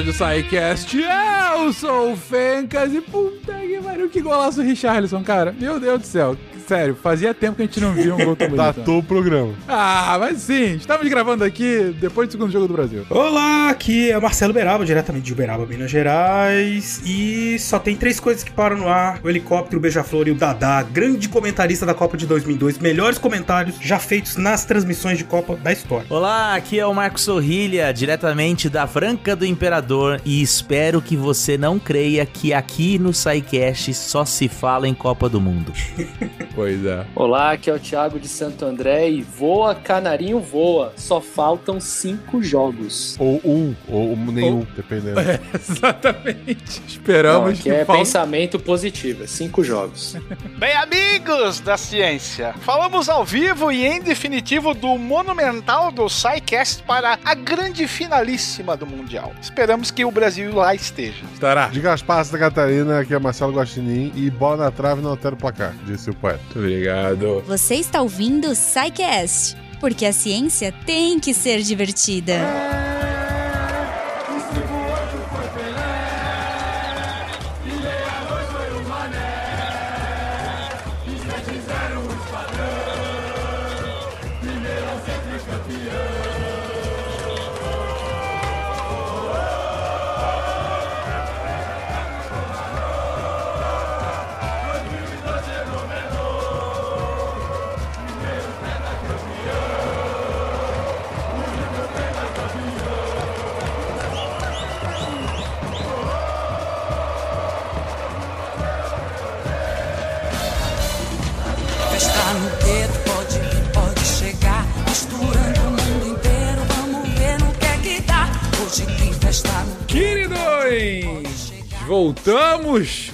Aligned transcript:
episódio 0.00 0.04
do 0.04 0.12
SciCast. 0.12 0.98
Eu 0.98 1.72
sou 1.72 2.12
o 2.12 2.16
Fencas 2.16 2.92
e 2.94 3.00
puta 3.00 3.59
pariu, 3.82 4.08
que 4.08 4.20
golaço 4.20 4.62
Richarlison, 4.62 5.22
cara. 5.22 5.54
Meu 5.58 5.78
Deus 5.80 6.00
do 6.00 6.06
céu. 6.06 6.36
Sério, 6.66 6.96
fazia 7.02 7.34
tempo 7.34 7.56
que 7.56 7.62
a 7.62 7.66
gente 7.66 7.80
não 7.80 7.92
via 7.92 8.14
um 8.14 8.24
gol 8.24 8.36
tão 8.36 8.48
bonito. 8.48 8.56
Datou 8.56 8.98
o 8.98 9.02
programa. 9.02 9.54
Ah, 9.66 10.16
mas 10.20 10.38
sim, 10.38 10.76
estamos 10.76 11.08
gravando 11.08 11.42
aqui 11.42 11.92
depois 12.00 12.28
do 12.28 12.32
segundo 12.32 12.52
jogo 12.52 12.68
do 12.68 12.74
Brasil. 12.74 13.04
Olá, 13.10 13.70
aqui 13.70 14.08
é 14.08 14.16
o 14.16 14.22
Marcelo 14.22 14.52
Beraba, 14.52 14.84
diretamente 14.84 15.24
de 15.24 15.32
Uberaba, 15.32 15.66
Minas 15.66 15.90
Gerais. 15.90 17.02
E 17.04 17.58
só 17.58 17.80
tem 17.80 17.96
três 17.96 18.20
coisas 18.20 18.44
que 18.44 18.52
param 18.52 18.76
no 18.76 18.88
ar: 18.88 19.18
o 19.20 19.28
helicóptero, 19.28 19.78
o 19.78 19.80
beija-flor 19.80 20.28
e 20.28 20.30
o 20.30 20.34
Dadá, 20.36 20.80
grande 20.82 21.28
comentarista 21.28 21.84
da 21.84 21.92
Copa 21.92 22.16
de 22.16 22.24
2002. 22.24 22.78
Melhores 22.78 23.18
comentários 23.18 23.74
já 23.80 23.98
feitos 23.98 24.36
nas 24.36 24.64
transmissões 24.64 25.18
de 25.18 25.24
Copa 25.24 25.56
da 25.56 25.72
história. 25.72 26.06
Olá, 26.08 26.54
aqui 26.54 26.78
é 26.78 26.86
o 26.86 26.94
Marcos 26.94 27.22
Sorrilha, 27.22 27.92
diretamente 27.92 28.68
da 28.68 28.86
Franca 28.86 29.34
do 29.34 29.44
Imperador. 29.44 30.20
E 30.24 30.40
espero 30.40 31.02
que 31.02 31.16
você 31.16 31.58
não 31.58 31.80
creia 31.80 32.24
que 32.24 32.52
aqui 32.52 32.96
no 32.96 33.12
SciCast 33.12 33.69
só 33.94 34.24
se 34.24 34.48
fala 34.48 34.88
em 34.88 34.94
Copa 34.94 35.28
do 35.28 35.40
Mundo. 35.40 35.72
Pois 36.52 36.84
é. 36.84 37.06
Olá, 37.14 37.52
aqui 37.52 37.70
é 37.70 37.72
o 37.72 37.78
Thiago 37.78 38.18
de 38.18 38.26
Santo 38.26 38.64
André 38.64 39.08
e 39.08 39.22
voa, 39.22 39.72
canarinho 39.72 40.40
voa. 40.40 40.92
Só 40.96 41.20
faltam 41.20 41.80
cinco 41.80 42.42
jogos. 42.42 43.16
Ou 43.20 43.40
um, 43.44 43.74
ou 43.88 44.16
nenhum, 44.16 44.66
dependendo. 44.76 45.20
É, 45.20 45.40
exatamente. 45.54 46.80
Não, 46.80 46.86
Esperamos 46.88 47.60
aqui 47.60 47.70
é 47.70 47.84
falte- 47.84 48.00
pensamento 48.00 48.58
positivo, 48.58 49.22
é 49.22 49.26
cinco 49.28 49.62
jogos. 49.62 50.16
Bem, 50.58 50.74
amigos 50.76 51.60
da 51.60 51.76
ciência, 51.76 52.52
falamos 52.60 53.08
ao 53.08 53.24
vivo 53.24 53.70
e 53.70 53.86
em 53.86 54.00
definitivo 54.02 54.74
do 54.74 54.98
monumental 54.98 55.92
do 55.92 56.08
SciCast 56.08 56.82
para 56.82 57.16
a 57.24 57.34
grande 57.34 57.86
finalíssima 57.86 58.76
do 58.76 58.86
Mundial. 58.86 59.32
Esperamos 59.40 59.90
que 59.92 60.04
o 60.04 60.10
Brasil 60.10 60.52
lá 60.54 60.74
esteja. 60.74 61.24
Estará. 61.32 61.68
De 61.68 61.80
Gaspar 61.80 62.24
Santa 62.24 62.38
Catarina, 62.38 62.98
aqui 63.00 63.14
é 63.14 63.18
Marcelo 63.20 63.52
Guaxinim 63.60 64.12
e 64.16 64.30
bola 64.30 64.64
na 64.64 64.70
trave 64.70 65.02
não 65.02 65.10
altera 65.10 65.34
o 65.34 65.38
placar, 65.38 65.74
disse 65.84 66.10
o 66.10 66.14
poeta. 66.14 66.40
Muito 66.44 66.58
obrigado. 66.58 67.42
Você 67.46 67.76
está 67.76 68.00
ouvindo 68.00 68.48
o 68.48 68.54
SciCast, 68.54 69.56
porque 69.78 70.06
a 70.06 70.12
ciência 70.12 70.72
tem 70.86 71.20
que 71.20 71.34
ser 71.34 71.62
divertida. 71.62 72.89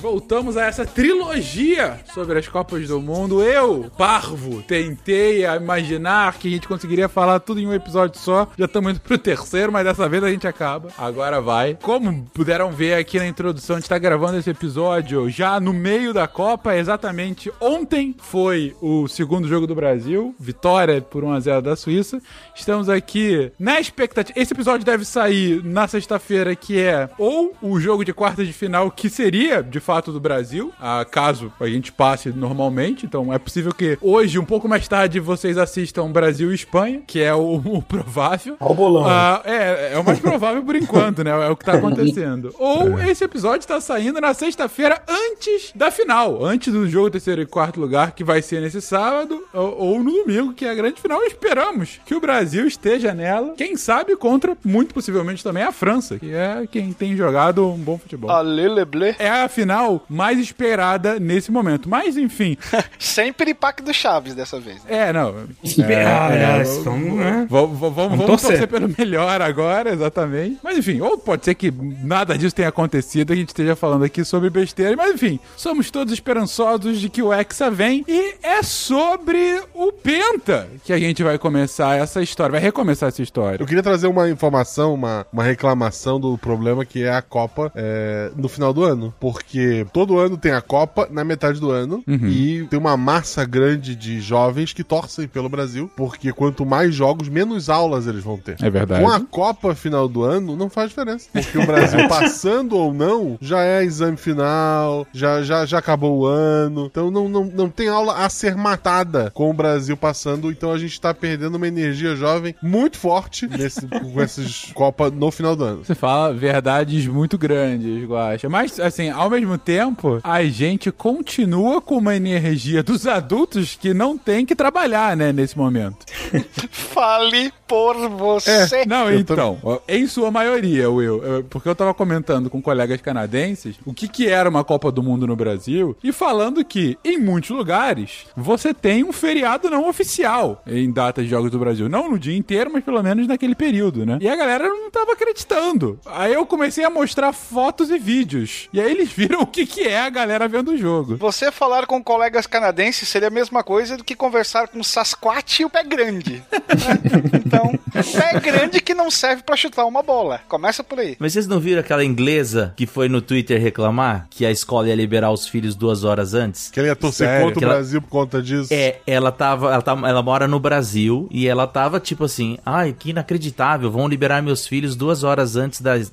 Voltamos! 0.06 0.56
A 0.56 0.66
essa 0.66 0.86
trilogia 0.86 1.98
sobre 2.14 2.38
as 2.38 2.46
Copas 2.46 2.86
do 2.86 3.00
Mundo. 3.00 3.42
Eu, 3.42 3.90
Parvo, 3.98 4.62
tentei 4.62 5.44
imaginar 5.44 6.38
que 6.38 6.46
a 6.46 6.50
gente 6.52 6.68
conseguiria 6.68 7.08
falar 7.08 7.40
tudo 7.40 7.58
em 7.58 7.66
um 7.66 7.74
episódio 7.74 8.16
só. 8.16 8.48
Já 8.56 8.66
estamos 8.66 8.92
indo 8.92 9.00
pro 9.00 9.18
terceiro, 9.18 9.72
mas 9.72 9.84
dessa 9.84 10.08
vez 10.08 10.22
a 10.22 10.30
gente 10.30 10.46
acaba. 10.46 10.90
Agora 10.96 11.40
vai. 11.40 11.76
Como 11.82 12.24
puderam 12.32 12.70
ver 12.70 12.94
aqui 12.94 13.18
na 13.18 13.26
introdução, 13.26 13.74
a 13.74 13.80
gente 13.80 13.88
tá 13.88 13.98
gravando 13.98 14.38
esse 14.38 14.48
episódio 14.48 15.28
já 15.28 15.58
no 15.58 15.72
meio 15.72 16.14
da 16.14 16.28
Copa. 16.28 16.76
Exatamente 16.76 17.52
ontem 17.60 18.14
foi 18.16 18.76
o 18.80 19.08
segundo 19.08 19.48
jogo 19.48 19.66
do 19.66 19.74
Brasil. 19.74 20.32
Vitória 20.38 21.02
por 21.02 21.24
1x0 21.24 21.60
da 21.62 21.74
Suíça. 21.74 22.22
Estamos 22.54 22.88
aqui 22.88 23.50
na 23.58 23.80
expectativa. 23.80 24.38
Esse 24.38 24.52
episódio 24.52 24.86
deve 24.86 25.04
sair 25.04 25.64
na 25.64 25.88
sexta-feira, 25.88 26.54
que 26.54 26.80
é 26.80 27.10
ou 27.18 27.56
o 27.60 27.80
jogo 27.80 28.04
de 28.04 28.12
quartas 28.12 28.46
de 28.46 28.52
final, 28.52 28.88
que 28.88 29.10
seria 29.10 29.64
de 29.64 29.80
fato 29.80 29.95
do 30.00 30.20
Brasil, 30.20 30.72
ah, 30.80 31.04
caso 31.08 31.52
a 31.60 31.66
gente 31.66 31.92
passe 31.92 32.30
normalmente. 32.30 33.06
Então 33.06 33.32
é 33.32 33.38
possível 33.38 33.72
que 33.72 33.98
hoje, 34.00 34.38
um 34.38 34.44
pouco 34.44 34.68
mais 34.68 34.86
tarde, 34.86 35.20
vocês 35.20 35.58
assistam 35.58 36.10
Brasil 36.10 36.52
e 36.52 36.54
Espanha, 36.54 37.02
que 37.06 37.20
é 37.20 37.34
o, 37.34 37.56
o 37.64 37.82
provável. 37.82 38.56
O 38.60 38.74
bolão. 38.74 39.06
Ah, 39.06 39.42
é, 39.44 39.92
é 39.94 39.98
o 39.98 40.04
mais 40.04 40.18
provável 40.18 40.62
por 40.62 40.76
enquanto, 40.76 41.22
né? 41.24 41.30
É 41.30 41.48
o 41.48 41.56
que 41.56 41.64
tá 41.64 41.74
acontecendo. 41.74 42.54
Ou 42.58 43.00
esse 43.00 43.24
episódio 43.24 43.66
tá 43.66 43.80
saindo 43.80 44.20
na 44.20 44.34
sexta-feira 44.34 45.02
antes 45.08 45.72
da 45.74 45.90
final, 45.90 46.44
antes 46.44 46.72
do 46.72 46.88
jogo 46.88 47.10
terceiro 47.10 47.42
e 47.42 47.46
quarto 47.46 47.80
lugar, 47.80 48.12
que 48.12 48.24
vai 48.24 48.42
ser 48.42 48.60
nesse 48.60 48.80
sábado, 48.80 49.42
ou, 49.52 49.78
ou 49.78 50.02
no 50.02 50.12
domingo, 50.12 50.52
que 50.52 50.64
é 50.64 50.70
a 50.70 50.74
grande 50.74 51.00
final. 51.00 51.22
Esperamos 51.24 52.00
que 52.04 52.14
o 52.14 52.20
Brasil 52.20 52.66
esteja 52.66 53.14
nela. 53.14 53.54
Quem 53.56 53.76
sabe 53.76 54.16
contra, 54.16 54.56
muito 54.64 54.94
possivelmente 54.94 55.42
também, 55.42 55.62
a 55.62 55.72
França, 55.72 56.18
que 56.18 56.32
é 56.32 56.66
quem 56.70 56.92
tem 56.92 57.16
jogado 57.16 57.66
um 57.66 57.78
bom 57.78 57.98
futebol. 57.98 58.30
Aleleble. 58.30 59.14
É 59.18 59.28
a 59.28 59.48
final 59.48 59.85
mais 60.08 60.38
esperada 60.38 61.18
nesse 61.18 61.50
momento. 61.50 61.88
Mas, 61.88 62.16
enfim. 62.16 62.56
Sem 62.98 63.32
piripaque 63.32 63.82
do 63.82 63.92
Chaves 63.92 64.34
dessa 64.34 64.58
vez. 64.60 64.82
né? 64.84 65.08
É, 65.08 65.12
não. 65.12 65.34
Ah, 65.36 65.92
é, 65.92 66.04
aliás, 66.04 66.76
vamos, 66.78 67.14
né? 67.14 67.46
Vamos, 67.48 67.78
vamos, 67.78 67.94
vamos 67.94 68.26
torcer. 68.26 68.50
torcer. 68.50 68.68
pelo 68.68 68.92
melhor 68.98 69.40
agora, 69.40 69.92
exatamente. 69.92 70.58
Mas 70.62 70.78
enfim, 70.78 71.00
ou 71.00 71.18
pode 71.18 71.44
ser 71.44 71.54
que 71.54 71.72
nada 72.02 72.36
disso 72.36 72.54
tenha 72.54 72.68
acontecido, 72.68 73.32
a 73.32 73.36
gente 73.36 73.48
esteja 73.48 73.76
falando 73.76 74.04
aqui 74.04 74.24
sobre 74.24 74.50
besteira. 74.50 74.96
Mas 74.96 75.14
enfim, 75.14 75.38
somos 75.56 75.90
todos 75.90 76.12
esperançosos 76.12 77.00
de 77.00 77.08
que 77.08 77.22
o 77.22 77.32
Hexa 77.32 77.70
vem. 77.70 78.04
E 78.08 78.34
é 78.42 78.62
sobre 78.62 79.60
o 79.74 79.92
Penta 79.92 80.68
que 80.84 80.92
a 80.92 80.98
gente 80.98 81.22
vai 81.22 81.38
começar 81.38 81.96
essa 81.96 82.22
história, 82.22 82.52
vai 82.52 82.60
recomeçar 82.60 83.08
essa 83.08 83.22
história. 83.22 83.60
Eu 83.60 83.66
queria 83.66 83.82
trazer 83.82 84.06
uma 84.06 84.28
informação, 84.28 84.94
uma, 84.94 85.26
uma 85.32 85.42
reclamação 85.42 86.20
do 86.20 86.36
problema 86.38 86.84
que 86.84 87.02
é 87.02 87.12
a 87.12 87.22
Copa 87.22 87.72
é, 87.74 88.30
no 88.36 88.48
final 88.48 88.72
do 88.72 88.84
ano. 88.84 89.14
Porque 89.18 89.75
todo 89.84 90.18
ano 90.18 90.36
tem 90.36 90.52
a 90.52 90.60
Copa 90.60 91.08
na 91.10 91.24
metade 91.24 91.60
do 91.60 91.70
ano 91.70 92.02
e 92.06 92.66
tem 92.68 92.78
uma 92.78 92.96
massa 92.96 93.44
grande 93.44 93.94
de 93.94 94.20
jovens 94.20 94.72
que 94.72 94.84
torcem 94.84 95.28
pelo 95.28 95.48
Brasil, 95.48 95.90
porque 95.96 96.32
quanto 96.32 96.64
mais 96.64 96.94
jogos, 96.94 97.28
menos 97.28 97.68
aulas 97.68 98.06
eles 98.06 98.22
vão 98.22 98.36
ter. 98.36 98.56
É 98.60 98.70
verdade. 98.70 99.02
Com 99.02 99.10
a 99.10 99.20
Copa 99.20 99.74
final 99.74 100.08
do 100.08 100.22
ano, 100.22 100.56
não 100.56 100.68
faz 100.68 100.90
diferença. 100.90 101.28
Porque 101.32 101.58
o 101.58 101.66
Brasil 101.66 102.06
passando 102.08 102.76
ou 102.76 102.92
não, 102.92 103.38
já 103.40 103.62
é 103.62 103.84
exame 103.84 104.16
final, 104.16 105.06
já, 105.12 105.42
já, 105.42 105.64
já 105.66 105.78
acabou 105.78 106.18
o 106.18 106.26
ano. 106.26 106.86
Então 106.86 107.10
não, 107.10 107.28
não, 107.28 107.44
não 107.44 107.70
tem 107.70 107.88
aula 107.88 108.24
a 108.24 108.28
ser 108.28 108.56
matada 108.56 109.30
com 109.32 109.50
o 109.50 109.54
Brasil 109.54 109.96
passando. 109.96 110.50
Então 110.50 110.72
a 110.72 110.78
gente 110.78 111.00
tá 111.00 111.12
perdendo 111.12 111.56
uma 111.56 111.68
energia 111.68 112.16
jovem 112.16 112.54
muito 112.62 112.98
forte 112.98 113.46
nesse, 113.46 113.86
com 113.88 114.20
essas 114.20 114.72
Copa 114.74 115.10
no 115.10 115.30
final 115.30 115.56
do 115.56 115.64
ano. 115.64 115.84
Você 115.84 115.94
fala 115.94 116.32
verdades 116.32 117.06
muito 117.06 117.38
grandes, 117.38 118.04
Guaxa. 118.04 118.48
Mas, 118.48 118.78
assim, 118.78 119.10
ao 119.10 119.30
mesmo 119.30 119.56
tempo, 119.66 120.20
a 120.22 120.44
gente 120.44 120.92
continua 120.92 121.80
com 121.80 121.98
uma 121.98 122.14
energia 122.14 122.84
dos 122.84 123.04
adultos 123.04 123.74
que 123.74 123.92
não 123.92 124.16
tem 124.16 124.46
que 124.46 124.54
trabalhar, 124.54 125.16
né, 125.16 125.32
nesse 125.32 125.58
momento. 125.58 126.06
Fale 126.70 127.52
por 127.66 127.96
você. 128.08 128.84
Não, 128.86 129.10
Eu 129.10 129.18
então, 129.18 129.58
em 129.88 130.06
sua 130.06 130.30
maioria, 130.30 130.90
Will, 130.90 131.22
eu- 131.22 131.44
porque 131.44 131.68
eu 131.68 131.74
tava 131.74 131.92
comentando 131.94 132.48
com 132.50 132.60
colegas 132.62 133.00
canadenses 133.00 133.76
o 133.84 133.92
que 133.92 134.08
que 134.08 134.28
era 134.28 134.48
uma 134.48 134.64
Copa 134.64 134.90
do 134.92 135.02
Mundo 135.02 135.26
no 135.26 135.36
Brasil 135.36 135.96
e 136.02 136.12
falando 136.12 136.64
que, 136.64 136.98
em 137.04 137.18
muitos 137.18 137.50
lugares, 137.50 138.26
você 138.36 138.72
tem 138.74 139.04
um 139.04 139.12
feriado 139.12 139.68
não 139.70 139.88
oficial 139.88 140.62
em 140.66 140.90
datas 140.90 141.24
de 141.24 141.30
Jogos 141.30 141.50
do 141.50 141.58
Brasil. 141.58 141.88
Não 141.88 142.10
no 142.10 142.18
dia 142.18 142.36
inteiro, 142.36 142.70
mas 142.72 142.84
pelo 142.84 143.02
menos 143.02 143.26
naquele 143.26 143.54
período, 143.54 144.04
né? 144.06 144.18
E 144.20 144.28
a 144.28 144.36
galera 144.36 144.68
não 144.68 144.90
tava 144.90 145.12
acreditando. 145.12 145.98
Aí 146.06 146.32
eu 146.32 146.46
comecei 146.46 146.84
a 146.84 146.90
mostrar 146.90 147.32
fotos 147.32 147.90
e 147.90 147.98
vídeos. 147.98 148.68
E 148.72 148.80
aí 148.80 148.90
eles 148.90 149.10
viram 149.16 149.40
o 149.42 149.46
que 149.46 149.66
que 149.66 149.82
é 149.82 150.00
a 150.00 150.10
galera 150.10 150.46
vendo 150.48 150.72
o 150.72 150.76
jogo. 150.76 151.16
Você 151.16 151.50
falar 151.50 151.86
com 151.86 152.02
colegas 152.02 152.46
canadenses 152.46 153.08
seria 153.08 153.28
a 153.28 153.30
mesma 153.30 153.62
coisa 153.62 153.96
do 153.96 154.04
que 154.04 154.14
conversar 154.14 154.68
com 154.68 154.80
o 154.80 154.84
Sasquatch 154.84 155.60
e 155.60 155.64
o 155.64 155.70
pé 155.70 155.82
grande. 155.82 156.42
Então, 157.56 158.12
pé 158.20 158.40
grande 158.40 158.80
que 158.80 158.94
não 158.94 159.10
serve 159.10 159.42
pra 159.42 159.56
chutar 159.56 159.84
uma 159.86 160.02
bola. 160.02 160.40
Começa 160.48 160.84
por 160.84 160.98
aí. 160.98 161.16
Mas 161.18 161.32
vocês 161.32 161.46
não 161.46 161.58
viram 161.60 161.80
aquela 161.80 162.04
inglesa 162.04 162.72
que 162.76 162.86
foi 162.86 163.08
no 163.08 163.20
Twitter 163.20 163.60
reclamar 163.60 164.26
que 164.30 164.44
a 164.44 164.50
escola 164.50 164.88
ia 164.88 164.94
liberar 164.94 165.30
os 165.30 165.46
filhos 165.48 165.74
duas 165.74 166.04
horas 166.04 166.34
antes? 166.34 166.70
Que 166.70 166.80
ele 166.80 166.88
ia 166.88 166.96
torcer 166.96 167.26
Sério? 167.26 167.46
contra 167.46 167.60
o 167.60 167.64
ela- 167.64 167.74
Brasil 167.74 168.02
por 168.02 168.08
conta 168.08 168.42
disso. 168.42 168.68
É, 168.72 168.98
ela 169.06 169.32
tava, 169.32 169.72
ela 169.72 169.82
tava, 169.82 170.08
ela 170.08 170.22
mora 170.22 170.46
no 170.48 170.58
Brasil 170.60 171.26
e 171.30 171.46
ela 171.48 171.66
tava 171.66 171.98
tipo 172.00 172.24
assim, 172.24 172.58
ai, 172.64 172.94
que 172.98 173.10
inacreditável, 173.10 173.90
vão 173.90 174.06
liberar 174.08 174.42
meus 174.42 174.66
filhos 174.66 174.94
duas 174.96 175.22
horas 175.24 175.56
antes 175.56 175.80
da, 175.80 175.96
da, 175.96 176.04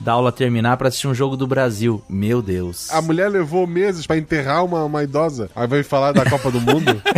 da 0.00 0.12
aula 0.12 0.32
terminar 0.32 0.76
pra 0.76 0.88
assistir 0.88 1.06
um 1.08 1.14
jogo 1.14 1.36
do 1.36 1.46
Brasil. 1.46 2.02
Meu 2.08 2.42
Deus. 2.42 2.90
A 2.92 3.00
mulher 3.00 3.28
levou 3.28 3.66
meses 3.66 4.06
pra 4.06 4.16
enterrar 4.16 4.64
uma, 4.64 4.84
uma 4.84 5.02
idosa. 5.04 5.50
Aí 5.54 5.66
vai 5.66 5.82
falar 5.82 6.12
da 6.12 6.28
Copa 6.28 6.50
do 6.50 6.60
Mundo? 6.60 7.00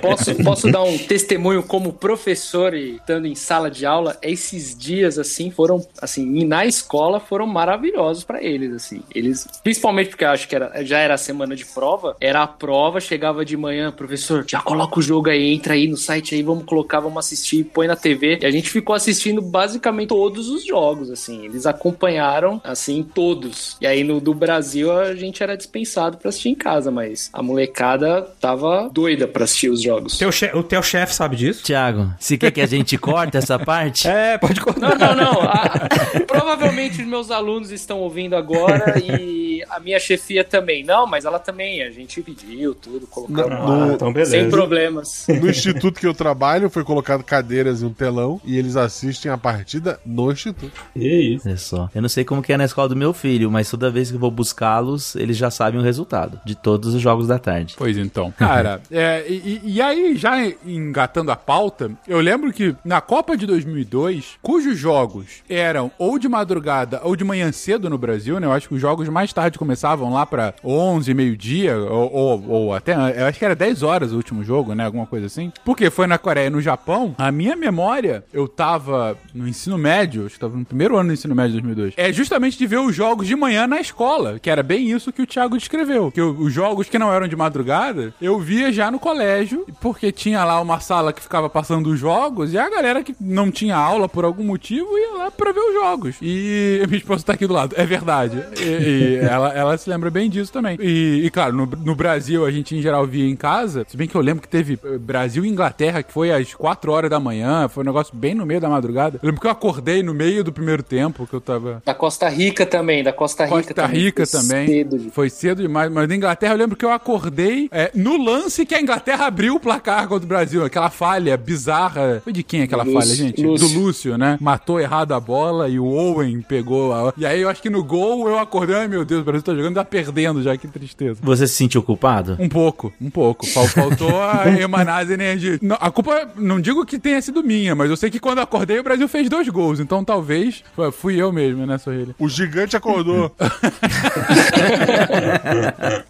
Posso, 0.00 0.31
posso 0.34 0.70
dar 0.70 0.82
um 0.82 0.98
testemunho 0.98 1.62
como 1.62 1.92
professor 1.92 2.74
e 2.74 2.96
estando 2.96 3.26
em 3.26 3.34
sala 3.34 3.70
de 3.70 3.86
aula? 3.86 4.16
Esses 4.22 4.76
dias, 4.76 5.18
assim, 5.18 5.50
foram, 5.50 5.84
assim, 6.00 6.44
na 6.44 6.66
escola 6.66 7.20
foram 7.20 7.46
maravilhosos 7.46 8.24
pra 8.24 8.42
eles, 8.42 8.72
assim. 8.72 9.02
Eles, 9.14 9.46
principalmente 9.62 10.10
porque 10.10 10.24
eu 10.24 10.30
acho 10.30 10.48
que 10.48 10.54
era, 10.54 10.84
já 10.84 10.98
era 10.98 11.14
a 11.14 11.18
semana 11.18 11.54
de 11.54 11.64
prova, 11.64 12.16
era 12.20 12.42
a 12.42 12.46
prova, 12.46 13.00
chegava 13.00 13.44
de 13.44 13.56
manhã, 13.56 13.92
professor, 13.92 14.44
já 14.46 14.60
coloca 14.60 14.98
o 14.98 15.02
jogo 15.02 15.30
aí, 15.30 15.52
entra 15.52 15.74
aí 15.74 15.86
no 15.86 15.96
site 15.96 16.34
aí, 16.34 16.42
vamos 16.42 16.64
colocar, 16.64 17.00
vamos 17.00 17.18
assistir, 17.18 17.64
põe 17.64 17.86
na 17.86 17.96
TV. 17.96 18.38
E 18.40 18.46
a 18.46 18.50
gente 18.50 18.70
ficou 18.70 18.94
assistindo 18.94 19.40
basicamente 19.42 20.08
todos 20.08 20.48
os 20.48 20.64
jogos, 20.64 21.10
assim. 21.10 21.44
Eles 21.44 21.66
acompanharam, 21.66 22.60
assim, 22.64 23.02
todos. 23.02 23.76
E 23.80 23.86
aí 23.86 24.04
no 24.04 24.20
do 24.20 24.34
Brasil 24.34 24.92
a 24.92 25.14
gente 25.14 25.42
era 25.42 25.56
dispensado 25.56 26.16
pra 26.16 26.28
assistir 26.28 26.50
em 26.50 26.54
casa, 26.54 26.90
mas 26.90 27.30
a 27.32 27.42
molecada 27.42 28.22
tava 28.40 28.88
doida 28.92 29.26
pra 29.26 29.44
assistir 29.44 29.70
os 29.70 29.82
jogos. 29.82 30.18
Teu 30.22 30.30
che- 30.32 30.52
o 30.54 30.62
teu 30.62 30.82
chefe 30.82 31.12
sabe 31.14 31.34
disso? 31.36 31.64
Tiago, 31.64 32.12
se 32.18 32.38
quer 32.38 32.50
que 32.52 32.60
a 32.60 32.66
gente 32.66 32.96
corte 32.96 33.36
essa 33.36 33.58
parte? 33.58 34.06
É, 34.12 34.38
pode 34.38 34.60
Não, 34.60 34.64
contar. 34.72 34.96
não, 34.96 35.14
não. 35.16 35.42
A- 35.42 35.88
provavelmente 36.26 37.00
os 37.02 37.06
meus 37.08 37.30
alunos 37.30 37.70
estão 37.70 37.98
ouvindo 37.98 38.36
agora 38.36 38.98
e 38.98 39.64
a 39.70 39.80
minha 39.80 39.98
chefia 39.98 40.44
também. 40.44 40.84
Não, 40.84 41.06
mas 41.06 41.24
ela 41.24 41.38
também. 41.38 41.82
A 41.82 41.90
gente 41.90 42.20
pediu 42.22 42.74
tudo, 42.74 43.06
colocamos 43.06 43.50
No- 43.50 43.68
lá. 43.78 43.86
no- 43.86 43.92
então 43.94 44.12
beleza. 44.12 44.30
Sem 44.32 44.50
problemas. 44.50 45.26
No 45.28 45.48
instituto 45.50 45.98
que 45.98 46.06
eu 46.06 46.14
trabalho, 46.14 46.68
foi 46.70 46.84
colocado 46.84 47.22
cadeiras 47.24 47.82
e 47.82 47.84
um 47.84 47.92
telão 47.92 48.40
e 48.44 48.56
eles 48.58 48.76
assistem 48.76 49.30
a 49.30 49.38
partida 49.38 49.98
no 50.04 50.30
instituto. 50.30 50.70
Que 50.94 51.34
isso. 51.34 51.48
Olha 51.48 51.56
só. 51.56 51.90
Eu 51.94 52.02
não 52.02 52.08
sei 52.08 52.24
como 52.24 52.42
que 52.42 52.52
é 52.52 52.56
na 52.56 52.64
escola 52.64 52.88
do 52.88 52.96
meu 52.96 53.12
filho, 53.12 53.50
mas 53.50 53.70
toda 53.70 53.90
vez 53.90 54.08
que 54.10 54.16
eu 54.16 54.20
vou 54.20 54.30
buscá-los, 54.30 55.16
eles 55.16 55.36
já 55.36 55.50
sabem 55.50 55.80
o 55.80 55.82
resultado 55.82 56.40
de 56.44 56.54
todos 56.54 56.94
os 56.94 57.00
jogos 57.00 57.26
da 57.26 57.38
tarde. 57.38 57.74
Pois 57.76 57.96
então. 57.96 58.30
Cara, 58.38 58.80
é, 58.90 59.24
e, 59.28 59.60
e- 59.64 59.70
e 59.76 59.82
já 60.16 60.36
engatando 60.64 61.30
a 61.30 61.36
pauta, 61.36 61.90
eu 62.06 62.20
lembro 62.20 62.52
que 62.52 62.74
na 62.84 63.00
Copa 63.00 63.36
de 63.36 63.46
2002, 63.46 64.38
cujos 64.42 64.78
jogos 64.78 65.42
eram 65.48 65.90
ou 65.98 66.18
de 66.18 66.28
madrugada 66.28 67.00
ou 67.04 67.16
de 67.16 67.24
manhã 67.24 67.50
cedo 67.52 67.88
no 67.90 67.98
Brasil, 67.98 68.38
né? 68.40 68.46
Eu 68.46 68.52
acho 68.52 68.68
que 68.68 68.74
os 68.74 68.80
jogos 68.80 69.08
mais 69.08 69.32
tarde 69.32 69.58
começavam 69.58 70.12
lá 70.12 70.24
pra 70.26 70.54
11, 70.64 71.12
meio-dia, 71.14 71.76
ou, 71.76 72.12
ou, 72.12 72.48
ou 72.48 72.74
até, 72.74 72.94
eu 72.94 73.26
acho 73.26 73.38
que 73.38 73.44
era 73.44 73.54
10 73.54 73.82
horas 73.82 74.12
o 74.12 74.16
último 74.16 74.42
jogo, 74.44 74.74
né? 74.74 74.84
Alguma 74.84 75.06
coisa 75.06 75.26
assim. 75.26 75.52
Porque 75.64 75.90
foi 75.90 76.06
na 76.06 76.18
Coreia 76.18 76.46
e 76.46 76.50
no 76.50 76.60
Japão. 76.60 77.14
A 77.18 77.30
minha 77.30 77.56
memória, 77.56 78.24
eu 78.32 78.48
tava 78.48 79.16
no 79.34 79.46
ensino 79.46 79.78
médio, 79.78 80.26
acho 80.26 80.34
que 80.34 80.40
tava 80.40 80.56
no 80.56 80.64
primeiro 80.64 80.96
ano 80.96 81.08
do 81.08 81.14
ensino 81.14 81.34
médio 81.34 81.52
de 81.52 81.62
2002, 81.62 81.94
é 81.96 82.12
justamente 82.12 82.58
de 82.58 82.66
ver 82.66 82.78
os 82.78 82.94
jogos 82.94 83.26
de 83.26 83.36
manhã 83.36 83.66
na 83.66 83.80
escola, 83.80 84.38
que 84.38 84.50
era 84.50 84.62
bem 84.62 84.90
isso 84.90 85.12
que 85.12 85.22
o 85.22 85.26
Thiago 85.26 85.56
descreveu. 85.56 86.10
Que 86.10 86.20
os 86.20 86.52
jogos 86.52 86.88
que 86.88 86.98
não 86.98 87.12
eram 87.12 87.28
de 87.28 87.36
madrugada, 87.36 88.14
eu 88.20 88.38
via 88.38 88.72
já 88.72 88.90
no 88.90 88.98
colégio, 88.98 89.66
porque 89.80 90.01
tinha 90.10 90.44
lá 90.44 90.60
uma 90.60 90.80
sala 90.80 91.12
que 91.12 91.22
ficava 91.22 91.48
passando 91.48 91.90
os 91.90 91.98
jogos, 91.98 92.52
e 92.52 92.58
a 92.58 92.68
galera 92.68 93.02
que 93.04 93.14
não 93.20 93.50
tinha 93.50 93.76
aula 93.76 94.08
por 94.08 94.24
algum 94.24 94.44
motivo 94.44 94.98
ia 94.98 95.18
lá 95.18 95.30
pra 95.30 95.52
ver 95.52 95.60
os 95.60 95.74
jogos. 95.74 96.16
E 96.20 96.82
minha 96.88 96.98
esposa 96.98 97.24
tá 97.24 97.34
aqui 97.34 97.46
do 97.46 97.54
lado, 97.54 97.74
é 97.76 97.84
verdade. 97.86 98.42
E, 98.58 98.62
e 98.62 99.16
ela, 99.18 99.52
ela 99.52 99.78
se 99.78 99.88
lembra 99.88 100.10
bem 100.10 100.28
disso 100.28 100.52
também. 100.52 100.76
E, 100.80 101.22
e, 101.24 101.30
claro, 101.30 101.54
no, 101.54 101.66
no 101.66 101.94
Brasil 101.94 102.44
a 102.44 102.50
gente 102.50 102.74
em 102.74 102.82
geral 102.82 103.06
via 103.06 103.28
em 103.28 103.36
casa, 103.36 103.84
se 103.86 103.96
bem 103.96 104.08
que 104.08 104.14
eu 104.14 104.20
lembro 104.20 104.42
que 104.42 104.48
teve 104.48 104.78
eh, 104.84 104.98
Brasil 104.98 105.44
e 105.44 105.48
Inglaterra, 105.48 106.02
que 106.02 106.12
foi 106.12 106.32
às 106.32 106.54
4 106.54 106.90
horas 106.90 107.10
da 107.10 107.20
manhã, 107.20 107.68
foi 107.68 107.82
um 107.82 107.86
negócio 107.86 108.16
bem 108.16 108.34
no 108.34 108.46
meio 108.46 108.60
da 108.60 108.68
madrugada. 108.68 109.20
Eu 109.22 109.26
lembro 109.26 109.40
que 109.40 109.46
eu 109.46 109.50
acordei 109.50 110.02
no 110.02 110.14
meio 110.14 110.42
do 110.42 110.52
primeiro 110.52 110.82
tempo, 110.82 111.26
que 111.26 111.34
eu 111.34 111.40
tava. 111.40 111.82
Da 111.84 111.94
Costa 111.94 112.28
Rica 112.28 112.64
também, 112.64 113.02
da 113.02 113.12
Costa 113.12 113.44
Rica 113.44 113.56
Costa 113.56 113.74
também. 113.74 114.00
Rica 114.00 114.26
Foi 114.26 114.40
também. 114.40 114.66
cedo 114.66 115.10
Foi 115.12 115.30
cedo 115.30 115.62
demais. 115.62 115.90
Mas 115.90 116.08
na 116.08 116.16
Inglaterra 116.16 116.54
eu 116.54 116.58
lembro 116.58 116.76
que 116.76 116.84
eu 116.84 116.90
acordei 116.90 117.68
é, 117.70 117.90
no 117.94 118.16
lance 118.16 118.64
que 118.64 118.74
a 118.74 118.80
Inglaterra 118.80 119.26
abriu 119.26 119.56
o 119.56 119.60
placar 119.60 119.91
contra 120.08 120.24
o 120.24 120.28
Brasil. 120.28 120.64
Aquela 120.64 120.90
falha 120.90 121.36
bizarra. 121.36 122.20
Foi 122.24 122.32
de 122.32 122.42
quem 122.42 122.62
aquela 122.62 122.82
Lúcio. 122.82 123.00
falha, 123.00 123.14
gente? 123.14 123.42
Lúcio. 123.42 123.68
Do 123.68 123.74
Lúcio, 123.80 124.18
né? 124.18 124.36
Matou 124.40 124.80
errado 124.80 125.12
a 125.12 125.20
bola 125.20 125.68
e 125.68 125.78
o 125.78 125.84
Owen 125.86 126.40
pegou 126.42 126.92
a... 126.92 127.12
E 127.16 127.24
aí 127.26 127.40
eu 127.40 127.48
acho 127.48 127.62
que 127.62 127.70
no 127.70 127.82
gol 127.84 128.28
eu 128.28 128.38
acordei, 128.38 128.76
ai 128.76 128.88
meu 128.88 129.04
Deus, 129.04 129.22
o 129.22 129.24
Brasil 129.24 129.42
tá 129.42 129.54
jogando, 129.54 129.74
tá 129.74 129.84
perdendo 129.84 130.42
já, 130.42 130.56
que 130.56 130.66
tristeza. 130.68 131.20
Você 131.22 131.46
se 131.46 131.54
sentiu 131.54 131.82
culpado? 131.82 132.36
Um 132.40 132.48
pouco, 132.48 132.92
um 133.00 133.10
pouco. 133.10 133.46
Fal- 133.46 133.66
Faltou 133.68 134.20
a 134.22 134.44
emanar 134.60 135.02
as 135.02 135.10
energias. 135.10 135.58
Não, 135.62 135.76
a 135.80 135.90
culpa, 135.90 136.28
não 136.36 136.60
digo 136.60 136.84
que 136.86 136.98
tenha 136.98 137.20
sido 137.22 137.42
minha, 137.42 137.74
mas 137.74 137.90
eu 137.90 137.96
sei 137.96 138.10
que 138.10 138.18
quando 138.20 138.38
acordei 138.40 138.78
o 138.78 138.82
Brasil 138.82 139.08
fez 139.08 139.28
dois 139.28 139.48
gols. 139.48 139.80
Então 139.80 140.04
talvez 140.04 140.62
fui 140.92 141.20
eu 141.20 141.32
mesmo, 141.32 141.64
né, 141.66 141.78
Sorrilha? 141.78 142.14
O 142.18 142.28
gigante 142.28 142.76
acordou. 142.76 143.34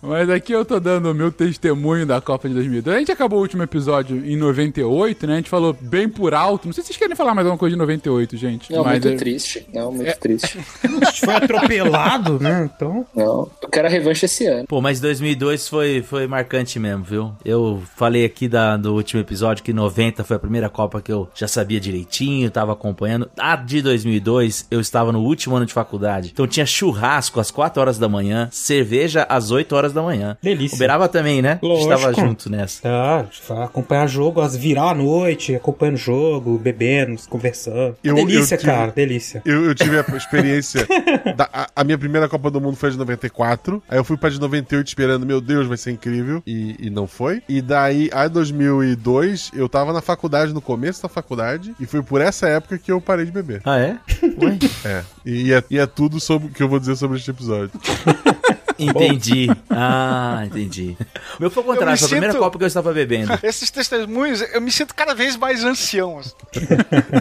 Mas 0.02 0.30
aqui 0.30 0.52
eu 0.52 0.64
tô 0.64 0.80
dando 0.80 1.10
o 1.10 1.14
meu 1.14 1.30
testemunho 1.30 2.06
da 2.06 2.20
Copa 2.20 2.48
de 2.48 2.54
2002. 2.54 2.96
A 2.96 2.98
gente 2.98 3.12
acabou 3.12 3.38
o 3.38 3.42
último 3.42 3.62
episódio 3.62 3.71
em 3.78 4.36
98, 4.36 5.26
né? 5.26 5.34
A 5.34 5.36
gente 5.36 5.50
falou 5.50 5.76
bem 5.80 6.08
por 6.08 6.34
alto. 6.34 6.66
Não 6.66 6.72
sei 6.72 6.82
se 6.82 6.88
vocês 6.88 6.98
querem 6.98 7.14
falar 7.16 7.34
mais 7.34 7.46
alguma 7.46 7.58
coisa 7.58 7.74
de 7.74 7.78
98, 7.78 8.36
gente. 8.36 8.72
Não, 8.72 8.84
Mas 8.84 8.92
muito 9.00 9.08
é- 9.08 9.16
triste. 9.16 9.66
Não, 9.72 9.92
muito 9.92 10.08
É. 10.08 10.12
triste. 10.14 10.58
A 11.02 11.04
gente 11.06 11.20
foi 11.20 11.34
atropelado, 11.34 12.38
né? 12.40 12.70
Então. 12.74 13.06
Não, 13.14 13.50
eu 13.62 13.68
quero 13.70 13.86
a 13.88 13.90
revanche 13.90 14.26
esse 14.26 14.46
ano. 14.46 14.66
Pô, 14.66 14.80
mas 14.80 15.00
2002 15.00 15.68
foi, 15.68 16.02
foi 16.02 16.26
marcante 16.26 16.78
mesmo, 16.78 17.02
viu? 17.04 17.32
Eu 17.44 17.82
falei 17.96 18.24
aqui 18.24 18.48
da, 18.48 18.76
do 18.76 18.94
último 18.94 19.20
episódio 19.20 19.62
que 19.64 19.72
90 19.72 20.24
foi 20.24 20.36
a 20.36 20.40
primeira 20.40 20.68
Copa 20.68 21.00
que 21.00 21.12
eu 21.12 21.28
já 21.34 21.48
sabia 21.48 21.80
direitinho, 21.80 22.50
tava 22.50 22.72
acompanhando. 22.72 23.28
A 23.38 23.56
de 23.56 23.82
2002, 23.82 24.66
eu 24.70 24.80
estava 24.80 25.12
no 25.12 25.20
último 25.20 25.56
ano 25.56 25.66
de 25.66 25.72
faculdade. 25.72 26.30
Então 26.32 26.46
tinha 26.46 26.66
churrasco 26.66 27.40
às 27.40 27.50
4 27.50 27.80
horas 27.80 27.98
da 27.98 28.08
manhã, 28.08 28.48
cerveja 28.50 29.26
às 29.28 29.50
8 29.50 29.74
horas 29.74 29.92
da 29.92 30.02
manhã. 30.02 30.36
Delícia. 30.42 30.76
O 30.76 30.78
Beraba 30.78 31.08
também, 31.08 31.42
né? 31.42 31.58
Lógico. 31.62 31.92
Estava 31.92 32.14
junto 32.14 32.50
nessa. 32.50 32.80
Tá, 33.52 33.64
acompanhar 33.64 34.06
jogo, 34.08 34.40
as 34.40 34.56
virar 34.56 34.90
à 34.90 34.94
noite, 34.94 35.54
acompanhando 35.54 35.94
o 35.96 35.98
jogo, 35.98 36.58
bebendo, 36.58 37.20
conversando. 37.28 37.96
Eu- 38.02 38.14
delícia, 38.14 38.54
eu 38.54 38.58
tive- 38.58 38.72
cara, 38.72 38.90
delícia. 38.92 39.42
Eu, 39.44 39.64
eu 39.66 39.74
tive 39.74 39.98
a 39.98 40.04
experiência. 40.16 40.86
da- 41.36 41.48
a, 41.52 41.68
a 41.76 41.84
minha 41.84 41.98
primeira 41.98 42.28
Copa 42.28 42.50
do 42.50 42.60
Mundo 42.60 42.76
foi 42.76 42.90
de 42.90 42.96
94. 42.96 43.82
Aí 43.88 43.98
eu 43.98 44.04
fui 44.04 44.16
pra 44.16 44.30
de 44.30 44.40
98 44.40 44.86
esperando, 44.88 45.26
meu 45.26 45.40
Deus, 45.40 45.66
vai 45.66 45.76
ser 45.76 45.90
incrível. 45.90 46.42
E, 46.46 46.76
e 46.86 46.88
não 46.90 47.06
foi. 47.06 47.42
E 47.48 47.60
daí, 47.60 48.08
a 48.12 48.26
2002, 48.28 49.50
eu 49.54 49.68
tava 49.68 49.92
na 49.92 50.00
faculdade, 50.00 50.52
no 50.54 50.60
começo 50.60 51.02
da 51.02 51.08
faculdade. 51.08 51.74
E 51.78 51.84
foi 51.86 52.02
por 52.02 52.20
essa 52.20 52.48
época 52.48 52.78
que 52.78 52.90
eu 52.90 53.00
parei 53.00 53.26
de 53.26 53.32
beber. 53.32 53.60
Ah, 53.64 53.78
é? 53.78 53.96
Ué? 54.42 54.58
É. 54.84 55.02
E 55.26 55.52
é, 55.52 55.62
e 55.70 55.78
é 55.78 55.86
tudo 55.86 56.18
sobre 56.20 56.48
que 56.48 56.62
eu 56.62 56.68
vou 56.68 56.78
dizer 56.78 56.96
sobre 56.96 57.18
este 57.18 57.30
episódio. 57.30 57.70
Entendi. 58.78 59.48
Ah, 59.70 60.42
entendi. 60.46 60.96
O 61.38 61.40
meu 61.40 61.50
foi 61.50 61.62
o 61.62 61.66
contrário, 61.66 61.98
foi 61.98 62.06
a 62.06 62.10
primeira 62.10 62.32
sinto- 62.32 62.42
Copa 62.42 62.58
que 62.58 62.64
eu 62.64 62.68
estava 62.68 62.92
bebendo. 62.92 63.32
Esses 63.42 63.70
testemunhos, 63.70 64.40
eu 64.52 64.60
me 64.60 64.70
sinto 64.70 64.94
cada 64.94 65.14
vez 65.14 65.36
mais 65.36 65.64
ancião. 65.64 66.18
assim. 66.18 66.32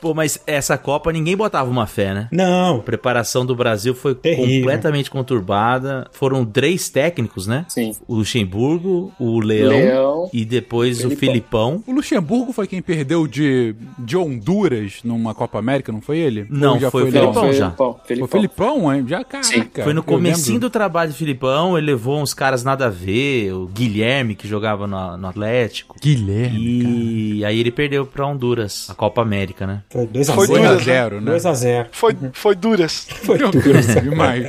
Pô, 0.00 0.14
mas 0.14 0.40
essa 0.46 0.76
Copa 0.76 1.12
ninguém 1.12 1.36
botava 1.36 1.70
uma 1.70 1.86
fé, 1.86 2.12
né? 2.14 2.28
Não, 2.30 2.76
A 2.78 2.82
preparação 2.82 3.44
do 3.46 3.54
Brasil 3.54 3.94
foi 3.94 4.14
Terrível. 4.14 4.60
completamente 4.60 5.10
conturbada. 5.10 6.06
Foram 6.12 6.44
três 6.44 6.88
técnicos, 6.88 7.46
né? 7.46 7.64
Sim. 7.68 7.92
O 8.06 8.16
Luxemburgo, 8.16 9.12
o 9.18 9.40
Leão, 9.40 9.70
Leão. 9.70 10.30
e 10.32 10.44
depois 10.44 11.04
o. 11.04 11.10
Filipão. 11.14 11.82
O 11.86 11.92
Luxemburgo 11.92 12.52
foi 12.52 12.66
quem 12.66 12.82
perdeu 12.82 13.26
de, 13.26 13.74
de 13.98 14.16
Honduras 14.16 15.00
numa 15.04 15.34
Copa 15.34 15.58
América, 15.58 15.92
não 15.92 16.00
foi 16.00 16.18
ele? 16.18 16.46
Não, 16.50 16.74
Ou 16.74 16.80
já 16.80 16.90
foi 16.90 17.02
o 17.04 17.10
Leão? 17.10 17.32
Felipão 17.32 17.42
foi 17.44 17.52
já. 17.52 17.66
Felipão, 17.70 18.00
Foi 18.06 18.22
o 18.22 18.26
Felipão, 18.28 18.94
hein? 18.94 19.04
Já, 19.14 19.24
caraca. 19.24 19.48
Sim. 19.48 19.70
Foi 19.82 19.94
no 19.94 20.02
comecinho 20.02 20.58
do 20.58 20.68
trabalho 20.70 21.10
do 21.10 21.16
Filipão, 21.16 21.78
ele 21.78 21.86
levou 21.86 22.20
uns 22.20 22.34
caras 22.34 22.64
nada 22.64 22.86
a 22.86 22.90
ver, 22.90 23.52
o 23.52 23.66
Guilherme, 23.66 24.34
que 24.34 24.48
jogava 24.48 24.86
no, 24.86 25.16
no 25.16 25.28
Atlético. 25.28 25.96
Guilherme, 26.00 27.36
E 27.38 27.44
aí 27.44 27.60
ele 27.60 27.70
perdeu 27.70 28.04
pra 28.04 28.26
Honduras, 28.26 28.88
a 28.90 28.94
Copa 28.94 29.22
América, 29.22 29.66
né? 29.66 29.82
foi 29.90 30.06
2x0. 30.06 30.34
Foi 30.34 30.46
2 30.48 30.64
a 30.64 30.76
0, 30.76 31.20
né? 31.20 31.32
2x0. 31.32 31.86
Foi, 31.92 32.16
foi 32.32 32.54
duras. 32.54 33.06
Foi 33.24 33.38
Meu 33.38 33.50
tudo. 33.50 33.62
Deus, 33.64 33.86
demais. 33.86 34.44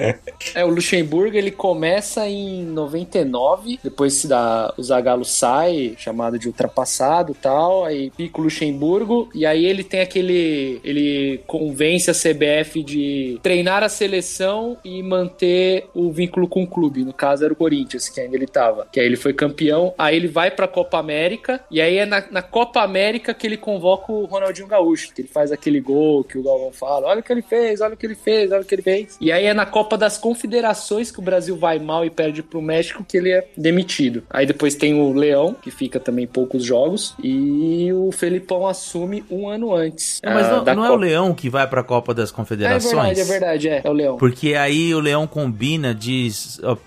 É, 0.53 0.65
o 0.65 0.69
Luxemburgo 0.69 1.37
ele 1.37 1.51
começa 1.51 2.27
em 2.27 2.65
99, 2.65 3.79
depois 3.83 4.13
se 4.13 4.27
dá, 4.27 4.73
o 4.77 4.83
Zagallo 4.83 5.23
sai, 5.23 5.95
chamado 5.97 6.37
de 6.37 6.47
ultrapassado 6.47 7.31
e 7.31 7.35
tal, 7.35 7.85
aí 7.85 8.11
pica 8.11 8.39
o 8.41 8.43
Luxemburgo, 8.43 9.29
e 9.33 9.45
aí 9.45 9.65
ele 9.65 9.83
tem 9.83 10.01
aquele. 10.01 10.79
Ele 10.83 11.41
convence 11.47 12.09
a 12.09 12.13
CBF 12.13 12.83
de 12.83 13.39
treinar 13.41 13.83
a 13.83 13.89
seleção 13.89 14.54
e 14.83 15.01
manter 15.03 15.87
o 15.93 16.11
vínculo 16.11 16.47
com 16.47 16.63
o 16.63 16.67
clube. 16.67 17.03
No 17.03 17.13
caso 17.13 17.43
era 17.43 17.53
o 17.53 17.55
Corinthians, 17.55 18.09
que 18.09 18.19
ainda 18.19 18.35
ele 18.35 18.47
tava. 18.47 18.87
Que 18.91 18.99
aí 18.99 19.05
ele 19.05 19.15
foi 19.15 19.33
campeão, 19.33 19.93
aí 19.97 20.15
ele 20.15 20.27
vai 20.27 20.51
pra 20.51 20.67
Copa 20.67 20.97
América, 20.97 21.61
e 21.69 21.81
aí 21.81 21.97
é 21.97 22.05
na, 22.05 22.23
na 22.31 22.41
Copa 22.41 22.81
América 22.81 23.33
que 23.33 23.45
ele 23.47 23.57
convoca 23.57 24.11
o 24.11 24.25
Ronaldinho 24.25 24.67
Gaúcho, 24.67 25.13
que 25.13 25.21
ele 25.21 25.27
faz 25.27 25.51
aquele 25.51 25.79
gol 25.79 26.23
que 26.23 26.37
o 26.37 26.43
Galvão 26.43 26.71
fala, 26.71 27.07
olha 27.07 27.19
o 27.19 27.23
que 27.23 27.31
ele 27.31 27.41
fez, 27.41 27.81
olha 27.81 27.93
o 27.93 27.97
que 27.97 28.05
ele 28.05 28.15
fez, 28.15 28.51
olha 28.51 28.61
o 28.61 28.65
que 28.65 28.75
ele 28.75 28.81
fez. 28.81 29.17
E 29.19 29.31
aí 29.31 29.45
é 29.45 29.53
na 29.53 29.65
Copa 29.65 29.97
das 29.97 30.17
Confederações 30.17 31.11
que 31.11 31.19
o 31.19 31.21
Brasil 31.21 31.55
vai 31.57 31.79
mal 31.79 32.05
e 32.05 32.09
perde 32.09 32.43
pro 32.43 32.61
México 32.61 33.03
que 33.07 33.17
ele 33.17 33.31
é 33.31 33.47
demitido. 33.57 34.23
Aí 34.29 34.45
depois 34.45 34.75
tem 34.75 34.93
o 34.99 35.13
Leão, 35.13 35.53
que 35.53 35.71
fica 35.71 35.99
também 35.99 36.27
poucos 36.27 36.63
jogos, 36.63 37.15
e 37.23 37.91
o 37.93 38.11
Felipão 38.11 38.67
assume 38.67 39.23
um 39.29 39.47
ano 39.49 39.73
antes. 39.73 40.19
É, 40.23 40.33
mas 40.33 40.47
ah, 40.47 40.63
não, 40.63 40.75
não 40.75 40.85
é 40.85 40.91
o. 40.91 40.95
Leão 40.95 41.33
que 41.33 41.49
vai 41.49 41.67
pra 41.67 41.83
Copa 41.83 42.13
das 42.13 42.31
É 42.31 42.33
Confederações? 42.33 42.93
verdade, 42.93 43.19
é 43.19 43.23
verdade, 43.23 43.69
é, 43.69 43.81
é 43.83 43.89
o 43.89 43.93
Leão. 43.93 44.17
Porque 44.17 44.44
aí 44.53 44.93
o 44.93 44.99
Leão 44.99 45.25
combina 45.25 45.95
de, 45.95 46.29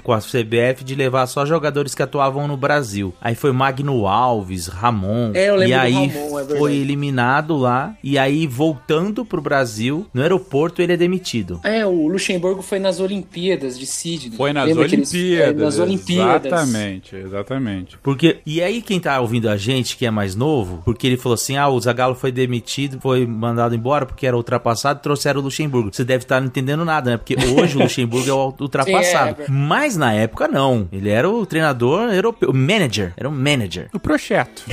com 0.02 0.12
a 0.12 0.18
CBF 0.18 0.84
de 0.84 0.94
levar 0.94 1.26
só 1.26 1.44
jogadores 1.46 1.94
que 1.94 2.02
atuavam 2.02 2.46
no 2.46 2.56
Brasil. 2.56 3.14
Aí 3.20 3.34
foi 3.34 3.50
Magno 3.52 4.06
Alves, 4.06 4.66
Ramon. 4.66 5.32
É, 5.34 5.48
eu 5.48 5.56
lembro 5.56 5.68
e 5.68 5.78
do 5.78 5.80
aí 5.80 6.06
Ramon, 6.06 6.38
é 6.40 6.44
foi 6.58 6.74
eliminado 6.76 7.56
lá. 7.56 7.94
E 8.04 8.18
aí, 8.18 8.46
voltando 8.46 9.24
pro 9.24 9.40
Brasil, 9.40 10.06
no 10.12 10.22
aeroporto 10.22 10.82
ele 10.82 10.92
é 10.92 10.96
demitido. 10.96 11.60
É, 11.64 11.84
o 11.86 12.06
Luxemburgo 12.08 12.62
foi 12.62 12.78
nas 12.78 13.00
Olimpíadas 13.00 13.78
de 13.78 13.86
Sydney. 13.86 14.36
Foi 14.36 14.52
nas 14.52 14.66
Lembra 14.68 14.88
que 14.88 14.94
eles- 14.94 15.12
Olimpíadas. 15.12 15.60
é, 15.60 15.64
nas 15.64 15.78
Olimpíadas. 15.78 16.46
Exatamente, 16.52 17.16
exatamente. 17.16 17.98
Porque, 18.02 18.38
e 18.44 18.60
aí 18.62 18.82
quem 18.82 19.00
tá 19.00 19.18
ouvindo 19.20 19.48
a 19.48 19.56
gente, 19.56 19.96
que 19.96 20.04
é 20.06 20.10
mais 20.10 20.34
novo, 20.34 20.82
porque 20.84 21.06
ele 21.06 21.16
falou 21.16 21.34
assim, 21.34 21.56
ah, 21.56 21.68
o 21.68 21.80
Zagallo 21.80 22.14
foi 22.14 22.30
demitido, 22.32 23.00
foi 23.00 23.26
mandado 23.26 23.74
embora 23.74 24.04
porque 24.06 24.26
era 24.26 24.36
ultrapassado, 24.36 25.00
trouxeram 25.00 25.40
o 25.40 25.44
Luxemburgo. 25.44 25.90
Você 25.92 26.04
deve 26.04 26.24
estar 26.24 26.40
não 26.40 26.48
entendendo 26.48 26.84
nada, 26.84 27.12
né? 27.12 27.16
Porque 27.16 27.34
hoje 27.54 27.76
o 27.76 27.80
Luxemburgo 27.82 28.28
é 28.28 28.32
o 28.32 28.54
ultrapassado. 28.60 29.36
Sim, 29.36 29.42
é, 29.42 29.44
é. 29.44 29.50
Mas 29.50 29.96
na 29.96 30.12
época 30.12 30.48
não. 30.48 30.88
Ele 30.92 31.08
era 31.10 31.28
o 31.28 31.44
treinador 31.46 32.12
europeu, 32.12 32.50
o 32.50 32.54
manager, 32.54 33.12
era 33.16 33.28
um 33.28 33.32
manager. 33.32 33.88
O 33.92 33.98
projeto. 33.98 34.64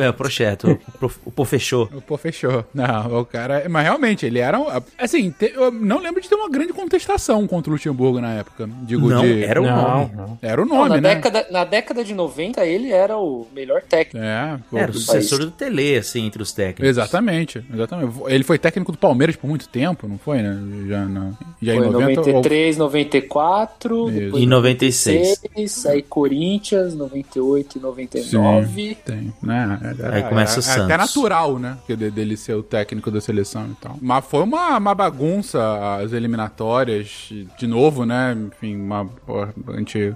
É, 0.00 0.08
o 0.08 0.14
projeto, 0.14 0.78
o, 1.24 1.30
pô 1.30 1.44
fechou. 1.44 1.88
O 1.94 2.00
pô 2.00 2.16
fechou. 2.16 2.64
Não, 2.74 3.20
o 3.20 3.24
cara. 3.24 3.66
Mas 3.68 3.84
realmente, 3.84 4.24
ele 4.26 4.38
era. 4.38 4.58
um- 4.58 4.66
Assim, 4.98 5.30
te- 5.30 5.52
eu 5.54 5.70
não 5.70 5.98
lembro 6.00 6.20
de 6.20 6.28
ter 6.28 6.34
uma 6.34 6.48
grande 6.48 6.72
contestação 6.72 7.46
contra 7.46 7.70
o 7.70 7.74
Luxemburgo 7.74 8.20
na 8.20 8.34
época. 8.34 8.68
Digo, 8.82 9.08
Não, 9.08 9.22
de... 9.22 9.44
era 9.44 9.60
o 9.60 9.64
nome. 9.66 10.10
Era 10.42 10.62
o 10.62 10.64
Não, 10.66 10.76
nome, 10.76 10.88
na, 10.90 11.00
né? 11.00 11.14
década, 11.14 11.46
na 11.50 11.64
década 11.64 12.04
de 12.04 12.14
90, 12.14 12.64
ele 12.64 12.90
era 12.90 13.16
o 13.16 13.46
melhor 13.54 13.82
técnico. 13.82 14.24
É, 14.24 14.58
pô, 14.70 14.78
Era 14.78 14.90
o 14.90 14.94
sucessor 14.94 15.40
do 15.40 15.50
Tele, 15.50 15.96
assim, 15.96 16.26
entre 16.26 16.42
os 16.42 16.52
técnicos. 16.52 16.88
Exatamente, 16.88 17.62
exatamente. 17.72 18.14
Ele 18.26 18.44
foi 18.44 18.58
técnico 18.58 18.92
do 18.92 18.98
Palmeiras 18.98 19.36
por 19.36 19.46
muito 19.48 19.68
tempo, 19.68 20.06
não 20.08 20.18
foi, 20.18 20.42
né? 20.42 20.56
Já, 20.88 21.04
na, 21.04 21.30
já 21.62 21.74
Foi 21.74 21.84
em 21.84 21.88
em 21.88 21.92
90. 21.92 22.07
93, 22.16 22.76
94, 22.76 24.08
Isso. 24.10 24.18
depois 24.20 24.42
Em 24.42 24.46
96. 24.46 25.28
96, 25.42 25.86
aí 25.86 26.02
Corinthians, 26.02 26.94
98 26.94 27.78
e 27.78 27.80
99. 27.80 28.94
Tem, 29.04 29.32
né? 29.42 29.78
Era- 29.98 30.14
Aí 30.16 30.22
começa 30.24 30.60
o 30.60 30.62
é, 30.62 30.66
é 30.66 30.70
Até 30.70 30.80
Santos. 30.80 30.96
natural, 31.16 31.58
né? 31.58 31.78
Dele 31.88 32.36
ser 32.36 32.54
o 32.54 32.62
técnico 32.62 33.10
da 33.10 33.20
seleção 33.20 33.66
e 33.70 33.74
tal. 33.74 33.96
Mas 34.00 34.24
foi 34.24 34.42
uma, 34.42 34.76
uma 34.78 34.94
bagunça 34.94 35.58
as 36.02 36.12
eliminatórias, 36.12 37.30
de 37.58 37.66
novo, 37.66 38.04
né? 38.04 38.36
Enfim, 38.48 38.76
uma. 38.76 39.08
A 39.68 39.78
gente. 39.78 40.14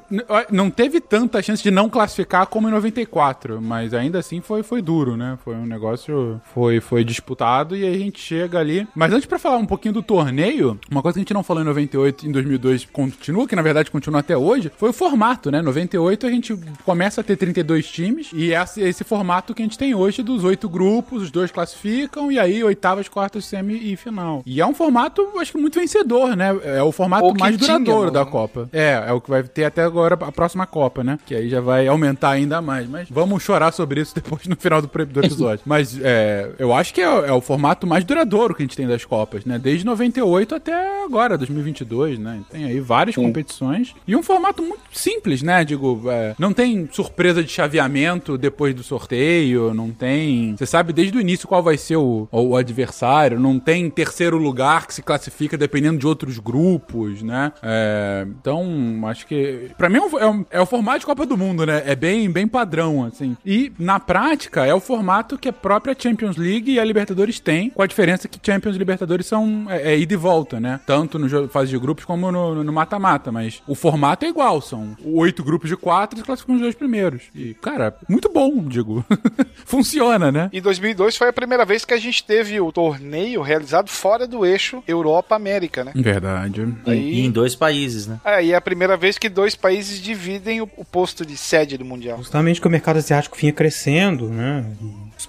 Não 0.50 0.70
teve 0.70 1.00
tanta 1.00 1.42
chance 1.42 1.62
de 1.62 1.70
não 1.70 1.88
classificar 1.88 2.46
como 2.46 2.68
em 2.68 2.72
94, 2.72 3.61
mas 3.61 3.94
ainda 3.94 4.18
assim 4.18 4.40
foi, 4.40 4.62
foi 4.62 4.80
duro, 4.82 5.16
né? 5.16 5.38
Foi 5.44 5.54
um 5.54 5.66
negócio. 5.66 6.40
Foi, 6.54 6.80
foi 6.80 7.04
disputado 7.04 7.76
e 7.76 7.84
aí 7.84 7.94
a 7.94 7.99
gente 7.99 8.20
chega 8.20 8.58
ali. 8.58 8.87
Mas 8.94 9.12
antes 9.12 9.26
pra 9.26 9.38
falar 9.38 9.56
um 9.56 9.66
pouquinho 9.66 9.94
do 9.94 10.02
torneio, 10.02 10.78
uma 10.90 11.02
coisa 11.02 11.14
que 11.14 11.20
a 11.20 11.22
gente 11.22 11.34
não 11.34 11.42
falou 11.42 11.62
em 11.62 11.66
98 11.82 12.24
e 12.24 12.28
em 12.28 12.32
2002 12.32 12.84
continua, 12.86 13.46
que 13.46 13.56
na 13.56 13.62
verdade 13.62 13.90
continua 13.90 14.20
até 14.20 14.36
hoje, 14.36 14.70
foi 14.76 14.90
o 14.90 14.92
formato, 14.92 15.50
né? 15.50 15.62
98 15.62 16.26
a 16.26 16.30
gente 16.30 16.58
começa 16.84 17.20
a 17.20 17.24
ter 17.24 17.36
32 17.36 17.86
times 17.86 18.30
e 18.32 18.52
esse, 18.52 18.80
esse 18.80 19.04
formato 19.04 19.54
que 19.54 19.62
a 19.62 19.64
gente 19.64 19.78
tem 19.78 19.94
hoje 19.94 20.22
dos 20.22 20.44
oito 20.44 20.68
grupos, 20.68 21.22
os 21.22 21.30
dois 21.30 21.50
classificam 21.50 22.30
e 22.30 22.38
aí 22.38 22.62
oitavas, 22.62 23.08
quartas, 23.08 23.44
semi 23.44 23.92
e 23.92 23.96
final. 23.96 24.42
E 24.46 24.60
é 24.60 24.66
um 24.66 24.74
formato, 24.74 25.26
acho 25.38 25.52
que 25.52 25.58
muito 25.58 25.78
vencedor, 25.78 26.36
né? 26.36 26.58
É 26.64 26.82
o 26.82 26.92
formato 26.92 27.34
mais 27.38 27.56
duradouro 27.56 28.10
da 28.10 28.24
Copa. 28.24 28.68
É, 28.72 29.04
é 29.08 29.12
o 29.12 29.20
que 29.20 29.30
vai 29.30 29.42
ter 29.42 29.64
até 29.64 29.82
agora 29.82 30.14
a 30.14 30.32
próxima 30.32 30.66
Copa, 30.66 31.02
né? 31.02 31.18
Que 31.24 31.34
aí 31.34 31.48
já 31.48 31.60
vai 31.60 31.86
aumentar 31.86 32.30
ainda 32.30 32.60
mais. 32.60 32.88
Mas 32.88 33.08
vamos 33.10 33.42
chorar 33.42 33.72
sobre 33.72 34.00
isso 34.00 34.14
depois 34.16 34.46
no 34.46 34.56
final 34.56 34.80
do, 34.80 34.88
do 34.88 35.20
episódio. 35.20 35.62
Mas 35.64 35.98
é, 36.00 36.50
eu 36.58 36.72
acho 36.72 36.94
que 36.94 37.00
é, 37.00 37.04
é 37.04 37.32
o 37.32 37.40
formato 37.40 37.86
mais 37.86 38.04
duradouro 38.04 38.54
que 38.54 38.62
a 38.62 38.66
gente 38.66 38.76
tem 38.76 38.86
das 38.86 39.04
Copas, 39.04 39.44
né? 39.44 39.58
Desde 39.58 39.84
98 39.84 40.54
até 40.54 41.04
agora, 41.04 41.36
2022, 41.73 42.19
né? 42.19 42.41
Tem 42.50 42.64
aí 42.64 42.81
várias 42.81 43.17
competições. 43.17 43.95
E 44.07 44.14
um 44.14 44.23
formato 44.23 44.62
muito 44.62 44.81
simples, 44.93 45.43
né? 45.43 45.64
Digo, 45.64 46.02
é, 46.11 46.35
não 46.38 46.52
tem 46.52 46.88
surpresa 46.93 47.43
de 47.43 47.50
chaveamento 47.50 48.37
depois 48.38 48.75
do 48.75 48.83
sorteio, 48.83 49.75
não 49.75 49.91
tem. 49.91 50.55
Você 50.57 50.67
sabe 50.67 50.93
desde 50.93 51.17
o 51.17 51.21
início 51.21 51.49
qual 51.49 51.62
vai 51.62 51.76
ser 51.76 51.97
o, 51.97 52.29
o 52.31 52.57
adversário, 52.57 53.38
não 53.41 53.59
tem 53.59 53.88
terceiro 53.91 54.37
lugar 54.37 54.87
que 54.87 54.95
se 54.95 55.02
classifica 55.02 55.57
dependendo 55.59 55.99
de 55.99 56.07
outros 56.07 56.38
grupos, 56.38 57.23
né? 57.23 57.52
É, 57.62 58.26
então, 58.29 58.64
acho 59.07 59.26
que. 59.26 59.71
Pra 59.76 59.88
mim 59.88 59.99
é, 59.99 60.23
é 60.23 60.26
um- 60.26 60.45
é 60.50 60.61
o 60.61 60.67
formato 60.67 61.00
de 61.00 61.07
Copa 61.07 61.26
do 61.26 61.37
Mundo, 61.37 61.64
né? 61.67 61.83
É 61.87 61.95
bem, 61.95 62.31
bem 62.31 62.47
padrão, 62.47 63.05
assim. 63.05 63.37
E, 63.45 63.73
na 63.79 63.99
prática, 63.99 64.67
é 64.67 64.75
o 64.75 64.81
formato 64.81 65.38
que 65.38 65.49
a 65.49 65.52
própria 65.52 65.97
Champions 65.99 66.37
League 66.37 66.73
e 66.73 66.79
a 66.81 66.85
Libertadores 66.85 67.41
têm, 67.41 67.71
com 67.71 67.83
a 67.83 67.87
diferença 67.87 68.29
que 68.29 68.38
Champions 68.45 68.76
e 68.76 68.79
Libertadores 68.79 69.26
são 69.26 69.67
é, 69.69 69.93
é 69.93 69.99
ida 69.99 70.12
e 70.14 70.17
volta, 70.17 70.59
né? 70.61 70.81
Tanto 70.87 71.19
no 71.19 71.29
jogo- 71.29 71.49
fase 71.62 71.71
de 71.71 71.78
grupos 71.78 72.04
como 72.04 72.31
no 72.31 72.73
mata-mata, 72.73 73.31
mas 73.31 73.62
o 73.66 73.75
formato 73.75 74.25
é 74.25 74.28
igual, 74.28 74.61
são 74.61 74.97
oito 75.04 75.42
grupos 75.42 75.69
de 75.69 75.76
quatro 75.76 76.19
e 76.19 76.23
classificam 76.23 76.57
os 76.57 76.61
dois 76.61 76.75
primeiros. 76.75 77.23
E, 77.35 77.54
cara, 77.54 77.97
muito 78.09 78.28
bom, 78.28 78.64
digo. 78.66 79.04
Funciona, 79.64 80.33
né? 80.33 80.50
Em 80.52 80.61
2002 80.61 81.16
foi 81.16 81.28
a 81.28 81.33
primeira 81.33 81.64
vez 81.64 81.85
que 81.85 81.95
a 81.95 81.99
gente 81.99 82.25
teve 82.25 82.61
o 82.61 82.73
torneio 82.73 83.42
realizado 83.42 83.88
fora 83.88 84.26
do 84.26 84.45
eixo 84.45 84.83
Europa-América, 84.87 85.85
né? 85.85 85.92
Verdade. 85.95 86.66
E 86.87 87.25
em 87.25 87.31
dois 87.31 87.54
países, 87.54 88.07
né? 88.07 88.21
É, 88.25 88.45
e 88.45 88.52
é 88.52 88.57
a 88.57 88.61
primeira 88.61 88.97
vez 88.97 89.19
que 89.19 89.28
dois 89.28 89.54
países 89.54 90.00
dividem 90.00 90.61
o, 90.61 90.69
o 90.76 90.85
posto 90.85 91.25
de 91.25 91.37
sede 91.37 91.78
do 91.78 91.85
Mundial. 91.85 92.19
Justamente 92.19 92.61
que 92.61 92.66
o 92.66 92.71
mercado 92.71 92.97
asiático 92.97 93.37
vinha 93.37 93.52
crescendo, 93.52 94.28
né? 94.28 94.64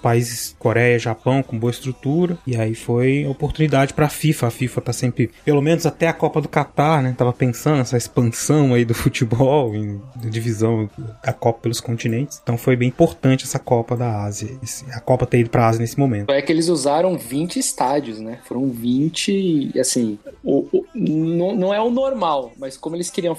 Países 0.04 0.54
Coreia, 0.58 0.98
Japão 0.98 1.42
com 1.42 1.58
boa 1.58 1.70
estrutura. 1.70 2.36
E 2.46 2.54
aí 2.56 2.74
foi 2.74 3.24
a 3.24 3.30
oportunidade 3.30 3.94
pra 3.94 4.06
FIFA. 4.10 4.48
A 4.48 4.50
FIFA 4.50 4.80
tá 4.82 4.92
sempre, 4.92 5.30
pelo 5.46 5.62
menos 5.62 5.86
até 5.86 6.06
a 6.08 6.12
Copa 6.12 6.42
do 6.42 6.48
Catar, 6.48 7.02
né? 7.02 7.14
Tava 7.16 7.32
pensando 7.32 7.78
nessa 7.78 7.96
expansão 7.96 8.74
aí 8.74 8.84
do 8.84 8.92
futebol, 8.94 9.74
em 9.74 9.98
divisão 10.30 10.90
da 11.24 11.32
Copa 11.32 11.60
pelos 11.62 11.80
continentes. 11.80 12.38
Então 12.42 12.58
foi 12.58 12.76
bem 12.76 12.88
importante 12.88 13.44
essa 13.44 13.58
Copa 13.58 13.96
da 13.96 14.22
Ásia. 14.24 14.50
a 14.92 15.00
Copa 15.00 15.24
ter 15.26 15.38
ido 15.40 15.48
pra 15.48 15.68
Ásia 15.68 15.80
nesse 15.80 15.98
momento. 15.98 16.30
É 16.30 16.42
que 16.42 16.52
eles 16.52 16.68
usaram 16.68 17.16
20 17.16 17.58
estádios, 17.58 18.20
né? 18.20 18.40
Foram 18.44 18.68
20, 18.68 19.72
e, 19.74 19.80
assim, 19.80 20.18
o, 20.42 20.66
o- 20.70 20.84
não, 20.94 21.56
não 21.56 21.72
é 21.74 21.80
o 21.80 21.88
normal, 21.90 22.52
mas 22.58 22.76
como 22.76 22.94
eles 22.94 23.10
queriam 23.10 23.34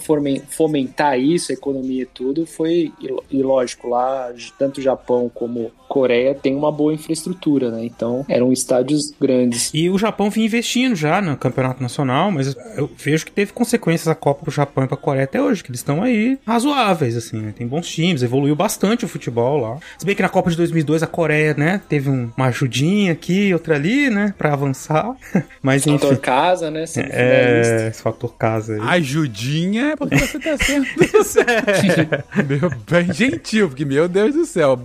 fomentar 0.50 1.20
isso, 1.20 1.52
a 1.52 1.56
economia 1.56 2.04
e 2.04 2.06
tudo, 2.08 2.46
foi, 2.48 2.92
e 3.30 3.42
lógico, 3.44 3.88
lá, 3.90 4.34
tanto 4.58 4.82
Japão 4.82 5.30
como 5.34 5.72
Coreia 5.88 6.34
tem 6.34 6.55
uma 6.56 6.72
boa 6.72 6.94
infraestrutura, 6.94 7.72
né? 7.72 7.84
Então, 7.86 8.26
eram 8.28 8.52
estádios 8.52 9.14
grandes. 9.20 9.72
E 9.74 9.90
o 9.90 9.98
Japão 9.98 10.30
vinha 10.30 10.46
investindo 10.46 10.96
já 10.96 11.22
no 11.22 11.36
campeonato 11.38 11.82
nacional, 11.82 12.32
mas 12.32 12.56
eu 12.78 12.90
vejo 12.98 13.26
que 13.26 13.32
teve 13.32 13.52
consequências 13.54 14.08
a 14.08 14.16
Copa 14.16 14.44
pro 14.44 14.52
Japão 14.52 14.84
e 14.84 14.88
pra 14.88 14.98
Coreia 14.98 15.26
até 15.26 15.42
hoje, 15.42 15.64
que 15.64 15.70
eles 15.70 15.80
estão 15.80 16.02
aí 16.02 16.38
razoáveis, 16.46 17.16
assim, 17.16 17.38
né? 17.38 17.54
Tem 17.58 17.68
bons 17.68 17.88
times, 17.88 18.24
evoluiu 18.24 18.56
bastante 18.56 19.06
o 19.06 19.08
futebol 19.08 19.58
lá. 19.60 19.78
Se 19.98 20.06
bem 20.06 20.16
que 20.16 20.22
na 20.22 20.30
Copa 20.30 20.50
de 20.50 20.58
2002 20.58 21.04
a 21.04 21.08
Coreia, 21.08 21.54
né, 21.56 21.82
teve 21.90 22.10
um- 22.10 22.30
uma 22.36 22.48
ajudinha 22.48 23.12
aqui, 23.12 23.54
outra 23.54 23.76
ali, 23.76 24.10
né, 24.10 24.34
pra 24.38 24.54
avançar. 24.54 25.16
Mas 25.62 25.86
enfim, 25.86 25.98
Fator 25.98 26.18
casa, 26.18 26.72
né? 26.72 26.86
É, 26.98 27.88
esse 27.92 28.02
fator 28.02 28.34
casa 28.38 28.76
aí. 28.76 28.80
Ajudinha 28.82 29.92
é 29.92 29.96
porque 29.96 30.18
você 30.18 30.40
tá 30.40 30.58
sendo. 30.58 30.86
meu, 32.48 32.70
bem 32.90 33.14
gentil, 33.14 33.68
porque, 33.70 33.86
meu 33.86 34.08
Deus 34.08 34.34
do 34.34 34.46
céu, 34.46 34.80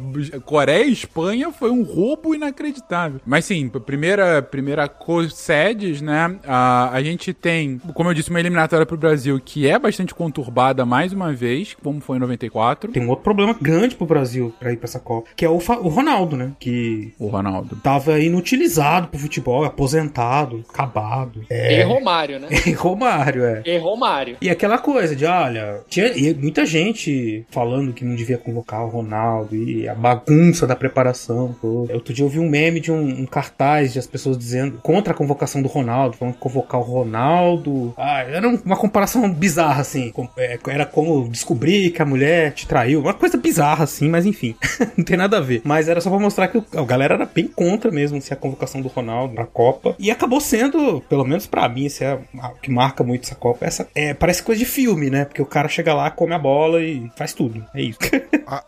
Coreia 0.44 0.84
e 0.84 0.92
Espanha 0.92 1.50
foi 1.60 1.70
um 1.70 1.82
roubo 1.84 2.34
inacreditável. 2.34 3.20
Mas 3.24 3.44
sim, 3.44 3.68
primeira, 3.68 4.40
primeira 4.42 4.88
co-sedes, 4.88 6.00
né? 6.00 6.36
A, 6.46 6.90
a 6.90 7.02
gente 7.02 7.32
tem, 7.32 7.78
como 7.94 8.08
eu 8.10 8.14
disse, 8.14 8.30
uma 8.30 8.40
eliminatória 8.40 8.86
pro 8.86 8.96
Brasil 8.96 9.40
que 9.44 9.68
é 9.68 9.78
bastante 9.78 10.14
conturbada 10.14 10.84
mais 10.86 11.12
uma 11.12 11.32
vez, 11.32 11.76
como 11.82 12.00
foi 12.00 12.16
em 12.16 12.20
94. 12.20 12.90
Tem 12.90 13.04
um 13.04 13.10
outro 13.10 13.22
problema 13.24 13.54
grande 13.60 13.94
pro 13.94 14.06
Brasil 14.06 14.52
pra 14.58 14.72
ir 14.72 14.76
pra 14.76 14.86
essa 14.86 14.98
Copa, 14.98 15.28
que 15.36 15.44
é 15.44 15.48
o, 15.48 15.54
o 15.56 15.88
Ronaldo, 15.88 16.36
né, 16.36 16.52
que 16.58 17.12
O 17.18 17.28
Ronaldo. 17.28 17.76
tava 17.82 18.18
inutilizado 18.18 19.08
pro 19.08 19.18
futebol, 19.20 19.64
aposentado, 19.64 20.64
acabado. 20.68 21.44
E 21.50 21.82
Romário, 21.82 22.38
né? 22.40 22.48
E 22.66 22.72
Romário, 22.72 23.44
é. 23.44 23.62
E 23.66 23.78
Romário. 23.78 24.36
E 24.40 24.48
aquela 24.48 24.78
coisa 24.78 25.14
de, 25.14 25.24
olha, 25.26 25.80
tinha 25.88 26.10
muita 26.34 26.64
gente 26.64 27.44
falando 27.50 27.92
que 27.92 28.04
não 28.04 28.14
devia 28.14 28.38
convocar 28.38 28.84
o 28.84 28.88
Ronaldo 28.88 29.54
e 29.56 29.88
a 29.88 29.94
bagunça 29.94 30.66
da 30.66 30.76
preparação. 30.76 31.39
Toda. 31.48 31.94
Outro 31.94 32.12
dia 32.14 32.24
eu 32.24 32.28
vi 32.28 32.38
um 32.38 32.48
meme 32.48 32.80
de 32.80 32.90
um, 32.92 33.22
um 33.22 33.26
cartaz 33.26 33.92
de 33.92 33.98
as 33.98 34.06
pessoas 34.06 34.36
dizendo 34.38 34.78
contra 34.82 35.12
a 35.12 35.16
convocação 35.16 35.60
do 35.62 35.68
Ronaldo, 35.68 36.16
falando 36.16 36.34
que 36.34 36.40
convocar 36.40 36.80
o 36.80 36.84
Ronaldo. 36.84 37.92
Ah, 37.96 38.20
era 38.22 38.48
um- 38.48 38.60
uma 38.64 38.76
comparação 38.76 39.30
bizarra, 39.32 39.80
assim. 39.80 40.12
É, 40.36 40.58
Era 40.68 40.86
como 40.86 41.28
descobrir 41.28 41.90
que 41.90 42.02
a 42.02 42.06
mulher 42.06 42.52
te 42.52 42.66
traiu. 42.66 43.00
Uma 43.00 43.14
coisa 43.14 43.36
bizarra, 43.36 43.84
assim, 43.84 44.08
mas 44.08 44.26
enfim. 44.26 44.54
não 44.96 45.04
tem 45.04 45.16
nada 45.16 45.38
a 45.38 45.40
ver. 45.40 45.62
Mas 45.64 45.88
era 45.88 46.00
só 46.00 46.10
pra 46.10 46.18
mostrar 46.18 46.48
que 46.48 46.62
a 46.76 46.82
galera 46.84 47.14
era 47.14 47.26
bem 47.26 47.46
contra 47.48 47.90
mesmo 47.90 48.20
se 48.20 48.32
a 48.32 48.36
convocação 48.36 48.80
do 48.80 48.88
Ronaldo 48.88 49.34
pra 49.34 49.46
Copa. 49.46 49.94
E 49.98 50.10
acabou 50.10 50.40
sendo, 50.40 51.00
pelo 51.08 51.24
menos 51.24 51.46
pra 51.46 51.68
mim, 51.68 51.86
isso 51.86 52.02
é 52.04 52.14
o 52.14 52.60
que 52.60 52.70
marca 52.70 53.02
muito 53.04 53.24
essa 53.24 53.34
Copa. 53.34 53.64
Essa, 53.64 53.88
é, 53.94 54.14
parece 54.14 54.42
coisa 54.42 54.58
de 54.58 54.64
filme, 54.64 55.10
né? 55.10 55.24
Porque 55.24 55.42
o 55.42 55.46
cara 55.46 55.68
chega 55.68 55.94
lá, 55.94 56.10
come 56.10 56.34
a 56.34 56.38
bola 56.38 56.82
e 56.82 57.10
faz 57.16 57.32
tudo. 57.32 57.64
É 57.74 57.82
isso. 57.82 57.98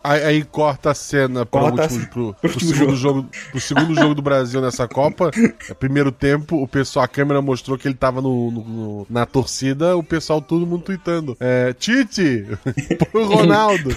Aí, 0.01 0.23
aí 0.23 0.43
corta 0.45 0.91
a 0.91 0.93
cena 0.93 1.45
pro, 1.45 1.59
Corta 1.59 1.81
último, 1.83 2.07
pro, 2.07 2.33
pro 2.41 2.49
pro 2.67 2.77
segundo 2.77 2.95
jogo. 2.95 3.25
pro 3.51 3.59
segundo 3.61 3.95
jogo 3.95 4.15
do 4.15 4.21
Brasil 4.21 4.61
nessa 4.61 4.87
Copa. 4.87 5.31
É, 5.69 5.73
primeiro 5.73 6.11
tempo, 6.11 6.61
o 6.61 6.67
pessoal, 6.67 7.05
a 7.05 7.07
câmera 7.07 7.41
mostrou 7.41 7.77
que 7.77 7.87
ele 7.87 7.95
tava 7.95 8.21
no, 8.21 8.51
no- 8.51 8.63
no- 8.63 9.07
na 9.09 9.25
torcida, 9.25 9.95
o 9.97 10.03
pessoal 10.03 10.41
todo 10.41 10.65
mundo 10.65 10.83
tweetando. 10.83 11.35
É, 11.39 11.73
Tite! 11.73 12.45
Pro 13.11 13.25
Ronaldo! 13.25 13.89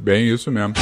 Bem 0.00 0.28
isso 0.28 0.50
mesmo. 0.50 0.74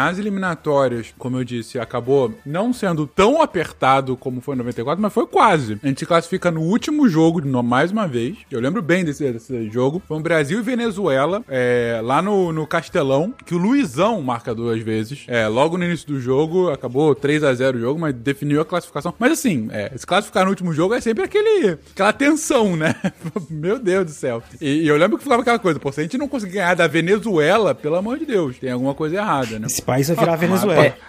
Nas 0.00 0.18
eliminatórias, 0.18 1.12
como 1.18 1.36
eu 1.36 1.44
disse, 1.44 1.78
acabou 1.78 2.32
não 2.46 2.72
sendo 2.72 3.06
tão 3.06 3.42
apertado 3.42 4.16
como 4.16 4.40
foi 4.40 4.54
em 4.54 4.58
94, 4.58 5.02
mas 5.02 5.12
foi 5.12 5.26
quase. 5.26 5.78
A 5.82 5.86
gente 5.86 6.06
classifica 6.06 6.50
no 6.50 6.62
último 6.62 7.06
jogo, 7.06 7.46
mais 7.62 7.92
uma 7.92 8.08
vez. 8.08 8.38
Eu 8.50 8.60
lembro 8.60 8.80
bem 8.80 9.04
desse, 9.04 9.30
desse 9.30 9.70
jogo. 9.70 10.00
Foi 10.08 10.16
um 10.16 10.22
Brasil 10.22 10.58
e 10.58 10.62
Venezuela, 10.62 11.44
é, 11.46 12.00
lá 12.02 12.22
no, 12.22 12.50
no 12.50 12.66
Castelão, 12.66 13.34
que 13.44 13.54
o 13.54 13.58
Luizão 13.58 14.22
marca 14.22 14.54
duas 14.54 14.80
vezes. 14.80 15.24
É, 15.28 15.46
logo 15.48 15.76
no 15.76 15.84
início 15.84 16.06
do 16.08 16.18
jogo, 16.18 16.70
acabou 16.70 17.14
3 17.14 17.44
a 17.44 17.52
0 17.52 17.76
o 17.76 17.80
jogo, 17.82 18.00
mas 18.00 18.14
definiu 18.14 18.62
a 18.62 18.64
classificação. 18.64 19.12
Mas 19.18 19.32
assim, 19.32 19.68
é, 19.70 19.92
se 19.94 20.06
classificar 20.06 20.44
no 20.44 20.50
último 20.50 20.72
jogo 20.72 20.94
é 20.94 21.00
sempre 21.02 21.24
aquele, 21.24 21.78
aquela 21.92 22.14
tensão, 22.14 22.74
né? 22.74 22.94
Meu 23.50 23.78
Deus 23.78 24.06
do 24.06 24.12
céu. 24.12 24.42
E, 24.62 24.84
e 24.84 24.88
eu 24.88 24.96
lembro 24.96 25.18
que 25.18 25.24
ficava 25.24 25.42
aquela 25.42 25.58
coisa, 25.58 25.78
pô, 25.78 25.92
se 25.92 26.00
a 26.00 26.04
gente 26.04 26.16
não 26.16 26.26
conseguir 26.26 26.54
ganhar 26.54 26.74
da 26.74 26.86
Venezuela, 26.86 27.74
pelo 27.74 27.96
amor 27.96 28.18
de 28.18 28.24
Deus, 28.24 28.58
tem 28.58 28.70
alguma 28.70 28.94
coisa 28.94 29.16
errada, 29.16 29.58
né? 29.58 29.66
Esse 29.66 29.89
país 29.90 30.08
vai 30.08 30.16
virar 30.16 30.32
a 30.32 30.36
Venezuela. 30.36 30.94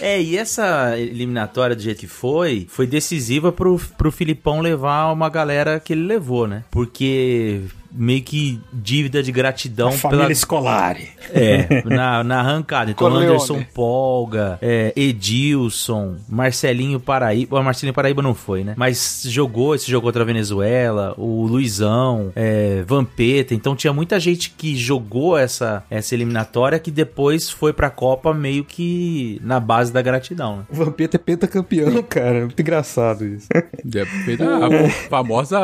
É, 0.00 0.20
e 0.20 0.36
essa 0.36 0.98
eliminatória 0.98 1.76
do 1.76 1.80
jeito 1.80 2.00
que 2.00 2.06
foi, 2.06 2.66
foi 2.68 2.86
decisiva 2.86 3.52
pro, 3.52 3.78
pro 3.96 4.10
Filipão 4.10 4.60
levar 4.60 5.12
uma 5.12 5.28
galera 5.28 5.78
que 5.78 5.92
ele 5.92 6.02
levou, 6.02 6.46
né? 6.46 6.64
Porque 6.70 7.62
meio 7.94 8.22
que 8.22 8.60
dívida 8.72 9.22
de 9.22 9.30
gratidão 9.32 9.88
a 9.88 9.92
família 9.92 10.34
Scolari. 10.34 11.10
É, 11.32 11.82
na, 11.84 12.24
na 12.24 12.40
arrancada. 12.40 12.90
Então, 12.90 13.08
Corleone. 13.08 13.26
Anderson 13.26 13.64
Polga, 13.74 14.58
é, 14.60 14.92
Edilson, 14.96 16.16
Marcelinho 16.28 16.98
Paraíba. 17.00 17.58
O 17.58 17.62
Marcelinho 17.62 17.94
Paraíba 17.94 18.22
não 18.22 18.34
foi, 18.34 18.64
né? 18.64 18.74
Mas 18.76 19.22
jogou 19.26 19.74
esse 19.74 19.90
jogo 19.90 20.06
contra 20.06 20.22
a 20.22 20.26
Venezuela, 20.26 21.14
o 21.16 21.46
Luizão, 21.46 22.32
é, 22.34 22.82
Vampeta. 22.86 23.54
Então 23.54 23.76
tinha 23.76 23.92
muita 23.92 24.18
gente 24.18 24.50
que 24.50 24.76
jogou 24.76 25.36
essa, 25.36 25.84
essa 25.90 26.14
eliminatória 26.14 26.78
que 26.78 26.90
depois 26.90 27.50
foi 27.50 27.72
pra 27.72 27.90
Copa 27.90 28.32
meio 28.34 28.64
que 28.64 29.40
na 29.42 29.60
base 29.60 29.92
da 29.92 30.02
gratidão, 30.02 30.58
né? 30.58 30.64
O 30.70 30.74
Vampeta 30.74 31.16
é 31.16 31.18
pentacampeão, 31.18 32.02
cara. 32.02 32.40
Muito 32.40 32.60
engraçado 32.60 33.24
isso. 33.24 33.48
É, 33.52 34.04
fez 34.24 34.40
a 34.40 34.70
famosa. 35.08 35.58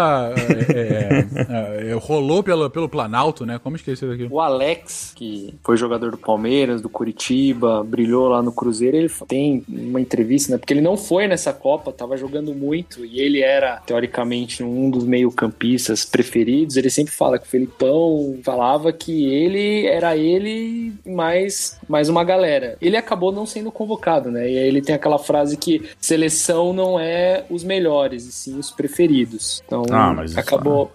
é, 0.74 1.26
é, 1.78 1.90
é, 1.90 1.90
rolou 2.18 2.42
pelo, 2.42 2.68
pelo 2.68 2.88
Planalto, 2.88 3.46
né? 3.46 3.58
Como 3.62 3.76
esquecer 3.76 4.08
daqui? 4.08 4.28
O 4.30 4.40
Alex, 4.40 5.12
que 5.14 5.54
foi 5.62 5.76
jogador 5.76 6.10
do 6.10 6.18
Palmeiras, 6.18 6.82
do 6.82 6.88
Curitiba, 6.88 7.82
brilhou 7.84 8.28
lá 8.28 8.42
no 8.42 8.52
Cruzeiro, 8.52 8.96
ele 8.96 9.10
tem 9.26 9.64
uma 9.68 10.00
entrevista, 10.00 10.52
né? 10.52 10.58
Porque 10.58 10.72
ele 10.72 10.80
não 10.80 10.96
foi 10.96 11.26
nessa 11.26 11.52
Copa, 11.52 11.92
tava 11.92 12.16
jogando 12.16 12.54
muito 12.54 13.04
e 13.04 13.20
ele 13.20 13.40
era, 13.40 13.76
teoricamente, 13.86 14.62
um 14.62 14.90
dos 14.90 15.04
meio-campistas 15.04 16.04
preferidos. 16.04 16.76
Ele 16.76 16.90
sempre 16.90 17.12
fala 17.12 17.38
que 17.38 17.46
o 17.46 17.48
Felipão 17.48 18.38
falava 18.42 18.92
que 18.92 19.26
ele 19.32 19.86
era 19.86 20.16
ele 20.16 20.92
e 21.04 21.10
mais, 21.10 21.78
mais 21.88 22.08
uma 22.08 22.24
galera. 22.24 22.76
Ele 22.80 22.96
acabou 22.96 23.32
não 23.32 23.46
sendo 23.46 23.70
convocado, 23.70 24.30
né? 24.30 24.50
E 24.50 24.58
aí 24.58 24.68
ele 24.68 24.82
tem 24.82 24.94
aquela 24.94 25.18
frase 25.18 25.56
que 25.56 25.88
seleção 26.00 26.72
não 26.72 26.98
é 26.98 27.44
os 27.48 27.62
melhores, 27.62 28.26
e 28.26 28.32
sim 28.32 28.58
os 28.58 28.70
preferidos. 28.70 29.62
Então, 29.66 29.84
Ah, 29.90 30.12
mas 30.14 30.30
isso 30.32 30.40
acabou, 30.40 30.90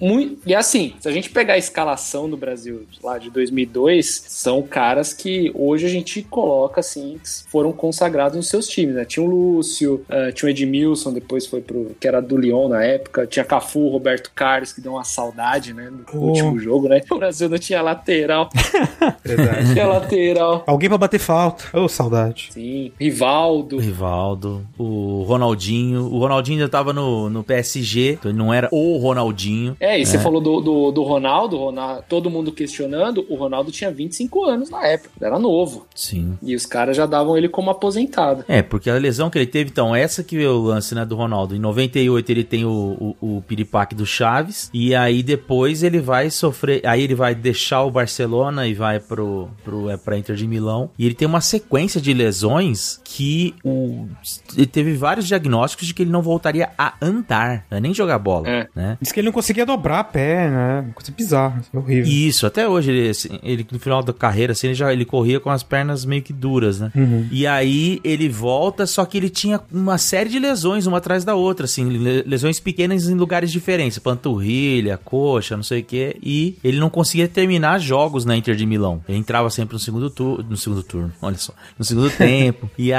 muito, 0.00 0.38
e 0.46 0.54
assim, 0.54 0.92
se 1.00 1.08
a 1.08 1.12
gente 1.12 1.30
pegar 1.30 1.54
a 1.54 1.58
escalação 1.58 2.28
do 2.28 2.36
Brasil 2.36 2.82
lá 3.02 3.18
de 3.18 3.30
2002, 3.30 4.24
são 4.28 4.62
caras 4.62 5.12
que 5.12 5.50
hoje 5.54 5.86
a 5.86 5.88
gente 5.88 6.22
coloca 6.22 6.80
assim, 6.80 7.18
que 7.22 7.28
foram 7.50 7.72
consagrados 7.72 8.36
nos 8.36 8.48
seus 8.48 8.66
times, 8.66 8.94
né? 8.94 9.04
Tinha 9.04 9.24
o 9.24 9.28
Lúcio, 9.28 10.04
eh, 10.08 10.32
tinha 10.32 10.46
o 10.46 10.50
Edmilson, 10.50 11.12
depois 11.12 11.46
foi 11.46 11.60
pro, 11.60 11.92
que 12.00 12.06
era 12.08 12.20
do 12.20 12.36
Lyon 12.36 12.68
na 12.68 12.82
época, 12.84 13.26
tinha 13.26 13.44
Cafu, 13.44 13.88
Roberto 13.88 14.30
Carlos, 14.34 14.72
que 14.72 14.80
deu 14.80 14.92
uma 14.92 15.04
saudade, 15.04 15.72
né, 15.72 15.90
no 15.90 16.04
Oh. 16.14 16.26
último 16.28 16.58
jogo, 16.58 16.88
né? 16.88 17.00
O 17.10 17.18
Brasil 17.18 17.48
não 17.48 17.58
tinha 17.58 17.82
lateral, 17.82 18.48
Verdade. 19.24 19.72
tinha 19.72 19.86
lateral. 19.86 20.64
Alguém 20.66 20.88
pra 20.88 20.98
bater 20.98 21.18
falta. 21.20 21.64
Ô, 21.78 21.88
saudade. 21.88 22.48
Sim, 22.52 22.92
Rivaldo. 22.98 23.78
Rivaldo, 23.78 24.66
o 24.78 25.22
Ronaldinho. 25.26 26.02
O 26.06 26.18
Ronaldinho 26.18 26.58
ainda 26.60 26.68
tava 26.70 26.92
no, 26.92 27.28
no 27.30 27.44
PSG, 27.44 28.12
então 28.12 28.30
ele 28.30 28.38
não 28.38 28.52
era 28.52 28.68
o 28.72 28.96
Ronaldinho. 28.98 29.37
É, 29.78 29.98
e 29.98 30.04
você 30.04 30.18
falou 30.18 30.40
do, 30.40 30.60
do, 30.60 30.90
do 30.90 31.02
Ronaldo, 31.02 31.56
Ronaldo, 31.56 32.04
todo 32.08 32.30
mundo 32.30 32.52
questionando, 32.52 33.24
o 33.28 33.36
Ronaldo 33.36 33.70
tinha 33.70 33.90
25 33.90 34.44
anos 34.44 34.70
na 34.70 34.84
época, 34.86 35.10
era 35.20 35.38
novo. 35.38 35.86
Sim. 35.94 36.36
E 36.42 36.54
os 36.54 36.66
caras 36.66 36.96
já 36.96 37.06
davam 37.06 37.36
ele 37.36 37.48
como 37.48 37.70
aposentado. 37.70 38.44
É, 38.48 38.62
porque 38.62 38.90
a 38.90 38.94
lesão 38.94 39.30
que 39.30 39.38
ele 39.38 39.46
teve, 39.46 39.70
então, 39.70 39.94
essa 39.94 40.22
que 40.22 40.42
é 40.42 40.48
o 40.48 40.58
lance, 40.58 40.94
né, 40.94 41.04
do 41.04 41.16
Ronaldo. 41.16 41.54
Em 41.54 41.58
98 41.58 42.30
ele 42.30 42.44
tem 42.44 42.64
o, 42.64 43.14
o, 43.20 43.36
o 43.36 43.42
piripaque 43.42 43.94
do 43.94 44.06
Chaves, 44.06 44.70
e 44.72 44.94
aí 44.94 45.22
depois 45.22 45.82
ele 45.82 46.00
vai 46.00 46.30
sofrer, 46.30 46.84
aí 46.86 47.02
ele 47.02 47.14
vai 47.14 47.34
deixar 47.34 47.84
o 47.84 47.90
Barcelona 47.90 48.66
e 48.66 48.74
vai 48.74 48.98
pro, 49.00 49.48
pro 49.64 49.90
é, 49.90 49.96
pra 49.96 50.18
Inter 50.18 50.36
de 50.36 50.46
Milão, 50.46 50.90
e 50.98 51.06
ele 51.06 51.14
tem 51.14 51.26
uma 51.26 51.40
sequência 51.40 52.00
de 52.00 52.12
lesões 52.12 53.00
que 53.10 53.54
o, 53.64 54.06
ele 54.54 54.66
teve 54.66 54.92
vários 54.94 55.26
diagnósticos 55.26 55.86
de 55.86 55.94
que 55.94 56.02
ele 56.02 56.10
não 56.10 56.20
voltaria 56.20 56.68
a 56.76 56.92
andar, 57.00 57.64
né, 57.70 57.80
nem 57.80 57.94
jogar 57.94 58.18
bola, 58.18 58.46
É. 58.46 58.68
né. 58.76 58.98
Diz 59.00 59.10
que 59.12 59.20
ele 59.20 59.26
não 59.26 59.32
conseguia 59.32 59.64
dobrar 59.64 60.00
a 60.00 60.04
pé, 60.04 60.50
né? 60.50 60.90
Coisa 60.94 61.10
bizarra. 61.16 61.58
assim, 61.60 61.70
horrível. 61.76 62.04
Isso, 62.12 62.46
até 62.46 62.68
hoje, 62.68 62.90
ele, 62.90 63.08
assim, 63.08 63.38
ele 63.42 63.66
no 63.72 63.78
final 63.78 64.02
da 64.02 64.12
carreira, 64.12 64.52
assim, 64.52 64.66
ele 64.68 64.74
já 64.74 64.92
ele 64.92 65.06
corria 65.06 65.40
com 65.40 65.48
as 65.48 65.62
pernas 65.62 66.04
meio 66.04 66.20
que 66.22 66.34
duras, 66.34 66.80
né? 66.80 66.92
E 67.32 67.46
aí 67.46 67.98
ele 68.04 68.28
volta, 68.28 68.86
só 68.86 69.04
que 69.06 69.16
ele 69.16 69.30
tinha 69.30 69.58
uma 69.72 69.96
série 69.96 70.28
de 70.28 70.38
lesões, 70.38 70.86
uma 70.86 70.98
atrás 70.98 71.24
da 71.24 71.34
outra, 71.34 71.64
assim, 71.64 71.88
le- 71.88 72.22
lesões 72.26 72.60
pequenas 72.60 73.08
em 73.08 73.14
lugares 73.14 73.50
diferentes, 73.50 73.98
panturrilha, 73.98 74.98
coxa, 75.02 75.56
não 75.56 75.62
sei 75.64 75.80
o 75.80 75.84
que, 75.84 76.16
e 76.22 76.56
ele 76.62 76.78
não 76.78 76.90
conseguia 76.90 77.26
terminar 77.26 77.78
jogos 77.80 78.24
na 78.26 78.36
Inter 78.36 78.54
de 78.54 78.66
Milão. 78.66 79.02
Ele 79.08 79.16
entrava 79.18 79.48
sempre 79.48 79.72
no 79.74 79.78
segundo 79.80 80.10
turno, 80.10 80.44
no 80.50 80.56
segundo 80.58 80.82
turno, 80.82 81.10
olha 81.22 81.38
só, 81.38 81.54
no 81.78 81.84
segundo 81.84 82.10
tempo. 82.16 82.68
E 82.76 82.92
aí, 82.92 82.97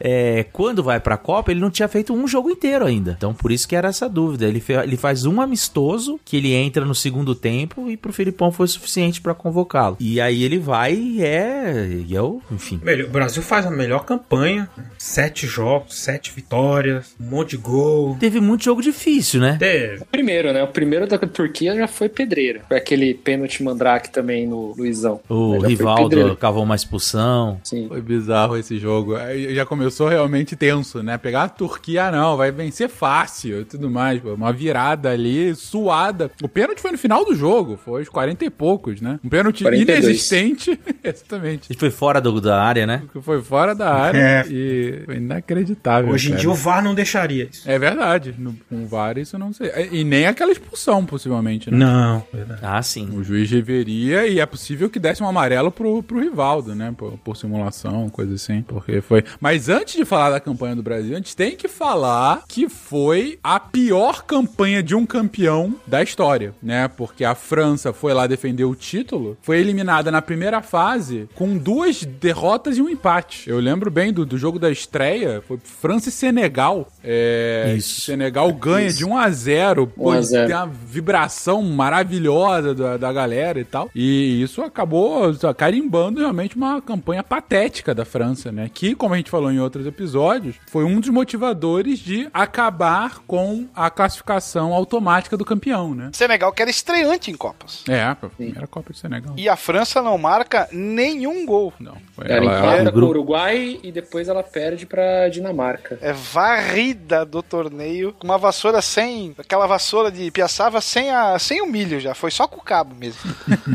é, 0.00 0.44
quando 0.52 0.82
vai 0.82 1.00
pra 1.00 1.16
Copa, 1.16 1.50
ele 1.50 1.60
não 1.60 1.70
tinha 1.70 1.88
feito 1.88 2.12
um 2.12 2.26
jogo 2.26 2.50
inteiro 2.50 2.84
ainda. 2.84 3.14
Então, 3.16 3.32
por 3.34 3.50
isso 3.52 3.66
que 3.68 3.76
era 3.76 3.88
essa 3.88 4.08
dúvida. 4.08 4.46
Ele, 4.46 4.60
fe- 4.60 4.74
ele 4.82 4.96
faz 4.96 5.24
um 5.24 5.40
amistoso, 5.40 6.18
que 6.24 6.36
ele 6.36 6.52
entra 6.52 6.84
no 6.84 6.94
segundo 6.94 7.34
tempo, 7.34 7.90
e 7.90 7.96
pro 7.96 8.12
Filipão 8.12 8.50
foi 8.52 8.66
suficiente 8.68 9.20
pra 9.20 9.34
convocá-lo. 9.34 9.96
E 10.00 10.20
aí 10.20 10.42
ele 10.42 10.58
vai 10.58 10.94
e 10.94 11.22
é. 11.24 11.88
E 12.06 12.14
eu, 12.14 12.42
enfim. 12.50 12.80
Melhor- 12.82 13.08
O 13.08 13.10
Brasil 13.12 13.42
faz 13.42 13.66
a 13.66 13.70
melhor 13.70 14.04
campanha. 14.04 14.68
Sete 14.98 15.46
jogos, 15.46 15.96
sete 15.96 16.30
vitórias, 16.34 17.14
um 17.20 17.24
monte 17.30 17.50
de 17.50 17.56
gol. 17.58 18.16
Teve 18.20 18.40
muito 18.40 18.64
jogo 18.64 18.82
difícil, 18.82 19.40
né? 19.40 19.56
Teve. 19.58 20.02
O 20.02 20.06
primeiro, 20.06 20.52
né? 20.52 20.62
O 20.62 20.68
primeiro 20.68 21.06
da 21.06 21.18
Turquia 21.18 21.74
já 21.74 21.86
foi 21.88 22.08
pedreira. 22.08 22.62
Foi 22.68 22.76
aquele 22.76 23.14
pênalti 23.14 23.62
mandrake 23.62 24.10
também 24.10 24.46
no 24.46 24.74
Luizão. 24.76 25.20
O 25.28 25.58
Rivaldo 25.58 26.36
cavou 26.36 26.62
uma 26.62 26.74
expulsão. 26.76 27.60
Sim. 27.64 27.88
Foi 27.88 28.00
bizarro 28.00 28.56
esse 28.56 28.78
jogo. 28.78 29.16
Já 29.54 29.66
começou 29.66 30.08
realmente 30.08 30.56
tenso, 30.56 31.02
né? 31.02 31.16
Pegar 31.18 31.42
a 31.44 31.48
Turquia, 31.48 32.10
não, 32.10 32.36
vai 32.36 32.50
vencer 32.50 32.88
fácil 32.88 33.60
e 33.60 33.64
tudo 33.64 33.90
mais. 33.90 34.20
Pô. 34.20 34.34
Uma 34.34 34.52
virada 34.52 35.10
ali 35.10 35.54
suada. 35.54 36.30
O 36.42 36.48
pênalti 36.48 36.80
foi 36.80 36.92
no 36.92 36.98
final 36.98 37.24
do 37.24 37.34
jogo, 37.34 37.78
foi 37.82 38.02
os 38.02 38.08
40 38.08 38.44
e 38.44 38.50
poucos, 38.50 39.00
né? 39.00 39.18
Um 39.24 39.28
pênalti 39.28 39.62
42. 39.62 40.04
inexistente, 40.04 40.78
exatamente. 41.02 41.70
Ele 41.72 41.78
foi 41.78 41.90
fora 41.90 42.20
do- 42.20 42.40
da 42.40 42.62
área, 42.62 42.86
né? 42.86 43.02
Que 43.12 43.20
foi 43.20 43.42
fora 43.42 43.74
da 43.74 43.92
área 43.94 44.18
É. 44.18 44.46
e 44.48 45.02
foi 45.06 45.16
inacreditável. 45.16 46.10
Hoje 46.12 46.28
em 46.28 46.30
cara. 46.30 46.40
dia 46.40 46.50
o 46.50 46.54
VAR 46.54 46.82
não 46.82 46.94
deixaria 46.94 47.48
isso. 47.50 47.68
É 47.70 47.78
verdade. 47.78 48.34
No, 48.38 48.54
com 48.68 48.82
o 48.84 48.86
VAR 48.86 49.18
isso 49.18 49.38
não 49.38 49.52
sei. 49.52 49.70
E 49.92 50.04
nem 50.04 50.26
aquela 50.26 50.52
expulsão, 50.52 51.04
possivelmente, 51.04 51.70
né? 51.70 51.76
Não, 51.76 52.24
verdade. 52.32 52.60
Ah, 52.62 52.82
sim. 52.82 53.08
O 53.14 53.22
juiz 53.22 53.50
reveria 53.50 54.26
e 54.26 54.40
é 54.40 54.46
possível 54.46 54.88
que 54.88 54.98
desse 54.98 55.22
um 55.22 55.28
amarelo 55.28 55.70
pro, 55.70 56.02
pro 56.02 56.20
Rivaldo, 56.20 56.74
né? 56.74 56.94
Por, 56.96 57.12
por 57.18 57.36
simulação, 57.36 58.08
coisa 58.08 58.34
assim. 58.34 58.62
Porque 58.62 59.00
foi. 59.00 59.19
Mas 59.40 59.68
antes 59.68 59.96
de 59.96 60.04
falar 60.04 60.30
da 60.30 60.40
campanha 60.40 60.76
do 60.76 60.82
Brasil, 60.82 61.12
a 61.14 61.16
gente 61.16 61.36
tem 61.36 61.56
que 61.56 61.68
falar 61.68 62.44
que 62.48 62.68
foi 62.68 63.38
a 63.42 63.58
pior 63.58 64.24
campanha 64.24 64.82
de 64.82 64.94
um 64.94 65.06
campeão 65.06 65.74
da 65.86 66.02
história, 66.02 66.54
né? 66.62 66.88
Porque 66.88 67.24
a 67.24 67.34
França 67.34 67.92
foi 67.92 68.12
lá 68.14 68.26
defender 68.26 68.64
o 68.64 68.74
título, 68.74 69.36
foi 69.42 69.58
eliminada 69.58 70.10
na 70.10 70.22
primeira 70.22 70.62
fase 70.62 71.28
com 71.34 71.56
duas 71.56 72.04
derrotas 72.04 72.76
e 72.76 72.82
um 72.82 72.88
empate. 72.88 73.48
Eu 73.48 73.58
lembro 73.58 73.90
bem 73.90 74.12
do, 74.12 74.24
do 74.24 74.38
jogo 74.38 74.58
da 74.58 74.70
estreia, 74.70 75.42
foi 75.46 75.58
França 75.62 76.08
e 76.08 76.12
Senegal. 76.12 76.88
É, 77.02 77.74
Isso. 77.76 78.02
Senegal 78.02 78.52
ganha 78.52 78.90
de 78.90 79.04
1 79.04 79.16
a 79.16 79.30
0 79.30 79.86
Pô, 79.86 80.10
1 80.10 80.12
a 80.12 80.22
0. 80.22 80.46
tem 80.46 80.56
uma 80.56 80.66
vibração 80.66 81.62
maravilhosa 81.62 82.74
da, 82.74 82.96
da 82.96 83.12
galera 83.12 83.58
e 83.60 83.64
tal. 83.64 83.90
E 83.94 84.42
isso 84.42 84.62
acabou 84.62 85.34
carimbando 85.56 86.20
realmente 86.20 86.56
uma 86.56 86.80
campanha 86.80 87.22
patética 87.22 87.94
da 87.94 88.04
França, 88.04 88.52
né? 88.52 88.70
Que, 88.72 88.94
como 88.94 89.09
a 89.14 89.16
gente 89.16 89.30
falou 89.30 89.50
em 89.50 89.58
outros 89.60 89.86
episódios, 89.86 90.56
foi 90.66 90.84
um 90.84 91.00
dos 91.00 91.08
motivadores 91.10 91.98
de 91.98 92.28
acabar 92.32 93.18
com 93.26 93.66
a 93.74 93.90
classificação 93.90 94.72
automática 94.72 95.36
do 95.36 95.44
campeão, 95.44 95.94
né? 95.94 96.10
Senegal 96.12 96.52
que 96.52 96.62
era 96.62 96.70
estreante 96.70 97.30
em 97.30 97.36
Copas. 97.36 97.84
É, 97.88 98.02
a 98.02 98.14
primeira 98.14 98.66
Copa 98.66 98.92
de 98.92 98.98
Senegal. 98.98 99.34
E 99.36 99.48
a 99.48 99.56
França 99.56 100.02
não 100.02 100.16
marca 100.18 100.68
nenhum 100.72 101.46
gol. 101.46 101.72
Não, 101.80 101.96
foi 102.14 102.26
Ela 102.30 102.52
ela, 102.52 102.76
ela- 102.76 102.92
com 102.92 102.98
o 102.98 103.08
Uruguai 103.08 103.78
e 103.82 103.90
depois 103.92 104.28
ela 104.28 104.42
perde 104.42 104.86
pra 104.86 105.28
Dinamarca. 105.28 105.98
É 106.00 106.12
varrida 106.12 107.24
do 107.24 107.42
torneio 107.42 108.12
com 108.12 108.26
uma 108.26 108.38
vassoura 108.38 108.80
sem. 108.82 109.34
Aquela 109.38 109.66
vassoura 109.66 110.10
de 110.10 110.30
piaçava 110.30 110.80
sem, 110.80 111.10
a, 111.10 111.38
sem 111.38 111.62
o 111.62 111.66
milho 111.66 112.00
já. 112.00 112.14
Foi 112.14 112.30
só 112.30 112.46
com 112.46 112.58
o 112.60 112.62
cabo 112.64 112.94
mesmo. 112.94 113.20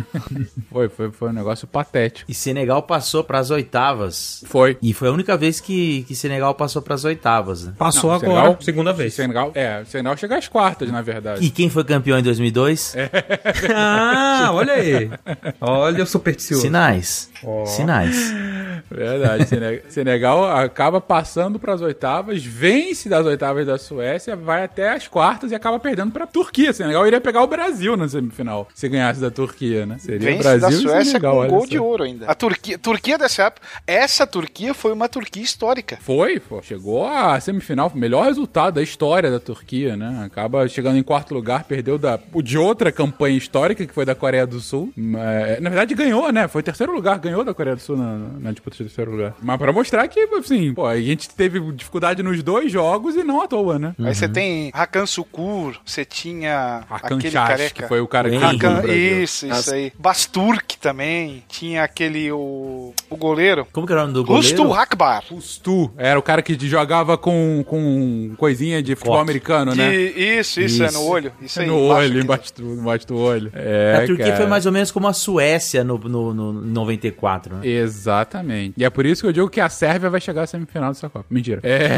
foi, 0.71 0.89
foi, 0.89 1.11
foi 1.11 1.29
um 1.29 1.33
negócio 1.33 1.67
patético. 1.67 2.29
E 2.29 2.33
Senegal 2.33 2.83
passou 2.83 3.23
pras 3.23 3.49
oitavas. 3.51 4.43
Foi. 4.47 4.77
E 4.81 4.93
foi 4.93 5.07
a 5.07 5.11
única 5.11 5.24
vez 5.35 5.59
que, 5.59 6.03
que 6.07 6.13
Senegal 6.15 6.53
passou 6.53 6.81
pras 6.81 7.03
oitavas, 7.05 7.63
né? 7.65 7.73
Passou 7.77 8.09
Não, 8.09 8.17
agora, 8.17 8.33
Senegal- 8.33 8.57
segunda 8.61 8.93
vez. 8.93 9.13
Senegal, 9.13 9.51
é, 9.55 9.83
Senegal 9.85 10.17
chega 10.17 10.37
às 10.37 10.47
quartas, 10.47 10.91
na 10.91 11.01
verdade. 11.01 11.43
E 11.43 11.49
quem 11.49 11.69
foi 11.69 11.83
campeão 11.83 12.19
em 12.19 12.23
2002? 12.23 12.95
ah, 13.75 14.51
olha 14.53 14.73
aí. 14.73 15.09
Olha 15.61 16.03
o 16.03 16.07
supersticioso. 16.07 16.61
Sinais. 16.63 17.29
Sinais. 17.65 18.33
Verdade. 18.95 19.45
Sene- 19.47 19.81
Senegal 19.89 20.45
acaba 20.45 20.99
passando 21.01 21.59
para 21.59 21.73
as 21.73 21.81
oitavas, 21.81 22.43
vence 22.43 23.09
das 23.09 23.25
oitavas 23.25 23.65
da 23.65 23.77
Suécia, 23.77 24.35
vai 24.35 24.63
até 24.63 24.89
as 24.93 25.07
quartas 25.07 25.51
e 25.51 25.55
acaba 25.55 25.79
perdendo 25.79 26.11
para 26.11 26.23
a 26.23 26.27
Turquia. 26.27 26.73
Senegal 26.73 27.05
iria 27.07 27.21
pegar 27.21 27.43
o 27.43 27.47
Brasil 27.47 27.95
na 27.97 28.07
semifinal, 28.07 28.67
se 28.73 28.87
ganhasse 28.89 29.19
da 29.19 29.31
Turquia, 29.31 29.85
né? 29.85 29.97
Seria 29.99 30.31
Vence 30.31 30.43
Brasil 30.43 30.61
da 30.61 30.69
e 30.69 30.81
Suécia 30.81 31.03
Senegal, 31.05 31.33
com 31.33 31.39
olha 31.41 31.49
gol 31.49 31.67
de 31.67 31.79
ouro 31.79 32.03
ainda. 32.03 32.25
A 32.27 32.35
Turquia, 32.35 32.77
Turquia 32.77 33.17
dessa 33.17 33.43
época, 33.43 33.67
essa 33.85 34.25
Turquia 34.25 34.73
foi 34.73 34.91
uma 34.93 35.07
Turquia 35.09 35.43
histórica. 35.43 35.97
Foi, 36.01 36.39
pô, 36.39 36.61
chegou 36.61 37.05
à 37.07 37.39
semifinal, 37.39 37.91
melhor 37.95 38.25
resultado 38.25 38.75
da 38.75 38.81
história 38.81 39.29
da 39.31 39.39
Turquia, 39.39 39.95
né? 39.95 40.23
Acaba 40.25 40.67
chegando 40.67 40.97
em 40.97 41.03
quarto 41.03 41.33
lugar, 41.33 41.63
perdeu 41.65 41.97
da, 41.97 42.19
o 42.33 42.41
de 42.41 42.57
outra 42.57 42.91
campanha 42.91 43.37
histórica, 43.37 43.85
que 43.85 43.93
foi 43.93 44.05
da 44.05 44.15
Coreia 44.15 44.45
do 44.47 44.59
Sul. 44.59 44.91
Mas, 44.95 45.59
na 45.61 45.69
verdade, 45.69 45.93
ganhou, 45.93 46.31
né? 46.31 46.47
Foi 46.47 46.63
terceiro 46.63 46.93
lugar, 46.93 47.19
ganhou 47.19 47.43
da 47.43 47.53
Coreia 47.53 47.75
do 47.75 47.81
Sul 47.81 47.97
na, 47.97 48.17
na 48.39 48.51
disputa 48.51 48.75
terceiro 48.87 49.11
lugar. 49.11 49.35
Mas 49.41 49.57
pra 49.57 49.71
mostrar 49.73 50.07
que, 50.07 50.19
assim, 50.37 50.73
pô, 50.73 50.85
a 50.85 50.99
gente 50.99 51.29
teve 51.29 51.59
dificuldade 51.73 52.21
nos 52.23 52.41
dois 52.43 52.71
jogos 52.71 53.15
e 53.15 53.23
não 53.23 53.41
à 53.41 53.47
toa, 53.47 53.77
né? 53.79 53.95
Aí 53.99 54.13
você 54.15 54.27
tem 54.27 54.69
Hakan 54.73 55.05
Sukur, 55.05 55.75
você 55.85 56.03
tinha 56.05 56.83
Hakan 56.89 57.15
aquele 57.17 57.31
Şaş, 57.31 57.47
careca. 57.49 57.81
que 57.83 57.87
foi 57.87 57.99
o 58.01 58.07
cara 58.07 58.29
que 58.29 58.35
Hakan- 58.37 58.83
isso, 58.93 59.47
isso 59.47 59.73
aí. 59.73 59.91
Basturk 59.97 60.77
também. 60.77 61.43
Tinha 61.47 61.83
aquele, 61.83 62.31
o, 62.31 62.93
o 63.09 63.15
goleiro. 63.17 63.67
Como 63.71 63.85
que 63.87 63.93
era 63.93 64.01
o 64.03 64.07
nome 64.07 64.13
do 64.13 64.23
Rustu 64.23 64.57
goleiro? 64.63 64.79
Akbar. 64.81 65.23
Stu, 65.39 65.91
era 65.97 66.17
o 66.17 66.21
cara 66.21 66.41
que 66.41 66.57
jogava 66.67 67.17
com, 67.17 67.63
com 67.67 68.33
coisinha 68.37 68.81
de 68.81 68.95
futebol 68.95 69.17
Coque. 69.17 69.29
americano, 69.29 69.71
De- 69.71 69.77
né? 69.77 69.95
Isso, 69.95 70.59
isso, 70.61 70.83
é 70.83 70.87
Isso. 70.87 70.97
no 70.99 71.05
olho. 71.05 71.31
Isso 71.41 71.59
aí. 71.59 71.67
no 71.67 71.85
embaixo 71.85 72.01
olho, 72.11 72.21
embaixo 72.21 72.53
do, 72.55 72.73
embaixo 72.73 73.07
do 73.07 73.17
olho. 73.17 73.51
É, 73.53 73.99
a 74.03 74.05
Turquia 74.05 74.25
cara. 74.25 74.37
foi 74.37 74.45
mais 74.47 74.65
ou 74.65 74.71
menos 74.71 74.91
como 74.91 75.07
a 75.07 75.13
Suécia 75.13 75.83
no, 75.83 75.97
no, 75.97 76.33
no 76.33 76.53
94, 76.53 77.55
né? 77.55 77.67
Exatamente. 77.67 78.74
E 78.77 78.83
é 78.83 78.89
por 78.89 79.05
isso 79.05 79.21
que 79.21 79.27
eu 79.27 79.33
digo 79.33 79.49
que 79.49 79.61
a 79.61 79.69
Sérvia 79.69 80.09
vai 80.09 80.19
chegar 80.19 80.43
à 80.43 80.47
semifinal 80.47 80.89
dessa 80.89 81.09
Copa. 81.09 81.25
Mentira. 81.29 81.61
É. 81.63 81.89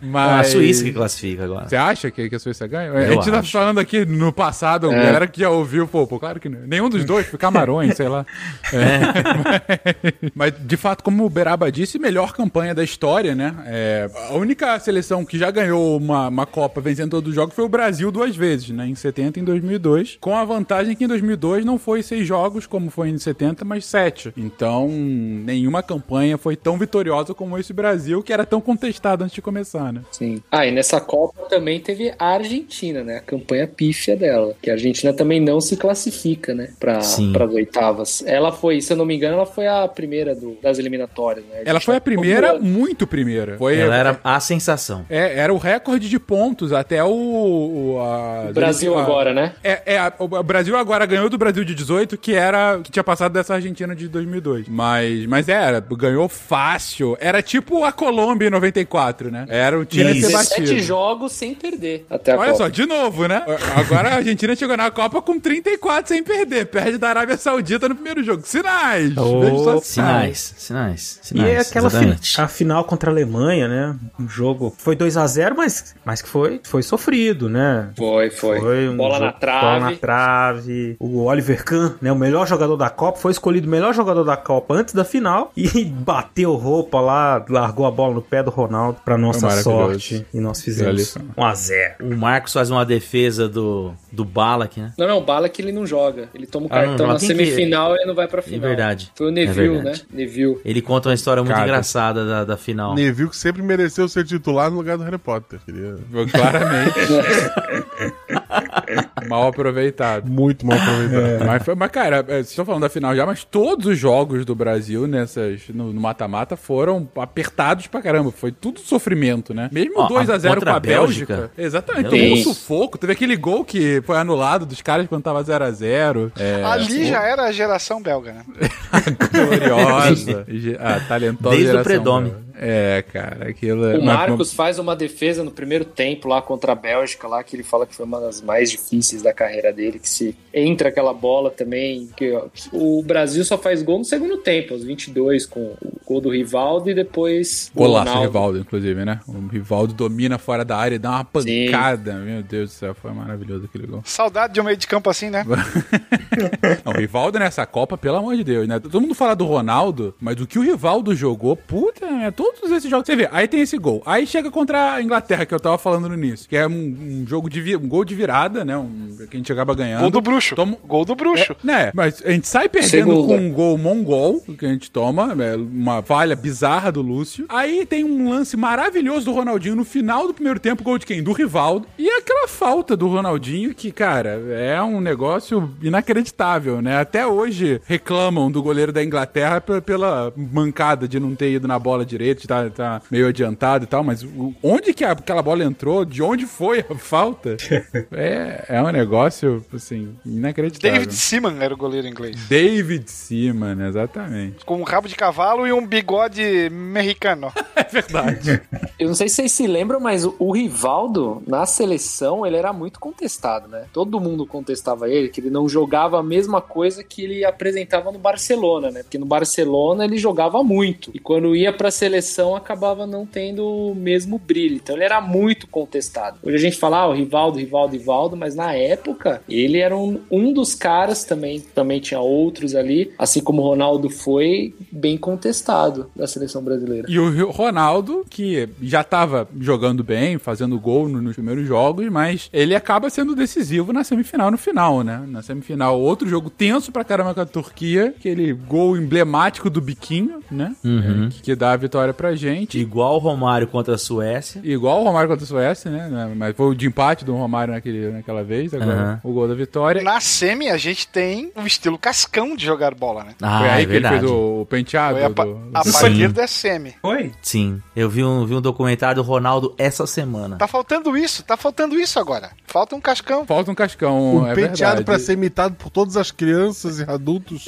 Mas. 0.02 0.40
A 0.40 0.44
Suíça 0.44 0.84
que 0.84 0.92
classifica 0.92 1.44
agora. 1.44 1.68
Você 1.68 1.76
acha 1.76 2.10
que, 2.10 2.28
que 2.28 2.34
a 2.34 2.38
Suíça 2.38 2.66
ganha? 2.66 2.92
a 2.92 3.10
gente 3.12 3.30
tá 3.30 3.38
acho. 3.38 3.52
falando 3.52 3.78
aqui 3.78 4.04
no 4.04 4.32
passado, 4.32 4.90
a 4.90 4.94
galera 4.94 5.26
que 5.26 5.40
já 5.40 5.48
ouviu, 5.48 5.88
pô, 5.88 6.06
pô, 6.06 6.18
claro 6.18 6.38
que 6.38 6.48
não. 6.48 6.60
Nenhum 6.66 6.88
dos 6.88 7.04
dois, 7.04 7.26
foi 7.26 7.38
Camarões, 7.38 7.94
sei 7.96 8.08
lá. 8.08 8.26
É. 8.72 10.30
Mas, 10.34 10.54
de 10.58 10.76
fato, 10.76 11.02
como 11.02 11.24
o 11.24 11.30
Beraba 11.30 11.72
disse, 11.72 11.98
melhor 11.98 12.32
campanha 12.32 12.74
da 12.74 12.84
história, 12.84 13.34
né? 13.34 13.54
É, 13.66 14.10
a 14.28 14.34
única 14.34 14.78
seleção 14.80 15.24
que 15.24 15.38
já 15.38 15.50
ganhou 15.50 15.96
uma, 15.96 16.28
uma 16.28 16.46
Copa 16.46 16.80
vencendo 16.80 17.10
todos 17.10 17.30
os 17.30 17.34
jogos 17.34 17.54
foi 17.54 17.64
o 17.64 17.68
Brasil 17.68 18.10
duas 18.12 18.36
vezes, 18.36 18.70
né? 18.70 18.86
Em 18.86 18.94
70 18.94 19.38
e 19.38 19.42
em 19.42 19.44
2002. 19.44 20.18
Com 20.20 20.36
a 20.36 20.44
vantagem 20.44 20.94
que 20.94 21.04
em 21.04 21.08
2002 21.08 21.64
não 21.64 21.78
foi 21.78 22.02
seis 22.02 22.26
jogos, 22.26 22.66
como 22.66 22.90
foi 22.90 23.08
em 23.08 23.18
70, 23.18 23.64
mas 23.64 23.84
sete. 23.84 24.32
Então, 24.36 24.88
nenhuma 25.22 25.82
campanha 25.82 26.36
foi 26.36 26.56
tão 26.56 26.76
vitoriosa 26.78 27.34
como 27.34 27.58
esse 27.58 27.72
Brasil, 27.72 28.22
que 28.22 28.32
era 28.32 28.44
tão 28.44 28.60
contestado 28.60 29.22
antes 29.24 29.34
de 29.34 29.42
começar, 29.42 29.92
né? 29.92 30.02
Sim. 30.10 30.42
Ah, 30.50 30.66
e 30.66 30.70
nessa 30.70 31.00
Copa 31.00 31.42
também 31.48 31.80
teve 31.80 32.12
a 32.18 32.26
Argentina, 32.34 33.02
né? 33.04 33.16
A 33.18 33.20
campanha 33.20 33.66
pífia 33.66 34.16
dela. 34.16 34.54
Que 34.62 34.70
a 34.70 34.74
Argentina 34.74 35.12
também 35.12 35.40
não 35.40 35.60
se 35.60 35.76
classifica, 35.76 36.54
né? 36.54 36.70
Pra, 36.78 37.00
Sim. 37.00 37.32
as 37.38 37.52
oitavas. 37.52 38.22
Ela 38.26 38.52
foi, 38.52 38.80
se 38.80 38.92
eu 38.92 38.96
não 38.96 39.04
me 39.04 39.14
engano, 39.16 39.34
ela 39.36 39.46
foi 39.46 39.66
a 39.66 39.86
primeira 39.88 40.34
do- 40.34 40.56
das 40.62 40.78
eliminatórias, 40.78 41.44
né? 41.46 41.62
Ela 41.64 41.80
foi 41.80 41.96
a 41.96 42.00
primeira, 42.00 42.58
muito 42.58 43.06
primeira. 43.06 43.56
Foi, 43.58 43.76
Ela 43.78 43.96
era 43.96 44.20
a 44.22 44.40
sensação. 44.40 45.04
É, 45.08 45.38
era 45.38 45.52
o 45.52 45.58
recorde 45.58 46.08
de 46.08 46.18
pontos 46.18 46.72
até 46.72 47.02
o. 47.04 47.08
o 47.10 47.98
a- 48.00 48.46
O 48.50 48.52
Brasil 48.52 48.96
a- 48.98 49.02
agora, 49.02 49.32
né? 49.34 49.52
É, 49.62 49.94
é, 49.94 49.98
a- 49.98 50.12
o 50.18 50.42
Brasil 50.42 50.76
agora 50.76 51.04
ganhou 51.06 51.28
do 51.28 51.38
Brasil 51.38 51.64
de 51.64 51.74
18, 51.74 52.16
que 52.16 52.34
era 52.34 52.78
que 52.82 52.90
tinha 52.90 53.02
passado 53.04 53.32
dessa 53.32 53.54
Argentina 53.54 53.94
de 53.94 54.08
2002. 54.08 54.66
Mas, 54.68 55.11
mas 55.28 55.48
era, 55.48 55.80
ganhou 55.80 56.28
fácil. 56.28 57.16
Era 57.20 57.42
tipo 57.42 57.84
a 57.84 57.92
Colômbia 57.92 58.46
em 58.48 58.50
94, 58.50 59.30
né? 59.30 59.46
Era 59.48 59.78
o 59.78 59.84
time 59.84 60.04
a 60.10 60.12
ser 60.12 60.18
Isso. 60.18 60.28
17 60.28 60.60
batido. 60.62 60.80
jogos 60.82 61.32
sem 61.32 61.54
perder 61.54 62.06
até 62.10 62.32
a 62.32 62.38
Olha 62.38 62.52
Copa. 62.52 62.64
só, 62.64 62.68
de 62.68 62.86
novo, 62.86 63.26
né? 63.26 63.42
Agora 63.76 64.10
a 64.10 64.14
Argentina 64.16 64.54
chegou 64.54 64.76
na 64.76 64.90
Copa 64.90 65.20
com 65.22 65.38
34 65.40 66.08
sem 66.08 66.22
perder. 66.22 66.66
Perde 66.66 66.98
da 66.98 67.08
Arábia 67.08 67.36
Saudita 67.36 67.88
no 67.88 67.94
primeiro 67.94 68.22
jogo. 68.22 68.42
Sinais! 68.44 69.12
Oh, 69.16 69.64
só 69.64 69.80
Sinais, 69.80 70.54
sinais, 70.58 71.20
E 71.22 71.26
sinais. 71.28 71.48
é 71.54 71.58
aquela 71.60 71.90
fi- 71.90 72.40
a 72.40 72.48
final 72.48 72.84
contra 72.84 73.10
a 73.10 73.12
Alemanha, 73.12 73.68
né? 73.68 73.96
Um 74.18 74.28
jogo 74.28 74.74
foi 74.78 74.94
2 74.96 75.16
a 75.16 75.26
0 75.26 75.56
mas, 75.56 75.94
mas 76.04 76.22
que 76.22 76.28
foi, 76.28 76.60
foi 76.64 76.82
sofrido, 76.82 77.48
né? 77.48 77.90
Foi, 77.96 78.30
foi. 78.30 78.88
um 78.88 78.96
bola 78.96 79.18
na 79.18 79.26
jogo- 79.26 79.38
trave. 79.40 79.62
Bola 79.66 79.90
na 79.90 79.96
trave. 79.96 80.96
O 80.98 81.24
Oliver 81.24 81.64
Kahn, 81.64 81.92
né, 82.00 82.10
o 82.12 82.16
melhor 82.16 82.46
jogador 82.46 82.76
da 82.76 82.90
Copa, 82.90 83.18
foi 83.18 83.32
escolhido 83.32 83.66
o 83.66 83.70
melhor 83.70 83.94
jogador 83.94 84.24
da 84.24 84.36
Copa 84.36 84.74
antes 84.74 84.94
da 84.94 85.01
final 85.04 85.52
e 85.56 85.84
bateu 85.84 86.54
roupa 86.54 87.00
lá, 87.00 87.44
largou 87.48 87.86
a 87.86 87.90
bola 87.90 88.14
no 88.14 88.22
pé 88.22 88.42
do 88.42 88.50
Ronaldo 88.50 88.98
pra 89.04 89.16
nossa 89.18 89.46
maravilhoso. 89.46 89.70
sorte. 89.70 90.26
E 90.32 90.40
nós 90.40 90.60
fizemos 90.62 91.16
Ali. 91.16 91.26
1 91.36 91.44
a 91.44 91.54
0 91.54 91.94
O 92.00 92.16
Marcos 92.16 92.52
faz 92.52 92.70
uma 92.70 92.84
defesa 92.84 93.48
do, 93.48 93.92
do 94.10 94.24
Balak, 94.24 94.80
né? 94.80 94.92
Não, 94.98 95.06
não, 95.06 95.18
o 95.18 95.22
Bala 95.24 95.48
que 95.48 95.60
ele 95.62 95.72
não 95.72 95.86
joga. 95.86 96.28
Ele 96.34 96.46
toma 96.46 96.66
o 96.66 96.68
Ah, 96.72 96.76
não 96.76 96.86
cartão 96.88 97.06
joga. 97.06 97.12
na 97.14 97.18
Quem 97.20 97.28
que- 97.28 97.34
semifinal 97.44 97.96
e 97.96 98.04
não 98.06 98.14
vai 98.14 98.26
pra 98.28 98.42
final. 98.42 98.60
verdade. 98.60 99.12
Foi 99.14 99.26
o 99.26 99.30
É 99.30 99.32
Neville, 99.32 99.68
né? 99.68 99.74
verdade. 99.82 100.06
Neville. 100.12 100.58
Ele 100.64 100.82
conta 100.82 101.08
uma 101.08 101.14
história 101.14 101.42
muito 101.42 101.54
Cara. 101.54 101.66
engraçada 101.66 102.24
da, 102.26 102.44
da 102.44 102.56
final. 102.56 102.94
Neville 102.94 103.30
que 103.30 103.36
sempre 103.36 103.62
mereceu 103.62 104.08
ser 104.08 104.24
titular 104.24 104.70
no 104.70 104.76
lugar 104.76 104.96
do 104.98 105.04
Harry 105.04 105.18
Potter. 105.18 105.60
Queria... 105.64 105.96
Claramente. 106.32 106.92
Mal 109.28 109.48
aproveitado. 109.48 110.28
Muito 110.30 110.66
mal 110.66 110.76
aproveitado. 110.78 111.46
Mas, 111.46 111.62
foi- 111.64 111.74
mas, 111.74 111.90
cara, 111.90 112.18
é, 112.28 112.34
vocês 112.34 112.50
estão 112.50 112.64
falando 112.64 112.82
da 112.82 112.88
final 112.88 113.14
já, 113.14 113.24
mas 113.26 113.44
todos 113.44 113.86
os 113.86 113.98
jogos 113.98 114.44
do 114.44 114.54
Brasil 114.54 115.06
nessas, 115.06 115.62
no 115.68 115.92
mata-mata 115.94 116.56
foram 116.56 117.08
apertados 117.16 117.86
pra 117.86 118.00
caramba. 118.02 118.30
Foi 118.32 118.50
tudo 118.52 118.80
sofrimento, 118.80 119.52
né? 119.54 119.68
Mesmo 119.72 119.94
Ó, 120.00 120.08
2x0 120.08 120.48
contra 120.54 120.60
com 120.60 120.70
a 120.70 120.76
a 120.76 120.80
Bélgica. 120.80 121.34
Bélgica. 121.36 121.52
Exatamente, 121.58 122.10
tomou 122.10 122.32
um 122.32 122.36
sufoco. 122.36 122.98
Teve 122.98 123.12
aquele 123.12 123.36
gol 123.36 123.64
que 123.64 124.02
foi 124.04 124.16
anulado 124.16 124.66
dos 124.66 124.80
caras 124.82 125.06
quando 125.06 125.22
tava 125.22 125.42
0x0. 125.44 126.32
É, 126.38 126.62
Ali 126.64 127.06
já 127.06 127.22
era 127.22 127.44
a 127.44 127.52
geração 127.52 128.00
belga, 128.02 128.32
né? 128.32 128.44
gloriosa. 129.32 130.46
A 130.78 131.00
talentosa 131.08 131.56
Desde 131.56 131.76
o 131.76 131.82
Predome. 131.82 132.32
É, 132.64 133.02
cara, 133.12 133.48
aquilo... 133.48 133.84
é- 133.86 133.96
O 133.98 134.04
mas- 134.04 134.14
Marcos 134.28 134.52
faz 134.52 134.78
uma 134.78 134.94
defesa 134.94 135.42
no 135.42 135.50
primeiro 135.50 135.84
tempo 135.84 136.28
lá 136.28 136.40
contra 136.40 136.72
a 136.72 136.74
Bélgica, 136.74 137.26
lá 137.26 137.42
que 137.42 137.56
ele 137.56 137.62
fala 137.64 137.86
que 137.86 137.94
foi 137.94 138.04
uma 138.06 138.20
das 138.20 138.40
mais 138.40 138.61
difíceis 138.70 139.22
da 139.22 139.32
carreira 139.32 139.72
dele, 139.72 139.98
que 139.98 140.08
se 140.08 140.36
entra 140.52 140.88
aquela 140.88 141.12
bola 141.12 141.50
também, 141.50 142.08
que 142.16 142.32
ó, 142.32 142.48
o 142.72 143.02
Brasil 143.02 143.44
só 143.44 143.56
faz 143.56 143.82
gol 143.82 143.98
no 143.98 144.04
segundo 144.04 144.38
tempo, 144.38 144.74
aos 144.74 144.84
22, 144.84 145.46
com 145.46 145.74
gol 146.12 146.20
do 146.20 146.30
Rivaldo 146.30 146.90
e 146.90 146.94
depois 146.94 147.70
Golaço 147.74 148.04
do 148.04 148.10
Ronaldo. 148.10 148.26
Rivaldo, 148.28 148.58
inclusive, 148.58 149.04
né? 149.04 149.20
O 149.26 149.46
Rivaldo 149.48 149.94
domina 149.94 150.38
fora 150.38 150.64
da 150.64 150.76
área 150.76 150.96
e 150.96 150.98
dá 150.98 151.10
uma 151.10 151.26
Sim. 151.42 151.66
pancada. 151.66 152.14
Meu 152.14 152.42
Deus 152.42 152.70
do 152.70 152.72
céu, 152.72 152.94
foi 152.94 153.12
maravilhoso 153.12 153.64
aquele 153.64 153.86
gol. 153.86 154.02
Saudade 154.04 154.54
de 154.54 154.60
um 154.60 154.64
meio 154.64 154.76
de 154.76 154.86
campo 154.86 155.08
assim, 155.10 155.30
né? 155.30 155.44
Não, 156.84 156.92
o 156.92 156.96
Rivaldo 156.96 157.38
nessa 157.38 157.64
Copa, 157.66 157.96
pelo 157.96 158.16
amor 158.16 158.36
de 158.36 158.44
Deus, 158.44 158.66
né? 158.68 158.78
Todo 158.78 159.00
mundo 159.00 159.14
fala 159.14 159.34
do 159.34 159.44
Ronaldo, 159.44 160.14
mas 160.20 160.40
o 160.40 160.46
que 160.46 160.58
o 160.58 160.62
Rivaldo 160.62 161.14
jogou, 161.14 161.56
puta, 161.56 162.06
né? 162.10 162.30
Todos 162.30 162.70
esses 162.70 162.88
jogos. 162.88 163.06
Você 163.06 163.16
vê, 163.16 163.28
aí 163.32 163.48
tem 163.48 163.60
esse 163.60 163.76
gol. 163.78 164.02
Aí 164.06 164.26
chega 164.26 164.50
contra 164.50 164.94
a 164.94 165.02
Inglaterra, 165.02 165.44
que 165.46 165.54
eu 165.54 165.60
tava 165.60 165.78
falando 165.78 166.08
no 166.08 166.14
início, 166.14 166.48
que 166.48 166.56
é 166.56 166.66
um, 166.66 166.72
um 166.72 167.24
jogo 167.26 167.48
de 167.48 167.76
um 167.76 167.88
gol 167.88 168.04
de 168.04 168.14
virada, 168.14 168.64
né? 168.64 168.76
Um, 168.76 169.16
que 169.28 169.36
a 169.36 169.38
gente 169.38 169.52
acaba 169.52 169.74
ganhando. 169.74 170.00
Gol 170.02 170.10
do 170.10 170.20
bruxo. 170.20 170.54
Toma- 170.54 170.76
Gol 170.86 171.04
do 171.04 171.14
bruxo. 171.14 171.52
É, 171.52 171.66
né? 171.66 171.90
Mas 171.94 172.22
a 172.24 172.30
gente 172.30 172.46
sai 172.48 172.68
perdendo 172.68 172.90
Segunda. 172.90 173.34
com 173.34 173.36
um 173.46 173.52
gol 173.52 173.78
mongol, 173.78 174.40
que 174.58 174.66
a 174.66 174.68
gente 174.68 174.90
toma, 174.90 175.34
é, 175.38 175.56
uma 176.02 176.06
falha 176.06 176.34
bizarra 176.34 176.90
do 176.90 177.00
Lúcio. 177.00 177.46
Aí 177.48 177.86
tem 177.86 178.04
um 178.04 178.28
lance 178.28 178.56
maravilhoso 178.56 179.26
do 179.26 179.32
Ronaldinho 179.32 179.76
no 179.76 179.84
final 179.84 180.26
do 180.26 180.34
primeiro 180.34 180.58
tempo, 180.58 180.82
gol 180.82 180.98
de 180.98 181.06
quem? 181.06 181.22
Do 181.22 181.32
Rivaldo. 181.32 181.86
E 181.96 182.08
aquela 182.10 182.48
falta 182.48 182.96
do 182.96 183.06
Ronaldinho, 183.08 183.72
que, 183.74 183.92
cara, 183.92 184.30
é 184.50 184.82
um 184.82 185.00
negócio 185.00 185.72
inacreditável, 185.80 186.82
né? 186.82 186.98
Até 186.98 187.26
hoje 187.26 187.80
reclamam 187.86 188.50
do 188.50 188.62
goleiro 188.62 188.92
da 188.92 189.02
Inglaterra 189.02 189.60
pe- 189.60 189.80
pela 189.80 190.32
mancada 190.36 191.06
de 191.06 191.20
não 191.20 191.34
ter 191.34 191.52
ido 191.52 191.68
na 191.68 191.78
bola 191.78 192.04
direito, 192.04 192.42
de 192.42 192.48
tá, 192.48 192.68
tá 192.68 193.02
meio 193.10 193.28
adiantado 193.28 193.84
e 193.84 193.86
tal, 193.86 194.02
mas 194.02 194.26
onde 194.62 194.92
que 194.92 195.04
aquela 195.04 195.42
bola 195.42 195.62
entrou, 195.64 196.04
de 196.04 196.22
onde 196.22 196.46
foi 196.46 196.80
a 196.90 196.94
falta, 196.96 197.56
é, 198.12 198.64
é 198.68 198.82
um 198.82 198.90
negócio, 198.90 199.64
assim, 199.72 200.14
inacreditável. 200.26 200.92
David 200.98 201.14
Seaman 201.14 201.56
era 201.60 201.72
o 201.72 201.76
goleiro 201.76 202.06
inglês. 202.08 202.36
David 202.48 203.08
Seaman, 203.10 203.86
exatamente. 203.88 204.64
Com 204.64 204.78
um 204.80 204.82
rabo 204.82 205.06
de 205.08 205.14
cavalo 205.14 205.66
e 205.66 205.72
um 205.72 205.86
bigode 205.96 206.70
mexicano. 206.70 207.52
É 207.74 207.84
verdade. 207.84 208.60
Eu 208.98 209.08
não 209.08 209.14
sei 209.14 209.28
se 209.28 209.36
vocês 209.36 209.52
se 209.52 209.66
lembram, 209.66 209.98
mas 209.98 210.24
o- 210.24 210.34
o 210.38 210.52
Rivaldo, 210.52 211.42
na 211.46 211.64
seleção, 211.66 212.46
ele 212.46 212.56
era 212.56 212.72
muito 212.72 213.00
contestado, 213.00 213.66
né? 213.66 213.86
Todo 213.92 214.20
mundo 214.20 214.46
contestava 214.46 215.08
ele, 215.10 215.28
que 215.28 215.40
ele 215.40 215.50
não 215.50 215.68
jogava 215.68 216.18
a 216.18 216.22
mesma 216.22 216.60
coisa 216.60 217.02
que 217.02 217.22
ele 217.22 217.44
apresentava 217.44 218.12
no 218.12 218.18
Barcelona, 218.18 218.90
né? 218.90 219.02
Porque 219.02 219.18
no 219.18 219.26
Barcelona 219.26 220.04
ele 220.04 220.16
jogava 220.16 220.62
muito. 220.62 221.10
E 221.14 221.18
quando 221.18 221.56
ia 221.56 221.72
pra 221.72 221.90
seleção, 221.90 222.54
acabava 222.54 223.06
não 223.06 223.26
tendo 223.26 223.66
o 223.66 223.94
mesmo 223.94 224.38
brilho. 224.38 224.76
Então 224.76 224.94
ele 224.94 225.04
era 225.04 225.20
muito 225.20 225.66
contestado. 225.66 226.38
Hoje 226.42 226.56
a 226.56 226.60
gente 226.60 226.76
fala, 226.78 226.98
ah, 226.98 227.08
o 227.08 227.14
Rivaldo, 227.14 227.58
Rivaldo, 227.58 227.96
Rivaldo, 227.96 228.36
mas 228.36 228.54
na 228.54 228.74
época 228.74 229.42
ele 229.48 229.78
era 229.78 229.96
um, 229.96 230.20
um 230.30 230.52
dos 230.52 230.74
caras 230.74 231.24
também. 231.24 231.58
Também 231.60 232.00
tinha 232.00 232.20
outros 232.20 232.74
ali, 232.74 233.12
assim 233.18 233.40
como 233.42 233.60
o 233.62 233.64
Ronaldo 233.66 234.08
foi, 234.08 234.74
bem 234.92 235.16
contestado 235.18 235.71
da 236.14 236.26
seleção 236.26 236.62
brasileira. 236.62 237.06
E 237.10 237.18
o 237.18 237.50
Ronaldo, 237.50 238.24
que 238.28 238.68
já 238.82 239.02
tava 239.02 239.48
jogando 239.60 240.02
bem, 240.04 240.38
fazendo 240.38 240.78
gol 240.78 241.08
no- 241.08 241.20
nos 241.22 241.34
primeiros 241.34 241.66
jogos, 241.66 242.08
mas 242.10 242.48
ele 242.52 242.74
acaba 242.74 243.08
sendo 243.10 243.34
decisivo 243.34 243.92
na 243.92 244.04
semifinal 244.04 244.50
no 244.50 244.58
final, 244.58 245.02
né? 245.02 245.22
Na 245.28 245.42
semifinal, 245.42 246.00
outro 246.00 246.28
jogo 246.28 246.50
tenso 246.50 246.92
pra 246.92 247.04
caramba 247.04 247.34
com 247.34 247.40
a 247.40 247.46
Turquia, 247.46 248.14
aquele 248.18 248.52
gol 248.52 248.96
emblemático 248.96 249.68
do 249.70 249.80
biquinho, 249.80 250.40
né? 250.50 250.74
Uhum. 250.84 251.28
É, 251.28 251.42
que, 251.42 251.54
dá 251.54 251.72
a 251.72 251.76
vitória 251.76 252.12
pra 252.14 252.34
gente. 252.34 252.78
Igual 252.78 253.16
o 253.16 253.18
Romário 253.18 253.66
contra 253.66 253.94
a 253.94 253.98
Suécia. 253.98 254.60
Igual 254.64 255.00
o 255.00 255.04
Romário 255.04 255.28
contra 255.28 255.44
a 255.44 255.48
Suécia, 255.48 255.90
né? 255.90 256.32
Mas 256.36 256.56
foi 256.56 256.66
o 256.66 256.74
de 256.74 256.86
empate 256.86 257.24
do 257.24 257.34
Romário 257.34 257.74
naquele, 257.74 258.10
naquela 258.10 258.42
vez, 258.42 258.72
agora 258.74 258.92
Aham. 258.92 259.20
o 259.24 259.32
gol 259.32 259.48
da 259.48 259.54
vitória. 259.54 260.02
Na 260.02 260.20
semi, 260.20 260.68
a 260.68 260.76
gente 260.76 261.06
tem 261.08 261.52
o 261.56 261.66
estilo 261.66 261.98
cascão 261.98 262.56
de 262.56 262.64
jogar 262.64 262.94
bola, 262.94 263.24
né? 263.24 263.34
Ah, 263.40 263.58
foi 263.60 263.68
aí 263.70 263.82
é 263.82 263.86
que 263.86 263.92
ele 263.94 264.08
fez 264.08 264.24
o 264.24 264.66
penteado. 264.68 265.16
Foi 265.16 265.24
a, 265.24 265.28
do- 265.28 265.58
a 265.74 265.84
Sim. 265.84 265.92
partir 265.92 266.28
da 266.28 266.46
semi. 266.46 266.94
Oi? 267.02 267.32
Sim, 267.40 267.82
eu 267.94 268.08
vi 268.08 268.22
um, 268.24 268.46
vi 268.46 268.54
um 268.54 268.60
documentário 268.60 269.22
do 269.22 269.26
Ronaldo 269.26 269.74
essa 269.78 270.06
semana. 270.06 270.56
Tá 270.56 270.66
faltando 270.66 271.16
isso, 271.16 271.42
tá 271.42 271.56
faltando 271.56 271.98
isso 271.98 272.18
agora. 272.18 272.50
Falta 272.66 272.94
um 272.96 273.00
cascão. 273.00 273.46
Falta 273.46 273.70
um 273.70 273.74
cascão, 273.74 274.36
Um 274.36 274.46
é 274.46 274.54
penteado 274.54 275.04
pra 275.04 275.18
ser 275.18 275.34
imitado 275.34 275.74
por 275.74 275.90
todas 275.90 276.16
as 276.16 276.30
crianças 276.30 277.00
e 277.00 277.02
adultos 277.02 277.64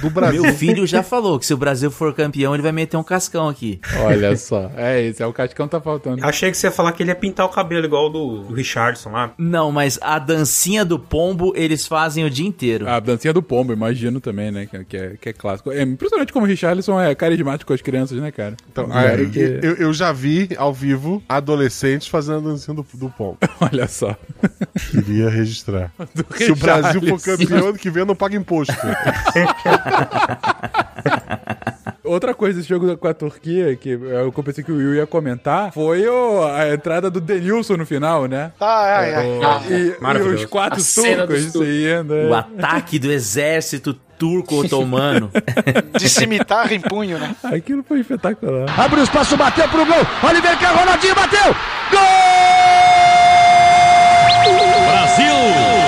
do 0.00 0.10
Brasil. 0.10 0.42
Meu 0.42 0.54
filho 0.54 0.86
já 0.86 1.02
falou 1.02 1.38
que 1.38 1.46
se 1.46 1.54
o 1.54 1.56
Brasil 1.56 1.90
for 1.90 2.14
campeão, 2.14 2.54
ele 2.54 2.62
vai 2.62 2.72
meter 2.72 2.96
um 2.96 3.02
cascão 3.02 3.48
aqui. 3.48 3.80
Olha 4.04 4.36
só. 4.36 4.70
É 4.76 5.02
isso, 5.02 5.22
é 5.22 5.26
o 5.26 5.32
cascão 5.32 5.68
tá 5.68 5.80
faltando. 5.80 6.24
Achei 6.24 6.50
que 6.50 6.56
você 6.56 6.68
ia 6.68 6.70
falar 6.70 6.92
que 6.92 7.02
ele 7.02 7.10
ia 7.10 7.14
pintar 7.14 7.46
o 7.46 7.48
cabelo 7.48 7.84
igual 7.84 8.10
do, 8.10 8.44
do 8.44 8.54
Richardson 8.54 9.10
lá. 9.10 9.32
Não, 9.36 9.70
mas 9.72 9.98
a 10.00 10.18
dancinha 10.18 10.84
do 10.84 10.98
pombo 10.98 11.52
eles 11.56 11.86
fazem 11.86 12.24
o 12.24 12.30
dia 12.30 12.46
inteiro. 12.46 12.88
A 12.88 13.00
dancinha 13.00 13.32
do 13.32 13.42
pombo, 13.42 13.72
imagino 13.72 14.20
também, 14.20 14.50
né? 14.50 14.66
Que, 14.66 14.84
que 14.84 14.96
é, 14.96 15.16
que 15.20 15.28
é 15.28 15.32
clássico. 15.32 15.70
É 15.72 15.82
impressionante 15.82 16.32
como 16.32 16.46
o 16.46 16.48
Richarlison 16.48 17.00
é 17.00 17.11
carismático 17.14 17.68
com 17.68 17.74
as 17.74 17.80
crianças, 17.82 18.18
né, 18.20 18.30
cara? 18.30 18.56
Então, 18.70 18.86
Um 18.86 18.90
ah, 18.92 19.02
cara 19.02 19.24
que- 19.26 19.60
eu, 19.62 19.74
eu 19.76 19.92
já 19.92 20.12
vi 20.12 20.48
ao 20.56 20.72
vivo 20.72 21.22
adolescentes 21.28 22.08
fazendo 22.08 22.38
a 22.38 22.50
dancinha 22.52 22.74
do, 22.74 22.86
do 22.94 23.08
pombo. 23.10 23.38
Olha 23.60 23.86
só. 23.88 24.16
Queria 24.90 25.28
registrar. 25.30 25.92
Do 26.14 26.24
Se 26.36 26.50
o 26.52 26.56
Brasil 26.56 27.00
for 27.02 27.20
campeão, 27.20 27.68
ano 27.68 27.78
que 27.78 27.90
vem 27.90 28.04
não 28.04 28.14
paga 28.14 28.36
imposto. 28.36 28.72
Outra 32.04 32.34
coisa 32.34 32.58
desse 32.58 32.68
jogo 32.68 32.96
com 32.96 33.08
a 33.08 33.14
Turquia, 33.14 33.74
que 33.76 33.90
eu 33.90 34.32
pensei 34.44 34.62
que 34.64 34.72
o 34.72 34.76
Will 34.76 34.94
ia 34.96 35.06
comentar, 35.06 35.72
foi 35.72 36.06
o- 36.06 36.44
a 36.44 36.68
entrada 36.74 37.08
do 37.10 37.20
Denilson 37.20 37.76
no 37.76 37.86
final, 37.86 38.26
né? 38.26 38.52
Ai, 38.60 38.90
ai, 38.90 39.14
ai. 39.14 39.40
Ah, 39.42 39.62
E, 39.70 39.72
e 39.72 39.96
maravilhoso. 40.00 40.44
os 40.44 40.50
quatro 40.50 40.82
turcos. 40.82 41.54
O 41.54 41.64
é. 41.64 42.38
ataque 42.38 42.98
do 42.98 43.10
exército 43.10 43.96
turco-otomano. 44.22 45.32
De 45.98 46.08
cimitarra 46.08 46.72
em 46.72 46.80
punho, 46.80 47.18
né? 47.18 47.34
Aquilo 47.42 47.82
foi 47.82 47.98
espetacular. 48.00 48.72
Abre 48.78 49.00
o 49.00 49.02
espaço, 49.02 49.36
bateu 49.36 49.68
pro 49.68 49.84
gol. 49.84 50.06
Oliver 50.22 50.56
Carro, 50.58 50.78
Ronaldinho 50.78 51.14
bateu. 51.16 51.56
E 55.18 55.81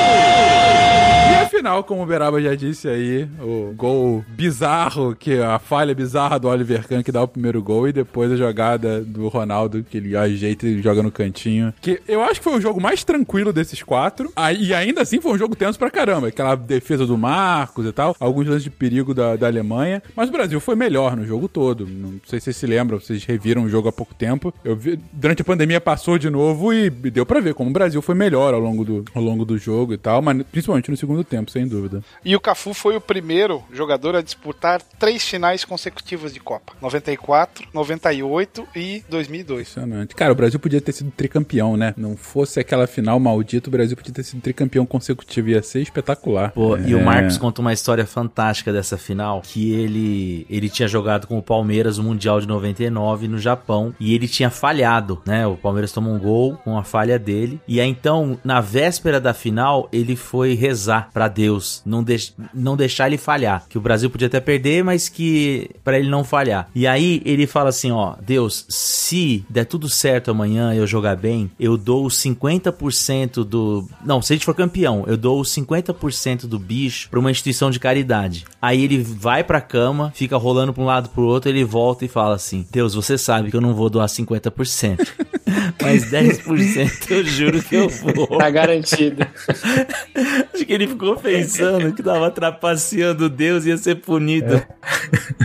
afinal, 1.64 1.82
como 1.82 2.02
o 2.02 2.06
Beraba 2.06 2.42
já 2.42 2.54
disse 2.54 2.86
aí, 2.86 3.26
o 3.40 3.72
gol 3.74 4.22
bizarro, 4.28 5.16
que 5.16 5.38
a 5.38 5.58
falha 5.58 5.94
bizarra 5.94 6.38
do 6.38 6.46
Oliver 6.46 6.86
Kahn 6.86 7.02
que 7.02 7.10
dá 7.10 7.22
o 7.22 7.28
primeiro 7.28 7.62
gol 7.62 7.88
e 7.88 7.92
depois 7.92 8.30
a 8.30 8.36
jogada 8.36 9.00
do 9.00 9.28
Ronaldo 9.28 9.82
que 9.82 9.96
ele 9.96 10.14
ajeita 10.14 10.66
e 10.66 10.82
joga 10.82 11.02
no 11.02 11.10
cantinho. 11.10 11.72
Que 11.80 12.02
eu 12.06 12.22
acho 12.22 12.40
que 12.40 12.44
foi 12.44 12.58
o 12.58 12.60
jogo 12.60 12.82
mais 12.82 13.02
tranquilo 13.02 13.50
desses 13.50 13.82
quatro. 13.82 14.30
Aí, 14.36 14.62
e 14.62 14.74
ainda 14.74 15.00
assim 15.00 15.22
foi 15.22 15.32
um 15.32 15.38
jogo 15.38 15.56
tenso 15.56 15.78
pra 15.78 15.90
caramba. 15.90 16.28
Aquela 16.28 16.54
defesa 16.54 17.06
do 17.06 17.16
Marcos 17.16 17.86
e 17.86 17.92
tal, 17.92 18.14
alguns 18.20 18.46
lances 18.46 18.64
de 18.64 18.70
perigo 18.70 19.14
da, 19.14 19.36
da 19.36 19.46
Alemanha. 19.46 20.02
Mas 20.14 20.28
o 20.28 20.32
Brasil 20.32 20.60
foi 20.60 20.74
melhor 20.74 21.16
no 21.16 21.24
jogo 21.24 21.48
todo. 21.48 21.86
Não 21.86 22.20
sei 22.26 22.40
se 22.40 22.44
vocês 22.44 22.56
se 22.56 22.66
lembram, 22.66 23.00
vocês 23.00 23.24
reviram 23.24 23.64
o 23.64 23.70
jogo 23.70 23.88
há 23.88 23.92
pouco 23.92 24.14
tempo. 24.14 24.52
Eu 24.62 24.76
vi, 24.76 24.98
durante 25.12 25.40
a 25.40 25.44
pandemia 25.44 25.80
passou 25.80 26.18
de 26.18 26.28
novo 26.28 26.74
e 26.74 26.90
deu 26.90 27.24
pra 27.24 27.40
ver 27.40 27.54
como 27.54 27.70
o 27.70 27.72
Brasil 27.72 28.02
foi 28.02 28.14
melhor 28.14 28.52
ao 28.52 28.60
longo 28.60 28.84
do, 28.84 29.04
ao 29.14 29.22
longo 29.22 29.46
do 29.46 29.56
jogo 29.56 29.94
e 29.94 29.96
tal, 29.96 30.20
mas 30.20 30.42
principalmente 30.42 30.90
no 30.90 30.96
segundo 30.96 31.24
tempo, 31.24 31.50
sem 31.54 31.66
dúvida. 31.68 32.02
E 32.24 32.34
o 32.34 32.40
Cafu 32.40 32.74
foi 32.74 32.96
o 32.96 33.00
primeiro 33.00 33.62
jogador 33.72 34.16
a 34.16 34.22
disputar 34.22 34.82
três 34.98 35.22
finais 35.22 35.64
consecutivas 35.64 36.34
de 36.34 36.40
Copa: 36.40 36.72
94, 36.82 37.68
98 37.72 38.66
e 38.74 39.02
2002. 39.08 39.60
Impressionante. 39.60 40.14
Cara, 40.14 40.32
o 40.32 40.34
Brasil 40.34 40.58
podia 40.58 40.80
ter 40.80 40.92
sido 40.92 41.10
tricampeão, 41.10 41.76
né? 41.76 41.94
Não 41.96 42.16
fosse 42.16 42.58
aquela 42.60 42.86
final 42.86 43.18
maldita, 43.20 43.68
o 43.68 43.72
Brasil 43.72 43.96
podia 43.96 44.12
ter 44.12 44.24
sido 44.24 44.40
tricampeão 44.40 44.84
consecutivo. 44.84 45.48
Ia 45.50 45.62
ser 45.62 45.80
espetacular. 45.80 46.52
Pô, 46.52 46.76
e 46.76 46.94
o 46.94 46.98
É. 46.98 47.02
Marcos 47.02 47.38
conta 47.38 47.60
uma 47.60 47.72
história 47.72 48.06
fantástica 48.06 48.72
dessa 48.72 48.98
final, 48.98 49.40
que 49.42 49.72
ele 49.72 50.46
ele 50.50 50.68
tinha 50.68 50.88
jogado 50.88 51.26
com 51.26 51.38
o 51.38 51.42
Palmeiras 51.42 51.98
o 51.98 52.02
Mundial 52.02 52.40
de 52.40 52.48
99 52.48 53.28
no 53.28 53.38
Japão 53.38 53.94
e 54.00 54.14
ele 54.14 54.26
tinha 54.26 54.50
falhado, 54.50 55.22
né? 55.26 55.46
O 55.46 55.56
Palmeiras 55.56 55.92
tomou 55.92 56.12
um 56.12 56.18
gol 56.18 56.56
com 56.64 56.76
a 56.76 56.82
falha 56.82 57.18
dele 57.18 57.60
e 57.68 57.80
aí 57.80 57.88
então, 57.88 58.38
na 58.42 58.60
véspera 58.60 59.20
da 59.20 59.32
final, 59.32 59.88
ele 59.92 60.16
foi 60.16 60.54
rezar 60.54 61.10
pra 61.12 61.28
Deus 61.28 61.43
Deus, 61.44 61.82
não, 61.84 62.02
deix, 62.02 62.34
não 62.54 62.74
deixar 62.74 63.06
ele 63.06 63.18
falhar. 63.18 63.66
Que 63.68 63.76
o 63.76 63.80
Brasil 63.80 64.08
podia 64.08 64.28
até 64.28 64.40
perder, 64.40 64.82
mas 64.82 65.10
que 65.10 65.68
para 65.84 65.98
ele 65.98 66.08
não 66.08 66.24
falhar. 66.24 66.70
E 66.74 66.86
aí 66.86 67.20
ele 67.24 67.46
fala 67.46 67.68
assim, 67.68 67.90
ó, 67.90 68.14
Deus, 68.24 68.64
se 68.68 69.44
der 69.50 69.66
tudo 69.66 69.88
certo 69.90 70.30
amanhã 70.30 70.72
eu 70.72 70.86
jogar 70.86 71.16
bem, 71.16 71.50
eu 71.60 71.76
dou 71.76 72.06
os 72.06 72.16
50% 72.16 73.44
do, 73.44 73.86
não, 74.02 74.22
se 74.22 74.32
a 74.32 74.36
gente 74.36 74.46
for 74.46 74.54
campeão, 74.54 75.04
eu 75.06 75.18
dou 75.18 75.38
os 75.38 75.50
50% 75.54 76.46
do 76.46 76.58
bicho 76.58 77.10
para 77.10 77.20
uma 77.20 77.30
instituição 77.30 77.70
de 77.70 77.78
caridade. 77.78 78.46
Aí 78.60 78.82
ele 78.82 79.02
vai 79.02 79.44
pra 79.44 79.60
cama, 79.60 80.10
fica 80.14 80.38
rolando 80.38 80.72
pra 80.72 80.82
um 80.82 80.86
lado 80.86 81.10
pro 81.10 81.26
outro, 81.26 81.50
ele 81.50 81.62
volta 81.62 82.06
e 82.06 82.08
fala 82.08 82.34
assim: 82.36 82.66
"Deus, 82.70 82.94
você 82.94 83.18
sabe 83.18 83.50
que 83.50 83.56
eu 83.56 83.60
não 83.60 83.74
vou 83.74 83.90
doar 83.90 84.08
50%, 84.08 85.06
mas 85.84 86.10
10% 86.10 87.10
eu 87.10 87.24
juro 87.24 87.62
que 87.62 87.74
eu 87.76 87.88
vou". 87.88 88.38
Tá 88.38 88.50
garantido. 88.50 89.26
Acho 90.52 90.64
que 90.64 90.72
ele 90.72 90.86
ficou 90.86 91.16
pensando 91.16 91.92
que 91.92 92.02
tava 92.02 92.30
trapaceando 92.30 93.28
Deus 93.28 93.64
e 93.64 93.68
ia 93.68 93.76
ser 93.76 93.96
punido. 93.96 94.62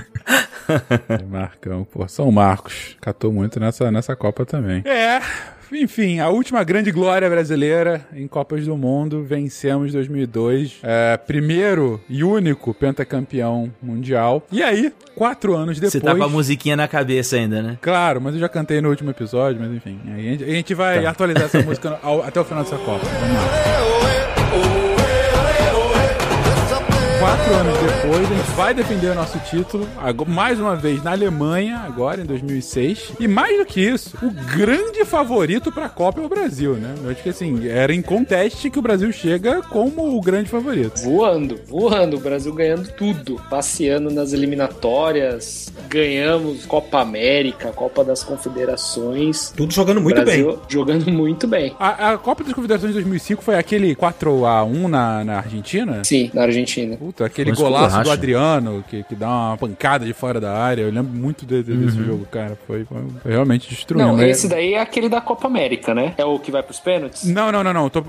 Marcão, 1.28 1.84
pô, 1.84 2.08
São 2.08 2.32
Marcos. 2.32 2.96
Catou 3.02 3.32
muito 3.32 3.60
nessa, 3.60 3.92
nessa 3.92 4.16
Copa 4.16 4.46
também. 4.46 4.84
É. 4.86 5.20
Enfim, 5.72 6.20
a 6.20 6.30
última 6.30 6.64
grande 6.64 6.92
glória 6.92 7.30
brasileira 7.30 8.02
em 8.14 8.28
Copas 8.28 8.66
do 8.66 8.76
Mundo, 8.76 9.24
vencemos 9.24 9.92
2002, 9.94 10.80
é, 10.84 11.16
primeiro 11.18 12.02
e 12.10 12.24
único 12.24 12.74
pentacampeão 12.74 13.72
mundial. 13.82 14.46
E 14.52 14.64
aí, 14.64 14.92
quatro 15.16 15.56
anos 15.56 15.78
depois... 15.80 15.92
Você 15.94 16.00
tá 16.02 16.16
com 16.16 16.24
a 16.24 16.30
musiquinha 16.30 16.76
na 16.76 16.88
cabeça 16.88 17.36
ainda, 17.36 17.62
né? 17.62 17.78
Claro, 17.82 18.20
mas 18.20 18.34
eu 18.34 18.40
já 18.40 18.50
cantei 18.50 18.82
no 18.82 18.90
último 18.90 19.12
episódio, 19.12 19.62
mas 19.62 19.72
enfim, 19.72 20.00
a 20.14 20.18
gente, 20.18 20.44
a 20.44 20.48
gente 20.48 20.74
vai 20.74 21.04
Tá. 21.04 21.10
atualizar 21.12 21.44
essa 21.44 21.62
música 21.64 22.00
ao- 22.02 22.24
até 22.24 22.40
o 22.40 22.44
final 22.46 22.64
dessa 22.64 22.78
Copa. 22.78 23.06
Vamos 23.06 23.36
lá. 24.74 24.79
Quatro 27.20 27.54
anos 27.54 27.78
depois, 27.80 28.32
a 28.32 28.34
gente 28.34 28.52
vai 28.56 28.74
defender 28.74 29.08
o 29.08 29.16
nosso 29.16 29.38
título, 29.40 29.86
mais 30.26 30.58
uma 30.58 30.74
vez 30.74 31.04
na 31.04 31.12
Alemanha, 31.12 31.80
agora 31.80 32.22
em 32.22 32.26
2006. 32.26 33.12
E 33.20 33.28
mais 33.28 33.58
do 33.58 33.66
que 33.66 33.82
isso, 33.82 34.18
o 34.24 34.32
grande 34.32 35.04
favorito 35.04 35.70
pra 35.70 35.90
Copa 35.90 36.22
é 36.22 36.26
o 36.26 36.30
Brasil, 36.30 36.76
né? 36.76 36.96
Eu 37.04 37.10
acho 37.10 37.22
que 37.22 37.28
assim, 37.28 37.68
era 37.68 37.94
em 37.94 38.02
conteste 38.02 38.70
que 38.70 38.80
o 38.80 38.82
Brasil 38.82 39.12
chega 39.12 39.62
como 39.64 40.16
o 40.16 40.22
grande 40.22 40.50
favorito. 40.50 41.02
Voando, 41.02 41.60
voando. 41.68 42.16
O 42.16 42.20
Brasil 42.22 42.54
ganhando 42.54 42.90
tudo. 42.94 43.36
Passeando 43.50 44.10
nas 44.10 44.32
eliminatórias. 44.32 45.74
Ganhamos 45.90 46.66
Copa 46.66 47.02
América, 47.02 47.74
Copa 47.74 48.02
das 48.02 48.24
Confederações. 48.24 49.52
Tudo 49.58 49.74
jogando 49.74 50.00
muito 50.00 50.22
Brasil 50.22 50.52
bem. 50.54 50.60
Jogando 50.70 51.12
muito 51.12 51.48
bem. 51.48 51.76
A, 51.78 52.14
a 52.14 52.18
Copa 52.18 52.46
das 52.46 52.54
Confederações 52.54 52.94
de 52.94 53.00
2005 53.02 53.44
foi 53.44 53.56
aquele 53.58 53.94
4x1 53.94 54.88
na, 54.88 55.26
na 55.26 55.38
Argentina? 55.40 56.02
Sim, 56.06 56.32
na 56.34 56.44
Argentina. 56.44 56.98
Puta, 57.10 57.26
aquele 57.26 57.52
golaço 57.54 58.04
do. 58.04 58.12
Adriano, 58.12 58.84
que, 58.88 59.04
que 59.04 59.16
dá 59.16 59.28
uma 59.28 59.58
pancada 59.58 60.06
de 60.06 60.14
fora 60.14 60.40
da 60.40 60.54
área. 60.54 60.84
Eu 60.84 60.92
lembro 60.92 61.12
muito 61.12 61.44
de- 61.46 61.64
de- 61.64 61.76
desse 61.76 61.98
jogo, 62.04 62.26
cara. 62.30 62.56
Foi, 62.68 62.86
foi 62.86 63.02
realmente 63.26 63.68
destruindo. 63.70 64.08
Não, 64.08 64.22
esse 64.22 64.48
daí 64.48 64.74
é 64.76 64.82
aquele 64.82 65.10
da 65.10 65.20
Copa 65.20 65.48
América, 65.48 65.96
né? 65.96 66.14
É 66.18 66.24
o 66.26 66.38
que 66.38 66.52
vai 66.52 66.62
pros 66.62 66.80
pênaltis? 66.80 67.26
Não, 67.26 67.52
não, 67.52 67.64
não, 67.64 67.74
não. 67.74 67.90
Tô- 67.90 68.02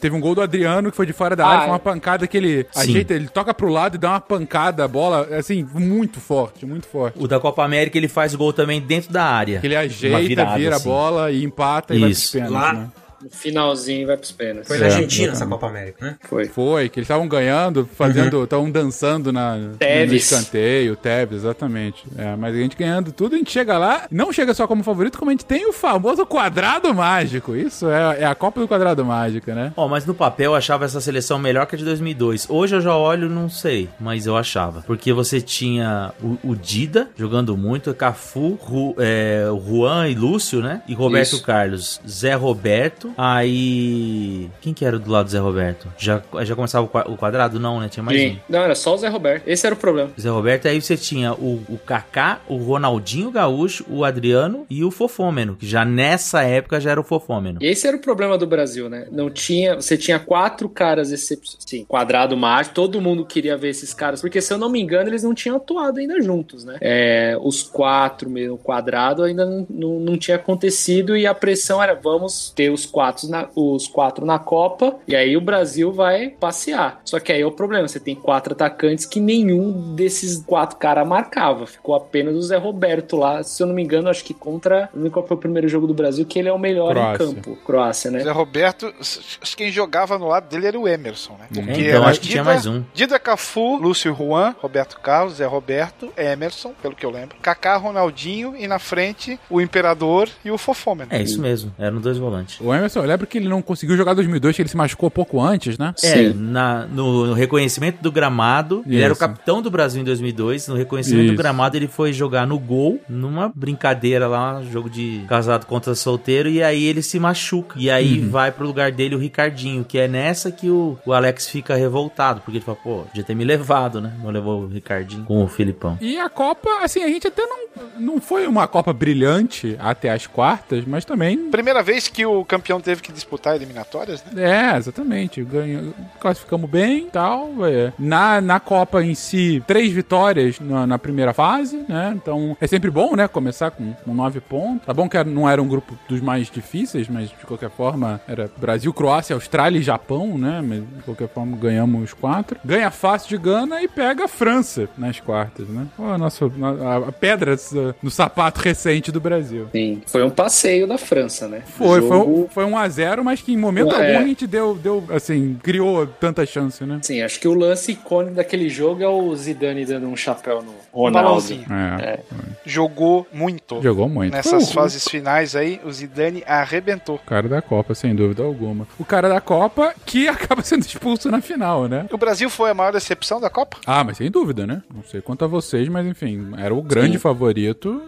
teve 0.00 0.16
um 0.16 0.20
gol 0.20 0.34
do 0.34 0.40
Adriano 0.42 0.90
que 0.90 0.96
foi 0.96 1.06
de 1.06 1.12
fora 1.12 1.36
da 1.36 1.44
Ah, 1.46 1.48
área, 1.48 1.60
foi 1.60 1.68
é. 1.68 1.72
uma 1.72 1.78
pancada 1.78 2.26
que 2.26 2.36
ele 2.36 2.66
Sim. 2.72 2.80
ajeita, 2.90 3.14
ele 3.14 3.28
toca 3.28 3.54
pro 3.54 3.68
lado 3.68 3.94
e 3.94 3.98
dá 3.98 4.10
uma 4.10 4.20
pancada, 4.20 4.84
a 4.84 4.88
bola, 4.88 5.28
assim, 5.36 5.64
muito 5.74 6.18
forte, 6.20 6.66
muito 6.66 6.86
forte. 6.88 7.16
O 7.22 7.28
da 7.28 7.38
Copa 7.38 7.64
América 7.64 7.96
ele 7.96 8.08
faz 8.08 8.34
gol 8.34 8.52
também 8.52 8.80
dentro 8.80 9.12
da 9.12 9.24
área. 9.24 9.60
Que 9.60 9.66
ele 9.66 9.76
ajeita, 9.76 10.18
virada, 10.20 10.56
vira 10.58 10.76
assim. 10.76 10.88
a 10.88 10.92
bola 10.92 11.30
e 11.30 11.44
empata 11.44 11.94
e 11.94 12.00
vai 12.00 12.08
pros 12.08 12.18
Isso. 12.24 12.32
pênaltis, 12.32 12.54
Lá- 12.60 12.72
né? 12.72 12.88
No 13.22 13.30
finalzinho 13.30 14.06
vai 14.06 14.16
pros 14.16 14.32
pênaltis. 14.32 14.68
Foi 14.68 14.78
na 14.78 14.86
É, 14.86 14.94
Argentina 14.94 15.32
essa. 15.32 15.46
Copa 15.46 15.66
América, 15.66 16.04
né? 16.04 16.16
Foi. 16.28 16.46
Foi, 16.46 16.88
que 16.88 17.00
eles 17.00 17.06
estavam 17.06 17.26
ganhando, 17.28 17.88
fazendo, 17.94 18.44
estavam 18.44 18.70
dançando 18.70 19.32
na, 19.32 19.56
no 19.56 19.76
escanteio, 20.14 20.94
Tevez, 20.96 21.42
exatamente. 21.42 22.04
É, 22.16 22.36
mas 22.36 22.54
a 22.54 22.58
gente 22.58 22.76
ganhando 22.76 23.10
tudo, 23.12 23.34
a 23.34 23.38
gente 23.38 23.50
chega 23.50 23.76
lá, 23.78 24.06
não 24.10 24.32
chega 24.32 24.54
só 24.54 24.66
como 24.66 24.82
favorito, 24.82 25.18
como 25.18 25.30
a 25.30 25.34
gente 25.34 25.44
tem 25.44 25.66
o 25.66 25.72
famoso 25.72 26.24
quadrado 26.26 26.92
mágico. 26.94 27.56
Isso 27.56 27.88
é, 27.88 28.20
é 28.20 28.24
a 28.24 28.34
Copa 28.34 28.60
do 28.60 28.68
Quadrado 28.68 29.04
Mágico, 29.04 29.50
né? 29.52 29.72
Ó, 29.76 29.88
mas 29.88 30.04
no 30.06 30.14
papel 30.14 30.52
eu 30.52 30.54
achava 30.54 30.84
essa 30.84 31.00
seleção 31.00 31.38
melhor 31.38 31.66
que 31.66 31.74
a 31.74 31.78
de 31.78 31.84
2002. 31.84 32.46
Hoje 32.48 32.76
eu 32.76 32.80
já 32.80 32.96
olho, 32.96 33.28
não 33.28 33.48
sei, 33.48 33.88
mas 33.98 34.26
eu 34.26 34.36
achava. 34.36 34.82
Porque 34.86 35.12
você 35.12 35.40
tinha 35.40 36.12
o, 36.22 36.38
o 36.50 36.56
Dida 36.56 37.08
jogando 37.16 37.56
muito, 37.56 37.92
Cafu, 37.94 38.54
Ru- 38.60 38.94
é, 38.98 39.46
o 39.50 39.58
Juan 39.60 40.08
e 40.08 40.14
Lúcio, 40.14 40.60
né? 40.60 40.82
E 40.86 40.94
Roberto 40.94 41.34
Isso. 41.34 41.42
Carlos, 41.42 42.00
Zé 42.08 42.34
Roberto. 42.34 43.07
Aí. 43.16 44.50
Quem 44.60 44.72
que 44.74 44.84
era 44.84 44.98
do 44.98 45.10
lado 45.10 45.26
do 45.26 45.30
Zé 45.30 45.38
Roberto? 45.38 45.88
Já, 45.98 46.22
já 46.42 46.54
começava 46.54 46.84
o 46.86 46.88
qua- 46.88 47.06
o 47.08 47.16
quadrado? 47.16 47.58
Não, 47.58 47.80
né? 47.80 47.88
Tinha 47.88 48.02
mais 48.02 48.18
Sim. 48.18 48.30
um. 48.32 48.52
Não, 48.52 48.60
era 48.60 48.74
só 48.74 48.94
o 48.94 48.98
Zé 48.98 49.08
Roberto. 49.08 49.46
Esse 49.46 49.66
era 49.66 49.74
o 49.74 49.78
problema. 49.78 50.10
Zé 50.18 50.28
Roberto, 50.28 50.68
aí 50.68 50.80
você 50.80 50.96
tinha 50.96 51.32
o, 51.32 51.62
o 51.68 51.78
Kaká, 51.84 52.40
o 52.48 52.56
Ronaldinho 52.56 53.30
Gaúcho, 53.30 53.84
o 53.88 54.04
Adriano 54.04 54.66
e 54.68 54.84
o 54.84 54.90
Fofômeno, 54.90 55.56
que 55.56 55.66
já 55.66 55.84
nessa 55.84 56.42
época 56.42 56.80
já 56.80 56.90
era 56.90 57.00
o 57.00 57.04
Fofômeno. 57.04 57.58
E 57.62 57.66
esse 57.66 57.86
era 57.86 57.96
o 57.96 58.00
problema 58.00 58.36
do 58.36 58.46
Brasil, 58.46 58.88
né? 58.88 59.06
Não 59.10 59.30
tinha. 59.30 59.76
Você 59.76 59.96
tinha 59.96 60.18
quatro 60.18 60.68
caras 60.68 61.10
excep... 61.12 61.38
Sim, 61.58 61.84
quadrado 61.86 62.36
mágico, 62.36 62.74
todo 62.74 63.00
mundo 63.00 63.24
queria 63.24 63.56
ver 63.56 63.68
esses 63.70 63.92
caras, 63.94 64.20
porque 64.20 64.40
se 64.40 64.52
eu 64.52 64.58
não 64.58 64.68
me 64.70 64.80
engano, 64.80 65.08
eles 65.10 65.22
não 65.22 65.34
tinham 65.34 65.56
atuado 65.56 65.98
ainda 66.00 66.20
juntos, 66.20 66.64
né? 66.64 66.76
É, 66.80 67.36
os 67.40 67.62
quatro 67.62 68.28
mesmo, 68.30 68.56
quadrado, 68.58 69.22
ainda 69.22 69.44
não, 69.44 69.66
não, 69.68 70.00
não 70.00 70.18
tinha 70.18 70.36
acontecido 70.36 71.16
e 71.16 71.26
a 71.26 71.34
pressão 71.34 71.82
era: 71.82 71.94
vamos 71.94 72.50
ter 72.54 72.70
os 72.70 72.84
quatro, 72.86 72.97
na, 73.28 73.48
os 73.54 73.86
quatro 73.88 74.24
na 74.26 74.38
Copa, 74.38 74.96
e 75.06 75.14
aí 75.14 75.36
o 75.36 75.40
Brasil 75.40 75.92
vai 75.92 76.28
passear. 76.28 77.00
Só 77.04 77.18
que 77.20 77.32
aí 77.32 77.40
é 77.40 77.46
o 77.46 77.52
problema: 77.52 77.86
você 77.88 78.00
tem 78.00 78.14
quatro 78.14 78.52
atacantes 78.52 79.04
que 79.06 79.20
nenhum 79.20 79.94
desses 79.94 80.42
quatro 80.46 80.76
caras 80.78 81.06
marcava. 81.06 81.66
Ficou 81.66 81.94
apenas 81.94 82.34
o 82.36 82.42
Zé 82.42 82.56
Roberto 82.56 83.16
lá, 83.16 83.42
se 83.42 83.62
eu 83.62 83.66
não 83.66 83.74
me 83.74 83.82
engano, 83.82 84.08
acho 84.08 84.24
que 84.24 84.34
contra. 84.34 84.88
Não 84.94 85.10
qual 85.10 85.26
foi 85.26 85.36
o 85.36 85.40
primeiro 85.40 85.68
jogo 85.68 85.86
do 85.86 85.94
Brasil, 85.94 86.24
que 86.26 86.38
ele 86.38 86.48
é 86.48 86.52
o 86.52 86.58
melhor 86.58 86.92
Croácia. 86.94 87.24
em 87.24 87.34
campo. 87.34 87.56
Croácia, 87.64 88.10
né? 88.10 88.20
Zé 88.20 88.30
Roberto, 88.30 88.86
s- 89.00 89.20
s- 89.42 89.56
quem 89.56 89.70
jogava 89.70 90.18
no 90.18 90.28
lado 90.28 90.48
dele 90.48 90.66
era 90.66 90.78
o 90.78 90.86
Emerson, 90.88 91.34
né? 91.38 91.46
Porque 91.52 91.70
É, 91.82 91.88
então 91.90 92.04
acho 92.06 92.20
que 92.20 92.28
tinha 92.28 92.44
mais 92.44 92.66
um. 92.66 92.82
Dida 92.94 93.18
Cafu, 93.18 93.76
Lúcio 93.76 94.14
Juan, 94.14 94.54
Roberto 94.60 94.98
Carlos, 95.00 95.34
Zé 95.34 95.46
Roberto, 95.46 96.12
Emerson, 96.16 96.72
pelo 96.82 96.94
que 96.94 97.04
eu 97.06 97.10
lembro. 97.10 97.36
Kaká, 97.42 97.76
Ronaldinho 97.76 98.54
e 98.56 98.66
na 98.66 98.78
frente 98.78 99.38
o 99.50 99.60
Imperador 99.60 100.28
e 100.44 100.50
o 100.50 100.58
Fofômeno. 100.58 101.08
É 101.12 101.20
isso 101.22 101.40
mesmo, 101.40 101.72
eram 101.78 102.00
dois 102.00 102.18
volantes. 102.18 102.60
O 102.60 102.72
Emerson, 102.74 102.87
eu 102.96 103.02
lembro 103.04 103.26
que 103.26 103.38
ele 103.38 103.48
não 103.48 103.60
conseguiu 103.60 103.96
jogar 103.96 104.14
2002, 104.14 104.56
que 104.56 104.62
ele 104.62 104.68
se 104.68 104.76
machucou 104.76 105.10
pouco 105.10 105.40
antes, 105.40 105.76
né? 105.76 105.94
É, 106.02 106.08
Sim. 106.14 106.32
na- 106.34 106.86
no, 106.86 107.26
no 107.26 107.32
reconhecimento 107.34 108.00
do 108.02 108.10
gramado, 108.12 108.82
ele 108.86 109.00
era 109.00 109.10
o 109.10 109.12
Isso. 109.12 109.20
capitão 109.20 109.60
do 109.60 109.70
Brasil 109.70 110.00
em 110.00 110.04
2002. 110.04 110.68
No 110.68 110.74
reconhecimento 110.76 111.26
Isso. 111.26 111.34
do 111.34 111.38
gramado, 111.38 111.76
ele 111.76 111.88
foi 111.88 112.12
jogar 112.12 112.46
no 112.46 112.58
gol, 112.58 113.00
numa 113.08 113.50
brincadeira 113.54 114.26
lá, 114.26 114.62
jogo 114.70 114.88
de 114.88 115.24
casado 115.28 115.66
contra 115.66 115.94
solteiro, 115.94 116.48
e 116.48 116.62
aí 116.62 116.84
ele 116.84 117.02
se 117.02 117.18
machuca. 117.18 117.76
E 117.78 117.90
aí 117.90 118.20
Uhum. 118.20 118.30
vai 118.30 118.50
pro 118.52 118.66
lugar 118.66 118.90
dele 118.92 119.14
o 119.14 119.18
Ricardinho, 119.18 119.84
que 119.84 119.98
é 119.98 120.08
nessa 120.08 120.50
que 120.50 120.70
o, 120.70 120.98
o 121.04 121.12
Alex 121.12 121.48
fica 121.48 121.74
revoltado, 121.74 122.40
porque 122.40 122.58
ele 122.58 122.64
fala, 122.64 122.78
pô, 122.82 122.98
podia 123.04 123.24
ter 123.24 123.34
me 123.34 123.44
levado, 123.44 124.00
né? 124.00 124.12
Não 124.22 124.30
levou 124.30 124.62
o 124.62 124.66
Ricardinho 124.68 125.24
com 125.24 125.42
o 125.44 125.48
Filipão. 125.48 125.98
E 126.00 126.18
a 126.18 126.28
Copa, 126.28 126.68
assim, 126.82 127.02
a 127.02 127.08
gente 127.08 127.26
até 127.26 127.42
não, 127.44 127.58
não 127.98 128.20
foi 128.20 128.46
uma 128.46 128.66
Copa 128.66 128.92
brilhante 128.92 129.76
até 129.78 130.10
as 130.10 130.26
quartas, 130.26 130.84
mas 130.86 131.04
também. 131.04 131.50
Primeira 131.50 131.82
vez 131.82 132.08
que 132.08 132.24
o 132.24 132.44
campeão 132.44 132.77
teve 132.80 133.02
que 133.02 133.12
disputar 133.12 133.56
eliminatórias, 133.56 134.22
né? 134.24 134.72
É, 134.74 134.76
exatamente. 134.76 135.42
Ganha, 135.42 135.92
classificamos 136.20 136.68
bem 136.68 137.06
e 137.06 137.10
tal. 137.10 137.50
é. 137.66 137.92
Na, 137.98 138.40
na 138.40 138.60
Copa 138.60 139.02
em 139.02 139.14
si, 139.14 139.62
três 139.66 139.92
vitórias 139.92 140.60
na, 140.60 140.86
na 140.86 140.98
primeira 140.98 141.32
fase, 141.32 141.84
né? 141.88 142.12
Então 142.14 142.56
é 142.60 142.66
sempre 142.66 142.90
bom, 142.90 143.14
né? 143.16 143.28
Começar 143.28 143.70
com, 143.70 143.92
com 143.92 144.14
nove 144.14 144.40
pontos. 144.40 144.86
Tá 144.86 144.94
bom 144.94 145.08
que 145.08 145.22
não 145.24 145.48
era 145.48 145.62
um 145.62 145.68
grupo 145.68 145.98
dos 146.08 146.20
mais 146.20 146.50
difíceis, 146.50 147.08
mas 147.08 147.28
de 147.28 147.46
qualquer 147.46 147.70
forma 147.70 148.20
era 148.26 148.50
Brasil, 148.56 148.92
Croácia, 148.92 149.34
Austrália 149.34 149.78
e 149.78 149.82
Japão, 149.82 150.38
né? 150.38 150.62
Mas 150.62 150.80
de 150.80 151.02
qualquer 151.04 151.28
forma 151.28 151.56
ganhamos 151.56 152.02
os 152.04 152.12
quatro. 152.14 152.58
Ganha 152.64 152.90
fácil 152.90 153.28
de 153.30 153.38
Gana 153.38 153.82
e 153.82 153.88
pega 153.88 154.24
a 154.24 154.28
França 154.28 154.88
nas 154.96 155.20
quartas, 155.20 155.68
né? 155.68 155.86
A, 155.98 156.18
nossa, 156.18 156.44
a, 156.46 157.08
a 157.08 157.12
pedra 157.12 157.56
no 158.02 158.10
sapato 158.10 158.60
recente 158.60 159.10
do 159.10 159.20
Brasil. 159.20 159.68
Sim. 159.72 160.02
Foi 160.06 160.22
um 160.24 160.30
passeio 160.30 160.86
da 160.86 160.98
França, 160.98 161.48
né? 161.48 161.62
Foi, 161.66 162.00
foi, 162.00 162.16
um, 162.16 162.48
foi 162.48 162.64
um 162.64 162.67
a 162.76 162.88
0 162.88 163.24
mas 163.24 163.40
que 163.40 163.52
em 163.52 163.56
momento 163.56 163.94
É. 163.94 164.12
algum 164.14 164.24
a 164.24 164.26
gente 164.28 164.46
deu, 164.46 164.74
deu, 164.74 165.04
assim, 165.10 165.58
criou 165.62 166.06
tanta 166.06 166.44
chance, 166.44 166.84
né? 166.84 166.98
Sim, 167.02 167.22
acho 167.22 167.38
que 167.40 167.48
o 167.48 167.54
lance 167.54 167.92
icônico 167.92 168.34
daquele 168.34 168.68
jogo 168.68 169.02
é 169.02 169.08
o 169.08 169.34
Zidane 169.36 169.84
dando 169.84 170.06
um 170.08 170.16
chapéu 170.16 170.62
no 170.62 170.70
Um 170.92 171.02
Ronaldo. 171.04 171.28
balãozinho. 171.28 171.66
É, 172.00 172.20
Jogou 172.66 173.26
muito. 173.32 173.80
jogou 173.82 174.08
muito. 174.08 174.32
Nessas 174.32 174.68
o- 174.70 174.72
fases 174.74 175.06
finais 175.08 175.54
aí, 175.56 175.80
o 175.84 175.92
Zidane 175.92 176.42
arrebentou. 176.46 177.16
O 177.16 177.18
cara 177.20 177.48
da 177.48 177.62
Copa, 177.62 177.94
sem 177.94 178.14
dúvida 178.14 178.42
alguma. 178.42 178.86
O 178.98 179.04
cara 179.04 179.28
da 179.28 179.40
Copa 179.40 179.94
que 180.04 180.26
acaba 180.28 180.62
sendo 180.62 180.82
expulso 180.82 181.30
na 181.30 181.40
final, 181.40 181.86
né? 181.88 182.06
O 182.12 182.18
Brasil 182.18 182.50
foi 182.50 182.70
a 182.70 182.74
maior 182.74 182.92
decepção 182.92 183.40
da 183.40 183.48
Copa? 183.48 183.78
Ah, 183.86 184.02
mas 184.04 184.16
sem 184.16 184.30
dúvida, 184.30 184.66
né? 184.66 184.82
Não 184.94 185.02
sei 185.04 185.20
quanto 185.20 185.44
a 185.44 185.48
vocês, 185.48 185.88
mas 185.88 186.06
enfim, 186.06 186.50
era 186.58 186.74
o 186.74 186.82
grande 186.82 187.12
Sim. 187.12 187.18
favorito. 187.18 188.02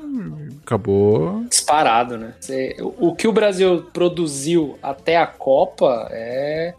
Acabou. 0.64 1.44
Disparado, 1.48 2.16
né? 2.18 2.32
O 2.98 3.14
que 3.14 3.26
o 3.28 3.32
Brasil 3.32 3.86
produziu 3.92 4.49
até 4.82 5.16
a 5.16 5.26
Copa 5.26 6.08
é. 6.10 6.74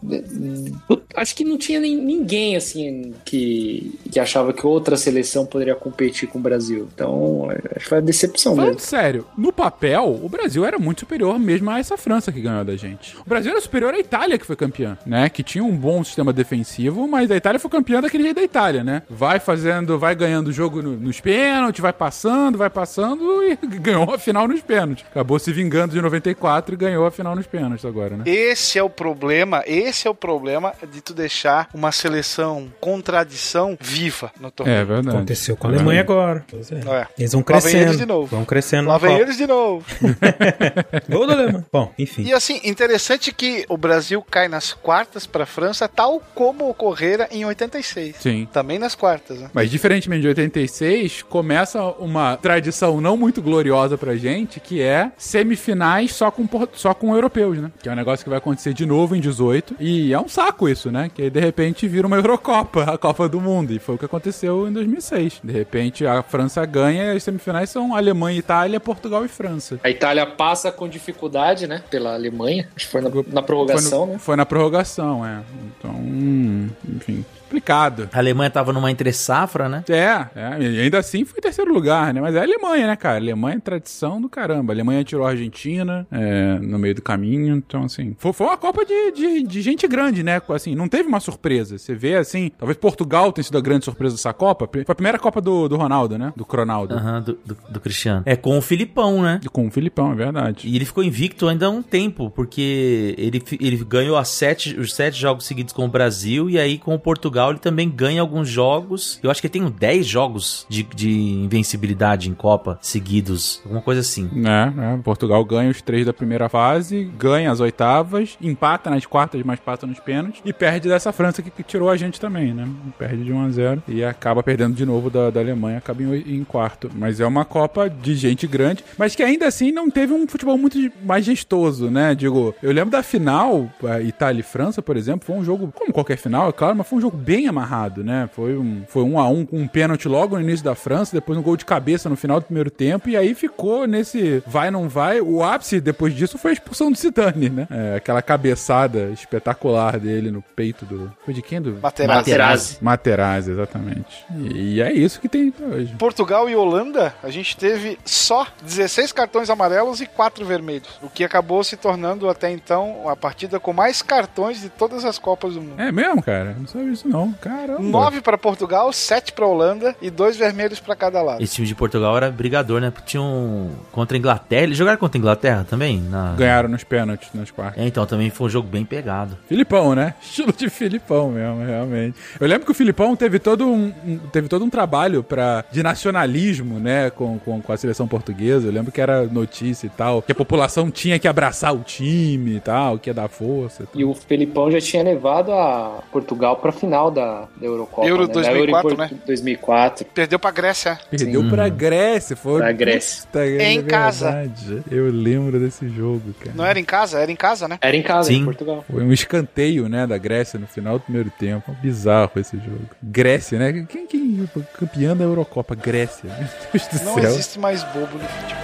acho 1.16 1.36
que 1.36 1.44
não 1.44 1.58
tinha 1.58 1.80
nem, 1.80 1.96
ninguém 1.96 2.56
assim 2.56 3.14
que, 3.26 4.00
que 4.12 4.20
achava 4.20 4.54
que 4.54 4.66
outra 4.66 4.98
seleção 4.98 5.46
poderia 5.46 5.76
competir 5.76 6.28
com 6.28 6.40
o 6.40 6.42
Brasil. 6.42 6.88
Então, 6.94 7.48
acho 7.76 7.80
que 7.84 7.90
foi 7.90 7.98
a 8.00 8.02
decepção 8.02 8.56
Falando 8.56 8.74
mesmo. 8.74 8.88
sério, 8.88 9.26
no 9.38 9.52
papel, 9.52 10.20
o 10.24 10.30
Brasil 10.30 10.66
era 10.66 10.78
muito 10.80 11.02
superior 11.02 11.38
mesmo 11.40 11.70
a 11.70 11.80
essa 11.80 11.98
França 11.98 12.32
que 12.32 12.42
ganhou 12.42 12.64
da 12.64 12.76
gente. 12.76 13.16
O 13.18 13.28
Brasil 13.28 13.52
era 13.52 13.62
superior 13.62 13.94
à 13.94 14.00
Itália 14.00 14.38
que 14.38 14.46
foi 14.46 14.56
campeã, 14.56 14.98
né? 15.06 15.30
Que 15.30 15.44
tinha 15.44 15.64
um 15.64 15.76
bom 15.76 16.04
sistema 16.04 16.32
defensivo, 16.34 17.08
mas 17.08 17.30
a 17.32 17.36
Itália 17.36 17.60
foi 17.60 17.70
campeã 17.72 18.02
daquele 18.02 18.24
jeito 18.24 18.36
da 18.38 18.44
Itália, 18.44 18.84
né? 18.84 19.04
Vai 19.10 19.40
fazendo, 19.40 19.98
vai 20.00 20.16
ganhando 20.16 20.48
o 20.48 20.52
jogo 20.54 20.82
no- 20.82 20.98
nos 20.98 21.20
pênaltis, 21.20 21.82
vai 21.82 21.94
passando, 21.94 22.58
vai 22.58 22.70
passando 22.70 23.44
e 23.44 23.56
ganhou 23.80 24.14
a 24.14 24.18
final 24.18 24.48
nos 24.48 24.62
pênaltis. 24.62 25.06
Acabou 25.10 25.40
se 25.40 25.52
vingando 25.52 25.94
de 25.94 26.02
94 26.02 26.74
e 26.74 26.78
ganhou 26.78 27.06
a 27.06 27.12
final 27.12 27.36
nos 27.36 27.48
pênaltis 27.48 27.61
agora, 27.88 28.18
né? 28.18 28.24
Esse 28.26 28.78
é 28.80 28.84
o 28.84 28.90
problema, 28.90 29.64
esse 29.66 30.08
é 30.08 30.12
o 30.12 30.16
problema 30.16 30.74
de 30.92 31.02
tu 31.02 31.14
deixar 31.14 31.68
uma 31.74 31.92
seleção 31.92 32.72
contradição 32.80 33.78
viva 33.80 34.32
no 34.40 34.48
É 34.48 34.52
torneio. 34.52 34.86
verdade. 34.86 35.16
Aconteceu 35.18 35.56
com 35.58 35.68
a 35.68 35.70
Alemanha 35.72 36.02
agora. 36.02 36.46
Pois 36.50 36.72
é. 36.72 36.76
É. 36.80 37.08
Eles 37.18 37.32
vão 37.34 37.44
Lá 37.48 37.60
vem 37.60 37.62
crescendo. 37.62 37.84
eles 37.86 37.98
de 37.98 38.06
novo. 38.06 38.28
Vão 38.28 38.46
crescendo. 38.46 38.88
Lá 38.90 38.98
vem 38.98 39.18
eles 39.18 39.38
de 39.38 39.48
novo. 39.48 39.86
Gol 41.10 41.28
da 41.28 41.34
Alemanha. 41.34 41.66
Bom, 41.72 41.94
enfim. 41.98 42.24
E 42.24 42.34
assim, 42.34 42.60
interessante 42.64 43.32
que 43.34 43.66
o 43.70 43.78
Brasil 43.78 44.22
cai 44.30 44.48
nas 44.48 44.74
quartas 44.74 45.26
pra 45.26 45.46
França, 45.46 45.88
tal 45.88 46.22
como 46.36 46.70
ocorrera 46.70 47.28
em 47.32 47.46
86. 47.46 48.16
Sim. 48.20 48.48
Também 48.52 48.80
nas 48.80 48.96
quartas, 48.96 49.40
né? 49.40 49.50
Mas 49.54 49.70
diferentemente 49.70 50.22
de 50.22 50.28
86, 50.30 51.24
começa 51.24 51.82
uma 52.00 52.38
tradição 52.38 53.00
não 53.02 53.16
muito 53.18 53.42
gloriosa 53.42 53.98
pra 53.98 54.16
gente, 54.16 54.60
que 54.60 54.82
é 54.82 55.12
semifinais 55.18 56.14
só 56.14 56.30
com, 56.32 56.48
só 56.74 56.94
com 56.94 57.14
europeus, 57.16 57.51
né? 57.60 57.72
Que 57.82 57.90
é 57.90 57.92
um 57.92 57.96
negócio 57.96 58.24
que 58.24 58.30
vai 58.30 58.38
acontecer 58.38 58.74
de 58.74 58.86
novo 58.86 59.16
em 59.16 59.20
18. 59.20 59.76
E 59.80 60.14
é 60.14 60.20
um 60.20 60.28
saco 60.28 60.70
isso, 60.70 60.92
né? 60.92 61.10
Que 61.14 61.24
aí, 61.24 61.30
de 61.30 61.40
repente 61.40 61.88
vira 61.88 62.08
uma 62.08 62.16
Eurocopa, 62.16 62.84
a 62.94 62.98
Copa 62.98 63.28
do 63.28 63.42
Mundo. 63.42 63.74
E 63.74 63.80
foi 63.80 63.96
o 63.96 63.98
que 63.98 64.06
aconteceu 64.06 64.68
em 64.68 64.74
2006. 64.74 65.42
De 65.44 65.52
repente 65.52 66.06
a 66.06 66.22
França 66.24 66.66
ganha 66.66 67.14
e 67.14 67.18
as 67.18 67.24
semifinais 67.24 67.70
são 67.70 67.96
Alemanha, 67.96 68.40
Itália, 68.40 68.80
Portugal 68.80 69.26
e 69.26 69.28
França. 69.28 69.80
A 69.84 69.90
Itália 69.90 70.26
passa 70.26 70.72
com 70.72 70.88
dificuldade, 70.88 71.68
né? 71.68 71.84
Pela 71.90 72.14
Alemanha. 72.14 72.68
Acho 72.76 72.86
que 72.86 72.92
foi 72.92 73.02
na, 73.02 73.10
na 73.28 73.42
prorrogação, 73.42 73.90
foi 73.90 74.08
no, 74.08 74.14
né? 74.14 74.20
Foi 74.20 74.36
na 74.36 74.46
prorrogação, 74.46 75.26
é. 75.26 75.42
Então, 75.78 76.01
hum, 76.12 76.70
enfim, 76.88 77.26
complicado. 77.52 78.10
A 78.14 78.18
Alemanha 78.18 78.50
tava 78.50 78.72
numa 78.72 78.90
entre 78.90 79.12
safra, 79.12 79.68
né? 79.68 79.84
É, 79.90 80.28
é, 80.36 80.62
e 80.62 80.80
ainda 80.82 81.00
assim 81.00 81.26
foi 81.26 81.42
terceiro 81.42 81.74
lugar, 81.74 82.14
né? 82.14 82.22
Mas 82.22 82.34
é 82.36 82.40
a 82.40 82.44
Alemanha, 82.44 82.88
né, 82.88 82.96
cara? 82.96 83.16
A 83.16 83.18
Alemanha 83.18 83.58
é 83.58 83.60
tradição 83.60 84.22
do 84.22 84.30
caramba. 84.30 84.72
A 84.72 84.76
Alemanha 84.76 85.04
tirou 85.04 85.26
a 85.26 85.32
Argentina 85.32 86.08
é, 86.12 86.58
no 86.60 86.80
meio 86.80 86.96
do 86.96 87.02
caminho, 87.02 87.56
então, 87.56 87.84
assim. 87.84 88.16
Foi, 88.18 88.32
foi 88.32 88.48
uma 88.48 88.58
Copa 88.58 88.86
de, 88.86 89.12
de, 89.12 89.44
de 89.44 89.62
gente 89.62 89.88
grande, 89.88 90.24
né? 90.24 90.42
Assim, 90.50 90.76
não 90.76 90.88
teve 90.88 91.10
uma 91.10 91.20
surpresa. 91.20 91.78
Você 91.78 91.96
vê, 91.96 92.16
assim, 92.16 92.52
talvez 92.58 92.78
Portugal 92.78 93.32
tenha 93.32 93.44
sido 93.44 93.58
a 93.58 93.62
grande 93.62 93.86
surpresa 93.86 94.16
dessa 94.16 94.32
Copa. 94.34 94.70
Foi 94.72 94.86
a 94.88 94.96
primeira 94.96 95.20
Copa 95.20 95.42
do, 95.42 95.68
do 95.68 95.76
Ronaldo, 95.76 96.18
né? 96.18 96.32
Do 96.36 96.46
Cronaldo. 96.46 96.94
Aham, 96.94 97.22
do, 97.22 97.40
do, 97.44 97.58
do 97.70 97.80
Cristiano. 97.80 98.22
É 98.26 98.36
com 98.36 98.58
o 98.58 98.62
Filipão, 98.62 99.22
né? 99.22 99.42
Com 99.52 99.68
o 99.68 99.72
Filipão, 99.72 100.12
é 100.12 100.16
verdade. 100.16 100.68
E 100.68 100.76
ele 100.76 100.86
ficou 100.86 101.04
invicto 101.04 101.48
ainda 101.48 101.66
há 101.66 101.70
um 101.70 101.82
tempo, 101.82 102.30
porque 102.30 103.16
ele, 103.18 103.44
ele 103.60 103.78
ganhou 103.84 104.18
as 104.18 104.30
sete, 104.30 104.80
os 104.80 104.94
sete 104.94 105.20
jogos 105.20 105.46
seguidos 105.46 105.74
com 105.74 105.86
o 105.86 105.88
Brasil, 105.88 106.01
e 106.50 106.60
aí 106.60 106.78
com 106.78 106.96
o 106.96 107.00
Portugal 107.00 107.52
ele 107.52 107.60
também 107.60 107.90
ganha 107.90 108.22
alguns 108.22 108.48
jogos. 108.48 109.20
Eu 109.22 109.30
acho 109.30 109.42
que 109.42 109.50
tem 109.50 109.70
10 109.70 110.06
jogos 110.06 110.66
de, 110.70 110.84
de 110.84 111.10
invencibilidade 111.10 112.30
em 112.30 112.34
Copa 112.34 112.78
seguidos, 112.82 113.62
alguma 113.64 113.82
coisa 113.82 114.02
assim. 114.02 114.30
né? 114.34 114.74
né? 114.76 115.00
Portugal 115.04 115.44
ganha 115.46 115.70
os 115.70 115.82
três 115.82 116.06
da 116.06 116.14
primeira 116.14 116.50
fase, 116.50 117.04
ganha 117.18 117.52
as 117.52 117.60
oitavas, 117.60 118.38
empata 118.42 118.90
nas 118.90 119.06
quartas, 119.06 119.42
mas 119.44 119.60
passa 119.60 119.86
nos 119.86 120.00
pênaltis 120.00 120.42
e 120.46 120.54
perde 120.54 120.88
dessa 120.88 121.12
França 121.12 121.42
que, 121.42 121.50
que 121.50 121.64
tirou 121.64 121.90
a 121.90 121.98
gente 121.98 122.20
também, 122.20 122.54
né? 122.54 122.68
Perde 122.98 123.24
de 123.24 123.32
1 123.32 123.46
a 123.46 123.50
0 123.50 123.84
e 123.88 124.04
acaba 124.04 124.44
perdendo 124.44 124.76
de 124.76 124.86
novo 124.86 125.10
da, 125.10 125.30
da 125.30 125.40
Alemanha, 125.40 125.78
acaba 125.78 126.02
em, 126.04 126.38
em 126.40 126.44
quarto. 126.44 126.90
Mas 126.94 127.20
é 127.20 127.26
uma 127.26 127.46
Copa 127.46 127.90
de 127.90 128.16
gente 128.16 128.48
grande, 128.48 128.84
mas 128.98 129.16
que 129.16 129.24
ainda 129.24 129.48
assim 129.48 129.72
não 129.72 129.90
teve 129.90 130.14
um 130.14 130.28
futebol 130.28 130.58
muito 130.58 130.78
majestoso, 131.04 131.90
né? 131.90 132.16
Digo, 132.16 132.56
eu 132.62 132.72
lembro 132.72 132.92
da 132.92 133.04
final, 133.04 133.70
Itália 134.06 134.40
e 134.40 134.44
França, 134.44 134.82
por 134.82 134.96
exemplo, 134.96 135.26
foi 135.26 135.36
um 135.36 135.44
jogo, 135.44 135.74
como 135.92 135.94
qualquer 135.94 136.18
final, 136.18 136.50
é 136.50 136.52
claro, 136.52 136.76
mas 136.76 136.88
foi 136.88 136.98
um 136.98 137.02
jogo 137.02 137.18
bem 137.18 137.48
amarrado, 137.48 138.04
né? 138.04 138.30
Foi 138.34 138.58
um, 138.58 138.84
foi 138.88 139.04
um 139.04 139.20
a 139.20 139.28
um 139.28 139.46
com 139.46 139.60
um 139.60 139.68
pênalti 139.68 140.08
logo 140.08 140.36
no 140.36 140.42
início 140.42 140.64
da 140.64 140.74
França, 140.74 141.14
depois 141.14 141.38
um 141.38 141.42
gol 141.42 141.58
de 141.58 141.66
cabeça 141.66 142.10
no 142.10 142.16
final 142.16 142.40
do 142.40 142.46
primeiro 142.46 142.72
tempo, 142.72 143.10
e 143.10 143.18
aí 143.18 143.36
ficou 143.36 143.86
nesse 143.86 144.42
vai, 144.48 144.72
não 144.72 144.88
vai. 144.88 145.22
O 145.22 145.44
ápice 145.44 145.80
depois 145.80 146.16
disso 146.16 146.38
foi 146.38 146.52
a 146.52 146.54
expulsão 146.54 146.92
do 146.92 146.98
Zidane, 146.98 147.50
né? 147.50 147.68
É, 147.70 147.96
aquela 147.98 148.22
cabeçada 148.22 149.10
espetacular 149.10 150.00
dele 150.00 150.32
no 150.32 150.42
peito 150.42 150.86
do. 150.86 151.12
Foi 151.26 151.34
de 151.34 151.42
quem? 151.42 151.62
Do 151.62 151.78
Materazzi. 151.82 152.30
Materazzi. 152.30 152.78
Materazzi, 152.82 153.52
exatamente. 153.52 154.26
E, 154.36 154.76
e 154.76 154.82
é 154.82 154.92
isso 154.92 155.20
que 155.20 155.28
tem 155.28 155.54
hoje. 155.60 155.94
Portugal 155.98 156.50
e 156.50 156.56
Holanda, 156.56 157.14
a 157.22 157.30
gente 157.30 157.58
teve 157.58 158.00
só 158.06 158.48
16 158.64 159.12
cartões 159.12 159.50
amarelos 159.50 160.00
e 160.00 160.06
4 160.06 160.46
vermelhos. 160.46 160.90
O 161.02 161.10
que 161.10 161.24
acabou 161.24 161.64
se 161.64 161.76
tornando 161.76 162.30
até 162.30 162.50
então 162.50 163.10
a 163.10 163.16
partida 163.16 163.60
com 163.60 163.74
mais 163.74 164.02
cartões 164.02 164.62
de 164.62 164.70
todas 164.70 165.04
as 165.04 165.20
Copas 165.20 165.56
do 165.56 165.62
Mundo. 165.62 165.81
É 165.88 165.92
mesmo, 165.92 166.22
cara? 166.22 166.56
Não 166.60 166.68
sabia 166.68 166.92
isso 166.92 167.08
não. 167.08 167.32
Caramba. 167.34 167.82
9 167.82 168.22
para 168.22 168.38
Portugal, 168.38 168.92
7 168.94 169.34
para 169.34 169.46
Holanda 169.46 169.96
e 170.02 170.10
dois 170.10 170.38
vermelhos 170.38 170.80
para 170.80 170.96
cada 170.96 171.22
lado. 171.22 171.42
Esse 171.42 171.56
time 171.56 171.68
de 171.68 171.76
Portugal 171.76 172.16
era 172.18 172.30
brigador, 172.32 172.80
né? 172.82 172.92
Porque 172.92 173.08
tinha 173.12 173.22
um. 173.24 173.72
Contra 173.92 174.16
a 174.16 174.20
Inglaterra. 174.20 174.64
Eles 174.64 174.78
jogaram 174.78 174.98
contra 174.98 175.18
a 175.18 175.20
Inglaterra 175.20 175.66
também? 175.70 176.00
Na... 176.02 176.34
Ganharam 176.34 176.70
nos 176.70 176.84
pênaltis, 176.84 177.30
nas 177.34 177.50
quartas. 177.52 177.82
É, 177.82 177.88
então 177.88 178.06
também 178.06 178.30
foi 178.30 178.48
um 178.48 178.50
jogo 178.50 178.68
bem 178.68 178.86
pegado. 178.86 179.38
Filipão, 179.48 179.96
né? 179.96 180.14
Estilo 180.22 180.54
de 180.54 180.70
Filipão 180.70 181.30
mesmo, 181.32 181.66
realmente. 181.66 182.18
Eu 182.40 182.48
lembro 182.48 182.66
que 182.66 182.72
o 182.72 182.76
Filipão 182.76 183.16
teve 183.16 183.40
todo 183.40 183.66
um, 183.68 183.94
um- 184.06 184.20
teve 184.32 184.48
todo 184.48 184.64
um 184.64 184.70
trabalho 184.70 185.24
pra, 185.24 185.64
de 185.72 185.82
nacionalismo, 185.84 186.80
né, 186.80 187.10
com, 187.10 187.40
com, 187.40 187.62
com 187.62 187.72
a 187.74 187.78
seleção 187.78 188.08
portuguesa. 188.08 188.68
Eu 188.68 188.72
lembro 188.72 188.92
que 188.92 189.02
era 189.02 189.24
notícia 189.26 189.88
e 189.88 189.90
tal, 189.90 190.22
que 190.22 190.32
a 190.32 190.36
população 190.36 190.90
tinha 190.92 191.18
que 191.18 191.28
abraçar 191.28 191.74
o 191.74 191.80
time 191.80 192.56
e 192.58 192.60
tal, 192.60 192.98
que 193.00 193.10
ia 193.10 193.14
dar 193.14 193.28
força. 193.30 193.84
e 193.84 193.86
tal. 193.88 194.02
E 194.02 194.06
o 194.06 194.14
Felipão 194.14 194.70
já 194.72 194.80
tinha 194.80 195.04
levado 195.04 195.52
a 195.52 195.71
Portugal 196.12 196.56
pra 196.58 196.72
final 196.72 197.10
da, 197.12 197.48
da 197.58 197.66
Eurocopa. 197.66 198.08
Euro 198.08 198.28
né? 198.28 198.34
2004, 198.34 198.72
da 198.72 198.90
Euro 198.90 198.98
né? 199.02 199.08
Portu- 199.10 199.26
2004. 199.28 200.06
Perdeu 200.06 200.40
para 200.40 200.52
Grécia. 200.52 201.00
Perdeu 201.10 201.50
pra 201.50 201.70
Grécia, 201.70 202.36
foi. 202.36 202.60
Pra 202.62 202.72
Grécia. 202.72 203.24
Puta, 203.24 203.46
é 203.46 203.74
Em 203.74 203.84
casa. 203.84 204.52
Eu 204.90 205.10
lembro 205.12 205.60
desse 205.60 205.88
jogo, 205.90 206.34
cara. 206.40 206.52
Não 206.56 206.66
era 206.66 206.80
em 206.80 206.84
casa? 206.86 207.20
Era 207.20 207.32
em 207.32 207.36
casa, 207.36 207.68
né? 207.68 207.78
Era 207.82 207.96
em 207.96 208.04
casa, 208.04 208.30
Sim. 208.30 208.42
em 208.42 208.46
Portugal. 208.46 208.84
Foi 208.90 209.04
um 209.04 209.12
escanteio, 209.12 209.88
né, 209.90 210.06
da 210.08 210.18
Grécia 210.18 210.60
no 210.60 210.68
final 210.68 210.98
do 211.00 211.02
primeiro 211.04 211.30
tempo. 211.32 211.76
Bizarro 211.82 212.32
esse 212.38 212.58
jogo. 212.58 212.82
Grécia, 213.02 213.58
né? 213.60 213.86
Quem 213.88 214.06
que 214.08 214.48
campeã 214.78 215.16
da 215.16 215.24
Eurocopa? 215.24 215.76
Grécia. 215.76 216.30
Meu 216.30 216.48
Deus 216.74 216.88
do 216.88 217.06
Não 217.06 217.14
céu. 217.16 217.24
existe 217.32 217.60
mais 217.60 217.84
bobo 217.84 218.18
no 218.18 218.28
futebol. 218.28 218.62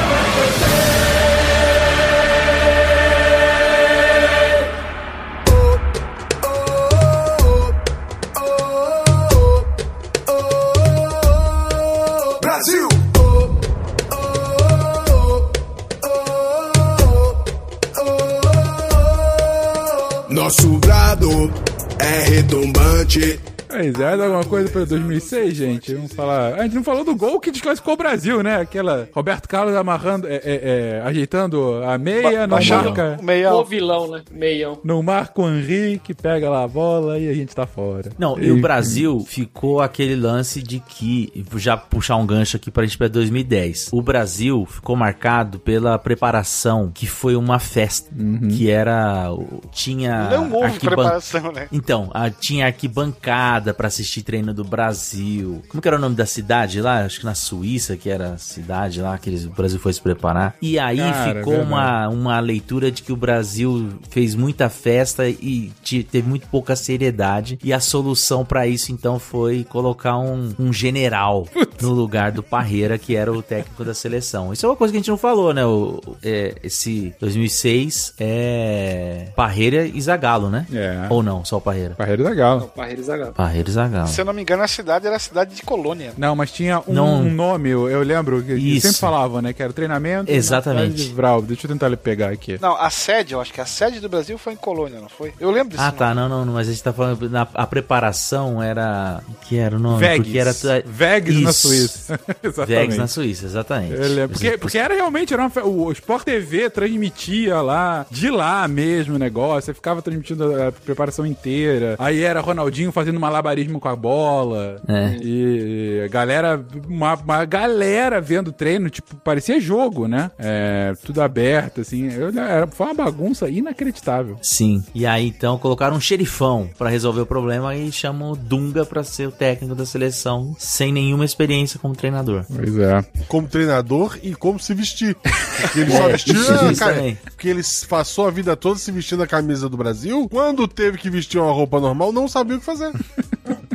Nosso 20.44 20.78
brado 20.78 21.54
é 21.98 22.24
retumbante. 22.24 23.40
Pois 23.74 24.00
é, 24.00 24.14
alguma 24.14 24.44
coisa 24.46 24.70
para 24.70 24.86
2006, 24.86 25.54
gente? 25.56 25.96
Vamos 25.96 26.14
falar. 26.14 26.56
A 26.56 26.64
gente 26.64 26.76
não 26.76 26.84
falou 26.84 27.04
do 27.04 27.16
gol 27.16 27.40
que 27.40 27.52
desclassificou 27.52 27.96
o 27.96 27.98
Brasil, 27.98 28.44
né? 28.44 28.58
Aquela 28.62 29.08
Roberto 29.14 29.48
Carlos 29.48 29.76
amarrando, 29.76 30.28
é, 30.28 30.36
é, 30.36 30.42
é, 30.44 31.02
ajeitando 31.06 31.82
a 31.84 31.98
meia, 31.98 32.42
não 32.48 32.56
Baixando 32.58 32.86
marca. 32.86 33.18
o 33.20 33.24
meião. 33.24 33.60
O 33.60 33.66
vilão, 33.66 34.12
né? 34.12 34.22
Meião. 34.32 34.80
Não 34.84 35.02
marca 35.02 35.42
o 35.42 35.50
Henri, 35.50 36.00
que 36.04 36.14
pega 36.14 36.50
lá 36.50 36.64
a 36.64 36.68
bola 36.68 37.18
e 37.18 37.28
a 37.30 37.34
gente 37.34 37.56
tá 37.56 37.66
fora. 37.66 38.12
Não, 38.18 38.40
e 38.40 38.52
o 38.52 38.62
Brasil 38.62 39.20
ficou 39.28 39.82
aquele 39.82 40.16
lance 40.16 40.62
de 40.62 40.80
que, 40.80 41.44
já 41.56 41.76
puxar 41.78 42.16
um 42.18 42.26
gancho 42.26 42.58
aqui 42.58 42.70
pra 42.70 42.84
gente 42.84 42.98
pra 42.98 43.08
2010. 43.08 43.90
O 43.92 44.02
Brasil 44.02 44.66
ficou 44.70 44.96
marcado 44.96 45.60
pela 45.60 45.98
preparação, 45.98 46.92
que 46.94 47.08
foi 47.08 47.36
uma 47.36 47.60
festa, 47.60 48.10
que 48.56 48.70
era, 48.70 49.32
o- 49.32 49.62
tinha... 49.72 50.30
Não 50.30 50.52
houve 50.52 50.66
arquiban- 50.66 50.96
preparação, 50.96 51.52
né? 51.52 51.68
Então, 51.72 52.10
a- 52.14 52.30
tinha 52.30 52.66
arquibancada, 52.68 53.63
madrugada 53.64 53.74
pra 53.74 53.88
assistir 53.88 54.22
treino 54.22 54.54
do 54.54 54.64
Brasil. 54.64 55.62
Como 55.70 55.82
que 55.82 55.88
era 55.88 55.98
o 55.98 56.00
nome 56.00 56.16
da 56.16 56.26
cidade 56.26 56.82
lá? 56.82 57.06
Acho 57.06 57.20
que 57.22 57.26
na 57.26 57.34
Suíça, 57.36 57.96
que 57.96 58.10
era 58.10 58.34
a 58.34 58.38
cidade 58.38 59.02
lá 59.02 59.18
que 59.18 59.30
eles- 59.30 59.46
o 59.46 59.50
Brasil 59.50 59.80
foi 59.80 59.94
se 59.94 60.02
preparar. 60.02 60.56
E 60.62 60.78
aí 60.78 60.98
Cara, 60.98 61.36
ficou 61.40 61.54
verdade. 61.54 61.72
uma, 61.72 62.10
uma 62.10 62.40
leitura 62.40 62.92
de 62.92 63.02
que 63.02 63.12
o 63.12 63.16
Brasil 63.16 63.90
fez 64.10 64.36
muita 64.36 64.70
festa 64.70 65.28
e 65.28 65.72
te- 65.82 66.04
teve 66.04 66.28
muito 66.28 66.48
pouca 66.48 66.76
seriedade. 66.76 67.58
E 67.64 67.72
a 67.74 67.80
solução 67.80 68.44
pra 68.46 68.68
isso, 68.68 68.92
então, 68.92 69.18
foi 69.20 69.64
colocar 69.64 70.18
um, 70.18 70.54
um 70.60 70.74
general 70.74 71.48
no 71.82 71.92
lugar 71.92 72.32
do 72.32 72.44
Parreira, 72.44 72.98
que 72.98 73.16
era 73.16 73.32
o 73.32 73.42
técnico 73.42 73.84
da 73.86 73.94
seleção. 73.94 74.52
Isso 74.52 74.66
é 74.66 74.70
uma 74.70 74.76
coisa 74.76 74.92
que 74.92 74.98
a 74.98 75.00
gente 75.00 75.10
não 75.10 75.18
falou, 75.18 75.54
né? 75.54 75.66
O, 75.66 76.02
é, 76.22 76.56
esse 76.64 77.14
2006 77.20 78.14
é 78.20 79.28
Parreira 79.36 79.86
e 79.86 80.02
Zagallo, 80.02 80.50
né? 80.50 80.66
É. 80.74 81.08
Ou 81.10 81.24
não, 81.24 81.46
só 81.46 81.58
o 81.58 81.62
Parreira? 81.62 81.96
Parreira 81.96 82.24
da 82.24 82.34
Galo. 82.34 82.68
Parreira 82.76 83.02
e 83.02 83.04
Zagallo. 83.04 83.34
Parreira 83.44 83.70
e 83.70 83.72
Zagallo. 83.72 84.08
Se 84.08 84.22
eu 84.22 84.26
não 84.26 84.34
me 84.34 84.42
engano, 84.42 84.64
a 84.64 84.68
cidade 84.68 85.06
era 85.08 85.16
a 85.16 85.20
cidade 85.20 85.56
de 85.56 85.62
Colônia. 85.64 86.14
Não, 86.18 86.36
mas 86.36 86.52
tinha 86.52 86.80
um 86.88 86.94
Não. 86.94 87.24
nome, 87.24 87.70
eu, 87.70 87.90
eu 87.90 88.02
lembro, 88.02 88.42
que, 88.42 88.54
Isso. 88.54 88.88
sempre 88.88 89.00
falavam, 89.00 89.42
né? 89.42 89.54
Que 89.54 89.62
era 89.64 89.74
treinamento. 89.74 90.32
na 90.32 90.38
Exatamente. 90.38 90.96
de 90.96 91.14
Vral. 91.14 91.42
Deixa 91.42 91.66
eu 91.68 91.72
tentar 91.72 91.96
pegar 91.98 92.30
aqui. 92.30 92.58
Não, 92.62 92.76
a 92.76 92.90
sede, 92.90 93.34
eu 93.34 93.42
acho 93.42 93.52
que 93.54 93.60
a 93.62 93.66
sede 93.66 94.00
do 94.00 94.08
Brasil 94.10 94.38
foi 94.38 94.54
em 94.54 94.56
Colônia, 94.56 95.00
não 95.00 95.10
foi? 95.10 95.34
Eu 95.40 95.52
lembro 95.52 95.70
desse 95.70 95.82
Ah, 95.82 95.88
nome. 95.88 95.98
tá, 95.98 96.14
não, 96.16 96.30
não, 96.30 96.46
não, 96.46 96.54
mas 96.54 96.68
a 96.68 96.72
gente 96.72 96.84
tá 96.84 96.94
falando, 96.94 97.30
na, 97.30 97.48
a 97.54 97.68
preparação 97.68 98.62
era, 98.62 99.22
que 99.44 99.58
era 99.58 99.76
o 99.76 99.80
nome? 99.80 100.00
Vegas. 100.00 100.26
Porque 100.26 100.40
era... 100.40 100.84
Vegas 100.86 101.36
na 101.36 101.50
Isso. 101.50 101.68
Suíça. 101.68 102.20
Exatamente. 102.44 102.80
Vegas 102.82 102.98
na 102.98 103.08
Suíça, 103.08 103.46
exatamente. 103.46 103.94
Eu 103.94 104.08
lembro. 104.10 104.30
Porque, 104.30 104.58
porque 104.58 104.78
era 104.78 104.94
realmente, 104.94 105.34
era 105.34 105.44
uma 105.46 105.64
o 105.66 105.92
Sport 105.92 106.24
TV 106.24 106.70
transmitia 106.70 107.62
lá, 107.62 108.06
de 108.10 108.30
lá 108.30 108.68
mesmo 108.68 109.16
o 109.16 109.20
negócio, 109.20 109.64
você 109.68 109.74
ficava 109.74 110.02
transmitindo 110.02 110.62
a 110.62 110.72
preparação 110.72 111.26
inteira. 111.26 111.96
Aí 112.00 112.22
era 112.22 112.40
Ronaldinho 112.42 112.92
fazendo 112.92 113.20
malabarismo 113.34 113.80
com 113.80 113.90
a 113.90 113.96
bola. 113.96 114.82
É. 114.88 115.18
E 115.22 116.02
a 116.06 116.08
galera, 116.08 116.64
uma, 116.88 117.16
uma 117.16 117.46
galera 117.46 118.22
vendo 118.22 118.52
treino, 118.52 118.90
tipo, 118.90 119.16
parecia 119.18 119.60
jogo, 119.60 120.08
né? 120.08 120.32
É, 120.38 120.94
tudo 121.04 121.22
aberto, 121.22 121.82
assim. 121.82 122.12
Eu, 122.12 122.30
era, 122.40 122.68
foi 122.68 122.88
uma 122.88 122.94
bagunça 122.94 123.50
inacreditável. 123.50 124.38
Sim. 124.42 124.84
E 124.94 125.06
aí 125.06 125.28
então 125.28 125.58
colocaram 125.58 125.96
um 125.96 126.02
xerifão 126.02 126.70
pra 126.78 126.90
resolver 126.90 127.22
o 127.22 127.26
problema 127.26 127.76
e 127.76 127.92
chamam 127.92 128.32
o 128.32 128.36
Dunga 128.36 128.86
pra 128.86 129.04
ser 129.04 129.28
o 129.28 129.32
técnico 129.32 129.76
da 129.76 129.86
seleção 129.86 130.56
sem 130.60 130.92
nenhuma 130.92 131.26
experiência 131.26 131.80
como 131.80 131.96
treinador. 131.96 132.46
Pois 132.54 132.78
é. 132.78 133.04
Como 133.28 133.48
treinador 133.48 134.18
e 134.22 134.36
como 134.36 134.60
se 134.60 134.74
vestir. 134.74 135.16
Porque 135.62 135.80
ele 135.80 135.92
só 135.92 136.08
vestia, 136.08 136.76
cara. 136.78 137.18
Porque 137.44 137.50
ele 137.50 137.62
passou 137.90 138.26
a 138.26 138.32
vida 138.32 138.56
toda 138.56 138.80
se 138.80 138.90
vestindo 138.90 139.22
a 139.22 139.28
camisa 139.28 139.68
do 139.68 139.76
Brasil. 139.76 140.30
Quando 140.30 140.66
teve 140.66 140.98
que 140.98 141.10
vestir 141.10 141.42
uma 141.42 141.52
roupa 141.52 141.78
normal, 141.78 142.14
não 142.14 142.26
sabia 142.26 142.56
o 142.56 142.60
que 142.62 142.66
fazer. 142.66 142.90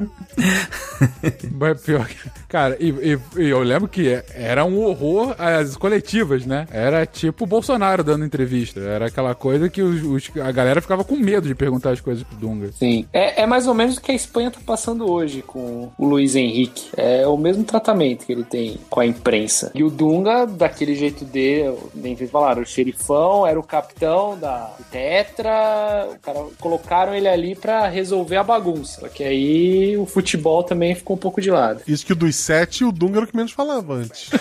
Mas 1.53 1.83
pior 1.83 2.07
que- 2.09 2.31
Cara, 2.49 2.77
e, 2.81 2.89
e- 2.89 3.43
e 3.43 3.49
eu 3.51 3.61
lembro 3.63 3.87
que 3.89 4.23
era 4.35 4.65
um 4.65 4.79
horror 4.83 5.35
as 5.39 5.77
coletivas, 5.77 6.47
né? 6.47 6.67
Era 6.71 7.05
tipo 7.05 7.45
o 7.45 7.47
Bolsonaro 7.47 8.03
dando 8.03 8.25
entrevista. 8.25 8.81
Era 8.81 9.07
aquela 9.07 9.35
coisa 9.35 9.69
que 9.69 9.83
os- 9.83 10.03
os- 10.03 10.31
a 10.41 10.51
galera 10.51 10.81
ficava 10.81 11.05
com 11.05 11.15
medo 11.17 11.47
de 11.47 11.55
perguntar 11.55 11.91
as 11.91 12.01
coisas 12.01 12.25
pro 12.25 12.37
Dunga. 12.39 12.71
Sim. 12.73 13.05
É, 13.13 13.43
é 13.43 13.47
mais 13.47 13.67
ou 13.67 13.75
menos 13.75 13.99
o 13.99 14.01
que 14.01 14.11
a 14.13 14.15
Espanha 14.15 14.51
tá 14.51 14.61
passando 14.65 15.11
hoje 15.11 15.43
com 15.43 15.91
o 15.99 16.07
Luiz 16.07 16.35
Henrique. 16.37 16.89
É 16.97 17.27
o 17.27 17.37
mesmo 17.37 17.65
tratamento 17.65 18.25
que 18.25 18.33
ele 18.33 18.45
tem 18.45 18.79
com 18.89 19.01
a 19.01 19.07
imprensa. 19.07 19.71
E 19.75 19.85
o 19.85 19.91
Dunga, 19.91 20.47
daquele 20.47 20.95
jeito 20.95 21.25
dele, 21.27 21.77
nem 21.95 22.17
vocês 22.17 22.31
falaram, 22.31 22.63
o 22.63 22.67
xerifão, 22.67 23.47
era 23.47 23.61
o 23.61 23.63
capitão 23.63 24.39
da 24.39 24.75
Tetra. 24.91 26.09
O 26.13 26.19
cara, 26.21 26.39
colocaram 26.59 27.15
ele 27.15 27.29
ali 27.29 27.55
pra 27.55 27.89
resolver 27.89 28.37
a 28.37 28.43
bagunça. 28.45 29.01
Só 29.03 29.09
que 29.09 29.23
aí 29.23 29.97
o 29.99 30.07
futebol 30.07 30.63
também 30.63 30.95
ficou 30.95 31.17
um 31.17 31.19
pouco 31.19 31.41
de 31.41 31.51
lado. 31.51 31.83
Isso 31.87 32.07
que 32.07 32.13
o 32.13 32.17
dos 32.17 32.38
sete, 32.39 32.85
era 33.17 33.25
o 33.25 33.29
que 33.29 33.37
menos 33.37 33.53
falava 33.53 33.95
antes. 33.95 34.31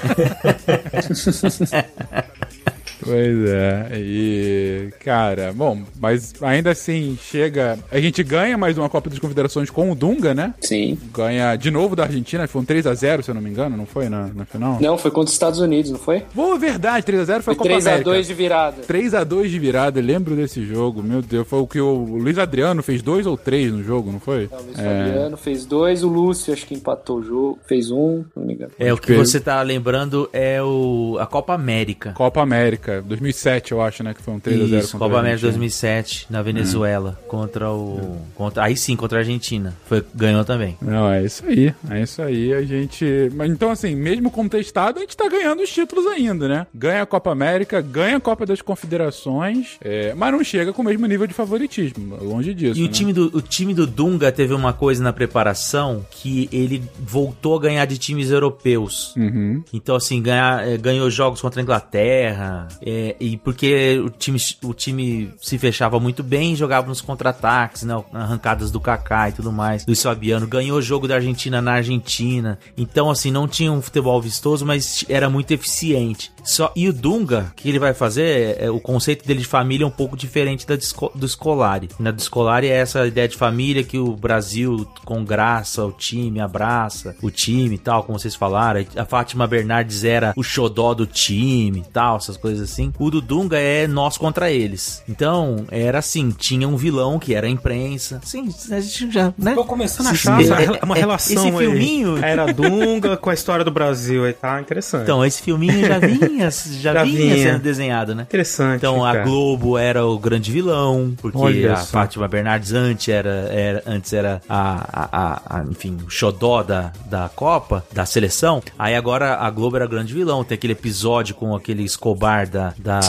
Pois 3.04 3.50
é, 3.50 3.92
e 3.96 4.90
cara, 5.00 5.54
bom, 5.54 5.82
mas 6.00 6.34
ainda 6.42 6.72
assim 6.72 7.18
chega. 7.22 7.78
A 7.92 8.00
gente 8.00 8.24
ganha 8.24 8.58
mais 8.58 8.78
uma 8.78 8.90
Copa 8.90 9.10
das 9.10 9.20
Confederações 9.20 9.70
com 9.70 9.92
o 9.92 9.96
Dunga, 9.96 10.34
né? 10.34 10.54
Sim. 10.62 10.98
Ganha 11.14 11.56
de 11.56 11.72
novo 11.72 11.96
da 11.96 12.04
Argentina, 12.04 12.48
foi 12.48 12.62
um 12.62 12.66
3x0, 12.66 13.22
se 13.22 13.32
eu 13.32 13.36
não 13.36 13.42
me 13.42 13.50
engano, 13.50 13.78
não 13.78 13.86
foi 13.86 14.10
na, 14.10 14.28
na 14.28 14.46
final? 14.46 14.78
Não, 14.82 14.98
foi 14.98 15.12
contra 15.12 15.28
os 15.28 15.34
Estados 15.34 15.60
Unidos, 15.60 15.92
não 15.92 16.00
foi? 16.00 16.24
Boa, 16.34 16.58
verdade, 16.58 17.06
3x0 17.06 17.42
foi 17.42 17.42
Foi 17.42 17.54
a 17.54 17.58
Copa 17.58 17.70
América. 17.78 18.10
3x2 18.10 18.24
de 18.24 18.34
virada. 18.34 18.82
3x2 18.84 19.48
de 19.48 19.60
virada, 19.60 20.02
lembro 20.02 20.36
desse 20.36 20.66
jogo, 20.66 21.04
meu 21.04 21.22
Deus, 21.22 21.48
foi 21.48 21.60
o 21.60 21.68
que 21.68 21.80
o 21.80 21.94
Luiz 21.94 22.38
Adriano 22.38 22.82
fez 22.82 23.02
dois 23.02 23.26
ou 23.26 23.38
três 23.38 23.72
no 23.72 23.84
jogo, 23.84 24.12
não 24.12 24.20
foi? 24.20 24.50
O 24.52 24.64
Luiz 24.64 24.78
Fabiano 24.78 25.38
fez 25.38 25.66
dois, 25.66 26.04
o 26.04 26.08
Lúcio 26.08 26.54
acho 26.54 26.66
que 26.66 26.74
empatou 26.74 27.20
o 27.20 27.24
jogo, 27.24 27.60
fez 27.68 27.92
um, 27.92 28.24
não 28.36 28.46
me 28.46 28.54
engano. 28.54 28.72
É, 28.80 28.94
o 28.94 28.98
que 28.98 29.14
você 29.14 29.40
tá 29.40 29.62
lembrando 29.62 30.30
é 30.34 30.62
o, 30.62 31.18
a 31.20 31.26
Copa 31.26 31.54
América. 31.54 32.12
Copa 32.14 32.42
América, 32.42 32.87
2007 33.02 33.72
eu 33.72 33.82
acho, 33.82 34.04
né, 34.04 34.14
que 34.14 34.22
foi 34.22 34.34
um 34.34 34.40
3x0 34.40 34.80
Isso, 34.80 34.98
Copa 34.98 35.20
América 35.20 35.42
2007, 35.42 36.28
na 36.30 36.42
Venezuela, 36.42 37.20
contra 37.28 37.72
o... 37.72 38.18
Contra, 38.36 38.64
aí 38.64 38.76
sim, 38.76 38.96
contra 38.96 39.20
a 39.20 39.22
Argentina. 39.22 39.74
Foi, 39.86 40.04
ganhou 40.14 40.44
também. 40.44 40.78
Não, 40.82 41.12
é 41.12 41.24
isso 41.24 41.46
aí, 41.46 41.74
é 41.90 42.02
isso 42.02 42.22
aí, 42.22 42.54
a 42.54 42.62
gente... 42.64 43.30
Mas 43.34 43.52
então 43.52 43.70
assim, 43.70 43.96
mesmo 43.96 44.32
contestado, 44.32 45.00
a 45.00 45.02
gente 45.02 45.16
tá 45.16 45.28
ganhando 45.28 45.62
os 45.62 45.70
títulos 45.70 46.06
ainda, 46.08 46.48
né? 46.48 46.68
Ganha 46.74 47.02
a 47.02 47.06
Copa 47.06 47.32
América, 47.32 47.82
ganha 47.82 48.18
a 48.18 48.22
Copa 48.22 48.46
das 48.46 48.62
Confederações, 48.62 49.78
é, 49.82 50.14
mas 50.14 50.32
não 50.32 50.44
chega 50.44 50.74
com 50.74 50.82
o 50.82 50.86
mesmo 50.86 51.06
nível 51.06 51.28
de 51.28 51.34
favoritismo, 51.34 52.18
longe 52.22 52.54
disso, 52.54 52.80
E 52.80 52.84
o 52.84 52.88
né? 52.88 52.92
time, 52.92 53.14
do, 53.14 53.38
o 53.38 53.42
time 53.42 53.74
do 53.74 53.86
Dunga 53.86 54.32
teve 54.32 54.54
uma 54.54 54.74
coisa 54.74 55.04
na 55.04 55.14
preparação 55.14 56.06
que 56.10 56.50
ele 56.52 56.84
voltou 57.00 57.56
a 57.58 57.62
ganhar 57.62 57.86
de 57.86 57.98
times 57.98 58.32
europeus. 58.32 59.16
Uhum. 59.16 59.64
Então, 59.74 59.96
assim, 59.96 60.22
ganhar, 60.22 60.68
eh, 60.68 60.78
ganhou 60.78 61.10
jogos 61.10 61.42
contra 61.42 61.62
a 61.62 61.64
Inglaterra. 61.64 62.68
Eh, 62.82 63.16
e 63.20 63.38
porque 63.38 64.00
o 64.00 64.10
time, 64.10 64.40
o 64.64 64.74
time 64.74 65.32
se 65.42 65.58
fechava 65.58 66.00
muito 66.00 66.24
bem, 66.24 66.56
jogava 66.56 66.88
nos 66.88 67.02
contra-ataques, 67.02 67.84
né? 67.84 68.02
Arrancadas 68.14 68.72
do 68.72 68.80
Kaká 68.80 69.30
e 69.30 69.34
tudo 69.34 69.52
mais. 69.52 69.86
Luiz 69.86 70.02
Fabiano 70.02 70.48
ganhou 70.48 70.78
o 70.78 70.82
jogo 70.82 71.08
da 71.08 71.16
Argentina 71.16 71.62
na 71.62 71.74
Argentina. 71.74 72.60
Então, 72.78 73.10
assim, 73.10 73.32
não 73.32 73.48
tinha 73.48 73.72
um 73.72 73.82
futebol 73.82 74.22
vistoso, 74.22 74.66
mas 74.66 75.06
era 75.10 75.30
muito 75.30 75.52
eficiente. 75.52 76.32
Só, 76.44 76.72
e 76.76 76.88
o 76.88 76.94
Dunga, 76.94 77.52
que 77.56 77.68
ele 77.68 77.80
vai 77.80 77.94
fazer, 77.94 78.58
é, 78.60 78.70
o 78.70 78.80
conceito 78.80 79.28
dele 79.28 79.42
de 79.42 79.46
família 79.46 79.84
é 79.84 79.88
um 79.88 79.92
pouco 79.92 80.16
diferente 80.16 80.66
da 80.66 80.78
do 81.14 81.28
Scolari. 81.28 81.90
Na 82.00 82.12
do 82.12 82.22
Scolari 82.22 82.68
é 82.68 82.78
essa 82.78 83.06
ideia 83.06 83.28
de 83.28 83.36
família 83.36 83.84
que 83.84 83.98
o 83.98 84.16
Brasil 84.16 84.88
congraça 85.04 85.86
o 85.86 85.92
time, 85.92 86.40
abraça 86.40 87.16
o 87.22 87.30
time 87.30 87.76
e 87.76 87.78
tal, 87.78 88.04
como 88.04 88.18
vocês 88.18 88.36
falaram. 88.36 88.86
A 88.96 89.06
Fátima 89.06 89.46
Bernardes 89.46 90.04
era 90.04 90.34
o 90.36 90.44
xodó 90.44 90.94
do 90.94 91.06
time 91.06 91.80
e 91.80 91.92
tal, 91.92 92.18
essas 92.18 92.38
coisas 92.38 92.67
assim. 92.72 92.94
O 93.00 93.10
do 93.10 93.22
Dunga 93.22 93.58
é 93.58 93.88
nós 93.88 94.18
contra 94.18 94.52
eles. 94.52 95.04
Então, 95.08 95.66
era 95.72 96.00
assim, 96.00 96.32
tinha 96.32 96.68
um 96.68 96.76
vilão 96.78 97.18
que 97.20 97.34
era 97.34 97.48
a 97.48 97.50
imprensa. 97.50 98.20
Sim, 98.24 98.50
a 98.72 98.80
gente 98.80 99.12
já, 99.12 99.34
né? 99.38 99.54
Tô 99.56 99.64
começando 99.66 100.08
a 100.08 100.12
achar 100.12 100.42
essa 100.42 100.56
É- 100.62 100.80
uma 100.84 100.96
é- 100.96 101.00
relação 101.00 101.36
Esse 101.48 101.48
aí. 101.48 101.58
filminho... 101.58 102.18
Era 102.24 102.52
Dunga 102.54 103.18
com 103.18 103.30
a 103.30 103.34
história 103.34 103.64
do 103.64 103.72
Brasil, 103.72 104.26
aí 104.26 104.34
tá 104.34 104.60
interessante. 104.62 105.04
Então, 105.04 105.26
esse 105.26 105.42
filminho 105.42 105.86
já 105.86 106.00
vinha, 106.00 106.50
já, 106.82 106.94
Já 106.94 107.04
vinha, 107.04 107.18
vinha. 107.36 107.52
sendo 107.52 107.62
desenhado, 107.62 108.14
né? 108.16 108.24
interessante. 108.24 108.78
Então 108.78 109.06
a 109.06 109.14
cara. 109.14 109.24
Globo 109.26 109.78
era 109.78 110.06
o 110.06 110.18
grande 110.20 110.52
vilão, 110.52 111.14
porque 111.22 111.38
Olha 111.38 111.74
a 111.74 111.78
só. 111.78 111.86
Fátima 111.92 112.28
Bernardes 112.28 112.74
antes 112.74 113.08
era, 113.08 113.30
era- 113.52 113.84
antes 113.86 114.14
era 114.14 114.42
a, 114.50 114.60
a- 114.92 115.10
a- 115.12 115.60
a- 115.60 115.64
enfim, 115.70 115.98
o 116.06 116.10
xodó 116.10 116.64
da, 116.64 116.92
da 117.10 117.30
Copa, 117.36 117.86
da 117.94 118.06
seleção. 118.06 118.62
Aí 118.78 118.96
agora 118.96 119.36
a 119.38 119.50
Globo 119.50 119.76
era 119.78 119.86
o 119.86 119.90
grande 119.90 120.14
vilão. 120.14 120.44
Tem 120.44 120.56
aquele 120.56 120.74
episódio 120.74 121.36
com 121.36 121.56
aquele 121.56 121.84
Escobar 121.84 122.48
da, 122.58 122.74
da, 122.78 123.02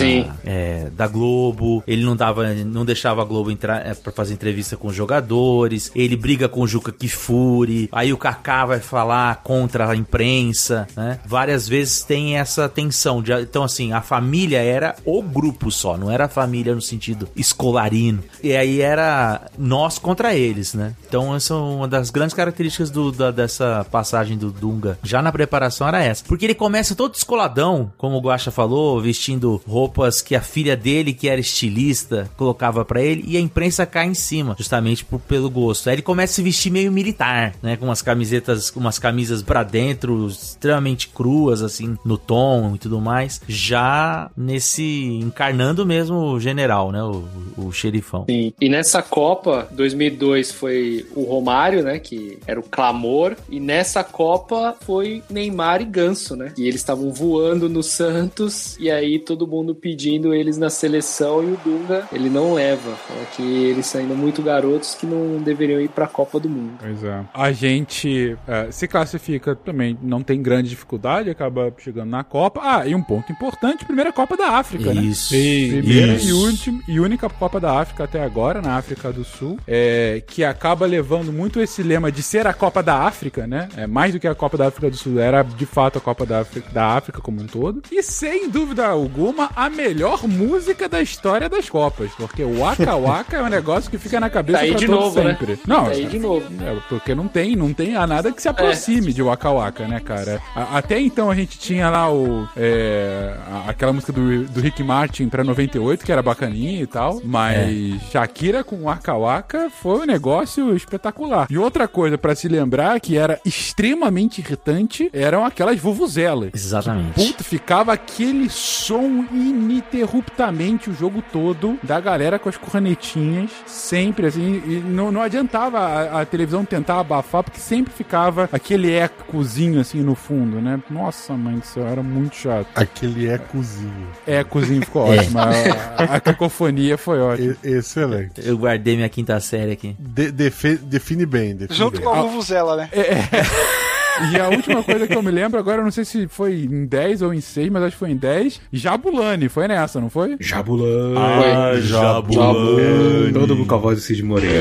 é, 0.44 0.88
da 0.96 1.06
Globo. 1.06 1.82
Ele 1.86 2.04
não 2.04 2.14
dava, 2.16 2.52
não 2.54 2.84
deixava 2.84 3.22
a 3.22 3.24
Globo 3.24 3.50
entrar 3.50 3.86
é, 3.86 3.94
para 3.94 4.12
fazer 4.12 4.34
entrevista 4.34 4.76
com 4.76 4.88
os 4.88 4.94
jogadores. 4.94 5.90
Ele 5.94 6.16
briga 6.16 6.48
com 6.48 6.60
o 6.60 6.66
Juca 6.66 6.92
Kifuri. 6.92 7.88
Aí 7.92 8.12
o 8.12 8.16
Kaká 8.18 8.66
vai 8.66 8.80
falar 8.80 9.36
contra 9.42 9.90
a 9.90 9.96
imprensa, 9.96 10.86
né? 10.96 11.18
Várias 11.26 11.68
vezes 11.68 12.02
tem 12.02 12.36
essa 12.36 12.68
tensão. 12.68 13.22
de- 13.22 13.32
então 13.42 13.62
assim, 13.62 13.92
a 13.92 14.00
família 14.00 14.58
era 14.62 14.94
o 15.04 15.22
grupo 15.22 15.70
só, 15.70 15.96
não 15.96 16.10
era 16.10 16.24
a 16.26 16.28
família 16.28 16.74
no 16.74 16.82
sentido 16.82 17.28
escolarino. 17.36 18.22
E 18.42 18.54
aí 18.54 18.80
era 18.80 19.42
nós 19.58 19.98
contra 19.98 20.34
eles, 20.34 20.74
né? 20.74 20.94
Então 21.08 21.34
essa 21.34 21.54
é 21.54 21.56
uma 21.56 21.88
das 21.88 22.10
grandes 22.10 22.34
características 22.34 22.90
do, 22.90 23.10
da- 23.12 23.30
dessa 23.30 23.86
passagem 23.90 24.36
do 24.36 24.50
Dunga. 24.50 24.98
Já 25.02 25.22
na 25.22 25.32
preparação 25.32 25.86
era 25.88 26.02
essa. 26.02 26.24
Porque 26.26 26.44
ele 26.46 26.54
começa 26.54 26.94
todo 26.94 27.12
descoladão, 27.12 27.90
como 27.96 28.16
o 28.16 28.20
Guaxa 28.20 28.50
falou, 28.50 29.00
vestindo 29.00 29.37
vestindo 29.38 29.60
roupas 29.66 30.20
que 30.20 30.34
a 30.34 30.40
filha 30.40 30.76
dele, 30.76 31.12
que 31.12 31.28
era 31.28 31.40
estilista, 31.40 32.28
colocava 32.36 32.84
pra 32.84 33.00
ele 33.00 33.24
e 33.26 33.36
a 33.36 33.40
imprensa 33.40 33.86
cai 33.86 34.06
em 34.06 34.14
cima, 34.14 34.56
justamente 34.58 35.04
por, 35.04 35.20
pelo 35.20 35.48
gosto. 35.48 35.88
Aí 35.88 35.94
ele 35.94 36.02
começa 36.02 36.32
a 36.32 36.36
se 36.36 36.42
vestir 36.42 36.70
meio 36.70 36.90
militar, 36.90 37.54
né? 37.62 37.76
Com 37.76 37.86
umas 37.86 38.02
camisetas, 38.02 38.70
umas 38.74 38.98
camisas 38.98 39.42
pra 39.42 39.62
dentro, 39.62 40.26
extremamente 40.26 41.08
cruas, 41.08 41.62
assim, 41.62 41.96
no 42.04 42.18
tom 42.18 42.74
e 42.74 42.78
tudo 42.78 43.00
mais. 43.00 43.40
Já 43.46 44.30
nesse. 44.36 44.82
encarnando 45.22 45.86
mesmo 45.86 46.16
o 46.16 46.40
general, 46.40 46.90
né? 46.90 47.02
O, 47.02 47.24
o 47.56 47.72
xerifão. 47.72 48.24
Sim. 48.28 48.52
E 48.60 48.68
nessa 48.68 49.02
Copa, 49.02 49.68
2002 49.72 50.52
foi 50.52 51.06
o 51.14 51.22
Romário, 51.22 51.82
né? 51.82 51.98
Que 51.98 52.38
era 52.46 52.58
o 52.58 52.62
clamor. 52.62 53.36
E 53.48 53.60
nessa 53.60 54.02
Copa 54.02 54.76
foi 54.80 55.22
Neymar 55.30 55.80
e 55.80 55.84
Ganso, 55.84 56.36
né? 56.36 56.52
E 56.56 56.66
eles 56.66 56.80
estavam 56.80 57.12
voando 57.12 57.68
no 57.68 57.82
Santos. 57.82 58.76
E 58.78 58.90
aí 58.90 59.18
todo 59.28 59.46
mundo 59.46 59.74
pedindo 59.74 60.32
eles 60.32 60.56
na 60.56 60.70
seleção. 60.70 61.44
E 61.44 61.52
o 61.52 61.58
Dunga, 61.62 62.08
ele 62.10 62.30
não 62.30 62.54
leva. 62.54 62.96
Fala 62.96 63.24
que 63.36 63.42
eles 63.42 63.84
são 63.84 64.00
ainda 64.00 64.14
muito 64.14 64.42
garotos 64.42 64.94
que 64.94 65.04
não 65.04 65.38
deveriam 65.42 65.80
ir 65.80 65.88
pra 65.88 66.06
Copa 66.06 66.40
do 66.40 66.48
Mundo. 66.48 66.78
Pois 66.80 67.04
é. 67.04 67.24
A 67.34 67.52
gente 67.52 68.36
é, 68.46 68.70
se 68.70 68.88
classifica 68.88 69.54
também, 69.54 69.98
não 70.02 70.22
tem 70.22 70.40
grande 70.40 70.70
dificuldade, 70.70 71.28
acaba 71.28 71.72
chegando 71.76 72.08
na 72.08 72.24
Copa. 72.24 72.60
Ah, 72.64 72.86
e 72.86 72.94
um 72.94 73.02
ponto 73.02 73.30
importante: 73.30 73.84
primeira 73.84 74.12
Copa 74.12 74.36
da 74.36 74.52
África, 74.52 74.94
né? 74.94 75.02
Isso. 75.02 75.28
Primeira 75.28 76.14
Isso. 76.14 76.28
e, 76.28 76.32
última, 76.32 76.82
e 76.88 77.00
única 77.00 77.28
Copa 77.28 77.60
da 77.60 77.78
África 77.78 78.04
até 78.04 78.22
agora, 78.22 78.62
na 78.62 78.76
África 78.76 79.12
do 79.12 79.24
Sul, 79.24 79.58
é, 79.66 80.22
que 80.26 80.42
acaba 80.42 80.86
levando 80.86 81.30
muito 81.32 81.60
esse 81.60 81.82
lema 81.82 82.10
de 82.10 82.22
ser 82.22 82.46
a 82.46 82.54
Copa 82.54 82.82
da 82.82 83.02
África, 83.02 83.46
né? 83.46 83.68
É, 83.76 83.86
mais 83.86 84.14
do 84.14 84.20
que 84.20 84.26
a 84.26 84.34
Copa 84.34 84.56
da 84.56 84.68
África 84.68 84.90
do 84.90 84.96
Sul, 84.96 85.20
era 85.20 85.42
de 85.42 85.66
fato 85.66 85.98
a 85.98 86.00
Copa 86.00 86.24
da 86.24 86.40
África, 86.40 86.70
da 86.72 86.86
África 86.96 87.20
como 87.20 87.42
um 87.42 87.46
todo. 87.46 87.82
E 87.90 88.02
sem 88.02 88.48
dúvida 88.48 88.86
alguma, 88.86 89.17
a 89.56 89.68
melhor 89.70 90.26
música 90.28 90.88
da 90.88 91.00
história 91.00 91.48
das 91.48 91.68
Copas, 91.68 92.10
porque 92.16 92.42
o 92.42 92.60
Waka 92.60 92.94
Waka 92.96 93.36
é 93.38 93.42
um 93.42 93.48
negócio 93.48 93.90
que 93.90 93.98
fica 93.98 94.18
na 94.20 94.30
cabeça 94.30 94.58
Tá 94.58 94.64
aí 94.64 94.70
pra 94.70 94.78
de 94.80 94.86
todo 94.86 95.00
novo, 95.00 95.20
né? 95.22 95.30
sempre. 95.30 95.58
Não, 95.66 95.84
Tá 95.84 95.90
aí 95.90 96.06
de 96.06 96.18
novo. 96.18 96.46
é, 96.62 96.76
porque 96.88 97.14
não 97.14 97.26
tem, 97.28 97.56
não 97.56 97.72
tem 97.72 97.96
a 97.96 98.06
nada 98.06 98.32
que 98.32 98.40
se 98.40 98.48
aproxime 98.48 99.12
de 99.12 99.22
Waka 99.22 99.50
Waka, 99.50 99.86
né, 99.88 100.00
cara? 100.00 100.40
A- 100.54 100.78
até 100.78 101.00
então 101.00 101.30
a 101.30 101.34
gente 101.34 101.58
tinha 101.58 101.88
lá 101.90 102.12
o. 102.12 102.48
é, 102.56 103.34
aquela 103.66 103.92
música 103.92 104.12
do, 104.12 104.44
do 104.44 104.60
Rick 104.60 104.82
Martin 104.82 105.28
pra 105.28 105.42
98, 105.44 106.04
que 106.04 106.12
era 106.12 106.22
bacaninha 106.22 106.82
e 106.82 106.86
tal. 106.86 107.20
Mas 107.24 108.00
Shakira 108.10 108.62
com 108.64 108.82
Waka 108.84 109.14
Waka 109.14 109.70
foi 109.70 110.00
um 110.00 110.06
negócio 110.06 110.74
espetacular. 110.76 111.46
E 111.50 111.58
outra 111.58 111.86
coisa 111.88 112.16
pra 112.18 112.34
se 112.34 112.48
lembrar 112.48 113.00
que 113.00 113.16
era 113.16 113.40
extremamente 113.44 114.40
irritante 114.40 115.08
eram 115.12 115.44
aquelas 115.44 115.78
vuvuzelas. 115.78 116.50
Exatamente. 116.54 117.14
Puta, 117.14 117.44
ficava 117.44 117.92
aquele 117.92 118.48
som 118.50 118.97
ininterruptamente 119.32 120.90
o 120.90 120.94
jogo 120.94 121.22
todo 121.32 121.78
da 121.82 122.00
galera 122.00 122.38
com 122.38 122.48
as 122.48 122.56
cornetinhas, 122.56 123.50
sempre 123.66 124.26
assim, 124.26 124.62
e 124.66 124.82
não, 124.84 125.10
não 125.12 125.20
adiantava 125.22 125.78
a, 125.78 126.20
a 126.22 126.24
televisão 126.26 126.64
tentar 126.64 127.00
abafar, 127.00 127.42
porque 127.42 127.60
sempre 127.60 127.92
ficava 127.92 128.48
aquele 128.52 128.92
ecozinho 128.94 129.80
assim 129.80 130.00
no 130.02 130.14
fundo, 130.14 130.60
né? 130.60 130.80
Nossa, 130.90 131.34
mãe 131.34 131.56
do 131.58 131.64
céu, 131.66 131.86
era 131.86 132.02
muito 132.02 132.36
chato. 132.36 132.66
Aquele 132.74 133.28
ecozinho. 133.28 134.08
Ecozinho 134.26 134.80
ficou 134.84 135.08
ótimo, 135.10 135.38
a, 135.38 136.16
a 136.16 136.20
cacofonia 136.20 136.96
foi 136.98 137.20
ótima. 137.20 137.56
E- 137.64 137.68
excelente. 137.76 138.40
Eu 138.44 138.56
guardei 138.58 138.96
minha 138.96 139.08
quinta 139.08 139.38
série 139.40 139.72
aqui. 139.72 139.96
De- 139.98 140.30
defe- 140.32 140.76
define 140.76 141.26
bem. 141.26 141.54
Define 141.56 141.78
Junto 141.78 141.96
bem. 142.00 142.02
com 142.04 142.10
a 142.14 142.22
Vuvuzela, 142.22 142.76
né? 142.76 142.90
E 144.32 144.38
a 144.40 144.48
última 144.48 144.82
coisa 144.82 145.06
que 145.06 145.14
eu 145.14 145.22
me 145.22 145.30
lembro 145.30 145.58
agora, 145.58 145.78
eu 145.78 145.84
não 145.84 145.90
sei 145.90 146.04
se 146.04 146.26
foi 146.28 146.64
em 146.64 146.86
10 146.86 147.22
ou 147.22 147.32
em 147.32 147.40
6, 147.40 147.70
mas 147.70 147.82
acho 147.84 147.92
que 147.92 147.98
foi 147.98 148.10
em 148.10 148.16
10. 148.16 148.60
Jabulani, 148.72 149.48
foi 149.48 149.68
nessa, 149.68 150.00
não 150.00 150.10
foi? 150.10 150.36
Jabulani. 150.40 151.16
Ah, 151.16 151.72
Jabulani. 151.80 153.32
Todo 153.32 153.56
mundo 153.56 153.66
com 153.68 153.74
a 153.74 153.78
voz 153.78 153.98
do 153.98 154.02
Cid 154.02 154.22
Moreira. 154.22 154.58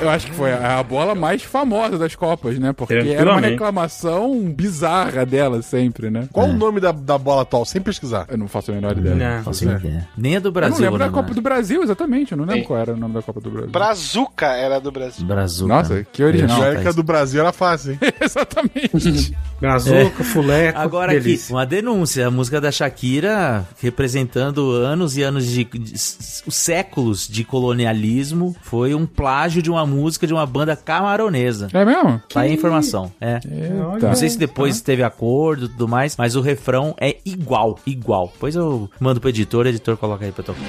Eu 0.00 0.08
acho 0.08 0.26
que 0.26 0.32
foi 0.32 0.52
a 0.52 0.82
bola 0.82 1.14
mais 1.14 1.42
famosa 1.42 1.98
das 1.98 2.14
Copas, 2.14 2.58
né? 2.58 2.72
Porque 2.72 2.94
era 2.94 3.30
uma 3.30 3.40
reclamação 3.40 4.50
bizarra 4.50 5.26
dela 5.26 5.62
sempre, 5.62 6.10
né? 6.10 6.28
Qual 6.32 6.48
o 6.48 6.52
nome 6.52 6.80
da, 6.80 6.92
da 6.92 7.18
bola 7.18 7.42
atual? 7.42 7.64
Sem 7.64 7.80
pesquisar. 7.80 8.26
Eu 8.28 8.38
não 8.38 8.48
faço 8.48 8.70
a 8.70 8.74
menor 8.74 8.96
ideia. 8.96 9.14
Não. 9.14 9.44
Faço 9.44 9.64
ideia. 9.64 10.08
Nem 10.16 10.36
a 10.36 10.40
do 10.40 10.48
Eu 10.48 10.52
Brasil, 10.52 10.76
não 10.76 10.84
lembro 10.84 10.98
da 10.98 11.06
né, 11.06 11.12
Copa 11.12 11.34
do 11.34 11.42
Brasil, 11.42 11.82
exatamente. 11.82 12.32
Eu 12.32 12.38
não 12.38 12.44
lembro 12.44 12.62
Sim. 12.62 12.66
qual 12.66 12.78
era 12.78 12.94
o 12.94 12.96
nome 12.96 13.14
da 13.14 13.22
Copa 13.22 13.40
do 13.40 13.50
Brasil. 13.50 13.70
Brazuca 13.70 14.46
era 14.46 14.80
do 14.80 14.90
Brasil. 14.90 15.26
Brasil. 15.26 15.66
Nossa, 15.66 16.04
que 16.04 16.22
original. 16.22 16.64
É 16.64 16.88
a 16.88 16.92
do 16.92 17.02
Brasil 17.02 17.40
era 17.40 17.52
fácil, 17.52 17.92
hein? 17.92 17.98
exatamente. 18.20 19.36
Brazuca, 19.60 20.24
fuleco, 20.24 20.78
Agora 20.78 21.12
aqui, 21.12 21.20
delícia. 21.20 21.54
uma 21.54 21.66
denúncia. 21.66 22.26
A 22.26 22.30
música 22.30 22.60
da 22.60 22.72
Shakira, 22.72 23.66
representando 23.80 24.70
anos 24.72 25.16
e 25.16 25.22
anos 25.22 25.44
de, 25.46 25.64
de- 25.64 25.94
s- 25.94 26.42
séculos 26.48 27.28
de 27.28 27.44
colonialismo, 27.44 28.56
foi 28.62 28.94
um 28.94 29.04
plágio 29.06 29.60
de 29.62 29.70
uma 29.70 29.84
música 29.84 30.26
de 30.26 30.32
uma 30.32 30.46
banda 30.46 30.74
camaronesa. 30.74 31.68
É 31.72 31.84
mesmo? 31.84 32.20
Tá 32.32 32.40
aí 32.40 32.50
a 32.50 32.54
informação. 32.54 33.12
É. 33.20 33.34
Eita. 33.44 34.08
Não 34.08 34.14
sei 34.14 34.30
se 34.30 34.38
depois 34.38 34.80
teve 34.80 35.02
acordo 35.02 35.66
e 35.66 35.68
tudo 35.68 35.86
mais, 35.86 36.16
mas 36.16 36.36
o 36.36 36.40
refrão 36.40 36.94
é 36.98 37.16
igual, 37.24 37.78
igual. 37.86 38.30
Depois 38.32 38.54
eu 38.56 38.88
mando 38.98 39.20
pro 39.20 39.28
editor, 39.28 39.66
o 39.66 39.68
editor 39.68 39.96
coloca 39.96 40.24
aí 40.24 40.32
pra 40.32 40.42
tocar. 40.42 40.60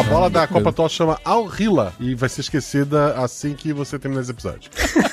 A 0.00 0.02
bola 0.02 0.30
da 0.30 0.46
Copa 0.46 0.70
atual 0.70 0.88
chama 0.88 1.20
Al 1.22 1.46
Hila 1.46 1.92
e 2.00 2.14
vai 2.14 2.26
ser 2.26 2.40
esquecida 2.40 3.12
assim 3.22 3.52
que 3.52 3.70
você 3.70 3.98
terminar 3.98 4.22
esse 4.22 4.30
episódio. 4.30 4.70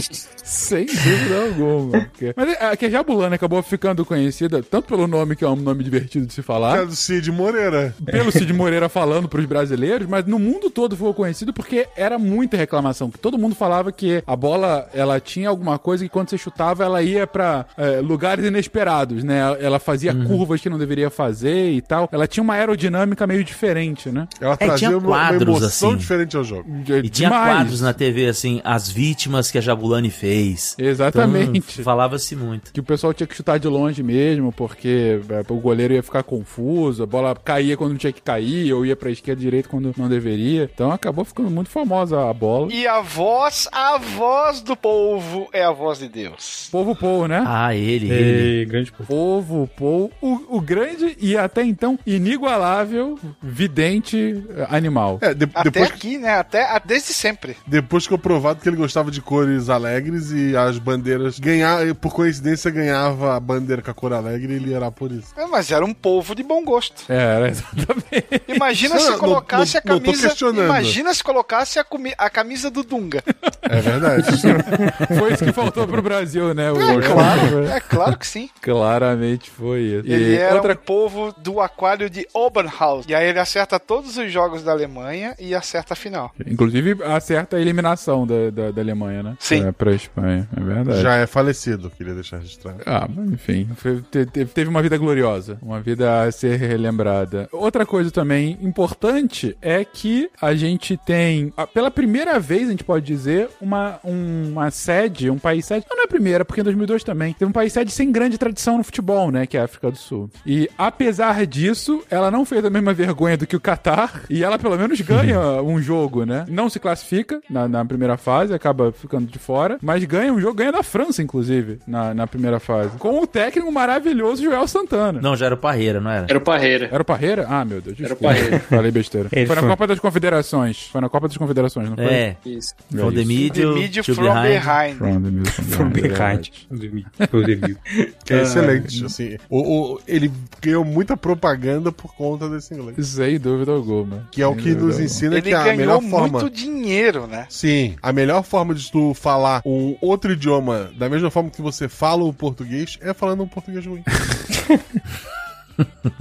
Sem 0.00 0.86
dúvida 0.86 1.42
alguma. 1.46 1.90
Porque... 2.00 2.34
Mas 2.36 2.48
é, 2.48 2.64
é 2.72 2.76
que 2.76 2.86
a 2.86 2.90
Jabulani 2.90 3.34
acabou 3.34 3.62
ficando 3.62 4.04
conhecida 4.04 4.62
tanto 4.62 4.88
pelo 4.88 5.06
nome, 5.06 5.36
que 5.36 5.44
é 5.44 5.48
um 5.48 5.56
nome 5.56 5.82
divertido 5.84 6.26
de 6.26 6.32
se 6.34 6.40
é 6.40 6.42
falar, 6.42 6.84
do 6.86 6.94
Cid 6.94 7.30
Moreira. 7.32 7.94
pelo 8.04 8.30
Cid 8.32 8.52
Moreira 8.52 8.88
falando 8.88 9.28
pros 9.28 9.44
brasileiros, 9.46 10.06
mas 10.08 10.24
no 10.26 10.38
mundo 10.38 10.70
todo 10.70 10.96
ficou 10.96 11.14
conhecido 11.14 11.52
porque 11.52 11.86
era 11.96 12.18
muita 12.18 12.56
reclamação. 12.56 13.10
Que 13.10 13.18
todo 13.18 13.38
mundo 13.38 13.54
falava 13.54 13.90
que 13.92 14.22
a 14.26 14.36
bola, 14.36 14.88
ela 14.92 15.18
tinha 15.20 15.48
alguma 15.48 15.78
coisa 15.78 16.04
que 16.04 16.10
quando 16.10 16.30
você 16.30 16.38
chutava, 16.38 16.84
ela 16.84 17.02
ia 17.02 17.26
pra 17.26 17.66
é, 17.76 18.00
lugares 18.00 18.44
inesperados, 18.44 19.22
né? 19.24 19.40
Ela 19.60 19.78
fazia 19.78 20.14
curvas 20.14 20.60
que 20.60 20.68
não 20.68 20.78
deveria 20.78 21.10
fazer 21.10 21.70
e 21.72 21.80
tal. 21.80 22.08
Ela 22.12 22.26
tinha 22.26 22.42
uma 22.42 22.54
aerodinâmica 22.54 23.26
meio 23.26 23.44
diferente, 23.44 24.10
né? 24.10 24.26
Ela 24.40 24.54
É, 24.54 24.66
trazia 24.66 24.88
tinha 24.88 24.98
uma, 24.98 25.06
uma 25.08 25.16
quadros, 25.28 25.42
emoção 25.58 25.88
assim. 25.90 25.98
diferente 25.98 26.36
ao 26.36 26.44
jogo. 26.44 26.64
E 27.02 27.08
tinha 27.08 27.30
quadros 27.30 27.80
na 27.80 27.92
TV, 27.92 28.26
assim, 28.26 28.60
as 28.64 28.88
vítimas 28.90 29.50
que 29.50 29.58
a 29.58 29.60
Jabulani 29.84 30.10
fez. 30.10 30.74
Exatamente. 30.78 31.58
Então, 31.58 31.84
Falava-se 31.84 32.34
muito. 32.34 32.72
Que 32.72 32.80
o 32.80 32.82
pessoal 32.82 33.12
tinha 33.12 33.26
que 33.26 33.34
chutar 33.36 33.58
de 33.58 33.68
longe 33.68 34.02
mesmo, 34.02 34.50
porque 34.52 35.20
é, 35.28 35.52
o 35.52 35.56
goleiro 35.56 35.92
ia 35.94 36.02
ficar 36.02 36.22
confuso, 36.22 37.02
a 37.02 37.06
bola 37.06 37.34
caía 37.34 37.76
quando 37.76 37.90
não 37.92 37.98
tinha 37.98 38.12
que 38.12 38.22
cair, 38.22 38.72
ou 38.72 38.86
ia 38.86 38.96
pra 38.96 39.10
esquerda 39.10 39.40
e 39.40 39.44
direita 39.44 39.68
quando 39.68 39.92
não 39.96 40.08
deveria. 40.08 40.70
Então 40.72 40.90
acabou 40.90 41.24
ficando 41.24 41.50
muito 41.50 41.68
famosa 41.68 42.28
a 42.30 42.32
bola. 42.32 42.72
E 42.72 42.86
a 42.86 43.00
voz, 43.02 43.68
a 43.72 43.98
voz 43.98 44.60
do 44.62 44.74
povo 44.76 45.48
é 45.52 45.62
a 45.64 45.70
voz 45.72 45.98
de 45.98 46.08
Deus. 46.08 46.68
Povo 46.72 46.96
Pou, 46.96 47.28
né? 47.28 47.44
Ah, 47.46 47.74
ele, 47.74 48.10
ele. 48.10 48.58
Ei, 48.60 48.64
grande 48.64 48.90
povo. 48.90 49.06
Povo 49.06 49.70
Pou, 49.76 50.10
o, 50.22 50.56
o 50.56 50.60
grande 50.60 51.16
e 51.20 51.36
até 51.36 51.62
então 51.64 51.98
inigualável 52.06 53.18
vidente 53.42 54.42
eh, 54.50 54.66
animal. 54.70 55.18
É, 55.20 55.34
de- 55.34 55.44
Até 55.54 55.70
depois, 55.70 55.90
aqui, 55.90 56.18
né? 56.18 56.30
Até 56.38 56.62
a- 56.64 56.78
desde 56.78 57.12
sempre. 57.12 57.56
depois 57.66 58.04
ficou 58.04 58.18
provado 58.18 58.60
que 58.60 58.68
ele 58.68 58.76
gostava 58.76 59.10
de 59.10 59.20
cores 59.20 59.63
alegres 59.70 60.30
e 60.30 60.56
as 60.56 60.78
bandeiras 60.78 61.38
ganhar, 61.38 61.94
por 61.96 62.12
coincidência 62.14 62.70
ganhava 62.70 63.36
a 63.36 63.40
bandeira 63.40 63.82
com 63.82 63.90
a 63.90 63.94
cor 63.94 64.12
alegre 64.12 64.52
e 64.52 64.56
ele 64.56 64.72
era 64.74 64.90
por 64.90 65.10
isso. 65.12 65.28
É, 65.36 65.46
Mas 65.46 65.70
era 65.70 65.84
um 65.84 65.94
povo 65.94 66.34
de 66.34 66.42
bom 66.42 66.64
gosto. 66.64 67.04
É, 67.08 67.16
era 67.36 67.48
exatamente. 67.48 68.42
Imagina 68.48 68.94
Não, 68.94 69.00
se 69.02 69.18
colocasse 69.18 69.74
não- 69.74 69.80
a 69.80 69.94
não 69.94 70.00
tô 70.00 70.12
camisa. 70.12 70.34
Imagina 70.64 71.14
se 71.14 71.22
colocasse 71.24 71.78
a, 71.78 71.86
a 72.18 72.30
camisa 72.30 72.70
do 72.70 72.82
Dunga. 72.82 73.22
É 73.62 73.80
verdade. 73.80 74.24
Foi 75.18 75.32
isso 75.32 75.44
que 75.44 75.52
faltou 75.52 75.86
pro 75.86 76.02
Brasil, 76.02 76.54
né? 76.54 76.70
O- 76.72 76.80
É 76.80 77.02
claro, 77.02 77.66
é 77.66 77.80
claro 77.80 78.18
que 78.18 78.26
sim. 78.26 78.48
Claramente 78.60 79.50
foi 79.50 79.80
isso. 79.80 80.06
Ele 80.06 80.32
E 80.34 80.36
era 80.36 80.54
outra 80.56 80.72
um 80.72 80.76
povo 80.76 81.34
do 81.38 81.60
aquário 81.60 82.08
de 82.10 82.26
Oberhaus. 82.34 83.04
E 83.08 83.14
aí 83.14 83.26
ele 83.28 83.38
acerta 83.38 83.78
todos 83.80 84.16
os 84.16 84.30
jogos 84.30 84.62
da 84.62 84.72
Alemanha 84.72 85.34
e 85.38 85.54
acerta 85.54 85.94
a 85.94 85.96
final. 85.96 86.32
Inclusive, 86.46 87.02
acerta 87.04 87.56
a 87.56 87.60
eliminação 87.60 88.26
da, 88.26 88.50
da, 88.50 88.70
da 88.70 88.80
Alemanha, 88.82 89.22
né? 89.22 89.36
Sim. 89.40 89.53
É, 89.62 89.72
pra 89.72 89.92
Espanha, 89.92 90.48
é 90.56 90.60
verdade. 90.60 91.02
Já 91.02 91.16
é 91.16 91.26
falecido, 91.26 91.90
queria 91.90 92.14
deixar 92.14 92.38
registrado. 92.38 92.78
Ah, 92.86 93.08
mas 93.08 93.32
enfim, 93.32 93.68
foi- 93.76 94.02
te- 94.10 94.26
te- 94.26 94.44
teve 94.46 94.68
uma 94.70 94.82
vida 94.82 94.96
gloriosa, 94.96 95.58
uma 95.62 95.80
vida 95.80 96.22
a 96.22 96.32
ser 96.32 96.56
relembrada. 96.58 97.48
Outra 97.52 97.84
coisa 97.86 98.10
também 98.10 98.58
importante 98.60 99.56
é 99.62 99.84
que 99.84 100.28
a 100.40 100.54
gente 100.54 100.96
tem, 100.96 101.52
pela 101.72 101.90
primeira 101.90 102.38
vez, 102.38 102.68
a 102.68 102.70
gente 102.70 102.84
pode 102.84 103.04
dizer, 103.06 103.48
uma, 103.60 103.98
um- 104.04 104.50
uma 104.52 104.70
sede, 104.70 105.30
um 105.30 105.38
país 105.38 105.64
sede. 105.66 105.86
Não, 105.88 105.96
não 105.96 106.02
é 106.02 106.06
a 106.06 106.08
primeira, 106.08 106.44
porque 106.44 106.60
em 106.60 106.64
2002 106.64 107.02
também. 107.04 107.32
Teve 107.34 107.48
um 107.48 107.52
país 107.52 107.72
sede 107.72 107.90
sem 107.90 108.10
grande 108.12 108.38
tradição 108.38 108.78
no 108.78 108.84
futebol, 108.84 109.30
né? 109.30 109.46
Que 109.46 109.56
é 109.56 109.60
a 109.60 109.64
África 109.64 109.90
do 109.90 109.96
Sul. 109.96 110.30
E 110.46 110.68
apesar 110.76 111.46
disso, 111.46 112.02
ela 112.10 112.30
não 112.30 112.44
fez 112.44 112.64
a 112.64 112.70
mesma 112.70 112.92
vergonha 112.94 113.36
do 113.36 113.46
que 113.46 113.56
o 113.56 113.60
Catar. 113.60 114.22
E 114.30 114.42
ela 114.44 114.58
pelo 114.58 114.76
menos 114.76 115.00
ganha 115.00 115.40
um 115.62 115.80
jogo, 115.80 116.24
né? 116.24 116.44
Não 116.48 116.68
se 116.68 116.78
classifica 116.78 117.40
na, 117.48 117.66
na 117.68 117.84
primeira 117.84 118.16
fase, 118.16 118.52
acaba 118.54 118.92
ficando 118.92 119.26
de 119.30 119.38
fora. 119.44 119.78
Mas 119.82 120.02
ganha 120.04 120.32
um 120.32 120.40
jogo, 120.40 120.54
ganha 120.54 120.72
da 120.72 120.82
França, 120.82 121.22
inclusive, 121.22 121.78
na, 121.86 122.14
na 122.14 122.26
primeira 122.26 122.58
fase. 122.58 122.96
Com 122.98 123.20
o 123.22 123.26
técnico 123.26 123.70
maravilhoso 123.70 124.42
Joel 124.42 124.66
Santana. 124.66 125.20
Não, 125.20 125.36
já 125.36 125.46
era 125.46 125.54
o 125.54 125.58
Parreira, 125.58 126.00
não 126.00 126.10
era? 126.10 126.26
Era 126.28 126.38
o 126.38 126.40
Parreira. 126.40 126.88
Era 126.90 127.02
o 127.02 127.04
Parreira? 127.04 127.46
Ah, 127.48 127.64
meu 127.64 127.80
Deus. 127.80 127.98
Era 128.00 128.06
o 128.14 128.16
desculpa. 128.16 128.34
Parreira. 128.34 128.58
Falei 128.68 128.90
besteira. 128.90 129.28
Ele 129.32 129.46
foi 129.46 129.54
na 129.56 129.62
foi. 129.62 129.70
Copa 129.70 129.86
das 129.86 129.98
Confederações. 130.00 130.88
Foi 130.90 131.00
na 131.00 131.08
Copa 131.08 131.28
das 131.28 131.36
Confederações, 131.36 131.88
não 131.88 131.96
foi? 131.96 132.04
É. 132.06 132.36
Isso. 132.46 132.74
From 132.90 133.12
the 133.12 133.24
middle, 133.24 133.74
The 133.74 133.80
mid 133.80 133.94
to 134.02 134.14
from 134.14 134.24
behind. 134.24 134.48
behind. 134.48 134.96
From 134.96 135.12
the 135.22 135.30
middle, 135.30 135.52
from 135.52 135.64
From 135.64 135.90
behind. 135.90 136.50
behind. 136.70 137.06
From 137.28 137.42
the 137.44 137.54
view. 137.54 137.76
Que 138.24 138.34
é 138.34 138.42
excelente, 138.42 139.04
assim. 139.04 139.36
O, 139.50 139.94
o- 139.94 140.00
ele 140.06 140.30
ganhou 140.62 140.84
muita 140.84 141.16
propaganda 141.16 141.92
por 141.92 142.14
conta 142.14 142.48
desse 142.48 142.74
inglês. 142.74 143.06
Sem 143.06 143.38
dúvida 143.38 143.72
alguma. 143.72 144.26
Que 144.30 144.40
é 144.42 144.46
o 144.46 144.54
que 144.54 144.70
nos 144.74 144.98
ensina 144.98 145.34
Ele 145.34 145.42
que 145.42 145.54
a 145.54 145.62
ganhou 145.64 145.76
melhor 145.76 146.00
muito 146.00 146.10
forma... 146.40 146.50
dinheiro, 146.50 147.26
né? 147.26 147.46
Sim, 147.48 147.94
a 148.02 148.12
melhor 148.12 148.42
forma 148.42 148.74
de 148.74 148.90
tu 148.90 149.12
falar 149.14 149.33
um 149.64 149.96
outro 150.00 150.32
idioma 150.32 150.90
da 150.96 151.08
mesma 151.08 151.30
forma 151.30 151.50
que 151.50 151.62
você 151.62 151.88
fala 151.88 152.24
o 152.24 152.32
português 152.32 152.98
é 153.00 153.12
falando 153.14 153.42
um 153.42 153.48
português 153.48 153.84
ruim. 153.86 154.02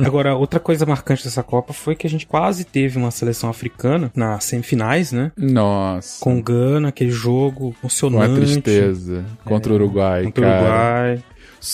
Agora, 0.04 0.36
outra 0.36 0.60
coisa 0.60 0.86
marcante 0.86 1.24
dessa 1.24 1.44
Copa 1.44 1.74
foi 1.74 1.96
que 1.96 2.08
a 2.08 2.10
gente 2.10 2.26
quase 2.26 2.64
teve 2.64 2.98
uma 2.98 3.12
seleção 3.12 3.50
africana 3.50 4.12
nas 4.16 4.46
semifinais, 4.46 5.12
né? 5.12 5.32
Nossa. 5.38 6.20
Com 6.24 6.42
Gana, 6.42 6.90
aquele 6.90 7.12
jogo 7.12 7.72
Com 7.74 7.76
a 7.78 7.80
emocionante. 7.82 8.36
tristeza. 8.36 9.24
Contra 9.46 9.72
o 9.72 9.76
Uruguai, 9.76 10.24
Contra 10.24 10.44
o 10.44 10.50
cara. 10.50 11.20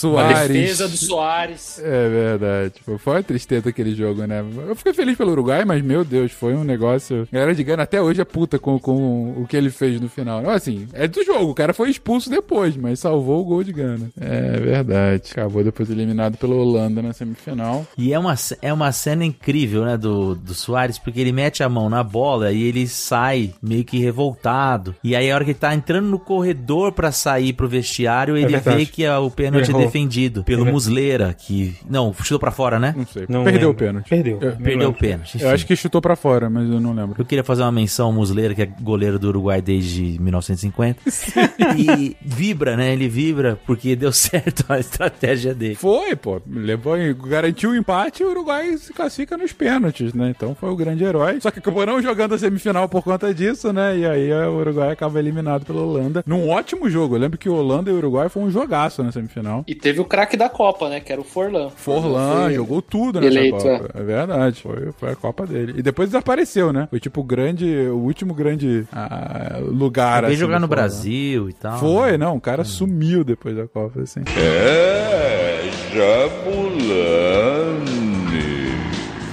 Uruguai. 0.03 0.25
A 0.25 0.35
Soares. 0.35 0.47
defesa 0.49 0.87
do 0.87 0.97
Soares. 0.97 1.79
É 1.79 2.09
verdade. 2.09 2.73
Foi 2.99 3.13
uma 3.13 3.23
tristeza 3.23 3.69
aquele 3.69 3.95
jogo, 3.95 4.25
né? 4.25 4.43
Eu 4.67 4.75
fiquei 4.75 4.93
feliz 4.93 5.17
pelo 5.17 5.31
Uruguai, 5.31 5.65
mas, 5.65 5.81
meu 5.81 6.05
Deus, 6.05 6.31
foi 6.31 6.53
um 6.53 6.63
negócio. 6.63 7.27
A 7.31 7.35
galera 7.35 7.55
de 7.55 7.63
Gana 7.63 7.83
até 7.83 8.01
hoje 8.01 8.21
é 8.21 8.25
puta 8.25 8.59
com, 8.59 8.79
com 8.79 9.41
o 9.41 9.47
que 9.47 9.57
ele 9.57 9.69
fez 9.69 9.99
no 9.99 10.09
final. 10.09 10.41
Não, 10.41 10.51
assim, 10.51 10.87
é 10.93 11.07
do 11.07 11.23
jogo. 11.23 11.51
O 11.51 11.55
cara 11.55 11.73
foi 11.73 11.89
expulso 11.89 12.29
depois, 12.29 12.77
mas 12.77 12.99
salvou 12.99 13.41
o 13.41 13.45
gol 13.45 13.63
de 13.63 13.73
Gana. 13.73 14.09
É 14.19 14.59
verdade. 14.59 15.23
Acabou 15.31 15.63
depois 15.63 15.89
eliminado 15.89 16.37
pela 16.37 16.55
Holanda 16.55 17.01
na 17.01 17.13
semifinal. 17.13 17.85
E 17.97 18.13
é 18.13 18.19
uma, 18.19 18.35
é 18.61 18.71
uma 18.71 18.91
cena 18.91 19.25
incrível, 19.25 19.85
né, 19.85 19.97
do, 19.97 20.35
do 20.35 20.53
Soares, 20.53 20.99
porque 20.99 21.19
ele 21.19 21.31
mete 21.31 21.63
a 21.63 21.69
mão 21.69 21.89
na 21.89 22.03
bola 22.03 22.51
e 22.51 22.63
ele 22.63 22.87
sai 22.87 23.53
meio 23.61 23.83
que 23.83 23.99
revoltado. 23.99 24.95
E 25.03 25.15
aí, 25.15 25.31
a 25.31 25.35
hora 25.35 25.43
que 25.43 25.51
ele 25.51 25.59
tá 25.59 25.73
entrando 25.73 26.07
no 26.07 26.19
corredor 26.19 26.91
pra 26.91 27.11
sair 27.11 27.53
pro 27.53 27.67
vestiário, 27.67 28.37
ele 28.37 28.47
verdade. 28.47 28.77
vê 28.77 28.85
que 28.85 29.03
é 29.03 29.17
o 29.17 29.29
pênalti. 29.29 29.71
Defendido 29.79 30.43
pelo 30.43 30.67
É. 30.67 30.71
Muslera, 30.71 31.33
que. 31.33 31.75
Não, 31.89 32.13
chutou 32.13 32.39
pra 32.39 32.51
fora, 32.51 32.79
né? 32.79 32.93
Não 32.95 33.05
sei. 33.05 33.25
Não 33.29 33.43
Perdeu 33.43 33.69
lembro. 33.69 33.71
o 33.71 33.87
pênalti. 33.87 34.09
Perdeu. 34.09 34.37
Eu- 34.41 34.51
Não 34.51 34.57
Perdeu 34.57 34.89
o 34.89 34.93
pênalti. 34.93 35.41
Eu 35.41 35.49
acho 35.49 35.65
que 35.65 35.75
chutou 35.75 36.01
pra 36.01 36.15
fora, 36.15 36.49
mas 36.49 36.69
eu 36.69 36.79
não 36.79 36.93
lembro. 36.93 37.15
Eu 37.17 37.25
queria 37.25 37.43
fazer 37.43 37.61
uma 37.63 37.71
menção 37.71 38.07
ao 38.07 38.13
Muslera, 38.13 38.53
que 38.55 38.61
é 38.61 38.65
goleiro 38.65 39.17
do 39.19 39.27
Uruguai 39.29 39.61
desde 39.61 40.19
1950. 40.19 40.99
e 41.77 42.15
vibra, 42.21 42.75
né? 42.77 42.93
Ele 42.93 43.07
vibra 43.07 43.59
porque 43.65 43.95
deu 43.95 44.11
certo 44.13 44.65
a 44.69 44.79
estratégia 44.79 45.53
dele. 45.53 45.75
Foi, 45.75 46.15
pô. 46.15 46.41
Levou, 46.47 46.95
garantiu 47.27 47.71
o 47.71 47.75
empate 47.75 48.23
e 48.23 48.25
o 48.25 48.29
Uruguai 48.29 48.77
se 48.77 48.93
classifica 48.93 49.37
nos 49.37 49.53
pênaltis, 49.53 50.13
né? 50.13 50.33
Então 50.35 50.55
foi 50.55 50.69
o 50.69 50.75
grande 50.75 51.03
herói. 51.03 51.39
Só 51.41 51.51
que 51.51 51.59
acabou 51.59 51.85
não 51.85 52.01
jogando 52.01 52.35
a 52.35 52.37
semifinal 52.37 52.87
por 52.89 53.03
conta 53.03 53.33
disso, 53.33 53.71
né? 53.73 53.97
E 53.97 54.05
aí 54.05 54.31
o 54.33 54.57
Uruguai 54.57 54.91
acaba 54.91 55.19
eliminado 55.19 55.65
pela 55.65 55.81
Holanda. 55.81 56.23
Num 56.25 56.49
ótimo 56.49 56.89
jogo. 56.89 57.15
Eu 57.15 57.19
lembro 57.19 57.37
que 57.37 57.49
Holanda 57.49 57.89
e 57.89 57.93
Uruguai 57.93 58.29
foi 58.29 58.43
um 58.43 58.51
jogaço 58.51 59.03
na 59.03 59.11
semifinal. 59.11 59.63
E 59.69 59.75
teve 59.75 60.01
o 60.01 60.05
craque 60.05 60.35
da 60.35 60.49
Copa, 60.49 60.89
né? 60.89 60.99
Que 60.99 61.11
era 61.11 61.21
o 61.21 61.23
Forlan. 61.23 61.69
Forlan 61.69 62.45
Foi- 62.45 62.53
jogou 62.55 62.81
tudo 62.81 63.21
nessa 63.21 63.37
eleito, 63.37 63.57
Copa. 63.57 63.91
É. 63.93 64.01
verdade. 64.01 64.63
Foi, 64.63 64.91
foi 64.93 65.11
a 65.11 65.15
Copa 65.15 65.45
dele. 65.45 65.75
E 65.77 65.83
depois 65.83 66.09
desapareceu, 66.09 66.73
né? 66.73 66.87
Foi 66.89 66.99
tipo 66.99 67.21
o 67.21 67.23
grande, 67.23 67.67
o 67.67 67.97
último 67.97 68.33
grande 68.33 68.87
ah, 68.91 69.59
lugar. 69.61 70.21
Veio 70.21 70.33
assim, 70.33 70.39
jogar 70.39 70.59
no 70.59 70.67
Forlan. 70.67 70.81
Brasil 70.81 71.49
e 71.49 71.53
tal. 71.53 71.77
Foi, 71.77 72.17
não. 72.17 72.37
O 72.37 72.41
cara 72.41 72.63
sumiu 72.63 73.23
depois 73.23 73.55
da 73.55 73.67
Copa, 73.67 74.01
assim. 74.01 74.21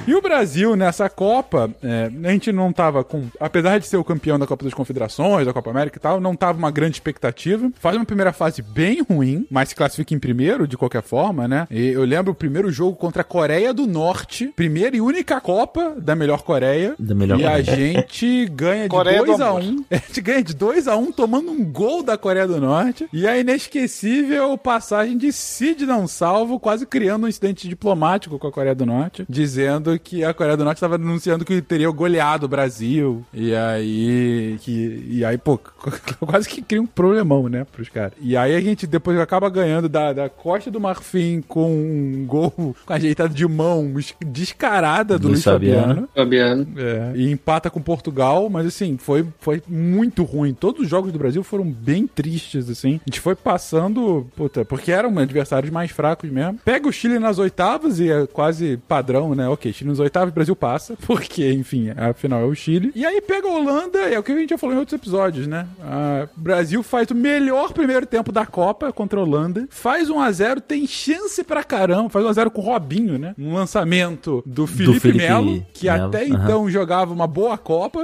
E 0.06 0.14
o 0.14 0.22
Brasil, 0.22 0.76
nessa 0.76 1.08
Copa, 1.08 1.68
é, 1.82 2.10
a 2.24 2.30
gente 2.30 2.52
não 2.52 2.72
tava 2.72 3.02
com. 3.02 3.24
Apesar 3.40 3.78
de 3.78 3.86
ser 3.86 3.96
o 3.96 4.04
campeão 4.04 4.38
da 4.38 4.46
Copa 4.46 4.64
das 4.64 4.72
Confederações, 4.72 5.46
da 5.46 5.52
Copa 5.52 5.70
América 5.70 5.98
e 5.98 6.00
tal, 6.00 6.20
não 6.20 6.36
tava 6.36 6.58
uma 6.58 6.70
grande 6.70 6.94
expectativa. 6.96 7.70
Faz 7.74 7.96
uma 7.96 8.04
primeira 8.04 8.32
fase 8.32 8.62
bem 8.62 9.02
ruim, 9.02 9.44
mas 9.50 9.70
se 9.70 9.74
classifica 9.74 10.14
em 10.14 10.18
primeiro, 10.18 10.68
de 10.68 10.76
qualquer 10.76 11.02
forma, 11.02 11.48
né? 11.48 11.66
E 11.70 11.88
eu 11.88 12.04
lembro 12.04 12.30
o 12.30 12.34
primeiro 12.36 12.70
jogo 12.70 12.96
contra 12.96 13.22
a 13.22 13.24
Coreia 13.24 13.74
do 13.74 13.84
Norte, 13.84 14.52
primeira 14.54 14.96
e 14.96 15.00
única 15.00 15.40
Copa 15.40 15.96
da 15.98 16.14
melhor 16.14 16.42
Coreia. 16.42 16.94
Da 16.98 17.14
melhor 17.14 17.40
e 17.40 17.44
a 17.44 17.50
Coreia. 17.50 17.64
gente 17.64 18.46
ganha 18.54 18.84
de 18.84 18.90
Coreia 18.90 19.18
do 19.18 19.26
2 19.26 19.40
a 19.40 19.48
amor. 19.48 19.62
1 19.62 19.84
A 19.90 19.96
gente 19.96 20.20
ganha 20.20 20.42
de 20.42 20.54
2 20.54 20.86
a 20.86 20.96
1 20.96 21.12
tomando 21.12 21.50
um 21.50 21.64
gol 21.64 22.04
da 22.04 22.16
Coreia 22.16 22.46
do 22.46 22.60
Norte. 22.60 23.08
E 23.12 23.26
a 23.26 23.36
inesquecível 23.36 24.56
passagem 24.56 25.18
de 25.18 25.32
Cid 25.32 25.84
não 25.84 26.06
salvo, 26.06 26.60
quase 26.60 26.86
criando 26.86 27.24
um 27.24 27.28
incidente 27.28 27.68
diplomático 27.68 28.38
com 28.38 28.46
a 28.46 28.52
Coreia 28.52 28.74
do 28.74 28.86
Norte, 28.86 29.26
dizendo 29.28 29.95
que 29.98 30.24
a 30.24 30.34
Coreia 30.34 30.56
do 30.56 30.64
Norte 30.64 30.78
estava 30.78 30.96
anunciando 30.96 31.44
que 31.44 31.60
teria 31.62 31.90
goleado 31.90 32.46
o 32.46 32.48
Brasil. 32.48 33.24
E 33.32 33.54
aí. 33.54 34.58
Que, 34.60 35.04
e 35.08 35.24
aí, 35.24 35.38
pô, 35.38 35.58
quase 36.20 36.48
que 36.48 36.62
cria 36.62 36.82
um 36.82 36.86
problemão, 36.86 37.48
né, 37.48 37.66
pros 37.70 37.88
caras. 37.88 38.12
E 38.20 38.36
aí 38.36 38.54
a 38.54 38.60
gente 38.60 38.86
depois 38.86 39.18
acaba 39.18 39.48
ganhando 39.48 39.88
da, 39.88 40.12
da 40.12 40.28
Costa 40.28 40.70
do 40.70 40.80
Marfim 40.80 41.42
com 41.46 41.72
um 41.72 42.24
gol 42.26 42.50
com 42.84 42.92
ajeitado 42.92 43.34
de 43.34 43.46
mão 43.46 43.92
descarada 44.24 45.18
do 45.18 45.28
Luiz 45.28 45.44
Luiz 45.44 45.44
Fabiano. 45.44 46.08
Fabiano. 46.14 46.66
Fabiano. 46.66 46.66
É, 46.76 47.12
e 47.16 47.30
empata 47.30 47.70
com 47.70 47.80
Portugal, 47.80 48.48
mas 48.50 48.66
assim, 48.66 48.96
foi, 48.96 49.26
foi 49.40 49.62
muito 49.68 50.22
ruim. 50.24 50.54
Todos 50.54 50.82
os 50.82 50.88
jogos 50.88 51.12
do 51.12 51.18
Brasil 51.18 51.42
foram 51.42 51.64
bem 51.64 52.06
tristes, 52.06 52.68
assim. 52.68 53.00
A 53.06 53.10
gente 53.10 53.20
foi 53.20 53.34
passando, 53.34 54.26
puta, 54.36 54.64
porque 54.64 54.92
eram 54.92 55.16
adversários 55.18 55.70
mais 55.70 55.90
fracos 55.90 56.30
mesmo. 56.30 56.58
Pega 56.64 56.88
o 56.88 56.92
Chile 56.92 57.18
nas 57.18 57.38
oitavas 57.38 58.00
e 58.00 58.10
é 58.10 58.26
quase 58.26 58.78
padrão, 58.88 59.34
né? 59.34 59.48
Ok, 59.48 59.72
Chile 59.72 59.85
nas 59.86 59.98
oitavas, 59.98 60.32
Brasil 60.32 60.54
passa, 60.56 60.96
porque, 61.06 61.50
enfim, 61.52 61.90
afinal 61.96 62.40
é 62.42 62.44
o 62.44 62.54
Chile. 62.54 62.92
E 62.94 63.04
aí 63.04 63.20
pega 63.20 63.48
a 63.48 63.52
Holanda, 63.52 63.98
é 64.00 64.18
o 64.18 64.22
que 64.22 64.32
a 64.32 64.36
gente 64.36 64.50
já 64.50 64.58
falou 64.58 64.74
em 64.74 64.78
outros 64.78 64.98
episódios, 64.98 65.46
né? 65.46 65.66
Ah, 65.82 66.28
Brasil 66.36 66.82
faz 66.82 67.10
o 67.10 67.14
melhor 67.14 67.72
primeiro 67.72 68.06
tempo 68.06 68.30
da 68.32 68.44
Copa 68.46 68.92
contra 68.92 69.18
a 69.18 69.22
Holanda, 69.22 69.66
faz 69.70 70.10
1 70.10 70.20
a 70.20 70.30
0 70.32 70.60
tem 70.60 70.86
chance 70.86 71.42
pra 71.44 71.62
caramba, 71.64 72.10
faz 72.10 72.24
1 72.24 72.28
a 72.28 72.32
0 72.32 72.50
com 72.50 72.60
o 72.60 72.64
Robinho, 72.64 73.18
né? 73.18 73.34
Um 73.38 73.54
lançamento 73.54 74.42
do 74.46 74.66
Felipe, 74.66 75.00
Felipe 75.00 75.18
Melo, 75.24 75.64
que 75.72 75.86
Melo, 75.86 76.04
até 76.06 76.24
aham. 76.24 76.44
então 76.44 76.70
jogava 76.70 77.12
uma 77.12 77.26
boa 77.26 77.56
Copa, 77.58 78.00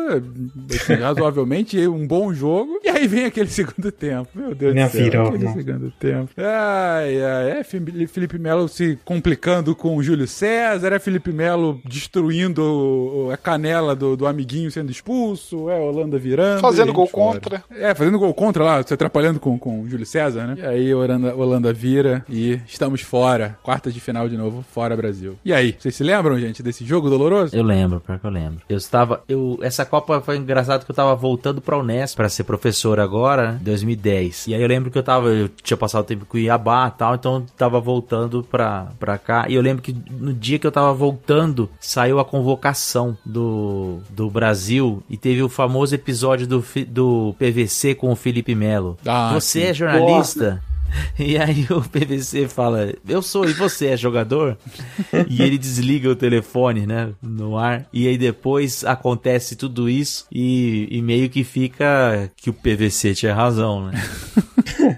assim, 0.70 0.94
razoavelmente, 0.94 1.78
um 1.88 2.06
bom 2.06 2.32
jogo. 2.32 2.80
E 2.82 2.88
aí 2.88 3.06
vem 3.06 3.24
aquele 3.24 3.48
segundo 3.50 3.90
tempo. 3.92 4.28
Meu 4.34 4.54
Deus 4.54 4.74
Minha 4.74 4.86
do 4.86 4.92
céu. 4.92 5.04
virou, 5.04 5.28
aquele 5.28 5.44
não. 5.44 5.54
segundo 5.54 5.90
tempo. 5.98 6.30
Ai, 6.36 7.22
ai, 7.22 7.50
é 7.60 7.64
Felipe 7.64 8.38
Melo 8.38 8.68
se 8.68 8.98
complicando 9.04 9.74
com 9.74 9.96
o 9.96 10.02
Júlio 10.02 10.26
César, 10.26 10.92
é 10.92 10.98
Felipe 10.98 11.32
Melo 11.32 11.71
destruindo 11.84 12.62
o- 12.62 13.30
a 13.32 13.36
canela 13.36 13.94
do, 13.94 14.16
do 14.16 14.26
amiguinho 14.26 14.70
sendo 14.70 14.90
expulso, 14.90 15.68
é 15.70 15.76
a 15.78 15.80
Holanda 15.82 16.18
virando. 16.18 16.60
Fazendo 16.60 16.92
gol 16.92 17.06
fora. 17.06 17.40
contra. 17.40 17.64
É, 17.70 17.94
fazendo 17.94 18.18
gol 18.18 18.34
contra 18.34 18.64
lá, 18.64 18.82
se 18.82 18.92
atrapalhando 18.94 19.40
com, 19.40 19.58
com 19.58 19.82
o 19.82 19.88
Júlio 19.88 20.06
César, 20.06 20.46
né? 20.46 20.56
E 20.58 20.66
aí 20.66 20.92
a 20.92 20.96
Holanda, 20.96 21.34
Holanda 21.34 21.72
vira 21.72 22.24
e 22.28 22.60
estamos 22.66 23.00
fora. 23.00 23.58
Quartas 23.62 23.94
de 23.94 24.00
final 24.00 24.28
de 24.28 24.36
novo, 24.36 24.64
fora 24.72 24.96
Brasil. 24.96 25.36
E 25.44 25.52
aí, 25.52 25.74
vocês 25.78 25.94
se 25.94 26.02
lembram, 26.04 26.38
gente, 26.38 26.62
desse 26.62 26.84
jogo 26.84 27.08
doloroso? 27.10 27.54
Eu 27.54 27.62
lembro, 27.62 28.00
pior 28.00 28.18
que 28.18 28.26
eu 28.26 28.30
lembro. 28.30 28.60
Eu 28.68 28.76
estava. 28.76 29.22
Eu, 29.28 29.58
essa 29.62 29.84
Copa 29.84 30.20
foi 30.20 30.36
engraçado 30.36 30.84
que 30.84 30.90
eu 30.90 30.94
tava 30.94 31.14
voltando 31.14 31.60
pra 31.60 31.78
Unesp 31.78 32.16
pra 32.16 32.28
ser 32.28 32.44
professor 32.44 32.98
agora, 33.00 33.52
né? 33.52 33.60
2010. 33.62 34.48
E 34.48 34.54
aí 34.54 34.62
eu 34.62 34.68
lembro 34.68 34.90
que 34.90 34.98
eu 34.98 35.02
tava. 35.02 35.28
Eu 35.28 35.48
tinha 35.48 35.76
passado 35.76 36.04
tempo 36.04 36.24
com 36.26 36.36
o 36.36 36.40
Iabá 36.40 36.92
e 36.94 36.98
tal, 36.98 37.14
então 37.14 37.34
eu 37.36 37.46
tava 37.56 37.80
voltando 37.80 38.42
pra, 38.50 38.88
pra 38.98 39.18
cá. 39.18 39.46
E 39.48 39.54
eu 39.54 39.62
lembro 39.62 39.82
que 39.82 39.94
no 40.10 40.32
dia 40.32 40.58
que 40.58 40.66
eu 40.66 40.72
tava 40.72 40.92
voltando, 40.92 41.61
saiu 41.80 42.18
a 42.18 42.24
convocação 42.24 43.16
do, 43.24 43.98
do 44.10 44.30
Brasil 44.30 45.02
e 45.08 45.16
teve 45.16 45.42
o 45.42 45.48
famoso 45.48 45.94
episódio 45.94 46.46
do, 46.46 46.64
do 46.88 47.34
PVC 47.38 47.94
com 47.94 48.10
o 48.12 48.16
Felipe 48.16 48.54
Melo. 48.54 48.96
Ah, 49.06 49.32
Você 49.34 49.60
sim. 49.60 49.66
é 49.66 49.74
jornalista? 49.74 50.62
E 51.18 51.38
aí 51.38 51.66
o 51.70 51.80
PVC 51.80 52.48
fala, 52.48 52.92
eu 53.08 53.22
sou, 53.22 53.48
e 53.48 53.52
você 53.54 53.86
é 53.88 53.96
jogador? 53.96 54.58
e 55.28 55.42
ele 55.42 55.56
desliga 55.56 56.10
o 56.10 56.16
telefone, 56.16 56.86
né, 56.86 57.10
no 57.22 57.56
ar. 57.56 57.86
E 57.92 58.06
aí 58.06 58.18
depois 58.18 58.84
acontece 58.84 59.56
tudo 59.56 59.88
isso 59.88 60.26
e, 60.30 60.88
e 60.90 61.00
meio 61.00 61.30
que 61.30 61.44
fica 61.44 62.30
que 62.36 62.50
o 62.50 62.52
PVC 62.52 63.14
tinha 63.14 63.34
razão, 63.34 63.86
né? 63.86 63.92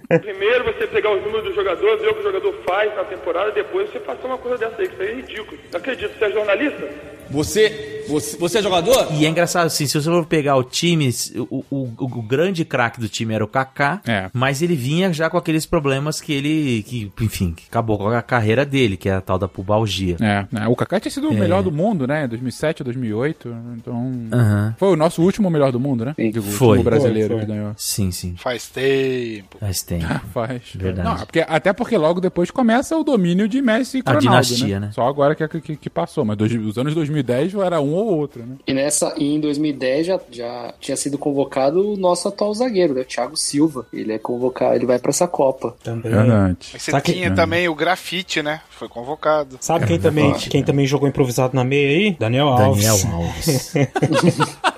Primeiro 0.21 0.65
pegar 0.95 1.11
os 1.11 1.23
números 1.25 1.43
do 1.43 1.53
jogador, 1.53 1.99
ver 1.99 2.09
o 2.09 2.15
que 2.15 2.21
o 2.21 2.23
jogador 2.23 2.55
faz 2.65 2.95
na 2.95 3.03
temporada, 3.03 3.51
depois 3.51 3.91
você 3.91 3.99
faça 3.99 4.25
uma 4.29 4.39
coisa 4.39 4.57
dessa 4.57 4.81
aí, 4.81 4.87
que 4.87 4.95
isso 4.95 5.03
aí 5.03 5.09
é 5.09 5.15
ridículo. 5.15 5.59
Não 5.73 5.81
acredito, 5.81 6.17
você 6.17 6.25
é 6.25 6.31
jornalista? 6.31 7.14
Você, 7.31 8.05
você, 8.09 8.37
você 8.37 8.59
é 8.59 8.63
jogador? 8.63 9.09
E 9.13 9.25
é 9.25 9.29
engraçado 9.29 9.67
assim, 9.67 9.87
se 9.87 10.01
você 10.01 10.09
for 10.09 10.27
pegar 10.27 10.57
o 10.57 10.63
time, 10.63 11.11
o, 11.51 11.65
o, 11.71 11.91
o 11.99 12.23
grande 12.23 12.65
craque 12.65 13.01
do 13.01 13.09
time 13.09 13.35
era 13.35 13.45
o 13.45 13.49
Kaká, 13.49 14.01
É. 14.07 14.31
mas 14.33 14.63
ele 14.63 14.77
vinha 14.77 15.13
já 15.13 15.29
com 15.31 15.37
aqueles 15.37 15.65
problemas 15.67 16.21
que 16.21 16.33
ele, 16.33 16.83
que, 16.85 17.11
enfim, 17.21 17.53
que 17.53 17.65
acabou 17.69 17.99
com 17.99 18.09
a 18.09 18.23
carreira 18.23 18.65
dele, 18.65 18.97
que 18.97 19.09
é 19.09 19.15
a 19.15 19.21
tal 19.21 19.39
da 19.39 19.49
pubalgia. 19.49 20.17
É, 20.21 20.47
né? 20.53 20.69
o 20.69 20.77
Kaká 20.77 21.01
tinha 21.01 21.11
sido 21.11 21.29
o 21.31 21.33
É. 21.33 21.37
melhor 21.37 21.63
do 21.63 21.73
mundo, 21.73 22.07
né? 22.07 22.27
2007, 22.29 22.85
2008. 22.85 23.55
Então. 23.77 24.13
Aham. 24.33 24.75
Foi 24.79 24.89
o 24.91 24.97
nosso 24.97 25.23
último 25.23 25.49
melhor 25.51 25.73
do 25.73 25.81
mundo, 25.81 26.05
né? 26.05 26.15
Sim. 26.17 26.31
Digo, 26.31 26.47
o 26.47 26.51
Foi. 26.51 26.69
último 26.79 26.85
brasileiro 26.85 27.29
Foi, 27.35 27.37
foi. 27.39 27.47
que 27.47 27.53
ganhou. 27.53 27.73
Sim, 27.77 28.11
sim. 28.11 28.35
Faz 28.37 28.69
tempo. 28.69 29.59
Faz 29.59 29.83
tempo. 29.83 30.07
Faz. 30.33 30.63
Verdade. 30.75 31.09
Não, 31.09 31.17
porque, 31.27 31.45
até 31.49 31.73
porque 31.73 31.97
logo 31.97 32.21
depois 32.21 32.51
começa 32.51 32.97
o 32.97 33.03
domínio 33.03 33.49
de 33.49 33.61
Messi 33.63 33.99
e 33.99 34.01
A 34.05 34.13
Ronaldo, 34.15 34.21
dinastia, 34.29 34.79
né? 34.81 34.87
né? 34.87 34.93
Só 34.93 35.09
agora 35.09 35.35
que, 35.35 35.49
que, 35.61 35.77
que 35.77 35.91
passou. 35.91 36.25
Mas 36.25 36.37
dois, 36.37 36.53
os 36.53 36.77
anos 36.79 36.95
2010 37.25 37.55
era 37.67 37.81
um 37.81 37.95
ou 37.95 38.19
outro, 38.19 38.43
né? 38.45 38.57
E 38.67 38.73
nessa, 38.75 39.15
e 39.17 39.35
em 39.35 39.41
2010 39.41 40.07
já, 40.07 40.21
já 40.31 40.75
tinha 40.81 40.97
sido 40.97 41.17
convocado 41.19 41.93
o 41.93 41.97
nosso 41.97 42.29
atual 42.29 42.53
zagueiro, 42.55 42.95
né? 42.95 43.01
O 43.01 43.05
Thiago 43.05 43.37
Silva. 43.37 43.87
Ele 43.93 44.13
é 44.13 44.19
convocado, 44.19 44.75
ele 44.75 44.87
vai 44.87 44.99
pra 44.99 45.11
essa 45.11 45.27
Copa. 45.27 45.75
Também. 45.83 46.13
Verdade. 46.13 46.57
Mas 46.73 46.83
você 46.83 46.91
Sabe 46.91 47.03
que- 47.05 47.13
tinha 47.13 47.35
também 47.35 47.69
o 47.69 47.75
grafite, 47.75 48.43
né? 48.43 48.61
Foi 48.71 48.89
convocado. 48.89 49.57
Sabe 49.61 49.87
quem 49.87 49.99
também, 49.99 50.33
quem 50.35 50.63
também 50.63 50.87
jogou 50.87 51.09
improvisado 51.09 51.55
na 51.57 51.65
meia 51.65 51.89
aí? 51.89 52.17
Daniel 52.19 52.49
Alves. 52.49 52.85
Daniel 53.03 53.17
Alves. 53.17 53.75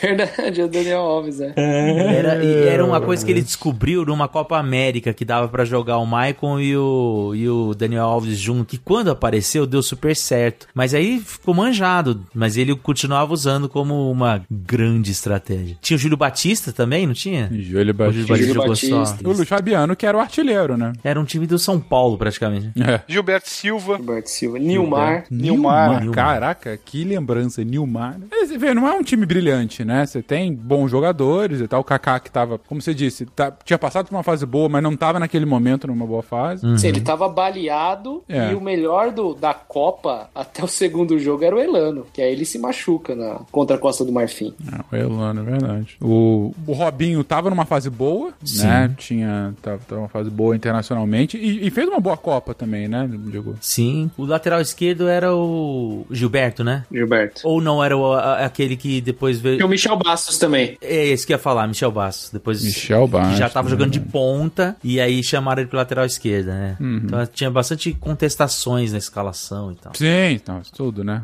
Verdade, 0.00 0.60
é 0.60 0.64
o 0.64 0.68
Daniel 0.68 1.00
Alves, 1.00 1.40
é. 1.40 1.52
Era, 1.56 2.44
e 2.44 2.68
era 2.68 2.84
uma 2.84 3.00
coisa 3.00 3.24
que 3.24 3.30
ele 3.30 3.42
descobriu 3.42 4.04
numa 4.04 4.28
Copa 4.28 4.58
América 4.58 5.12
que 5.12 5.24
dava 5.24 5.48
pra 5.48 5.64
jogar 5.64 5.98
o 5.98 6.06
Maicon 6.06 6.58
e 6.60 6.76
o, 6.76 7.32
e 7.34 7.48
o 7.48 7.74
Daniel 7.74 8.04
Alves 8.04 8.38
junto. 8.38 8.70
Que 8.70 8.78
quando 8.78 9.10
apareceu 9.10 9.66
deu 9.66 9.82
super 9.82 10.14
certo. 10.16 10.66
Mas 10.74 10.94
aí 10.94 11.20
ficou 11.20 11.54
manjado. 11.54 12.24
Mas 12.34 12.56
ele 12.56 12.74
continuava 12.74 13.32
usando 13.32 13.68
como 13.68 14.10
uma 14.10 14.42
grande 14.50 15.10
estratégia. 15.10 15.76
Tinha 15.80 15.96
o 15.96 16.00
Júlio 16.00 16.16
Batista 16.16 16.72
também, 16.72 17.06
não 17.06 17.14
tinha? 17.14 17.48
Júlio 17.52 17.90
O 17.90 17.94
Batista. 17.94 18.36
Júlio 18.36 18.54
Batista 18.54 18.86
Júlio 18.86 19.06
só. 19.06 19.12
Batista. 19.12 19.28
O 19.28 19.32
Luiz 19.32 19.48
Fabiano, 19.48 19.96
que 19.96 20.06
era 20.06 20.16
o 20.16 20.20
artilheiro, 20.20 20.76
né? 20.76 20.92
Era 21.04 21.20
um 21.20 21.24
time 21.24 21.46
do 21.46 21.58
São 21.58 21.80
Paulo, 21.80 22.16
praticamente. 22.16 22.70
É. 22.80 23.00
Gilberto 23.06 23.48
Silva. 23.48 23.96
Roberto 23.96 24.28
Silva. 24.28 24.58
Nilmar. 24.58 25.24
Nilmar. 25.30 26.00
Nilmar. 26.00 26.14
Caraca, 26.14 26.76
que 26.76 27.04
lembrança, 27.04 27.62
Nilmar. 27.64 28.16
Você 28.30 28.56
vê, 28.56 28.72
não 28.74 28.86
é 28.86 28.92
um 28.92 29.02
time 29.02 29.26
brilhante, 29.26 29.84
né? 29.84 29.89
Você 30.06 30.22
tem 30.22 30.52
bons 30.54 30.90
jogadores 30.90 31.60
e 31.60 31.68
tal. 31.68 31.80
O 31.80 31.84
Kaká 31.84 32.18
que 32.20 32.30
tava, 32.30 32.58
como 32.58 32.80
você 32.80 32.92
disse, 32.94 33.26
tá- 33.26 33.52
tinha 33.64 33.78
passado 33.78 34.06
por 34.08 34.14
uma 34.16 34.22
fase 34.22 34.44
boa, 34.46 34.68
mas 34.68 34.82
não 34.82 34.96
tava 34.96 35.18
naquele 35.18 35.44
momento 35.46 35.86
numa 35.86 36.06
boa 36.06 36.22
fase. 36.22 36.60
Sim, 36.78 36.88
ele 36.88 37.00
tava 37.00 37.28
baleado 37.28 38.22
É. 38.28 38.52
e 38.52 38.54
o 38.54 38.60
melhor 38.60 39.10
do, 39.12 39.34
da 39.34 39.52
Copa 39.54 40.28
até 40.34 40.62
o 40.64 40.68
segundo 40.68 41.18
jogo 41.18 41.44
era 41.44 41.54
o 41.54 41.58
Elano, 41.60 42.06
que 42.12 42.22
aí 42.22 42.32
ele 42.32 42.44
se 42.44 42.58
machuca 42.58 43.14
na, 43.14 43.40
contra 43.50 43.76
a 43.76 43.78
Costa 43.78 44.04
do 44.04 44.12
Marfim. 44.12 44.54
É, 44.92 44.96
o 44.96 44.98
Elano, 44.98 45.40
é 45.40 45.44
verdade. 45.44 45.96
O, 46.00 46.52
o 46.66 46.72
Robinho 46.72 47.22
tava 47.24 47.50
numa 47.50 47.64
fase 47.64 47.90
boa, 47.90 48.32
né? 48.62 48.90
Tinha 48.96 49.54
tava, 49.62 49.78
tava 49.86 50.00
numa 50.02 50.08
fase 50.08 50.30
boa 50.30 50.54
internacionalmente 50.56 51.36
e, 51.36 51.66
e 51.66 51.70
fez 51.70 51.88
uma 51.88 52.00
boa 52.00 52.16
Copa 52.16 52.54
também, 52.54 52.88
né? 52.88 53.08
Digo. 53.26 53.56
Sim. 53.60 54.10
O 54.16 54.24
lateral 54.24 54.60
esquerdo 54.60 55.08
era 55.08 55.34
o 55.34 56.04
Gilberto, 56.10 56.62
né? 56.64 56.84
Gilberto. 56.92 57.40
Ou 57.44 57.60
não 57.60 57.82
era 57.82 57.96
o- 57.96 58.12
a- 58.12 58.44
aquele 58.44 58.76
que 58.76 59.00
depois 59.00 59.38
veio. 59.40 59.58
Michel 59.80 59.96
Bastos 59.96 60.38
também. 60.38 60.76
É 60.80 61.06
esse 61.06 61.26
que 61.26 61.32
ia 61.32 61.38
falar, 61.38 61.66
Michel 61.66 61.90
Bastos. 61.90 62.30
Depois 62.30 62.62
Michel 62.62 63.06
Bastos, 63.06 63.38
já 63.38 63.48
tava 63.48 63.68
jogando 63.68 63.90
de 63.90 64.00
ponta 64.00 64.76
e 64.84 65.00
aí 65.00 65.22
chamaram 65.22 65.62
ele 65.62 65.68
pro 65.68 65.78
lateral 65.78 66.04
esquerda, 66.04 66.52
né? 66.52 66.76
Uhum. 66.78 67.02
Então 67.04 67.26
tinha 67.26 67.50
bastante 67.50 67.92
contestações 67.94 68.92
na 68.92 68.98
escalação 68.98 69.72
e 69.72 69.74
tal. 69.76 69.92
Sim, 69.94 70.32
então, 70.32 70.60
tudo, 70.76 71.02
né? 71.02 71.22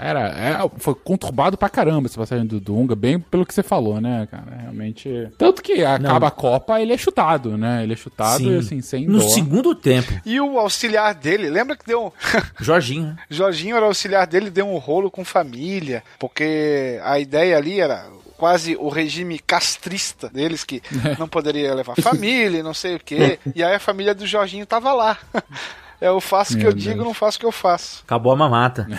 Era, 0.00 0.28
é, 0.28 0.70
foi 0.78 0.94
conturbado 0.94 1.56
pra 1.56 1.68
caramba 1.68 2.08
essa 2.08 2.18
passagem 2.18 2.46
do 2.46 2.60
Dunga, 2.60 2.94
bem 2.94 3.18
pelo 3.20 3.46
que 3.46 3.54
você 3.54 3.62
falou, 3.62 4.00
né, 4.00 4.26
cara? 4.30 4.56
Realmente. 4.62 5.28
Tanto 5.38 5.62
que 5.62 5.84
acaba 5.84 6.28
a 6.28 6.30
Copa, 6.30 6.80
ele 6.80 6.92
é 6.92 6.98
chutado, 6.98 7.56
né? 7.56 7.82
Ele 7.82 7.92
é 7.92 7.96
chutado 7.96 8.44
Sim. 8.44 8.58
assim, 8.58 8.80
sem 8.80 9.06
No 9.06 9.18
dó. 9.20 9.28
segundo 9.28 9.74
tempo, 9.74 10.12
E 10.24 10.40
o 10.40 10.58
auxiliar 10.58 11.14
dele, 11.14 11.48
lembra 11.48 11.76
que 11.76 11.86
deu 11.86 12.06
um. 12.06 12.10
Jorginho, 12.60 13.08
né? 13.08 13.16
Jorginho 13.30 13.76
era 13.76 13.86
auxiliar 13.86 14.26
dele, 14.26 14.50
deu 14.50 14.66
um 14.66 14.78
rolo 14.78 15.10
com 15.10 15.24
família, 15.24 16.02
porque 16.18 16.98
a 17.02 17.18
ideia 17.18 17.56
ali 17.56 17.80
era 17.84 18.10
quase 18.36 18.76
o 18.76 18.88
regime 18.88 19.38
castrista 19.38 20.28
deles, 20.28 20.64
que 20.64 20.82
não 21.18 21.28
poderia 21.28 21.74
levar 21.74 21.96
família 22.02 22.58
e 22.58 22.62
não 22.62 22.74
sei 22.74 22.96
o 22.96 23.00
quê. 23.00 23.38
E 23.54 23.62
aí 23.62 23.74
a 23.74 23.80
família 23.80 24.14
do 24.14 24.26
Jorginho 24.26 24.66
tava 24.66 24.92
lá. 24.92 25.18
Eu 26.06 26.20
faço 26.20 26.54
o 26.54 26.58
que 26.58 26.66
eu 26.66 26.72
digo, 26.72 27.02
não 27.04 27.14
faço 27.14 27.36
o 27.38 27.40
que 27.40 27.46
eu 27.46 27.52
faço. 27.52 28.02
Acabou 28.04 28.32
a 28.32 28.36
mamata. 28.36 28.86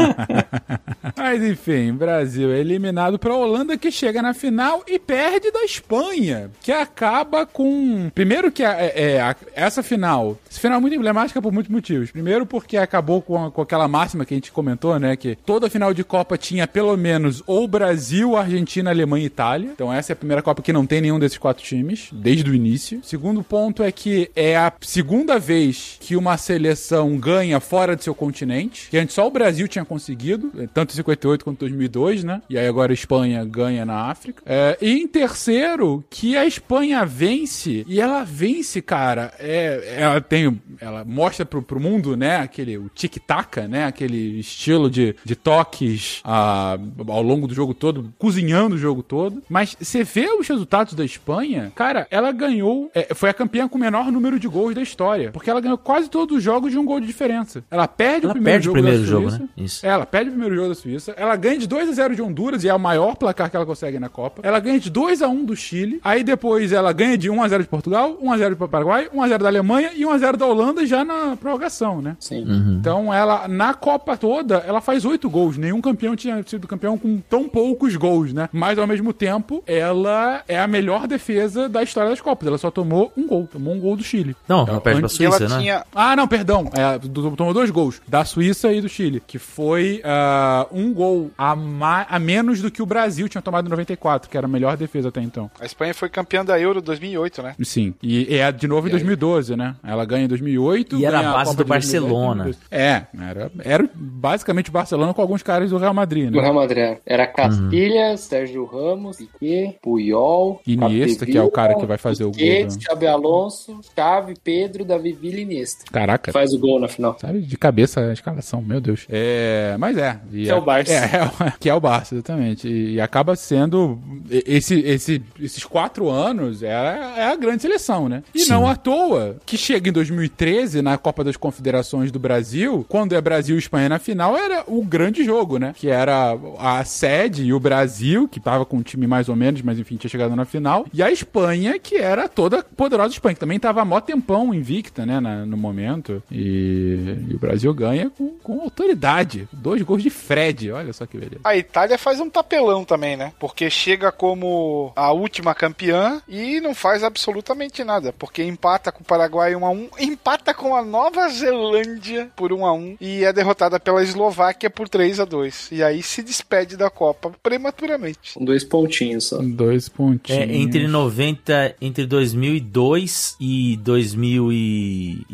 Mas 1.16 1.42
enfim, 1.42 1.92
Brasil 1.92 2.52
é 2.52 2.58
eliminado 2.58 3.18
pra 3.18 3.34
Holanda 3.34 3.76
que 3.76 3.90
chega 3.90 4.22
na 4.22 4.34
final 4.34 4.82
e 4.86 4.98
perde 4.98 5.50
da 5.50 5.62
Espanha, 5.64 6.50
que 6.60 6.72
acaba 6.72 7.46
com. 7.46 8.10
Primeiro 8.14 8.50
que 8.50 8.62
a- 8.64 8.76
é, 8.80 9.12
é, 9.14 9.20
a- 9.20 9.36
essa 9.54 9.82
final. 9.82 10.36
Essa 10.50 10.60
final 10.60 10.78
é 10.78 10.80
muito 10.80 10.96
emblemática 10.96 11.40
por 11.40 11.52
muitos 11.52 11.70
motivos. 11.72 12.10
Primeiro 12.10 12.44
porque 12.46 12.76
acabou 12.76 13.20
com, 13.22 13.44
a- 13.46 13.50
com 13.50 13.62
aquela 13.62 13.86
máxima 13.88 14.24
que 14.24 14.34
a 14.34 14.36
gente 14.36 14.52
comentou, 14.52 14.98
né? 14.98 15.16
Que 15.16 15.36
toda 15.36 15.70
final 15.70 15.92
de 15.94 16.02
Copa 16.04 16.36
tinha 16.38 16.66
pelo 16.66 16.96
menos 16.96 17.42
ou 17.46 17.66
Brasil, 17.68 18.36
Argentina, 18.36 18.90
Alemanha 18.90 19.24
e 19.24 19.26
Itália. 19.26 19.70
Então 19.72 19.92
essa 19.92 20.12
é 20.12 20.14
a 20.14 20.16
primeira 20.16 20.42
Copa 20.42 20.62
que 20.62 20.72
não 20.72 20.86
tem 20.86 21.00
nenhum 21.00 21.18
desses 21.18 21.38
quatro 21.38 21.62
times, 21.62 22.08
desde 22.12 22.50
o 22.50 22.54
início. 22.54 23.00
Segundo 23.04 23.42
ponto 23.42 23.82
é 23.82 23.92
que 23.92 24.30
é 24.34 24.56
a 24.56 24.72
segunda 24.80 25.38
vez 25.38 25.98
que 26.00 26.16
uma 26.16 26.36
seleção 26.38 27.16
ganha 27.18 27.60
fora 27.60 27.94
do 27.94 28.02
seu 28.02 28.14
continente, 28.14 28.88
que 28.90 28.98
antes 28.98 29.14
só 29.14 29.26
o 29.26 29.30
Brasil 29.30 29.68
tinha 29.68 29.84
conseguido, 29.84 30.50
eh, 30.58 30.66
tanto 30.72 30.92
em 30.92 30.96
58 30.96 31.44
quanto 31.44 31.58
em 31.58 31.68
2002, 31.68 32.24
né? 32.24 32.40
E 32.48 32.58
aí 32.58 32.66
agora 32.66 32.92
a 32.92 32.94
Espanha 32.94 33.44
ganha 33.44 33.84
na 33.84 34.10
África. 34.10 34.42
É, 34.46 34.78
e 34.80 34.98
em 34.98 35.06
terceiro, 35.06 36.02
que 36.08 36.36
a 36.36 36.46
Espanha 36.46 37.04
vence, 37.04 37.84
e 37.86 38.00
ela 38.00 38.24
vence, 38.24 38.80
cara, 38.80 39.32
é, 39.38 39.96
ela 39.98 40.20
tem, 40.20 40.60
ela 40.80 41.04
mostra 41.04 41.44
pro, 41.44 41.62
pro 41.62 41.78
mundo, 41.78 42.16
né, 42.16 42.36
aquele, 42.36 42.78
o 42.78 42.88
tic-tac, 42.88 43.60
né, 43.68 43.84
aquele 43.84 44.40
estilo 44.40 44.90
de, 44.90 45.14
de 45.22 45.36
toques 45.36 46.20
ah, 46.24 46.78
ao 47.08 47.22
longo 47.22 47.46
do 47.46 47.54
jogo 47.54 47.74
todo, 47.74 48.12
cozinhando 48.18 48.76
o 48.76 48.78
jogo 48.78 49.02
todo, 49.02 49.42
mas 49.48 49.76
você 49.78 50.02
vê 50.02 50.28
os 50.32 50.48
resultados 50.48 50.94
da 50.94 51.04
Espanha, 51.04 51.70
cara, 51.74 52.06
ela 52.10 52.32
ganhou, 52.32 52.90
é, 52.94 53.14
foi 53.14 53.28
a 53.28 53.34
campeã 53.34 53.68
com 53.68 53.76
o 53.76 53.80
menor 53.80 54.10
número 54.10 54.38
de 54.38 54.48
gols 54.48 54.74
da 54.74 54.82
história, 54.82 55.30
porque 55.30 55.50
ela 55.50 55.60
ganhou 55.60 55.76
quase 55.82 56.08
todos 56.08 56.36
os 56.38 56.42
jogos 56.42 56.70
de 56.72 56.78
um 56.78 56.84
gol 56.84 57.00
de 57.00 57.06
diferença. 57.06 57.62
Ela 57.70 57.86
perde 57.88 58.26
Ela 58.26 58.32
o 58.32 58.34
primeiro 58.34 58.54
perde 58.54 58.68
o 58.68 58.72
jogo 58.72 58.74
primeiro 58.82 59.00
da 59.00 59.10
jogo, 59.10 59.30
Suíça, 59.30 59.42
né? 59.42 59.48
Isso. 59.56 59.86
ela 59.86 60.06
perde 60.06 60.28
o 60.28 60.32
primeiro 60.32 60.54
jogo 60.54 60.68
da 60.68 60.74
Suíça. 60.74 61.14
Ela 61.16 61.36
ganha 61.36 61.58
de 61.58 61.66
2 61.66 61.88
a 61.88 61.92
0 61.92 62.14
de 62.14 62.22
Honduras 62.22 62.64
e 62.64 62.68
é 62.68 62.74
o 62.74 62.78
maior 62.78 63.16
placar 63.16 63.50
que 63.50 63.56
ela 63.56 63.66
consegue 63.66 63.98
na 63.98 64.08
Copa. 64.08 64.40
Ela 64.44 64.60
ganha 64.60 64.78
de 64.78 64.90
2 64.90 65.22
a 65.22 65.28
1 65.28 65.44
do 65.44 65.56
Chile. 65.56 66.00
Aí 66.04 66.22
depois 66.22 66.72
ela 66.72 66.92
ganha 66.92 67.16
de 67.16 67.30
1 67.30 67.42
a 67.42 67.48
0 67.48 67.62
de 67.62 67.68
Portugal, 67.68 68.16
1 68.20 68.32
a 68.32 68.38
0 68.38 68.56
do 68.56 68.68
Paraguai, 68.68 69.08
1 69.12 69.22
a 69.22 69.28
0 69.28 69.42
da 69.42 69.48
Alemanha 69.48 69.90
e 69.94 70.04
1 70.04 70.10
a 70.10 70.18
0 70.18 70.36
da 70.36 70.46
Holanda 70.46 70.86
já 70.86 71.04
na 71.04 71.36
prorrogação, 71.36 72.00
né? 72.02 72.16
Sim. 72.20 72.44
Então 72.78 73.12
ela 73.12 73.48
na 73.48 73.74
Copa 73.74 74.16
toda, 74.16 74.56
ela 74.66 74.80
faz 74.80 75.04
8 75.04 75.28
gols. 75.28 75.56
Nenhum 75.56 75.80
campeão 75.80 76.14
tinha 76.16 76.42
sido 76.46 76.66
campeão 76.66 76.98
com 76.98 77.18
tão 77.28 77.48
poucos 77.48 77.96
gols, 77.96 78.32
né? 78.32 78.48
Mas 78.52 78.78
ao 78.78 78.86
mesmo 78.86 79.12
tempo, 79.12 79.62
ela 79.66 80.42
é 80.48 80.58
a 80.58 80.66
melhor 80.66 81.06
defesa 81.06 81.68
da 81.68 81.82
história 81.82 82.10
das 82.10 82.20
Copas. 82.20 82.46
Ela 82.46 82.58
só 82.58 82.70
tomou 82.70 83.12
um 83.16 83.26
gol, 83.26 83.48
tomou 83.50 83.74
um 83.74 83.80
gol 83.80 83.96
do 83.96 84.02
Chile. 84.02 84.36
Não, 84.48 84.62
Então, 84.62 84.74
ela 84.74 84.80
perde 84.80 85.00
pra 85.00 85.08
Suíça, 85.08 85.48
né? 85.48 85.69
Tinha. 85.72 85.84
ah, 85.94 86.16
não, 86.16 86.26
perdão. 86.28 86.70
É, 86.72 86.98
do- 86.98 87.36
tomou 87.36 87.54
dois 87.54 87.70
gols. 87.70 88.00
Da 88.06 88.24
Suíça 88.24 88.72
e 88.72 88.80
do 88.80 88.88
Chile. 88.88 89.22
Que 89.26 89.38
foi 89.38 90.00
ah, 90.04 90.66
um 90.72 90.92
gol 90.92 91.30
a, 91.36 91.54
ma- 91.54 92.06
a 92.08 92.18
menos 92.18 92.60
do 92.60 92.70
que 92.70 92.82
o 92.82 92.86
Brasil 92.86 93.28
tinha 93.28 93.40
tomado 93.42 93.66
em 93.66 93.70
94, 93.70 94.28
que 94.30 94.36
era 94.36 94.46
a 94.46 94.48
melhor 94.48 94.76
defesa 94.76 95.08
até 95.08 95.20
então. 95.20 95.50
A 95.60 95.64
Espanha 95.66 95.94
foi 95.94 96.08
campeã 96.08 96.44
da 96.44 96.58
Euro 96.60 96.80
2008, 96.80 97.42
né? 97.42 97.54
Sim. 97.62 97.94
E 98.02 98.36
é 98.38 98.50
de 98.52 98.66
novo 98.66 98.88
em 98.88 98.90
2012, 98.90 99.56
né? 99.56 99.74
Ela 99.82 100.04
ganha 100.04 100.24
em 100.24 100.28
2008. 100.28 100.96
E 100.98 101.04
era 101.04 101.20
a 101.20 101.32
base 101.32 101.50
Copa 101.50 101.56
do 101.56 101.64
de 101.64 101.68
2010, 101.68 102.02
Barcelona. 102.02 102.44
2012. 102.44 102.58
É, 102.70 103.06
era, 103.30 103.52
era 103.64 103.90
basicamente 103.94 104.68
o 104.70 104.72
Barcelona 104.72 105.14
com 105.14 105.22
alguns 105.22 105.42
caras 105.42 105.70
do 105.70 105.78
Real 105.78 105.94
Madrid, 105.94 106.30
Do 106.30 106.36
né? 106.36 106.42
Real 106.42 106.54
Madrid. 106.54 106.98
Era 107.06 107.26
Castilha, 107.26 108.16
Sérgio 108.16 108.64
Ramos, 108.64 109.16
Piquet, 109.18 109.78
Puyol, 109.82 110.60
Iniesta, 110.66 111.26
que 111.26 111.36
é 111.36 111.42
o 111.42 111.50
cara 111.50 111.74
que 111.74 111.86
vai 111.86 111.98
fazer 111.98 112.24
o 112.24 112.28
gol, 112.30 112.34
Piquet, 112.36 112.64
né? 112.64 112.70
Xabi 112.80 113.06
Alonso, 113.06 113.80
Xavi, 113.94 114.34
Pedro, 114.42 114.84
Davi 114.84 115.12
Villa 115.12 115.40
e 115.40 115.44
Iniesta. 115.60 115.84
Caraca. 115.92 116.32
Faz 116.32 116.52
o 116.52 116.58
gol 116.58 116.80
na 116.80 116.88
final. 116.88 117.16
Sabe, 117.20 117.40
de 117.40 117.56
cabeça 117.56 118.00
a 118.00 118.12
escalação, 118.12 118.62
meu 118.62 118.80
Deus. 118.80 119.06
É, 119.08 119.76
mas 119.78 119.96
é. 119.96 120.18
e 120.32 120.44
Que 120.44 120.50
é 120.50 120.54
o 120.54 120.60
Barça. 120.60 120.92
É, 120.92 120.96
é, 120.96 121.52
que 121.58 121.68
é 121.68 121.74
o 121.74 121.80
Barça, 121.80 122.14
exatamente. 122.14 122.68
E, 122.68 122.94
e 122.94 123.00
acaba 123.00 123.36
sendo. 123.36 123.98
Esse, 124.30 124.80
esse, 124.80 125.22
esses 125.40 125.64
quatro 125.64 126.08
anos 126.08 126.62
é, 126.62 126.74
a- 126.74 127.14
é 127.18 127.24
a 127.32 127.36
grande 127.36 127.62
seleção, 127.62 128.08
né? 128.08 128.22
E 128.34 128.40
Sim. 128.40 128.50
não 128.50 128.68
à 128.68 128.76
toa 128.76 129.36
que 129.44 129.56
chega 129.56 129.88
em 129.88 129.92
2013, 129.92 130.82
na 130.82 130.96
Copa 130.98 131.22
das 131.24 131.36
Confederações 131.36 132.10
do 132.12 132.18
Brasil, 132.18 132.84
quando 132.88 133.14
é 133.14 133.20
Brasil 133.20 133.56
e 133.56 133.58
Espanha 133.58 133.88
na 133.88 133.98
final, 133.98 134.36
era 134.36 134.64
o 134.66 134.82
grande 134.84 135.24
jogo, 135.24 135.58
né? 135.58 135.72
Que 135.76 135.88
era 135.88 136.36
a 136.58 136.84
sede 136.84 137.44
e 137.44 137.52
o 137.52 137.60
Brasil, 137.60 138.28
que 138.28 138.40
tava 138.40 138.64
com 138.64 138.76
um 138.78 138.82
time 138.82 139.06
mais 139.06 139.28
ou 139.28 139.36
menos, 139.36 139.62
mas 139.62 139.78
enfim, 139.78 139.96
tinha 139.96 140.10
chegado 140.10 140.34
na 140.36 140.44
final. 140.44 140.86
E 140.92 141.02
a 141.02 141.10
Espanha, 141.10 141.78
que 141.78 141.96
era 141.96 142.28
toda 142.28 142.62
poderosa 142.62 143.12
Espanha, 143.12 143.34
que 143.34 143.40
também 143.40 143.58
tava 143.58 143.80
há 143.82 143.84
mó 143.84 144.00
tempão 144.00 144.54
invicta, 144.54 145.04
né? 145.04 145.20
na- 145.20 145.44
no 145.50 145.56
momento. 145.56 146.22
E, 146.30 147.16
e 147.28 147.34
o 147.34 147.38
Brasil 147.38 147.72
ganha 147.74 148.10
com, 148.10 148.28
com 148.42 148.60
autoridade. 148.60 149.48
Dois 149.52 149.82
gols 149.82 150.02
de 150.02 150.10
Fred, 150.10 150.70
olha 150.70 150.92
só 150.92 151.04
que 151.06 151.18
beleza. 151.18 151.40
A 151.44 151.56
Itália 151.56 151.98
faz 151.98 152.20
um 152.20 152.30
papelão 152.30 152.84
também, 152.84 153.16
né? 153.16 153.32
Porque 153.38 153.68
chega 153.68 154.12
como 154.12 154.92
a 154.96 155.12
última 155.12 155.54
campeã 155.54 156.22
e 156.28 156.60
não 156.60 156.74
faz 156.74 157.02
absolutamente 157.02 157.82
nada. 157.84 158.12
Porque 158.12 158.42
empata 158.42 158.92
com 158.92 159.02
o 159.02 159.06
Paraguai 159.06 159.54
1x1, 159.54 159.88
empata 160.00 160.54
com 160.54 160.74
a 160.74 160.84
Nova 160.84 161.28
Zelândia 161.28 162.30
por 162.36 162.52
1x1 162.52 162.96
e 163.00 163.24
é 163.24 163.32
derrotada 163.32 163.80
pela 163.80 164.02
Eslováquia 164.02 164.70
por 164.70 164.88
3x2. 164.88 165.72
E 165.72 165.82
aí 165.82 166.02
se 166.02 166.22
despede 166.22 166.76
da 166.76 166.88
Copa 166.88 167.32
prematuramente. 167.42 168.34
Com 168.34 168.44
dois 168.44 168.64
pontinhos 168.64 169.24
só. 169.24 169.38
Dois 169.42 169.88
pontinhos. 169.88 170.42
É, 170.42 170.54
entre 170.54 170.86
90, 170.86 171.76
entre 171.80 172.06
2002 172.06 173.36
e 173.40 173.76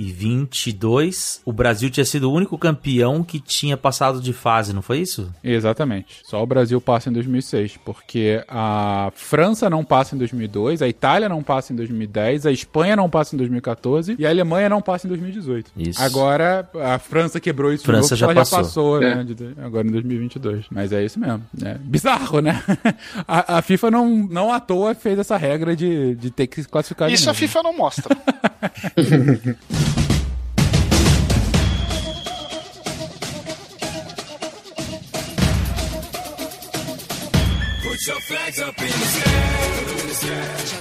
2022, 0.07 1.40
o 1.44 1.52
Brasil 1.52 1.90
tinha 1.90 2.04
sido 2.04 2.30
o 2.30 2.32
único 2.32 2.57
campeão 2.59 3.22
que 3.22 3.40
tinha 3.40 3.76
passado 3.76 4.20
de 4.20 4.32
fase, 4.32 4.72
não 4.72 4.82
foi 4.82 4.98
isso? 5.00 5.32
Exatamente. 5.42 6.20
Só 6.24 6.42
o 6.42 6.46
Brasil 6.46 6.80
passa 6.80 7.09
em 7.11 7.12
2006, 7.12 7.76
porque 7.84 8.42
a 8.48 9.11
França 9.14 9.68
não 9.70 9.84
passa 9.84 10.14
em 10.14 10.18
2002, 10.18 10.82
a 10.82 10.88
Itália 10.88 11.28
não 11.28 11.42
passa 11.42 11.72
em 11.72 11.76
2010, 11.76 12.46
a 12.46 12.52
Espanha 12.52 12.96
não 12.96 13.09
passa 13.09 13.34
em 13.34 13.38
2014 13.38 14.16
e 14.18 14.26
a 14.26 14.30
Alemanha 14.30 14.68
não 14.68 14.80
passa 14.82 15.07
em 15.07 15.09
2018. 15.09 15.70
Isso. 15.76 16.02
Agora 16.02 16.68
a 16.82 16.98
França 16.98 17.40
quebrou 17.40 17.72
isso 17.72 17.84
França 17.84 18.14
novo, 18.14 18.16
já 18.16 18.34
passou. 18.34 18.59
já 18.59 18.64
passou, 18.64 19.02
É. 19.02 19.14
né, 19.16 19.24
de- 19.24 19.54
agora 19.62 19.86
em 19.86 19.90
2022. 19.90 20.66
Mas 20.70 20.92
é 20.92 21.04
isso 21.04 21.18
mesmo. 21.18 21.42
É 21.64 21.74
bizarro, 21.78 22.40
né? 22.40 22.62
A, 23.26 23.59
a 23.59 23.62
FIFA 23.62 23.90
não, 23.90 24.09
não 24.28 24.52
à 24.52 24.61
toa 24.61 24.94
fez 24.94 25.18
essa 25.18 25.36
regra 25.36 25.74
de, 25.74 26.14
de 26.14 26.30
ter 26.30 26.46
que 26.46 26.62
se 26.62 26.68
classificar 26.68 27.09
de 27.09 27.14
Isso 27.14 27.28
a. 27.30 27.34
FIFA 27.34 27.62
não 27.62 27.76
mostra. 27.76 28.16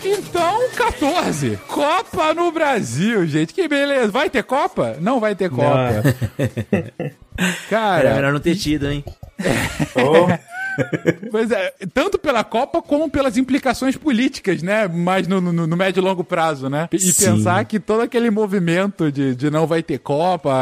Então, 0.03 0.69
14. 0.75 1.59
Copa 1.67 2.33
no 2.33 2.51
Brasil, 2.51 3.25
gente. 3.25 3.53
Que 3.53 3.67
beleza. 3.67 4.11
Vai 4.11 4.29
ter 4.29 4.43
Copa? 4.43 4.97
Não 4.99 5.19
vai 5.19 5.35
ter 5.35 5.49
Copa. 5.49 6.03
Cara, 7.69 8.09
Era 8.09 8.15
melhor 8.15 8.33
não 8.33 8.39
ter 8.39 8.55
tido, 8.55 8.89
hein? 8.89 9.03
Pois 11.31 11.51
é, 11.51 11.73
tanto 11.93 12.17
pela 12.17 12.43
Copa 12.43 12.81
como 12.81 13.09
pelas 13.09 13.37
implicações 13.37 13.95
políticas, 13.97 14.61
né? 14.61 14.87
Mas 14.87 15.27
no, 15.27 15.39
no- 15.41 15.67
no 15.67 15.77
médio 15.77 15.99
e 16.01 16.03
longo 16.03 16.23
prazo, 16.23 16.69
né? 16.69 16.87
E 16.91 16.99
Sim. 16.99 17.25
pensar 17.25 17.63
que 17.65 17.79
todo 17.79 18.01
aquele 18.01 18.29
movimento 18.29 19.11
de, 19.11 19.35
de 19.35 19.49
não 19.49 19.65
vai 19.67 19.81
ter 19.83 19.99
Copa, 19.99 20.53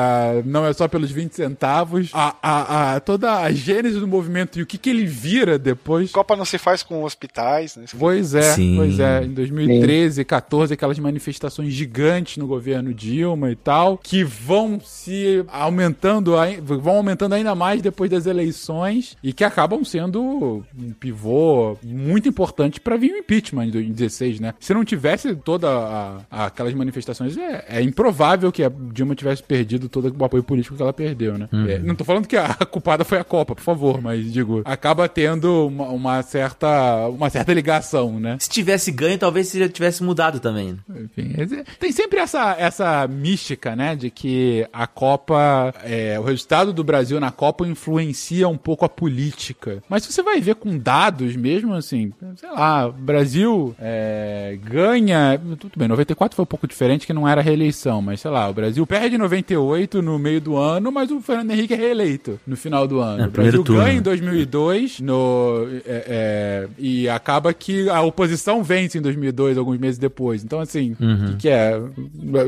não 0.46 0.66
é 0.66 0.74
só 0.74 0.88
pelos 0.88 1.12
20 1.12 1.34
centavos, 1.34 2.10
a, 2.14 2.36
a, 2.42 2.96
a- 2.96 3.00
toda 3.00 3.34
a 3.42 3.52
gênese 3.52 4.00
do 4.00 4.08
movimento 4.08 4.60
e 4.60 4.62
o 4.62 4.66
que, 4.66 4.78
que 4.78 4.90
ele 4.90 5.06
vira 5.06 5.58
depois. 5.60 6.12
Copa 6.12 6.36
não 6.36 6.46
se 6.46 6.58
faz 6.58 6.84
com 6.84 7.04
hospitais, 7.04 7.76
né? 7.76 7.86
Pois 7.98 8.34
é, 8.34 8.54
Sim. 8.54 8.76
pois 8.78 9.00
é. 9.00 9.24
Em 9.24 9.34
2013, 9.34 10.24
14, 10.26 10.74
aquelas 10.74 11.00
manifestações 11.00 11.74
gigantes 11.74 12.38
no 12.38 12.48
governo 12.48 12.94
Dilma 12.94 13.52
e 13.52 13.56
tal, 13.56 13.98
que 13.98 14.24
vão 14.24 14.80
se 14.84 15.44
aumentando, 15.50 16.34
vão 16.82 16.98
aumentando 16.98 17.34
ainda 17.36 17.54
mais 17.56 17.82
depois 17.82 18.10
das 18.10 18.26
eleições 18.26 19.18
e 19.24 19.32
que 19.34 19.44
acabam 19.44 19.84
sendo 19.84 20.03
um 20.08 20.92
pivô 21.00 21.78
muito 21.84 22.28
importante 22.28 22.80
para 22.80 22.98
vir 22.98 23.12
o 23.14 23.18
impeachment 23.18 23.66
em 23.68 23.72
2016, 23.72 24.40
né? 24.40 24.54
Se 24.60 24.74
não 24.74 24.84
tivesse 24.84 25.36
toda 25.36 25.70
a- 25.70 26.18
a- 26.32 26.46
aquelas 26.48 26.74
manifestações, 26.74 27.38
é, 27.38 27.66
é 27.70 27.82
improvável 27.82 28.52
que 28.52 28.64
a 28.64 28.72
Dilma 28.92 29.16
tivesse 29.16 29.44
perdido 29.44 29.88
todo 29.90 30.14
o 30.18 30.26
apoio 30.26 30.44
político 30.44 30.76
que 30.76 30.82
ela 30.82 30.94
perdeu, 30.94 31.38
né? 31.38 31.48
É, 31.70 31.80
não 31.80 31.96
tô 31.96 32.04
falando 32.04 32.28
que 32.28 32.36
a 32.38 32.54
culpada 32.66 33.04
foi 33.04 33.18
a 33.18 33.24
Copa, 33.24 33.56
por 33.56 33.62
favor, 33.64 34.02
mas 34.02 34.32
digo, 34.32 34.62
acaba 34.66 35.08
tendo 35.08 35.68
uma, 35.68 35.90
uma 35.90 36.22
certa 36.24 37.08
uma 37.08 37.30
certa 37.30 37.54
ligação, 37.54 38.20
né? 38.20 38.38
Se 38.40 38.50
tivesse 38.50 38.92
ganho, 38.92 39.18
talvez 39.18 39.48
se 39.48 39.60
já 39.60 39.70
tivesse 39.70 40.04
mudado 40.04 40.40
também. 40.40 40.78
Enfim, 40.90 41.34
esse- 41.38 41.64
tem 41.80 41.92
sempre 41.92 42.20
essa, 42.20 42.56
essa 42.58 43.08
mística, 43.08 43.76
né, 43.76 43.96
de 43.96 44.10
que 44.10 44.68
a 44.74 44.88
Copa, 44.88 45.74
é, 45.84 46.20
o 46.20 46.24
resultado 46.24 46.72
do 46.74 46.84
Brasil 46.84 47.20
na 47.20 47.32
Copa 47.32 47.66
influencia 47.68 48.48
um 48.48 48.58
pouco 48.58 48.86
a 48.86 48.90
política. 48.90 49.82
Mas 49.94 50.04
se 50.06 50.12
você 50.12 50.24
vai 50.24 50.42
ver 50.42 50.56
com 50.56 50.76
dados 50.76 51.36
mesmo, 51.36 51.72
assim, 51.76 52.12
sei 52.38 52.50
lá, 52.50 52.88
o 52.88 52.92
Brasil 52.94 53.76
é, 53.80 54.58
ganha, 54.64 55.40
tudo 55.60 55.74
bem, 55.78 55.88
94 55.88 56.36
foi 56.36 56.42
um 56.42 56.48
pouco 56.48 56.68
diferente, 56.68 57.06
que 57.06 57.14
não 57.14 57.28
era 57.28 57.42
reeleição, 57.42 58.02
mas 58.02 58.20
sei 58.20 58.32
lá, 58.32 58.50
o 58.50 58.54
Brasil 58.56 58.88
perde 58.88 59.16
em 59.16 59.20
98 59.20 60.02
no 60.02 60.18
meio 60.18 60.42
do 60.42 60.58
ano, 60.58 60.92
mas 60.92 61.12
o 61.12 61.22
Fernando 61.22 61.52
Henrique 61.52 61.76
é 61.76 61.78
reeleito 61.78 62.40
no 62.48 62.58
final 62.58 62.88
do 62.88 63.00
ano. 63.02 63.26
É, 63.26 63.28
o 63.28 63.30
Brasil 63.30 63.64
turno, 63.64 63.82
ganha 63.84 63.94
em 63.94 63.98
né? 63.98 64.02
2002 64.02 65.00
no, 65.00 65.68
é, 65.86 66.04
é, 66.08 66.68
e 66.80 67.08
acaba 67.08 67.54
que 67.54 67.88
a 67.88 68.02
oposição 68.02 68.64
vence 68.64 68.98
em 68.98 69.02
2002, 69.02 69.60
alguns 69.60 69.78
meses 69.78 70.00
depois. 70.00 70.44
Então, 70.44 70.60
assim, 70.60 70.94
o 71.00 71.28
que, 71.28 71.36
que 71.36 71.50
é? 71.50 71.80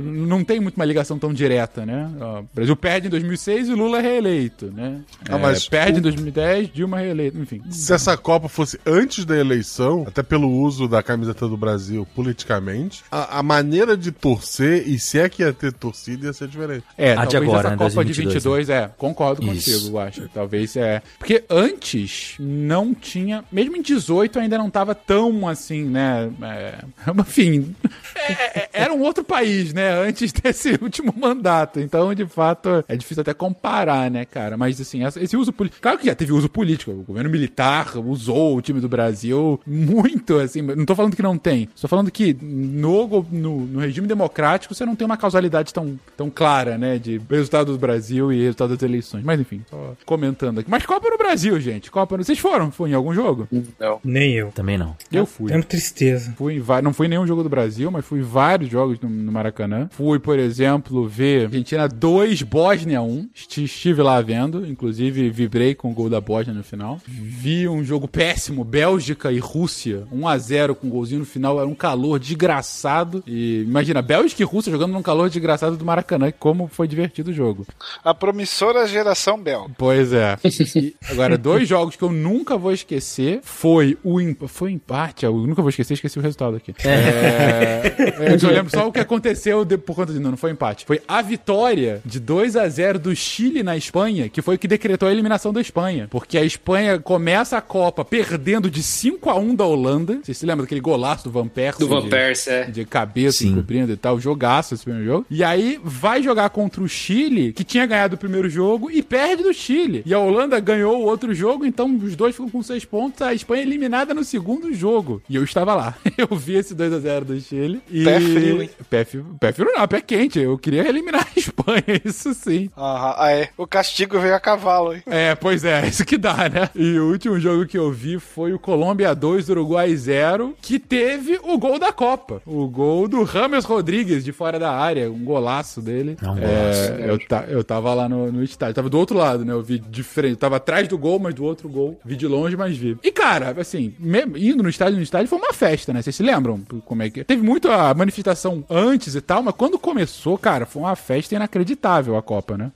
Não 0.01 0.43
tem 0.43 0.59
muito 0.59 0.77
uma 0.77 0.85
ligação 0.85 1.19
tão 1.19 1.31
direta, 1.31 1.85
né? 1.85 2.09
O 2.19 2.55
Brasil 2.55 2.75
perde 2.75 3.05
em 3.05 3.09
2006 3.11 3.69
e 3.69 3.73
Lula 3.75 3.99
é 3.99 4.01
reeleito, 4.01 4.71
né? 4.75 5.01
Ah, 5.29 5.35
É, 5.35 5.39
mas 5.39 5.67
perde 5.67 5.97
o- 5.97 5.99
em 5.99 6.01
2010, 6.01 6.69
Dilma 6.73 7.01
é 7.01 7.05
reeleito, 7.05 7.34
enfim. 7.35 7.61
Se 7.69 7.93
essa 7.93 8.15
Copa 8.17 8.47
fosse 8.47 8.79
antes 8.85 9.25
da 9.25 9.37
eleição, 9.37 10.05
até 10.07 10.23
pelo 10.23 10.49
uso 10.49 10.87
da 10.87 11.03
camiseta 11.03 11.47
do 11.47 11.57
Brasil 11.57 12.07
politicamente, 12.15 13.03
a, 13.11 13.39
a 13.39 13.43
maneira 13.43 13.95
de 13.97 14.11
torcer, 14.11 14.87
e 14.87 14.97
se 14.99 15.19
é 15.19 15.27
que 15.29 15.41
ia 15.43 15.53
ter 15.53 15.73
torcida, 15.73 16.27
ia 16.27 16.33
ser 16.33 16.47
diferente. 16.47 16.83
É, 16.97 17.13
A 17.13 17.25
de 17.25 17.31
talvez 17.33 17.43
agora, 17.43 17.59
essa 17.59 17.69
né, 17.71 17.77
Copa 17.77 18.05
de 18.05 18.13
2022, 18.13 18.67
22, 18.67 18.69
é, 18.69 18.91
concordo 18.97 19.41
Isso. 19.53 19.71
contigo, 19.71 19.97
eu 19.97 19.99
acho. 20.01 20.29
Talvez 20.29 20.75
é. 20.75 21.01
Porque 21.19 21.43
antes 21.49 22.35
não 22.39 22.93
tinha. 22.93 23.43
Mesmo 23.51 23.75
em 23.77 23.81
18 23.81 24.39
ainda 24.39 24.57
não 24.57 24.69
tava 24.69 24.95
tão 24.95 25.47
assim, 25.47 25.83
né? 25.83 26.29
É, 26.41 26.75
enfim. 27.19 27.75
é- 28.15 28.59
é- 28.59 28.69
era 28.73 28.93
um 28.93 29.01
outro 29.01 29.23
país, 29.23 29.73
né? 29.73 29.91
Antes 30.07 30.31
desse 30.33 30.77
último 30.81 31.13
mandato. 31.17 31.79
Então, 31.79 32.13
de 32.13 32.25
fato, 32.25 32.83
é 32.87 32.95
difícil 32.95 33.21
até 33.21 33.33
comparar, 33.33 34.09
né, 34.09 34.25
cara? 34.25 34.57
Mas 34.57 34.79
assim, 34.79 35.01
esse 35.03 35.35
uso 35.37 35.51
político. 35.51 35.81
Claro 35.81 35.97
que 35.97 36.05
já 36.05 36.15
teve 36.15 36.31
uso 36.31 36.49
político. 36.49 36.91
O 36.91 37.03
governo 37.03 37.24
militar 37.29 37.97
usou 37.97 38.57
o 38.57 38.61
time 38.61 38.79
do 38.79 38.89
Brasil 38.89 39.59
muito, 39.65 40.35
assim. 40.37 40.61
Não 40.61 40.85
tô 40.85 40.95
falando 40.95 41.15
que 41.15 41.21
não 41.23 41.37
tem. 41.37 41.69
Tô 41.79 41.87
falando 41.87 42.11
que 42.11 42.35
no, 42.41 43.25
no, 43.31 43.59
no 43.65 43.79
regime 43.79 44.07
democrático 44.07 44.73
você 44.73 44.85
não 44.85 44.95
tem 44.95 45.05
uma 45.05 45.17
causalidade 45.17 45.73
tão, 45.73 45.99
tão 46.15 46.29
clara, 46.29 46.77
né? 46.77 46.97
De 46.97 47.21
resultado 47.29 47.71
do 47.71 47.77
Brasil 47.77 48.31
e 48.31 48.41
resultado 48.41 48.73
das 48.75 48.83
eleições. 48.83 49.23
Mas 49.23 49.39
enfim, 49.39 49.61
só 49.69 49.93
comentando 50.05 50.59
aqui. 50.59 50.69
Mas 50.69 50.85
Copa 50.85 51.09
no 51.09 51.17
Brasil, 51.17 51.59
gente. 51.59 51.91
Copa 51.91 52.17
no... 52.17 52.23
Vocês 52.23 52.39
foram? 52.39 52.71
Foi 52.71 52.89
em 52.89 52.93
algum 52.93 53.13
jogo? 53.13 53.47
Não. 53.79 53.99
Nem 54.03 54.33
eu. 54.33 54.51
Também 54.51 54.77
não. 54.77 54.95
Eu 55.11 55.25
fui. 55.25 55.51
É 55.51 55.55
uma 55.55 55.63
tristeza. 55.63 56.33
Fui 56.37 56.55
em 56.55 56.59
va- 56.59 56.81
não 56.81 56.93
fui 56.93 57.07
em 57.07 57.09
nenhum 57.09 57.27
jogo 57.27 57.43
do 57.43 57.49
Brasil, 57.49 57.89
mas 57.91 58.05
fui 58.05 58.19
em 58.19 58.23
vários 58.23 58.69
jogos 58.69 58.99
no, 58.99 59.09
no 59.09 59.31
Maracanã. 59.31 59.87
Fui, 59.91 60.19
por 60.19 60.37
exemplo, 60.39 61.07
ver 61.07 61.45
Argentina 61.45 61.87
2, 61.87 62.41
Bósnia 62.43 63.01
1. 63.01 63.29
Esti- 63.35 63.63
Estive 63.65 64.01
lá 64.01 64.21
vendo, 64.21 64.65
inclusive 64.65 65.29
vibrei 65.29 65.73
com 65.75 65.91
o 65.91 65.93
gol 65.93 66.09
da 66.09 66.21
Bósnia 66.21 66.53
no 66.53 66.63
final. 66.63 66.99
Vi 67.17 67.67
um 67.67 67.83
jogo 67.83 68.07
péssimo, 68.07 68.63
Bélgica 68.63 69.31
e 69.31 69.39
Rússia, 69.39 70.03
1 70.11 70.27
a 70.27 70.37
0 70.37 70.75
com 70.75 70.87
um 70.87 70.89
golzinho 70.89 71.19
no 71.19 71.25
final, 71.25 71.57
era 71.59 71.67
um 71.67 71.73
calor 71.75 72.19
desgraçado. 72.19 73.23
E 73.25 73.61
imagina, 73.63 74.01
Bélgica 74.01 74.41
e 74.41 74.45
Rússia 74.45 74.71
jogando 74.71 74.91
num 74.93 75.01
calor 75.01 75.29
desgraçado 75.29 75.77
do 75.77 75.85
Maracanã, 75.85 76.31
como 76.37 76.67
foi 76.67 76.87
divertido 76.87 77.31
o 77.31 77.33
jogo. 77.33 77.65
A 78.03 78.13
promissora 78.13 78.87
geração 78.87 79.41
Bel. 79.41 79.69
Pois 79.77 80.11
é. 80.13 80.37
E 80.75 80.93
agora, 81.09 81.37
dois 81.37 81.67
jogos 81.69 81.95
que 81.95 82.03
eu 82.03 82.11
nunca 82.11 82.57
vou 82.57 82.71
esquecer 82.73 83.39
foi 83.43 83.97
o 84.03 84.17
foi 84.47 84.71
empate, 84.71 85.25
eu 85.25 85.33
nunca 85.35 85.61
vou 85.61 85.69
esquecer, 85.69 85.93
esqueci 85.93 86.17
o 86.19 86.21
resultado 86.21 86.57
aqui. 86.57 86.73
É, 86.83 87.93
eu 88.33 88.39
só 88.39 88.47
lembro 88.49 88.69
só 88.71 88.87
o 88.87 88.91
que 88.91 88.99
aconteceu 88.99 89.63
de- 89.63 89.77
por 89.77 89.95
conta 89.95 90.11
de 90.13 90.19
não, 90.19 90.31
não 90.31 90.37
foi 90.37 90.51
empate. 90.51 90.85
Foi 90.85 91.01
a 91.07 91.21
vitória 91.21 92.01
de 92.05 92.19
2 92.19 92.55
a 92.55 92.67
0 92.67 92.99
do 92.99 93.15
Chile 93.15 93.63
na 93.63 93.77
Espanha, 93.77 94.27
que 94.29 94.41
foi 94.41 94.55
o 94.55 94.59
que 94.59 94.67
decretou 94.67 95.07
a 95.07 95.11
eliminação 95.11 95.53
da 95.53 95.61
Espanha, 95.61 96.07
porque 96.09 96.37
a 96.37 96.43
Espanha 96.43 96.94
Espanha 96.95 96.99
começa 96.99 97.57
a 97.57 97.61
Copa 97.61 98.03
perdendo 98.05 98.69
de 98.69 98.81
5 98.81 99.29
a 99.29 99.35
1 99.35 99.55
da 99.55 99.65
Holanda. 99.65 100.19
Vocês 100.23 100.37
se 100.37 100.45
lembram 100.45 100.63
daquele 100.65 100.81
golaço 100.81 101.25
do 101.25 101.31
Van 101.31 101.47
Persie? 101.47 101.79
Do 101.79 101.87
Van 101.87 102.01
de- 102.01 102.09
Persie, 102.09 102.51
é. 102.51 102.63
De 102.65 102.85
cabeça 102.85 103.39
Sim. 103.39 103.49
encobrindo 103.51 103.91
e 103.91 103.97
tal. 103.97 104.19
Jogaço 104.19 104.73
esse 104.73 104.83
primeiro 104.83 105.05
jogo. 105.07 105.25
E 105.29 105.43
aí 105.43 105.79
vai 105.83 106.21
jogar 106.23 106.49
contra 106.49 106.81
o 106.81 106.87
Chile, 106.87 107.53
que 107.53 107.63
tinha 107.63 107.85
ganhado 107.85 108.15
o 108.15 108.17
primeiro 108.17 108.49
jogo, 108.49 108.89
e 108.89 109.01
perde 109.01 109.43
do 109.43 109.53
Chile. 109.53 110.03
E 110.05 110.13
a 110.13 110.19
Holanda 110.19 110.59
ganhou 110.59 111.01
o 111.01 111.05
outro 111.05 111.33
jogo, 111.33 111.65
então 111.65 111.93
os 111.97 112.15
dois 112.15 112.35
ficam 112.35 112.49
com 112.49 112.61
seis 112.63 112.85
pontos. 112.85 113.21
A 113.21 113.33
Espanha 113.33 113.63
eliminada 113.63 114.13
no 114.13 114.23
segundo 114.23 114.73
jogo. 114.73 115.21
E 115.29 115.35
eu 115.35 115.43
estava 115.43 115.73
lá. 115.73 115.95
Eu 116.17 116.35
vi 116.37 116.55
esse 116.55 116.73
2x0 116.73 117.23
do 117.25 117.39
Chile. 117.39 117.81
E... 117.91 118.03
Pé 118.05 118.19
frio, 118.19 118.61
hein? 118.61 118.69
Pé, 118.89 119.05
frio- 119.05 119.25
pé 119.39 119.51
frio 119.51 119.71
não, 119.75 119.87
pé 119.87 119.99
quente. 120.01 120.39
Eu 120.39 120.57
queria 120.57 120.87
eliminar 120.87 121.27
a 121.35 121.39
Espanha, 121.39 122.01
isso 122.05 122.33
sim. 122.33 122.69
Aham, 122.77 123.15
ah, 123.17 123.31
é. 123.31 123.49
O 123.57 123.67
castigo 123.67 124.19
veio 124.19 124.35
a 124.35 124.39
cavalo, 124.39 124.93
hein? 124.93 125.03
É, 125.05 125.35
pois 125.35 125.63
é, 125.65 125.85
isso 125.87 126.05
que 126.05 126.17
dá, 126.17 126.49
né? 126.49 126.69
E 126.75 126.84
o 126.99 127.09
último 127.11 127.39
jogo 127.39 127.65
que 127.65 127.77
eu 127.77 127.91
vi 127.91 128.19
foi 128.19 128.53
o 128.53 128.59
Colômbia 128.59 129.13
2, 129.15 129.49
Uruguai 129.49 129.95
0, 129.95 130.55
que 130.61 130.77
teve 130.79 131.39
o 131.43 131.57
gol 131.57 131.79
da 131.79 131.91
Copa. 131.91 132.41
O 132.45 132.67
gol 132.67 133.07
do 133.07 133.23
Rames 133.23 133.65
Rodrigues 133.65 134.23
de 134.23 134.31
fora 134.31 134.59
da 134.59 134.71
área, 134.71 135.09
um 135.11 135.23
golaço 135.23 135.81
dele. 135.81 136.17
É 136.21 136.29
um 136.29 136.37
É, 136.37 137.05
eu, 137.09 137.19
ta- 137.27 137.45
eu 137.47 137.63
tava 137.63 137.93
lá 137.93 138.07
no, 138.09 138.31
no 138.31 138.43
estádio, 138.43 138.75
tava 138.75 138.89
do 138.89 138.97
outro 138.97 139.17
lado, 139.17 139.43
né? 139.45 139.53
Eu 139.53 139.61
vi 139.61 139.79
de 139.79 140.03
frente, 140.03 140.31
eu 140.31 140.37
tava 140.37 140.57
atrás 140.57 140.87
do 140.87 140.97
gol, 140.97 141.19
mas 141.19 141.33
do 141.33 141.43
outro 141.43 141.67
gol. 141.69 141.99
Vi 142.05 142.15
de 142.15 142.27
longe, 142.27 142.55
mas 142.57 142.75
vi. 142.77 142.97
E 143.03 143.11
cara, 143.11 143.55
assim, 143.59 143.93
me- 143.99 144.25
indo 144.35 144.61
no 144.63 144.69
estádio, 144.69 144.97
no 144.97 145.03
estádio 145.03 145.27
foi 145.27 145.37
uma 145.39 145.53
festa, 145.53 145.93
né? 145.93 146.01
Vocês 146.01 146.15
se 146.15 146.23
lembram 146.23 146.61
como 146.85 147.01
é 147.03 147.09
que. 147.09 147.23
Teve 147.23 147.41
muito 147.43 147.69
a 147.69 147.93
manifestação 147.93 148.63
antes 148.69 149.15
e 149.15 149.21
tal, 149.21 149.41
mas 149.43 149.55
quando 149.55 149.79
começou, 149.79 150.37
cara, 150.37 150.65
foi 150.65 150.81
uma 150.83 150.95
festa 150.95 151.35
inacreditável 151.35 152.17
a 152.17 152.21
Copa, 152.21 152.57
né? 152.57 152.71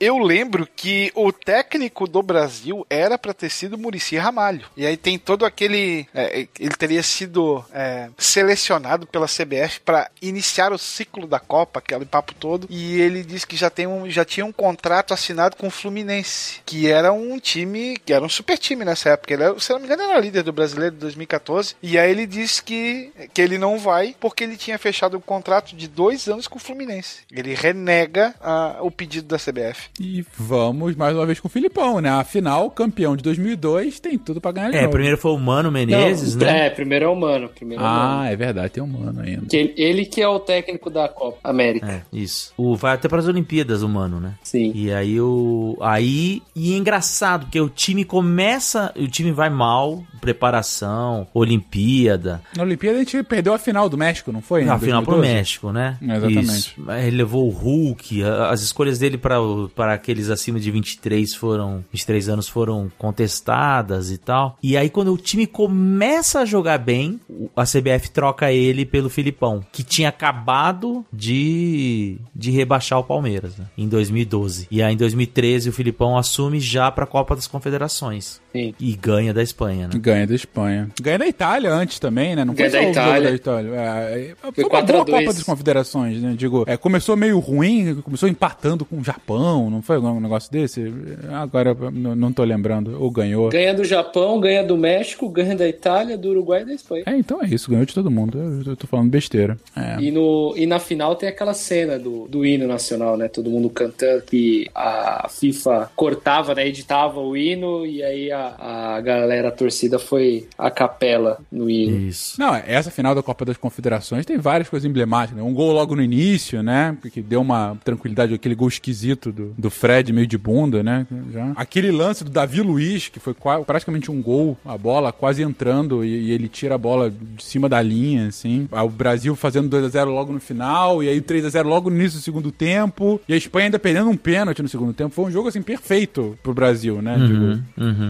Eu 0.00 0.18
lembro 0.18 0.66
que 0.76 1.10
o 1.14 1.32
técnico 1.32 2.06
do 2.08 2.22
Brasil 2.22 2.86
era 2.90 3.16
pra 3.18 3.32
ter 3.38 3.50
sido 3.50 3.78
Murici 3.78 4.16
Ramalho. 4.16 4.66
E 4.76 4.84
aí 4.84 4.96
tem 4.96 5.18
todo 5.18 5.46
aquele. 5.46 6.06
é, 6.12 6.46
ele 6.58 6.74
teria 6.76 7.02
sido 7.02 7.64
é, 7.72 8.08
selecionado 8.18 9.06
pela 9.06 9.26
CBF 9.26 9.80
pra 9.84 10.10
iniciar 10.20 10.72
o 10.72 10.78
ciclo 10.78 11.26
da 11.26 11.38
Copa, 11.38 11.78
aquele 11.78 12.04
papo 12.04 12.34
todo. 12.34 12.66
E 12.68 13.00
ele 13.00 13.22
disse 13.22 13.46
que 13.46 13.56
já, 13.56 13.70
tem 13.70 13.86
um, 13.86 14.10
já 14.10 14.24
tinha 14.24 14.44
um 14.44 14.52
contrato 14.52 15.14
assinado 15.14 15.56
com 15.56 15.68
o 15.68 15.70
Fluminense, 15.70 16.60
que 16.66 16.90
era 16.90 17.12
um 17.12 17.38
time, 17.38 17.96
que 18.04 18.12
era 18.12 18.24
um 18.24 18.28
super 18.28 18.58
time 18.58 18.84
nessa 18.84 19.10
época. 19.10 19.34
Ele 19.34 19.44
era, 19.44 19.58
se 19.60 19.72
não 19.72 19.78
me 19.78 19.86
engano, 19.86 20.02
era 20.02 20.20
líder 20.20 20.42
do 20.42 20.52
brasileiro 20.52 20.94
de 20.94 21.00
2014. 21.00 21.76
E 21.82 21.98
aí 21.98 22.10
ele 22.10 22.26
disse 22.26 22.62
que, 22.62 23.12
que 23.32 23.40
ele 23.40 23.58
não 23.58 23.78
vai 23.78 24.14
porque 24.18 24.44
ele 24.44 24.56
tinha 24.56 24.78
fechado 24.78 25.16
um 25.16 25.20
contrato 25.20 25.76
de 25.76 25.86
dois 25.86 26.28
anos 26.28 26.48
com 26.48 26.56
o 26.56 26.60
Fluminense. 26.60 27.20
Ele 27.30 27.54
renega 27.54 28.34
ah, 28.40 28.78
o 28.80 28.90
pedido 28.90 29.28
da 29.28 29.38
CBF. 29.38 29.90
E 30.00 30.24
vamos 30.36 30.96
mais 30.96 31.14
uma 31.14 31.26
vez 31.26 31.38
com 31.38 31.48
o 31.48 31.50
Filipão, 31.50 32.00
né? 32.00 32.10
Afinal, 32.10 32.70
campeão 32.70 33.16
de 33.16 33.22
2002 33.28 34.00
tem 34.00 34.18
tudo 34.18 34.40
pra 34.40 34.52
ganhar 34.52 34.70
de 34.70 34.76
É, 34.76 34.80
novo. 34.82 34.92
primeiro 34.92 35.16
foi 35.18 35.32
o 35.32 35.38
Mano 35.38 35.70
Menezes, 35.70 36.34
Não, 36.34 36.46
né? 36.46 36.66
É, 36.66 36.70
primeiro 36.70 37.04
é 37.04 37.08
o 37.08 37.16
Mano. 37.16 37.48
Primeiro 37.48 37.82
é 37.82 37.86
o 37.86 37.88
Mano. 37.90 38.20
Ah, 38.20 38.26
é 38.30 38.36
verdade, 38.36 38.70
tem 38.72 38.82
um 38.82 38.86
mano 38.86 39.20
ainda. 39.20 39.46
Que 39.46 39.56
ele, 39.56 39.74
ele 39.76 40.04
que 40.06 40.20
é 40.20 40.28
o 40.28 40.38
técnico 40.40 40.90
da 40.90 41.08
Copa 41.08 41.38
América. 41.48 41.86
É, 41.86 42.02
isso. 42.12 42.52
O, 42.56 42.74
vai 42.76 42.94
até 42.94 43.08
para 43.08 43.18
as 43.18 43.26
Olimpíadas, 43.28 43.82
o 43.82 43.88
Mano, 43.88 44.18
né? 44.20 44.34
Sim. 44.42 44.72
E 44.74 44.92
aí 44.92 45.20
o. 45.20 45.76
Aí. 45.80 46.42
E 46.54 46.74
é 46.74 46.76
engraçado, 46.76 47.44
porque 47.46 47.60
o 47.60 47.68
time 47.68 48.04
começa. 48.04 48.92
O 48.96 49.06
time 49.08 49.30
vai 49.32 49.50
mal, 49.50 50.02
preparação, 50.20 51.26
Olimpíada. 51.34 52.40
Na 52.56 52.62
Olimpíada 52.62 52.96
a 52.96 53.00
gente 53.00 53.22
perdeu 53.22 53.52
a 53.54 53.58
final 53.58 53.88
do 53.88 53.96
México, 53.98 54.32
não 54.32 54.40
foi? 54.40 54.62
Em 54.62 54.68
A 54.68 54.78
final 54.78 55.02
pro 55.02 55.12
2012? 55.12 55.34
México, 55.38 55.72
né? 55.72 55.96
Exatamente. 56.00 56.50
Isso. 56.50 56.90
Ele 56.90 57.16
levou 57.16 57.46
o 57.46 57.50
Hulk, 57.50 58.22
as 58.50 58.62
escolhas 58.62 58.98
dele 58.98 59.18
para 59.18 59.36
para 59.74 59.92
aqueles 59.94 60.30
acima 60.30 60.58
de 60.58 60.70
23 60.70 61.34
foram 61.34 61.84
23 61.92 62.28
anos 62.28 62.48
foram 62.48 62.90
contestadas 63.18 64.10
e 64.10 64.18
tal. 64.18 64.56
E 64.62 64.76
aí 64.76 64.88
quando 64.88 65.12
o 65.12 65.18
time 65.18 65.46
começa 65.46 66.40
a 66.40 66.44
jogar 66.44 66.78
bem, 66.78 67.20
a 67.56 67.64
CBF 67.64 68.10
troca 68.10 68.52
ele 68.52 68.86
pelo 68.86 69.10
Filipão, 69.10 69.64
que 69.72 69.82
tinha 69.82 70.08
acabado 70.08 71.04
de 71.12 72.18
de 72.34 72.50
rebaixar 72.50 72.98
o 72.98 73.04
Palmeiras, 73.04 73.56
né? 73.56 73.66
Em 73.76 73.88
2012. 73.88 74.68
E 74.70 74.82
aí 74.82 74.94
em 74.94 74.96
2013 74.96 75.68
o 75.68 75.72
Filipão 75.72 76.16
assume 76.16 76.60
já 76.60 76.90
para 76.90 77.04
a 77.04 77.06
Copa 77.06 77.34
das 77.34 77.46
Confederações 77.46 78.40
Sim. 78.52 78.74
e 78.78 78.94
ganha 78.94 79.34
da 79.34 79.42
Espanha, 79.42 79.88
né? 79.88 79.98
Ganha 79.98 80.26
da 80.26 80.34
Espanha. 80.34 80.88
Ganha 81.00 81.18
da 81.18 81.26
Itália 81.26 81.72
antes 81.72 81.98
também, 81.98 82.36
né? 82.36 82.44
Não 82.44 82.54
Ganha 82.54 82.70
foi 82.70 82.80
da 82.80 82.90
Itália. 82.90 83.28
da 83.30 83.34
Itália. 83.34 83.70
É, 83.74 84.34
foi, 84.40 84.52
Foi 84.52 84.64
uma 84.64 84.70
4 84.70 84.88
a 84.88 85.04
boa 85.04 85.04
2. 85.04 85.24
Copa 85.24 85.34
das 85.34 85.42
Confederações, 85.42 86.22
né? 86.22 86.34
Digo, 86.36 86.64
é, 86.66 86.76
começou 86.76 87.16
meio 87.16 87.38
ruim, 87.38 88.00
começou 88.02 88.28
empatando 88.28 88.84
com 88.84 88.98
o 88.98 89.04
Japão, 89.04 89.70
não 89.70 89.82
foi 89.82 89.96
algum 89.96 90.20
negócio 90.20 90.50
desse? 90.50 90.92
Agora 91.32 91.70
eu 91.70 91.90
não, 91.90 92.14
não 92.14 92.32
tô 92.32 92.44
lembrando. 92.44 93.02
Ou 93.08 93.10
ganhou. 93.10 93.48
Ganha 93.48 93.72
do 93.72 93.84
Japão, 93.84 94.38
ganha 94.38 94.62
do 94.62 94.76
México, 94.76 95.28
ganha 95.28 95.56
da 95.56 95.66
Itália, 95.66 96.16
do 96.16 96.28
Uruguai 96.28 96.62
e 96.62 96.64
da 96.66 96.74
Espanha. 96.74 97.04
É, 97.06 97.16
então 97.16 97.42
é 97.42 97.46
isso, 97.46 97.70
ganhou 97.70 97.86
de 97.86 97.94
todo 97.94 98.10
mundo. 98.10 98.38
Eu, 98.38 98.72
eu 98.72 98.76
tô 98.76 98.86
falando 98.86 99.08
besteira. 99.08 99.56
É. 99.74 99.96
E, 99.98 100.10
no, 100.10 100.52
e 100.56 100.66
na 100.66 100.78
final 100.78 101.16
tem 101.16 101.28
aquela 101.28 101.54
cena 101.54 101.98
do, 101.98 102.28
do 102.28 102.44
hino 102.44 102.66
nacional, 102.66 103.16
né? 103.16 103.28
Todo 103.28 103.50
mundo 103.50 103.70
cantando 103.70 104.22
que 104.22 104.68
a 104.74 105.28
FIFA 105.30 105.90
cortava, 105.96 106.54
né? 106.54 106.68
Editava 106.68 107.18
o 107.18 107.36
hino 107.36 107.86
e 107.86 108.02
aí 108.02 108.30
a, 108.30 108.96
a 108.96 109.00
galera, 109.00 109.48
a 109.48 109.52
torcida 109.52 109.98
foi 109.98 110.46
a 110.58 110.70
capela 110.70 111.38
no 111.50 111.70
hino. 111.70 111.96
Isso. 112.08 112.38
Não, 112.38 112.54
essa 112.54 112.90
final 112.90 113.14
da 113.14 113.22
Copa 113.22 113.44
das 113.44 113.56
Confederações 113.56 114.26
tem 114.26 114.36
várias 114.36 114.68
coisas 114.68 114.88
emblemáticas. 114.88 115.42
Né? 115.42 115.48
Um 115.48 115.54
gol 115.54 115.72
logo 115.72 115.96
no 115.96 116.02
início, 116.02 116.62
né? 116.62 116.96
Que 117.10 117.22
deu 117.22 117.40
uma 117.40 117.76
tranquilidade, 117.82 118.34
aquele 118.34 118.54
gol 118.54 118.68
esquisito 118.68 119.32
do, 119.32 119.54
do 119.56 119.70
Fred, 119.70 120.12
meio 120.12 120.26
de 120.26 120.36
bunda, 120.36 120.82
né? 120.82 121.06
Já. 121.32 121.52
Aquele 121.56 121.90
lance 121.90 122.22
do 122.22 122.30
Davi 122.30 122.60
Luiz, 122.60 122.97
que 123.06 123.20
foi 123.20 123.34
praticamente 123.66 124.10
um 124.10 124.20
gol, 124.20 124.56
a 124.64 124.76
bola 124.76 125.12
quase 125.12 125.42
entrando 125.42 126.04
e, 126.04 126.08
e 126.28 126.30
ele 126.32 126.48
tira 126.48 126.74
a 126.74 126.78
bola 126.78 127.10
de 127.10 127.44
cima 127.44 127.68
da 127.68 127.80
linha, 127.80 128.26
assim. 128.28 128.68
O 128.72 128.88
Brasil 128.88 129.36
fazendo 129.36 129.68
2x0 129.76 130.06
logo 130.06 130.32
no 130.32 130.40
final, 130.40 131.02
e 131.02 131.08
aí 131.08 131.20
3x0 131.20 131.64
logo 131.64 131.90
no 131.90 131.96
início 131.96 132.18
do 132.18 132.22
segundo 132.22 132.50
tempo, 132.50 133.20
e 133.28 133.32
a 133.34 133.36
Espanha 133.36 133.66
ainda 133.66 133.78
perdendo 133.78 134.10
um 134.10 134.16
pênalti 134.16 134.62
no 134.62 134.68
segundo 134.68 134.92
tempo. 134.92 135.14
Foi 135.14 135.26
um 135.26 135.30
jogo, 135.30 135.48
assim, 135.48 135.62
perfeito 135.62 136.36
pro 136.42 136.52
Brasil, 136.54 137.00
né? 137.02 137.16
Digo, 137.18 137.62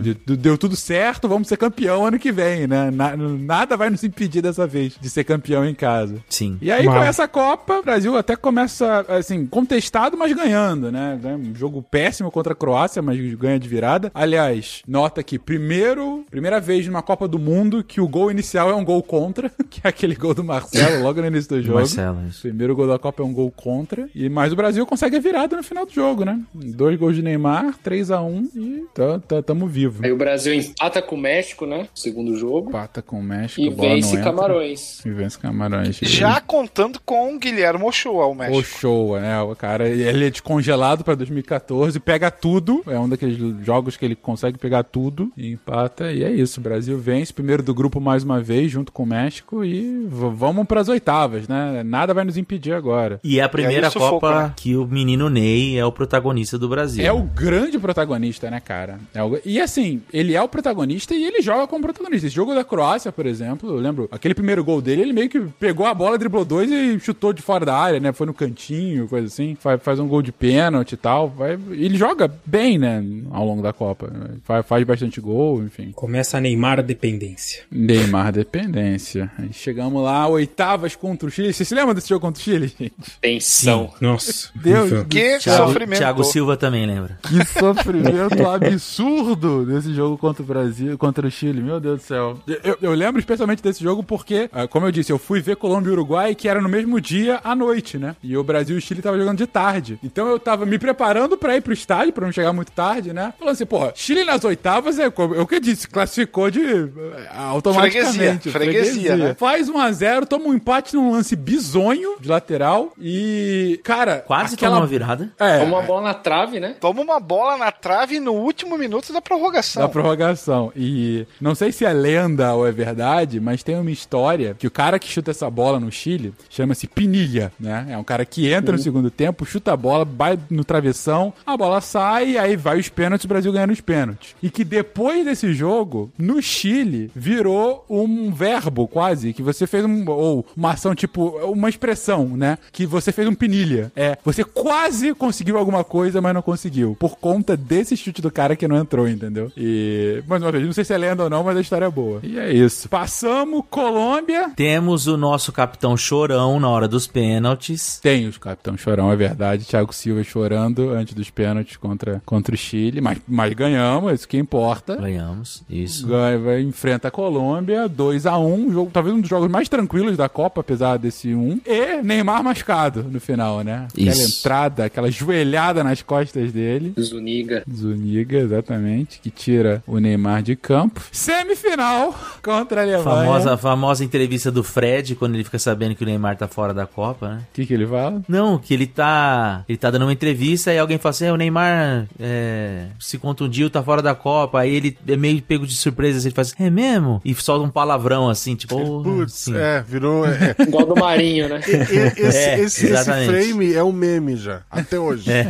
de- 0.03 0.15
de- 0.15 0.37
deu 0.37 0.57
tudo 0.57 0.77
certo, 0.77 1.29
vamos 1.29 1.49
ser 1.49 1.57
campeão 1.57 2.07
ano 2.07 2.19
que 2.19 2.33
vem, 2.33 2.67
né? 2.67 2.91
Na- 2.91 3.17
nada 3.17 3.77
vai 3.77 3.91
nos 3.91 4.03
impedir 4.05 4.41
dessa 4.43 4.67
vez 4.67 4.95
de 5.01 5.11
ser 5.11 5.25
campeão 5.25 5.65
em 5.65 5.75
casa. 5.75 6.17
Sim. 6.29 6.57
E 6.63 6.71
aí, 6.71 6.85
com 6.85 7.03
essa 7.03 7.27
Copa, 7.29 7.79
o 7.79 7.83
Brasil 7.83 8.17
até 8.17 8.37
começa, 8.37 9.05
assim, 9.09 9.45
contestado, 9.47 10.17
mas 10.17 10.33
ganhando, 10.33 10.91
né? 10.93 11.19
Um 11.25 11.55
jogo 11.55 11.83
péssimo 11.83 12.31
contra 12.31 12.53
a 12.53 12.57
Croácia, 12.57 13.03
mas 13.03 13.19
ganha 13.35 13.59
de 13.59 13.69
virada. 13.69 14.11
Aliás, 14.15 14.78
nota 14.87 15.23
que 15.23 15.39
primeiro, 15.39 16.25
primeira 16.31 16.61
vez 16.61 16.87
numa 16.87 17.03
Copa 17.03 17.27
do 17.29 17.39
Mundo 17.39 17.83
que 17.85 18.01
o 18.01 18.09
gol 18.09 18.31
inicial 18.31 18.71
é 18.71 18.75
um 18.75 18.85
gol 18.85 19.03
contra, 19.03 19.51
que 19.71 19.81
é 19.85 19.89
aquele 19.89 20.15
gol 20.15 20.35
do 20.35 20.45
Marcelo 20.45 21.03
logo 21.03 21.21
no 21.21 21.27
início 21.27 21.49
do 21.51 21.63
jogo. 21.63 21.79
Marcelo, 21.79 22.27
isso. 22.29 22.43
Primeiro 22.43 22.75
gol 22.75 22.87
da 22.87 22.99
Copa 22.99 23.23
é 23.23 23.27
um 23.27 23.33
gol 23.33 23.51
contra. 23.51 24.09
E, 24.15 24.29
mas 24.29 24.53
o 24.53 24.57
Brasil 24.57 24.85
consegue 24.87 25.17
a 25.17 25.21
virada 25.21 25.57
no 25.57 25.63
final 25.63 25.87
do 25.87 25.93
jogo, 25.93 26.25
né? 26.25 26.41
Dois 26.55 26.99
gols 26.99 27.17
de 27.17 27.23
Neymar, 27.23 27.77
3 27.83 28.11
a 28.11 28.21
1 28.21 28.49
e 28.55 28.85
tá, 28.95 29.19
tá, 29.21 29.43
tamo 29.43 29.67
vivo. 29.67 30.05
Aí 30.05 30.13
o 30.13 30.17
Brasil 30.17 30.53
empata 30.55 31.01
com 31.01 31.17
o 31.17 31.19
México, 31.19 31.67
né? 31.67 31.89
Segundo 31.95 32.37
jogo. 32.37 32.71
Pata 32.71 33.01
com 33.03 33.21
o 33.21 33.23
México, 33.23 33.61
E 33.61 33.71
vence 33.71 34.11
entra. 34.11 34.25
Camarões. 34.25 35.05
E 35.05 35.11
vence 35.11 35.39
Camarões. 35.39 35.99
Já 36.03 36.41
contando 36.41 37.01
com 37.05 37.35
o 37.35 37.39
Guilherme 37.39 37.85
Ochoa, 37.85 38.27
o 38.27 38.35
México. 38.35 38.63
show, 38.63 39.19
né? 39.21 39.41
O 39.41 39.55
cara, 39.57 39.89
ele 39.89 40.27
é 40.27 40.31
descongelado 40.31 41.05
pra 41.05 41.15
2014, 41.15 41.99
pega 42.01 42.31
tudo. 42.31 42.83
É 42.87 42.99
um 42.99 43.09
daqueles 43.09 43.39
jogos 43.65 43.97
que 43.97 44.05
ele 44.05 44.15
consegue 44.17 44.58
pegar 44.59 44.83
tudo 44.83 45.31
e 45.37 45.53
empata. 45.53 46.13
E 46.13 46.23
é 46.25 46.31
isso. 46.31 46.61
O 46.61 46.63
Brasil 46.63 46.99
vence, 46.99 47.33
primeiro 47.33 47.63
do 47.63 47.75
grupo 47.75 48.01
mais 48.01 48.23
uma 48.25 48.41
vez, 48.41 48.71
junto 48.71 48.93
com 48.93 49.03
o 49.03 49.07
México. 49.07 49.65
E 49.65 50.07
vamos 50.09 50.67
pras 50.67 50.89
oitavas, 50.89 51.49
né? 51.49 51.83
Nada 51.85 52.13
vai 52.13 52.25
nos 52.25 52.37
impedir 52.37 52.73
agora. 52.73 53.21
E 53.23 53.39
é 53.41 53.43
a 53.43 53.49
primeira 53.49 53.91
sufoco, 53.91 54.21
Copa 54.21 54.43
né? 54.43 54.53
que 54.57 54.77
o 54.77 54.87
menino 54.87 55.29
Ney 55.31 55.79
é 55.79 55.85
o 55.85 55.93
protagonista 55.93 56.59
do 56.59 56.69
Brasil. 56.69 57.05
É 57.05 57.13
o 57.13 57.23
grande 57.23 57.79
protagonista, 57.79 58.51
né, 58.51 58.61
cara? 58.61 58.99
É 59.15 59.23
o- 59.23 59.39
E 59.45 59.61
assim, 59.61 60.03
ele 60.13 60.35
é 60.35 60.43
o 60.43 60.49
protagonista 60.49 61.15
e 61.15 61.25
ele 61.25 61.41
joga 61.43 61.67
como 61.67 61.83
protagonista. 61.83 62.27
Esse 62.27 62.35
jogo 62.35 62.55
da 62.55 62.65
Croácia, 62.65 63.13
por 63.13 63.27
exemplo, 63.27 63.71
eu 63.71 63.77
lembro, 63.77 64.09
aquele 64.11 64.35
primeiro 64.35 64.65
gol 64.65 64.81
dele, 64.83 65.03
ele 65.03 65.13
meio 65.13 65.29
que 65.29 65.41
pegou 65.61 65.87
a 65.87 65.95
bola, 65.95 66.19
driblou 66.19 66.45
dois 66.45 66.71
e 66.71 66.99
chutou 67.01 67.33
de 67.33 67.43
fora 67.43 67.65
da 67.65 67.77
área, 67.77 68.01
né? 68.01 68.13
Foi 68.13 68.27
no 68.27 68.35
cantinho, 68.35 69.07
coisa 69.09 69.27
assim. 69.27 69.57
Faz, 69.61 69.81
faz 69.83 69.99
um 70.01 70.09
gol 70.09 70.23
de 70.23 70.33
pênalti 70.33 70.93
e 70.93 70.97
tal. 70.97 71.29
Vai... 71.29 71.59
Ele 71.71 71.97
joga 71.97 72.31
bem, 72.45 72.79
né, 72.79 73.05
ao 73.31 73.45
longo 73.47 73.63
da 73.63 73.73
Copa. 73.73 74.11
Faz, 74.49 74.65
faz 74.65 74.83
bastante 74.83 75.21
gol, 75.21 75.63
enfim. 75.63 75.93
Começa 75.93 76.39
a 76.39 76.41
Neymar 76.41 76.79
a 76.79 76.83
dependência. 76.83 77.65
Neymar 77.71 78.33
dependência. 78.33 79.31
Aí 79.37 79.53
chegamos 79.53 80.03
lá, 80.03 80.27
oitavas 80.27 80.97
contra 80.97 81.29
o 81.29 81.31
Chile. 81.31 81.53
Você 81.53 81.67
se 81.67 81.75
lembra 81.75 81.93
desse 81.93 82.09
jogo 82.09 82.23
contra 82.23 82.41
o 82.41 82.43
Chile, 82.43 82.67
gente? 82.67 82.95
Tensão. 83.21 83.93
Nossa. 84.01 84.49
Deus. 84.55 85.05
Que 85.07 85.39
Thiago, 85.39 85.67
sofrimento. 85.67 85.99
Thiago 85.99 86.25
Silva 86.25 86.57
também 86.57 86.87
lembra. 86.87 87.19
Que 87.25 87.45
sofrimento 87.45 88.49
absurdo 88.49 89.67
desse 89.67 89.93
jogo 89.93 90.17
contra 90.17 90.43
o 90.43 90.47
Brasil, 90.47 90.97
contra 90.97 91.27
o 91.27 91.31
Chile, 91.31 91.61
meu 91.61 91.79
Deus 91.79 92.01
do 92.01 92.07
céu. 92.07 92.39
Eu, 92.65 92.79
eu 92.81 92.95
lembro 92.95 93.21
especialmente 93.21 93.63
desse 93.63 93.85
jogo 93.85 94.03
porque, 94.03 94.49
ah, 94.51 94.67
como 94.67 94.87
eu 94.87 94.91
disse, 94.91 95.13
eu 95.13 95.19
fui 95.19 95.43
ver 95.43 95.57
Colômbia 95.57 95.91
e 95.91 95.93
Uruguai, 95.93 96.35
que 96.35 96.49
era 96.49 96.63
no 96.63 96.71
mesmo 96.71 96.99
dia 97.03 97.39
à 97.45 97.55
noite, 97.55 97.99
né? 97.99 98.17
E 98.23 98.35
o 98.35 98.43
Brasil 98.43 98.77
e 98.77 98.79
o 98.79 98.81
Chile 98.81 99.01
estavam 99.01 99.19
jogando 99.19 99.37
de 99.37 99.47
tarde. 99.47 99.99
Então 100.03 100.27
eu 100.27 100.39
tava 100.39 100.65
me 100.65 100.79
preparando 100.79 101.37
pra 101.37 101.55
ir 101.55 101.61
pro 101.61 101.75
estádio, 101.75 102.15
pra 102.15 102.25
não 102.25 102.33
chegar 102.33 102.55
muito 102.55 102.73
tarde, 102.73 103.13
né? 103.13 103.35
Falando 103.39 103.53
assim, 103.53 103.67
porra, 103.67 103.93
Chile 103.95 104.25
na 104.25 104.38
nas 104.39 104.45
oitavas 104.45 104.99
é 104.99 105.11
como- 105.11 105.35
é 105.35 105.41
o 105.41 105.47
que 105.47 105.57
eu 105.57 105.61
disse, 105.61 105.89
classificou 105.89 106.51
de 106.51 106.61
é, 106.65 107.29
automaticamente. 107.37 108.51
Freguesia, 108.51 109.17
né? 109.17 109.35
Faz 109.39 109.69
1x0, 109.69 110.27
toma 110.27 110.47
um 110.47 110.55
empate 110.55 110.95
num 110.95 111.11
lance 111.13 111.35
bizonho 111.37 112.17
de 112.21 112.29
lateral 112.29 112.93
e, 113.01 113.81
cara. 113.85 114.19
Quase 114.27 114.55
aquela- 114.55 114.73
tomou 114.73 114.83
uma 114.83 114.87
virada. 114.89 115.31
É, 115.39 115.59
Toma 115.59 115.79
uma 115.79 115.83
bola 115.87 116.03
na 116.03 116.15
trave, 116.15 116.61
né? 116.61 116.75
Toma 116.81 117.01
uma 117.03 117.21
bola 117.21 117.57
na 117.57 117.71
trave 117.73 118.21
no 118.21 118.33
último 118.33 118.77
minuto 118.79 119.13
da 119.13 119.21
prorrogação. 119.21 119.83
Da 119.83 119.89
prorrogação. 119.89 120.73
E 120.77 121.27
não 121.41 121.55
sei 121.55 121.73
se 121.73 121.85
é 121.85 121.93
lenda 121.93 122.55
ou 122.55 122.67
é 122.67 122.73
verdade, 122.73 123.41
mas 123.41 123.63
tem 123.63 123.77
uma 123.77 123.91
história 123.91 124.55
que 124.59 124.67
o 124.67 124.71
cara 124.71 124.99
que 124.99 125.09
chuta 125.09 125.31
essa 125.31 125.49
bola 125.51 125.79
no 125.81 125.91
Chile 125.91 126.33
chama-se 126.49 126.87
Pinilha, 126.87 127.53
né? 127.59 127.87
É 127.91 127.99
um 127.99 128.05
cara 128.05 128.25
que 128.25 128.51
entra 128.51 128.73
no 128.73 128.79
segundo 128.79 129.11
tempo, 129.11 129.45
chuta 129.45 129.73
a 129.73 129.77
bola, 129.77 130.05
vai 130.05 130.39
no 130.51 130.65
travessão, 130.65 131.33
a 131.47 131.57
bola 131.57 131.81
sai, 131.81 132.37
aí 132.39 132.57
vai 132.57 132.79
os 132.79 132.89
pênaltis, 132.89 133.25
o 133.25 133.29
Brasil 133.29 133.53
ganha 133.53 133.67
nos 133.67 133.81
pênaltis. 133.81 134.28
E 134.43 134.51
que 134.51 134.65
depois 134.65 135.25
desse 135.25 135.53
jogo, 135.53 136.11
no 136.19 136.41
Chile, 136.43 137.11
virou 137.15 137.85
um 137.89 138.33
verbo 138.33 138.87
quase, 138.89 139.33
que 139.33 139.43
você 139.43 139.67
fez 139.67 139.85
um, 139.85 140.09
ou 140.09 140.47
uma 140.57 140.73
ação 140.73 140.95
tipo, 140.95 141.29
uma 141.45 141.69
expressão, 141.69 142.29
né? 142.37 142.59
Que 142.73 142.87
você 142.87 143.13
fez 143.13 143.29
um 143.29 143.35
Pinilha. 143.35 143.93
É, 143.95 144.19
você 144.25 144.43
quase 144.43 145.15
conseguiu 145.15 145.59
alguma 145.59 145.85
coisa, 145.85 146.21
mas 146.21 146.35
não 146.35 146.43
conseguiu. 146.43 146.97
Por 146.99 147.17
conta 147.17 147.57
desse 147.57 147.97
chute 147.97 148.21
do 148.21 148.31
cara 148.31 148.57
que 148.57 148.67
não 148.67 148.77
entrou, 148.77 149.09
entendeu? 149.09 149.53
E, 149.57 150.23
mais 150.27 150.43
uma 150.43 150.51
vez, 150.51 150.65
não 150.65 150.73
sei 150.73 150.85
se 150.85 150.93
é 150.93 150.99
lenda 150.99 151.25
ou 151.25 151.31
não, 151.31 151.45
mas 151.45 151.57
a 151.57 151.61
história 151.61 151.85
é 151.85 151.91
boa. 151.91 152.21
E 152.23 152.39
é 152.39 152.53
isso. 152.53 152.89
Passamos, 152.89 153.63
Colômbia. 153.71 154.51
Temos 154.57 155.07
o 155.07 155.17
nosso 155.17 155.53
capitão 155.53 155.97
chorão 155.97 156.59
na 156.59 156.69
hora 156.69 156.89
dos 156.89 157.07
pênaltis. 157.07 157.99
Tem 158.01 158.27
os 158.27 158.39
Capitão 158.39 158.77
Chorão, 158.77 159.13
é 159.13 159.17
verdade. 159.17 159.65
Thiago 159.65 159.93
Silva 159.93 160.23
chorando 160.25 160.91
antes 160.91 161.15
dos 161.15 161.31
pênaltis 161.31 161.77
contra, 161.77 162.23
contra 162.25 162.55
o 162.55 162.59
Chile. 162.59 163.01
Mas, 163.01 163.19
mas 163.27 163.53
ganhamos, 163.53 164.18
isso 164.19 164.29
que 164.29 164.37
importa. 164.37 164.97
Ganhamos, 164.97 165.63
isso. 165.69 166.07
Ganha, 166.07 166.39
vai, 166.39 166.61
enfrenta 166.61 167.09
a 167.09 167.11
Colômbia, 167.11 167.89
2x1, 167.89 168.73
jogo, 168.73 168.91
talvez 168.93 169.15
um 169.15 169.21
dos 169.21 169.31
jogos 169.31 169.49
mais 169.49 169.69
tranquilos 169.69 170.17
da 170.17 170.29
Copa, 170.29 170.61
apesar 170.61 170.97
desse 170.99 171.35
1. 171.35 171.61
E 171.65 172.03
Neymar 172.03 172.43
machucado 172.43 173.05
no 173.05 173.21
final, 173.21 173.63
né? 173.63 173.87
Aquela 173.93 174.11
Isso. 174.11 174.39
entrada, 174.41 174.85
aquela 174.85 175.11
joelhada 175.11 175.85
nas 175.85 176.03
costas 176.03 176.53
dele. 176.53 176.93
Zuniga. 177.01 177.63
Zuniga, 177.73 178.39
exatamente, 178.39 179.21
que 179.21 179.31
tira 179.31 179.83
o 179.87 179.99
Neymar 179.99 180.43
de 180.43 180.57
campo. 180.57 181.01
Semifinal 181.13 182.15
contra 182.43 182.81
a 182.81 182.85
Alemanha. 182.85 183.05
Famosa, 183.05 183.57
famosa 183.57 184.05
entrevista 184.05 184.51
do 184.51 184.65
Fred, 184.65 185.15
quando 185.15 185.35
ele 185.35 185.45
fica 185.45 185.59
sabendo 185.59 185.95
que 185.95 186.03
o 186.03 186.07
Neymar 186.07 186.37
tá 186.37 186.49
fora 186.49 186.75
da 186.75 186.87
Copa, 186.87 187.29
né? 187.29 187.43
O 187.51 187.55
que, 187.55 187.67
que 187.67 187.75
ele 187.75 187.87
fala? 187.87 188.23
Não, 188.29 188.59
que 188.59 188.75
ele 188.75 188.87
tá. 188.87 189.65
Ele 189.69 189.79
tá 189.79 189.91
dando 189.91 190.03
uma 190.03 190.13
entrevista 190.13 190.73
e 190.73 190.79
alguém 190.79 190.99
fala 190.99 191.11
assim: 191.11 191.27
é, 191.27 191.33
o 191.33 191.37
Neymar 191.37 192.09
é, 192.19 192.87
se 192.99 193.19
contundiu, 193.19 193.71
tá 193.71 193.83
fora 193.83 194.03
da 194.03 194.08
Copa. 194.15 194.61
Aí 194.61 194.75
ele 194.75 194.99
é 195.07 195.17
meio 195.17 195.41
pego 195.43 195.67
de 195.67 195.75
surpresa, 195.77 196.19
assim, 196.19 196.29
ele 196.29 196.35
faz, 196.35 196.55
é 196.59 196.71
mesmo? 196.71 197.21
E 197.25 197.35
solta 197.35 197.65
um 197.65 197.71
palavrão 197.71 198.29
assim, 198.29 198.55
tipo, 198.55 198.77
porra, 198.77 199.03
Putz, 199.19 199.49
assim. 199.49 199.57
é, 199.57 199.83
virou. 199.83 200.27
é. 200.27 200.55
Igual 200.67 200.87
do 200.87 200.97
Marinho, 200.97 201.49
né? 201.49 201.61
E- 201.67 201.73
e- 201.73 202.27
esse, 202.27 202.37
É, 202.49 202.61
esse- 202.61 202.87
esse 202.93 203.27
frame 203.27 203.73
é 203.75 203.83
um 203.83 203.93
meme 203.93 204.37
já, 204.37 204.63
até 204.71 204.99
hoje. 204.99 205.31
É. 205.31 205.49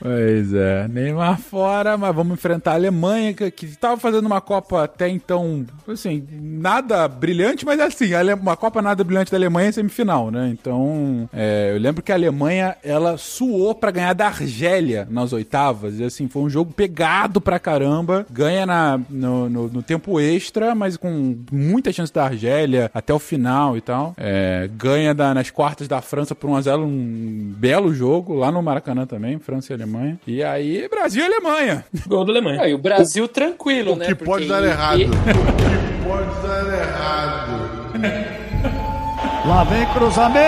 Pois 0.00 0.52
é, 0.52 0.88
Neymar 0.88 1.38
fora, 1.38 1.96
mas 1.96 2.14
vamos 2.14 2.34
enfrentar 2.34 2.72
a 2.72 2.74
Alemanha, 2.74 3.32
que, 3.32 3.50
que 3.50 3.66
tava 3.76 3.96
fazendo 4.00 4.26
uma 4.26 4.40
Copa 4.40 4.84
até 4.84 5.08
então, 5.08 5.64
assim, 5.88 6.26
nada 6.32 7.06
brilhante, 7.08 7.64
mas 7.64 7.80
assim, 7.80 8.12
a 8.14 8.18
Ale- 8.20 8.34
uma 8.34 8.56
Copa 8.56 8.82
nada 8.82 9.02
brilhante 9.04 9.30
da 9.30 9.36
Alemanha 9.36 9.68
é 9.68 9.72
semifinal, 9.72 10.30
né? 10.30 10.48
Então, 10.52 11.28
é, 11.32 11.72
eu 11.74 11.80
lembro 11.80 12.02
que 12.02 12.12
a 12.12 12.14
Alemanha, 12.14 12.76
ela 12.82 13.16
suou 13.16 13.74
pra 13.74 13.90
ganhar 13.90 14.12
da 14.12 14.26
Argélia 14.26 15.06
nas 15.10 15.32
oitavas, 15.32 15.98
e 15.98 16.04
assim, 16.04 16.23
foi 16.28 16.42
um 16.42 16.50
jogo 16.50 16.72
pegado 16.72 17.40
pra 17.40 17.58
caramba, 17.58 18.26
ganha 18.30 18.64
na, 18.66 19.00
no, 19.08 19.48
no- 19.48 19.68
no 19.68 19.82
tempo 19.82 20.18
extra, 20.20 20.74
mas 20.74 20.96
com 20.96 21.36
muita 21.52 21.92
chance 21.92 22.12
da 22.12 22.24
Argélia 22.24 22.90
até 22.94 23.12
o 23.12 23.18
final 23.18 23.76
e 23.76 23.80
tal. 23.80 24.14
É, 24.16 24.68
ganha 24.76 25.14
da- 25.14 25.32
nas 25.34 25.50
quartas 25.50 25.86
da 25.88 26.00
França 26.00 26.34
por 26.34 26.48
1x0, 26.50 26.80
um 26.84 27.52
belo 27.56 27.92
jogo, 27.94 28.34
lá 28.34 28.50
no 28.52 28.62
Maracanã 28.62 29.06
também, 29.06 29.38
França 29.38 29.72
e 29.72 29.74
Alemanha. 29.74 30.18
E 30.26 30.42
aí, 30.42 30.88
Brasil 30.88 31.22
e 31.22 31.26
Alemanha. 31.26 31.84
Gol 32.06 32.24
da 32.24 32.32
Alemanha. 32.32 32.60
Aí 32.62 32.74
o 32.74 32.78
Brasil 32.78 33.26
tranquilo, 33.28 33.92
O 33.92 33.96
né? 33.96 34.06
que 34.06 34.14
Porque 34.14 34.30
pode 34.30 34.46
dar 34.48 34.62
errado. 34.64 35.00
e- 35.00 35.04
O 35.06 35.10
que 35.10 36.08
pode 36.08 36.46
dar 36.46 36.78
errado. 36.80 37.64
Lá 39.46 39.62
vem 39.64 39.84
cruzamento! 39.86 40.44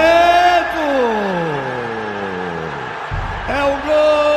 É 3.48 3.62
o 3.62 3.86
gol. 3.86 4.35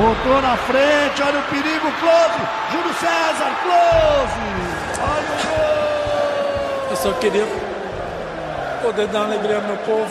Botou 0.00 0.40
na 0.40 0.56
frente, 0.56 1.22
olha 1.22 1.40
o 1.40 1.42
perigo, 1.42 1.92
close! 2.00 2.40
Júlio 2.72 2.94
César, 2.94 3.52
close! 3.62 4.40
Olha 4.98 5.28
o 5.28 5.44
gol! 5.44 6.88
Eu 6.88 6.96
só 6.96 7.12
queria 7.20 7.46
poder 8.80 9.08
dar 9.08 9.24
alegria 9.24 9.56
ao 9.56 9.62
meu 9.62 9.76
povo. 9.76 10.10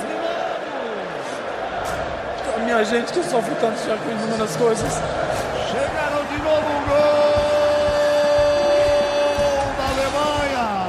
A 2.55 2.59
minha 2.59 2.83
gente 2.85 3.11
que 3.11 3.23
sofre 3.23 3.55
tanto 3.55 3.79
já 3.83 3.97
com 3.97 4.11
inúmeras 4.11 4.55
coisas. 4.57 5.01
Chegaram 5.71 6.23
de 6.25 6.37
novo 6.37 6.69
o 6.69 6.81
gol 6.87 7.33
da 9.75 9.85
Alemanha! 9.95 10.85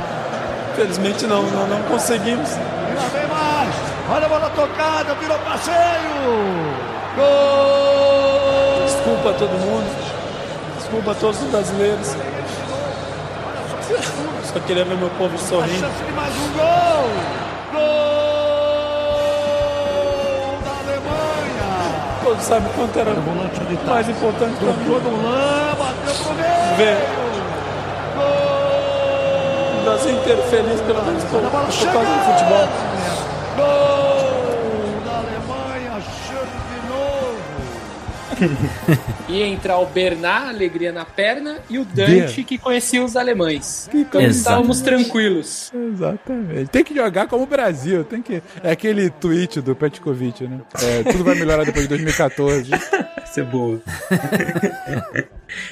Felizmente 0.77 1.27
não, 1.27 1.43
não, 1.44 1.66
não 1.68 1.82
conseguimos. 1.85 2.51
E 2.51 2.94
lá 2.94 3.09
vem 3.14 3.27
mais! 3.28 3.74
Olha 4.10 4.27
a 4.27 4.28
bola 4.28 4.51
tocada, 4.51 5.14
virou 5.14 5.39
passeio! 5.39 5.81
Gol! 7.16 8.30
Desculpa 9.20 9.36
a 9.36 9.38
todo 9.38 9.51
mundo. 9.51 9.84
Desculpa 10.78 11.10
a 11.10 11.14
todos 11.14 11.42
os 11.42 11.51
brasileiros. 11.51 12.16
Só 14.51 14.59
queria 14.60 14.82
ver 14.86 14.97
meu 14.97 15.10
povo 15.10 15.34
A 15.34 15.38
sorrindo. 15.38 15.78
chance 15.78 16.02
de 16.05 16.12
mais 16.12 16.34
um 16.36 16.48
gol! 16.56 17.10
Gol 17.72 17.82
da 20.64 20.70
Alemanha! 20.70 21.68
Todos 22.24 22.44
sabem 22.44 22.72
quanto 22.74 22.98
era 22.98 23.10
O 23.10 23.86
mais 23.90 24.09
importante 24.09 24.56
pra 24.56 24.72
mim. 24.72 24.88
Lã, 24.88 25.74
bateu 25.78 26.14
pro 26.24 26.34
meio! 26.34 26.76
Ver 26.78 26.97
Gol! 28.16 28.24
o 29.80 29.84
Brasil 29.84 30.12
inteiro 30.12 30.42
feliz 30.44 30.80
pelo 30.80 31.02
menos 31.05 31.24
por, 31.24 31.42
por 31.42 31.51
causa 31.51 32.09
do 32.09 32.20
futebol. 32.24 32.68
Ia 39.28 39.46
entrar 39.46 39.78
o 39.78 39.86
Bernard, 39.86 40.50
alegria 40.50 40.92
na 40.92 41.04
perna, 41.04 41.58
e 41.68 41.78
o 41.78 41.84
Dante, 41.84 42.42
que 42.44 42.58
conhecia 42.58 43.04
os 43.04 43.16
alemães. 43.16 43.88
Então 43.88 44.20
Exatamente. 44.20 44.36
estávamos 44.36 44.80
tranquilos. 44.80 45.72
Exatamente. 45.74 46.70
Tem 46.70 46.84
que 46.84 46.94
jogar 46.94 47.26
como 47.26 47.44
o 47.44 47.46
Brasil, 47.46 48.04
tem 48.04 48.22
que... 48.22 48.42
É 48.62 48.72
aquele 48.72 49.10
tweet 49.10 49.60
do 49.60 49.74
Petkovic, 49.74 50.46
né? 50.46 50.60
É, 50.82 51.02
tudo 51.12 51.24
vai 51.24 51.34
melhorar 51.34 51.64
depois 51.64 51.84
de 51.84 51.88
2014. 51.88 52.70
Isso 53.31 53.40
é 53.40 53.44
boa. 53.44 53.81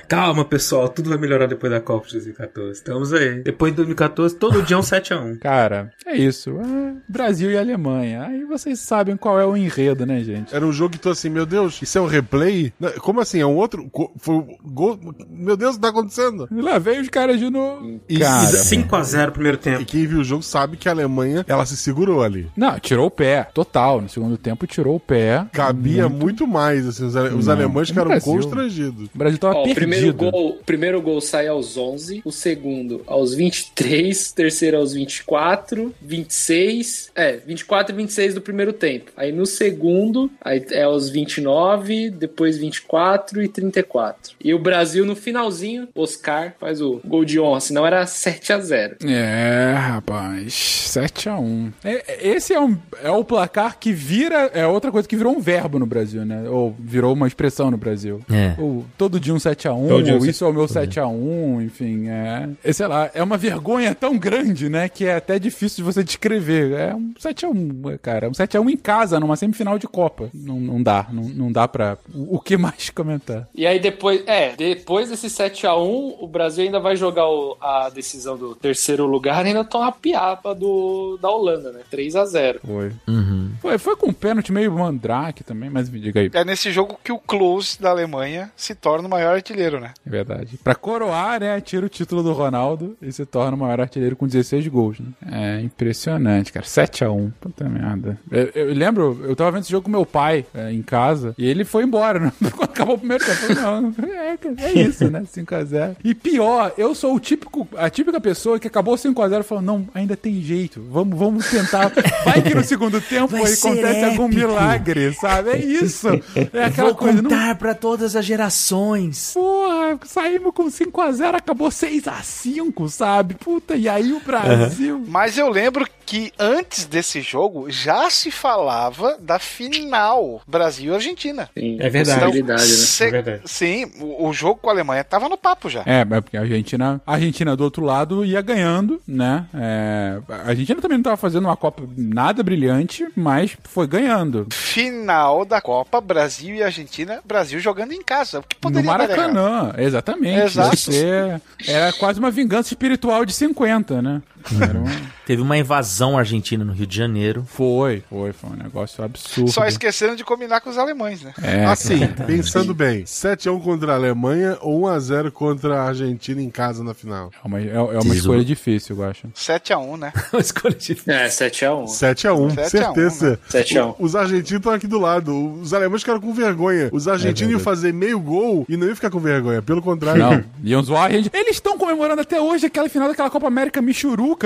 Calma, 0.09 0.45
pessoal. 0.45 0.89
Tudo 0.89 1.09
vai 1.09 1.19
melhorar 1.19 1.47
depois 1.47 1.73
da 1.73 1.81
Copa 1.81 2.07
de 2.07 2.15
2014. 2.15 2.73
Estamos 2.73 3.13
aí. 3.13 3.43
Depois 3.43 3.73
de 3.73 3.77
2014, 3.77 4.35
todo 4.37 4.63
dia 4.63 4.77
é 4.77 4.79
um 4.79 4.83
7x1. 4.83 5.39
Cara, 5.41 5.93
é 6.05 6.17
isso. 6.17 6.51
É 6.59 6.95
Brasil 7.09 7.51
e 7.51 7.57
Alemanha. 7.57 8.25
Aí 8.25 8.45
vocês 8.45 8.81
sabem 8.81 9.17
qual 9.17 9.39
é 9.41 9.47
o 9.47 9.57
enredo, 9.57 10.05
né, 10.05 10.21
gente? 10.21 10.55
Era 10.55 10.67
um 10.67 10.73
jogo 10.73 10.93
que 10.93 10.99
tu 10.99 11.09
assim, 11.11 11.29
meu 11.29 11.47
Deus, 11.47 11.81
isso 11.81 11.97
é 11.97 12.01
um 12.01 12.07
replay? 12.07 12.73
Como 13.01 13.21
assim? 13.21 13.41
É 13.41 13.47
um 13.47 13.55
outro? 13.55 13.89
Foi 14.19 14.35
um 14.35 14.57
gol? 14.65 14.99
Meu 15.31 15.57
Deus, 15.57 15.73
o 15.73 15.79
que 15.79 15.83
tá 15.83 15.89
acontecendo? 15.91 16.49
E 16.51 16.61
lá 16.61 16.79
vem 16.79 17.01
os 17.01 17.09
caras 17.09 17.39
de 17.39 17.49
novo. 17.49 18.01
E- 18.09 18.19
Cara, 18.19 18.47
5x0 18.51 19.31
primeiro 19.31 19.59
E 19.59 19.61
tempo. 19.61 19.85
quem 19.85 20.07
viu 20.07 20.21
o 20.21 20.25
jogo 20.25 20.43
sabe 20.43 20.77
que 20.77 20.89
a 20.89 20.93
Alemanha, 20.93 21.45
ela 21.47 21.65
se 21.65 21.77
segurou 21.77 22.23
ali. 22.23 22.51
Não, 22.57 22.79
tirou 22.81 23.07
o 23.07 23.11
pé, 23.11 23.45
total. 23.55 24.01
No 24.01 24.09
segundo 24.09 24.37
tempo 24.37 24.67
tirou 24.67 24.97
o 24.97 25.01
pé. 25.01 25.47
Cabia 25.53 26.09
muito, 26.09 26.47
mais, 26.49 26.87
assim, 26.87 27.05
os, 27.05 27.17
ale- 27.17 27.31
os 27.49 27.57
Não, 27.57 27.65
alemães 27.65 27.89
ficaram 27.89 28.20
constrangidos. 28.20 29.09
O 29.15 29.19
Brasil 29.19 29.39
tava 29.39 29.55
Ó, 29.57 29.61
o 29.61 29.65
perdido. 29.65 29.81
primeiro 29.81 30.15
gol, 30.15 30.51
o 30.51 30.65
primeiro 30.65 31.03
gol 31.03 31.20
sai 31.20 31.49
aos 31.49 31.77
11, 31.77 32.23
o 32.25 32.33
segundo 32.33 33.03
aos 33.07 33.35
23, 33.35 34.33
terceiro 34.33 34.77
aos 34.77 34.93
24, 34.93 35.95
26, 36.01 37.11
é, 37.15 37.37
24 37.37 37.95
e 37.95 37.97
26 37.97 38.35
do 38.35 38.41
primeiro 38.41 38.73
tempo. 38.73 39.11
Aí 39.16 39.33
no 39.33 39.47
segundo, 39.47 40.31
aí 40.41 40.65
é 40.70 40.83
aos 40.83 41.09
29, 41.09 42.11
depois 42.11 42.59
24 42.59 43.43
e 43.43 43.49
34. 43.49 44.35
E 44.43 44.53
o 44.55 44.59
Brasil 44.59 45.05
no 45.05 45.16
finalzinho, 45.16 45.89
Oscar 45.95 46.55
faz 46.61 46.81
o 46.81 47.01
gol 47.05 47.25
de 47.25 47.41
honra, 47.41 47.61
senão 47.61 47.87
era 47.87 48.07
7 48.07 48.53
a 48.53 48.59
0. 48.59 48.97
É, 49.05 49.75
rapaz. 49.77 50.53
7x1. 50.89 51.73
É, 51.85 52.29
esse 52.29 52.53
é, 52.53 52.61
um, 52.61 52.77
é 53.03 53.11
o 53.11 53.25
placar 53.25 53.79
que 53.79 53.93
vira. 53.93 54.51
É 54.55 54.66
outra 54.66 54.91
coisa 54.91 55.09
que 55.09 55.16
virou 55.16 55.37
um 55.37 55.41
verbo 55.41 55.79
no 55.79 55.87
Brasil, 55.87 56.25
né? 56.25 56.49
Ou 56.49 56.75
virou 56.79 57.12
uma, 57.12 57.29
expressão 57.39 57.70
no 57.70 57.77
Brasil. 57.77 58.20
É. 58.31 58.55
O 58.60 58.85
todo 58.98 59.20
dia 59.20 59.32
um 59.32 59.36
7x1, 59.36 59.89
Todo 59.89 60.02
dia 60.02 60.15
um 60.15 60.19
ou 60.19 60.27
isso 60.27 60.44
é 60.44 60.48
o 60.48 60.52
meu 60.52 60.66
7x1, 60.66 61.65
enfim, 61.65 62.09
é, 62.09 62.48
é. 62.65 62.73
Sei 62.73 62.86
lá, 62.86 63.09
é 63.15 63.23
uma 63.23 63.36
vergonha 63.36 63.94
tão 63.94 64.19
grande, 64.19 64.69
né? 64.69 64.89
Que 64.89 65.05
é 65.06 65.15
até 65.15 65.39
difícil 65.39 65.77
de 65.77 65.82
você 65.85 66.02
descrever. 66.02 66.73
É 66.73 66.94
um 66.94 67.12
7x1, 67.15 67.98
cara. 67.98 68.28
Um 68.28 68.32
7x1 68.32 68.69
em 68.70 68.77
casa, 68.77 69.20
numa 69.20 69.36
semifinal 69.36 69.78
de 69.78 69.86
Copa. 69.86 70.28
Não, 70.35 70.59
não 70.59 70.82
dá, 70.82 71.06
não, 71.12 71.23
não 71.24 71.52
dá 71.52 71.69
pra. 71.69 71.97
O, 72.12 72.36
o 72.36 72.40
que 72.40 72.56
mais 72.56 72.90
comentar? 72.94 73.48
E 73.55 73.65
aí 73.66 73.78
depois, 73.78 74.23
é, 74.27 74.56
depois 74.56 75.09
desse 75.09 75.28
7x1, 75.28 76.16
o 76.20 76.27
Brasil 76.27 76.65
ainda 76.65 76.81
vai 76.81 76.97
jogar 76.97 77.28
o- 77.28 77.56
a 77.60 77.89
decisão 77.89 78.36
do 78.36 78.55
terceiro 78.56 79.06
lugar 79.06 79.44
e 79.44 79.48
ainda 79.48 79.65
toma 79.65 79.89
a 79.89 79.93
piapa 79.93 80.55
do, 80.55 81.16
da 81.23 81.31
Holanda, 81.31 81.70
né? 81.70 81.81
3x0. 81.93 82.56
Foi. 82.66 82.93
Uhum. 83.06 83.51
Foi, 83.60 83.78
foi 83.78 83.97
com 83.97 84.09
um 84.09 84.12
pênalti 84.12 84.52
meio 84.52 84.73
mandrake 84.73 85.44
também, 85.44 85.70
mas 85.70 85.89
me 85.89 86.01
diga 86.01 86.20
aí. 86.20 86.31
É 86.35 86.44
nesse 86.44 86.73
jogo 86.73 86.98
que 87.05 87.12
o 87.12 87.19
Klose 87.29 87.81
da 87.81 87.91
Alemanha 87.91 88.51
se 88.57 88.75
torna 88.75 89.07
o 89.07 89.11
maior 89.11 89.35
artilheiro, 89.35 89.79
né? 89.79 89.93
É 90.07 90.11
verdade. 90.11 90.59
Pra 90.65 90.75
coroar, 90.75 91.41
né, 91.41 91.61
tira 91.61 91.85
o 91.85 91.89
título 91.89 92.23
do 92.23 92.33
Ronaldo 92.33 92.97
e 93.03 93.13
se 93.13 93.27
torna 93.27 93.55
o 93.55 93.61
maior 93.61 93.81
artilheiro 93.83 94.17
com 94.17 94.27
16 94.27 94.67
gols, 94.69 94.99
né? 94.99 95.09
É 95.31 95.61
impressionante, 95.61 96.51
cara. 96.53 96.65
7x1. 96.65 97.31
Puta 97.39 97.69
merda. 97.69 98.19
Eu, 98.31 98.51
eu 98.55 98.75
lembro, 98.75 99.21
eu 99.25 99.37
tava 99.37 99.53
vendo 99.53 99.63
esse 99.63 99.71
jogo 99.71 99.85
com 99.85 99.91
meu 99.91 100.07
pai 100.07 100.47
é, 100.55 100.73
em 100.73 100.81
casa 100.83 101.35
e 101.37 101.47
ele 101.47 101.65
foi 101.67 101.85
embora, 101.85 102.19
né? 102.19 102.33
Quando 102.57 102.71
acabou 102.71 102.95
o 102.95 102.99
primeiro 102.99 103.25
tempo. 103.25 103.39
eu 103.43 103.55
falei, 103.57 103.63
Não, 103.63 103.95
é, 104.15 104.37
cara, 104.37 104.55
é 104.59 104.73
isso, 104.73 105.11
né? 105.11 105.21
5x0. 105.23 105.97
E 106.03 106.15
pior, 106.15 106.73
eu 106.79 106.95
sou 106.95 107.15
o 107.15 107.21
típico, 107.21 107.69
a 107.77 107.91
típica 107.91 108.19
pessoa 108.21 108.59
que 108.59 108.67
acabou 108.67 108.95
5x0 108.95 109.41
e 109.41 109.43
falou: 109.43 109.63
não, 109.63 109.87
ainda 109.93 110.17
tem 110.17 110.41
jeito. 110.41 110.83
Vamos, 110.91 111.19
vamos 111.19 111.51
tentar. 111.51 111.93
Vai 112.25 112.41
que 112.41 112.55
no 112.55 112.65
segundo 112.65 113.01
tempo 113.01 113.29
Vai 113.37 113.53
acontece 113.53 114.05
algum 114.05 114.25
épico. 114.27 114.29
milagre, 114.29 115.13
sabe? 115.15 115.51
É 115.51 115.59
isso. 115.59 116.09
É 116.53 116.65
aquela 116.65 116.89
Vou 116.89 116.97
coisa. 117.23 117.36
não- 117.47 117.55
pra 117.57 117.74
todas 117.74 118.15
as 118.15 118.24
gerações. 118.24 119.32
Porra, 119.35 119.99
saímos 120.05 120.53
com 120.55 120.70
5x0, 120.70 121.35
acabou 121.36 121.70
6x5, 121.70 122.89
sabe? 122.89 123.35
Puta, 123.35 123.74
e 123.77 123.89
aí 123.89 124.12
o 124.12 124.20
Brasil. 124.20 125.03
Mas 125.09 125.36
eu 125.39 125.49
lembro 125.49 125.86
que 126.07 126.32
antes 126.39 126.85
desse 126.86 127.20
jogo 127.20 127.70
já 127.70 128.09
se 128.11 128.31
falava 128.31 129.16
da 129.20 129.39
final 129.39 130.40
Brasil 130.47 130.93
e 130.93 130.95
Argentina. 130.95 131.51
Sim, 131.57 131.77
É 131.81 131.89
verdade. 131.90 132.20
possibilidade, 132.20 132.62
né? 132.62 132.66
se- 132.69 133.05
É 133.05 133.11
verdade. 133.11 133.43
Sim, 133.45 133.93
o, 134.01 134.28
o 134.28 134.32
jogo 134.32 134.61
com 134.61 134.69
a 134.70 134.73
Alemanha 134.73 135.05
tava 135.05 135.28
no 135.28 135.36
papo 135.36 135.69
já. 135.69 135.82
É, 135.85 136.01
é 136.01 136.20
porque 136.20 136.36
a 136.36 136.40
Argentina, 136.40 137.01
a 137.07 137.12
Argentina 137.15 137.55
do 137.57 137.65
outro 137.65 137.85
lado 137.85 138.24
ia 138.24 138.40
ganhando, 138.40 139.01
né? 139.07 139.47
É, 139.55 140.19
a 140.28 140.49
Argentina 140.49 140.81
também 140.81 140.97
não 140.99 141.03
tava 141.03 141.16
fazendo 141.16 141.45
uma 141.45 141.57
Copa 141.57 141.82
nada 141.97 142.43
brilhante, 142.43 143.07
mas 143.15 143.57
foi 143.65 143.86
ganhando. 143.86 144.47
Final 144.53 145.45
da 145.45 145.61
Copa 145.61 146.01
Brasil 146.01 146.55
e 146.55 146.62
Argentina, 146.62 147.08
Brasil 147.25 147.59
jogando 147.61 147.93
em 147.93 148.03
casa. 148.03 148.41
O 148.41 148.43
que 148.43 148.57
No 148.57 148.61
poderia 148.61 148.89
errado? 148.89 149.09
Maracanã, 149.09 149.75
exatamente. 149.79 150.41
Exato. 150.41 150.77
Você, 150.77 151.41
era 151.67 151.93
quase 151.93 152.19
uma 152.19 152.31
vingança 152.31 152.73
espiritual 152.73 153.25
de 153.25 153.33
50, 153.33 154.03
né? 154.03 154.23
Era 154.61 154.79
um- 154.79 155.09
Teve 155.27 155.43
uma 155.43 155.59
invasão 155.59 156.16
argentina 156.16 156.65
no 156.65 156.73
Rio 156.73 156.87
de 156.87 156.97
Janeiro. 156.97 157.45
Foi, 157.47 158.03
foi, 158.09 158.33
foi 158.33 158.49
um 158.51 158.55
negócio 158.55 159.05
absurdo. 159.05 159.51
Só 159.53 159.66
esqueceram 159.66 160.16
de 160.16 160.25
combinar 160.25 160.62
com 160.62 160.70
os 160.70 160.79
alemães, 160.79 161.20
né? 161.20 161.35
É, 161.43 161.66
Assim, 161.66 161.99
cara. 161.99 162.25
pensando 162.25 162.73
bem, 162.73 163.05
7x1 163.05 163.61
contra 163.62 163.93
a 163.93 163.97
Alemanha 163.97 164.57
ou 164.62 164.81
1x0 164.87 165.31
contra 165.31 165.83
a 165.83 165.89
Argentina 165.89 166.41
em 166.41 166.49
casa 166.49 166.83
na 166.83 166.95
final? 166.95 167.31
É 167.45 167.47
uma, 167.47 167.61
é, 167.61 167.69
é 167.69 167.79
uma 168.01 168.15
escolha 168.15 168.43
difícil, 168.43 168.97
eu 168.97 169.05
acho. 169.05 169.29
7x1, 169.35 169.99
né? 169.99 170.12
Uma 170.33 170.41
escolha 170.41 170.75
difícil. 170.75 171.12
É, 171.12 171.27
7x1. 171.29 171.85
7x1, 171.85 171.89
7 171.89 172.27
a 172.27 172.35
1, 172.35 172.51
certeza. 172.70 173.31
né? 173.33 173.39
7 173.51 173.79
a 173.79 173.87
1. 173.87 173.95
Os 173.99 174.16
argentinos 174.16 174.51
estão 174.61 174.73
aqui 174.73 174.87
do 174.87 174.99
lado. 174.99 175.61
Os 175.61 175.75
alemães 175.75 176.01
ficaram 176.03 176.20
com 176.20 176.33
vergonha. 176.33 176.89
Os 176.91 177.07
argentinos 177.07 177.53
iam 177.53 177.61
fazer 177.61 177.93
meio 177.93 178.19
gol 178.19 178.65
e 178.69 178.77
não 178.79 178.87
iam 178.87 178.95
ficar 178.95 179.11
com 179.11 179.20
vergonha. 179.20 179.61
Pelo 179.61 179.83
contrário. 179.83 180.23
Não, 180.23 180.45
iam 180.65 180.83
zoar 180.83 181.07
a 181.07 181.11
gente. 181.11 181.31
Eles 181.35 181.57
estão 181.57 181.77
comemorando 181.77 182.23
até 182.23 182.41
hoje 182.41 182.65
aquela 182.66 182.89
final 182.89 183.09
daquela 183.09 183.29
Copa 183.29 183.47
América 183.47 183.83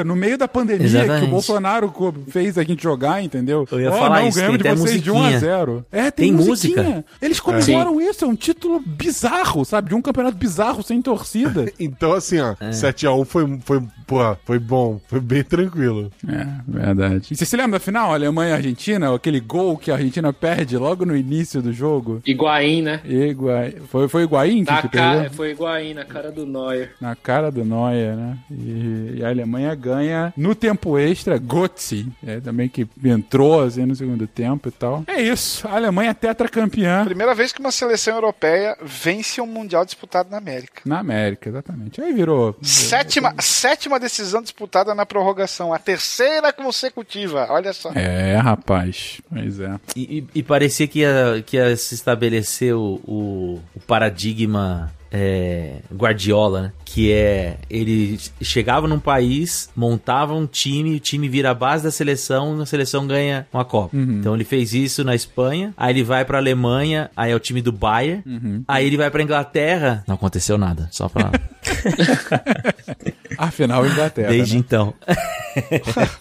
No 0.05 0.17
meio 0.17 0.37
da 0.39 0.49
pandemia, 0.49 0.87
Exatamente. 0.87 1.21
que 1.21 1.27
o 1.27 1.31
Bolsonaro 1.31 1.93
fez 2.29 2.57
a 2.59 2.63
gente 2.65 2.83
jogar, 2.83 3.23
entendeu? 3.23 3.67
Eu 3.71 3.81
ia 3.81 3.91
Oh, 3.91 3.99
falar 3.99 4.21
não, 4.21 4.29
isso, 4.29 4.39
ganhamos 4.39 4.59
de 4.63 4.69
vocês 4.75 5.03
de 5.03 5.11
1 5.11 5.15
a 5.17 5.19
musiquinha. 5.19 5.41
0 5.41 5.87
É, 5.93 6.11
tem, 6.11 6.27
Tem 6.29 6.33
musiquinha. 6.33 6.83
música. 6.83 7.05
Eles 7.21 7.41
comemoram 7.41 8.01
isso, 8.01 8.25
é 8.25 8.29
um 8.29 8.35
título 8.35 8.81
bizarro, 8.85 9.65
sabe? 9.65 9.89
De 9.91 9.95
um 9.95 10.03
campeonato 10.03 10.37
bizarro, 10.37 10.83
sem 10.83 11.01
torcida. 11.03 11.67
Então, 11.79 12.13
assim, 12.13 12.39
ó, 12.41 12.55
É. 12.61 12.71
7x1 12.71 13.25
foi, 13.25 13.59
foi, 13.65 13.83
porra, 14.07 14.39
foi 14.45 14.59
bom. 14.59 15.01
Foi 15.09 15.21
bem 15.21 15.43
tranquilo. 15.43 16.11
é, 16.29 16.47
verdade. 16.67 17.29
E 17.31 17.37
você 17.37 17.45
se 17.45 17.57
lembra 17.57 17.73
da 17.73 17.81
final, 17.81 18.13
Alemanha 18.13 18.51
e 18.51 18.55
Argentina? 18.55 19.15
Aquele 19.15 19.41
gol 19.41 19.77
que 19.77 19.91
a 19.91 19.95
Argentina 19.95 20.33
perde 20.33 20.77
logo 20.77 21.05
no 21.05 21.17
início 21.17 21.61
do 21.61 21.73
jogo? 21.73 22.21
Higuaín, 22.27 22.83
né? 22.83 23.01
Igua... 23.05 23.71
Foi, 23.89 24.09
foi 24.09 24.23
Higuaín 24.25 24.65
que, 24.65 24.71
Na 24.71 24.83
que 24.83 24.89
cara, 24.89 25.13
perdeu? 25.21 25.33
foi 25.37 25.51
Higuaín, 25.51 25.95
na 25.95 26.05
cara 26.05 26.31
do 26.31 26.47
Neuer. 26.47 26.91
Na 27.01 27.15
cara 27.17 27.51
do 27.51 27.65
Neuer, 27.65 28.15
né? 28.17 28.39
E, 28.51 29.15
e 29.19 29.25
a 29.25 29.29
Alemanha 29.29 29.72
ganha 29.75 30.33
no 30.37 30.55
tempo 30.55 30.99
extra, 30.99 31.39
Götze, 31.39 32.07
é, 32.27 32.41
também 32.41 32.69
que 32.69 32.87
entrou 33.05 33.63
assim 33.63 33.85
no 33.87 33.95
segundo 33.95 34.27
tempo 34.27 34.69
e 34.69 34.73
tal. 34.73 35.05
É 35.07 35.21
isso, 35.21 35.67
a 35.69 35.77
Alemanha 35.77 36.11
é 36.11 36.15
tetracampeã 36.15 37.05
Primeira 37.05 37.35
vez 37.35 37.53
que 37.53 37.61
uma 37.61 37.71
seleção 37.73 38.15
europeia 38.15 38.77
vence 38.83 39.41
um 39.41 39.47
mundial 39.47 39.85
disputado 39.85 40.31
na 40.31 40.39
América. 40.39 40.83
na 40.85 40.99
América, 41.01 41.49
exatamente. 41.49 42.01
Aí 42.01 42.13
virou. 42.13 42.57
Sétima, 42.63 43.35
sétima 43.41 43.99
decisão 44.01 44.43
disputada 44.43 44.95
na 44.95 45.05
prorrogação, 45.07 45.73
a 45.73 45.79
terceira 45.79 46.53
consecutiva. 46.53 47.47
Olha 47.51 47.73
só. 47.73 47.91
É, 47.95 48.37
rapaz. 48.37 49.21
Pois 49.29 49.61
é. 49.61 49.79
E, 49.97 50.19
e- 50.19 50.27
e 50.37 50.43
parecia 50.43 50.87
que 50.87 51.01
ia, 51.01 51.43
que 51.45 51.57
ia 51.57 51.77
se 51.77 51.95
estabelecer 51.95 52.75
o, 52.75 53.01
o- 53.07 53.61
o 53.75 53.81
paradigma 53.87 54.93
é, 55.13 55.77
Guardiola, 55.95 56.63
né? 56.63 56.73
Que 56.85 57.13
é 57.13 57.59
ele 57.69 58.19
chegava 58.41 58.89
num 58.89 58.99
país, 58.99 59.69
montava 59.77 60.35
um 60.35 60.47
time, 60.47 60.97
o 60.97 61.01
time 61.01 61.29
vira 61.29 61.51
a 61.51 61.55
base 61.55 61.85
da 61.85 61.91
seleção, 61.91 62.61
a 62.61 62.67
seleção 62.67 63.07
ganha 63.07 63.47
uma 63.53 63.65
Copa. 63.65 63.97
Então 64.21 64.35
ele 64.35 64.45
fez 64.45 64.73
isso 64.75 65.05
na 65.05 65.15
Espanha, 65.15 65.73
aí 65.77 65.93
ele 65.93 66.03
vai 66.03 66.25
pra 66.25 66.39
Alemanha, 66.39 67.11
aí 67.17 67.31
é 67.31 67.35
o 67.35 67.41
time 67.41 67.61
do 67.63 67.73
Bayern, 67.73 68.23
aí 68.67 68.87
ele 68.87 68.97
vai 68.97 69.11
pra 69.11 69.23
Inglaterra, 69.23 70.03
não 70.07 70.15
aconteceu 70.15 70.57
nada, 70.59 70.89
só 70.91 71.09
pra 71.09 71.31
Afinal, 73.39 73.87
Inglaterra. 73.87 74.29
desde 74.29 74.55
né? 74.55 74.61
então. 74.61 74.95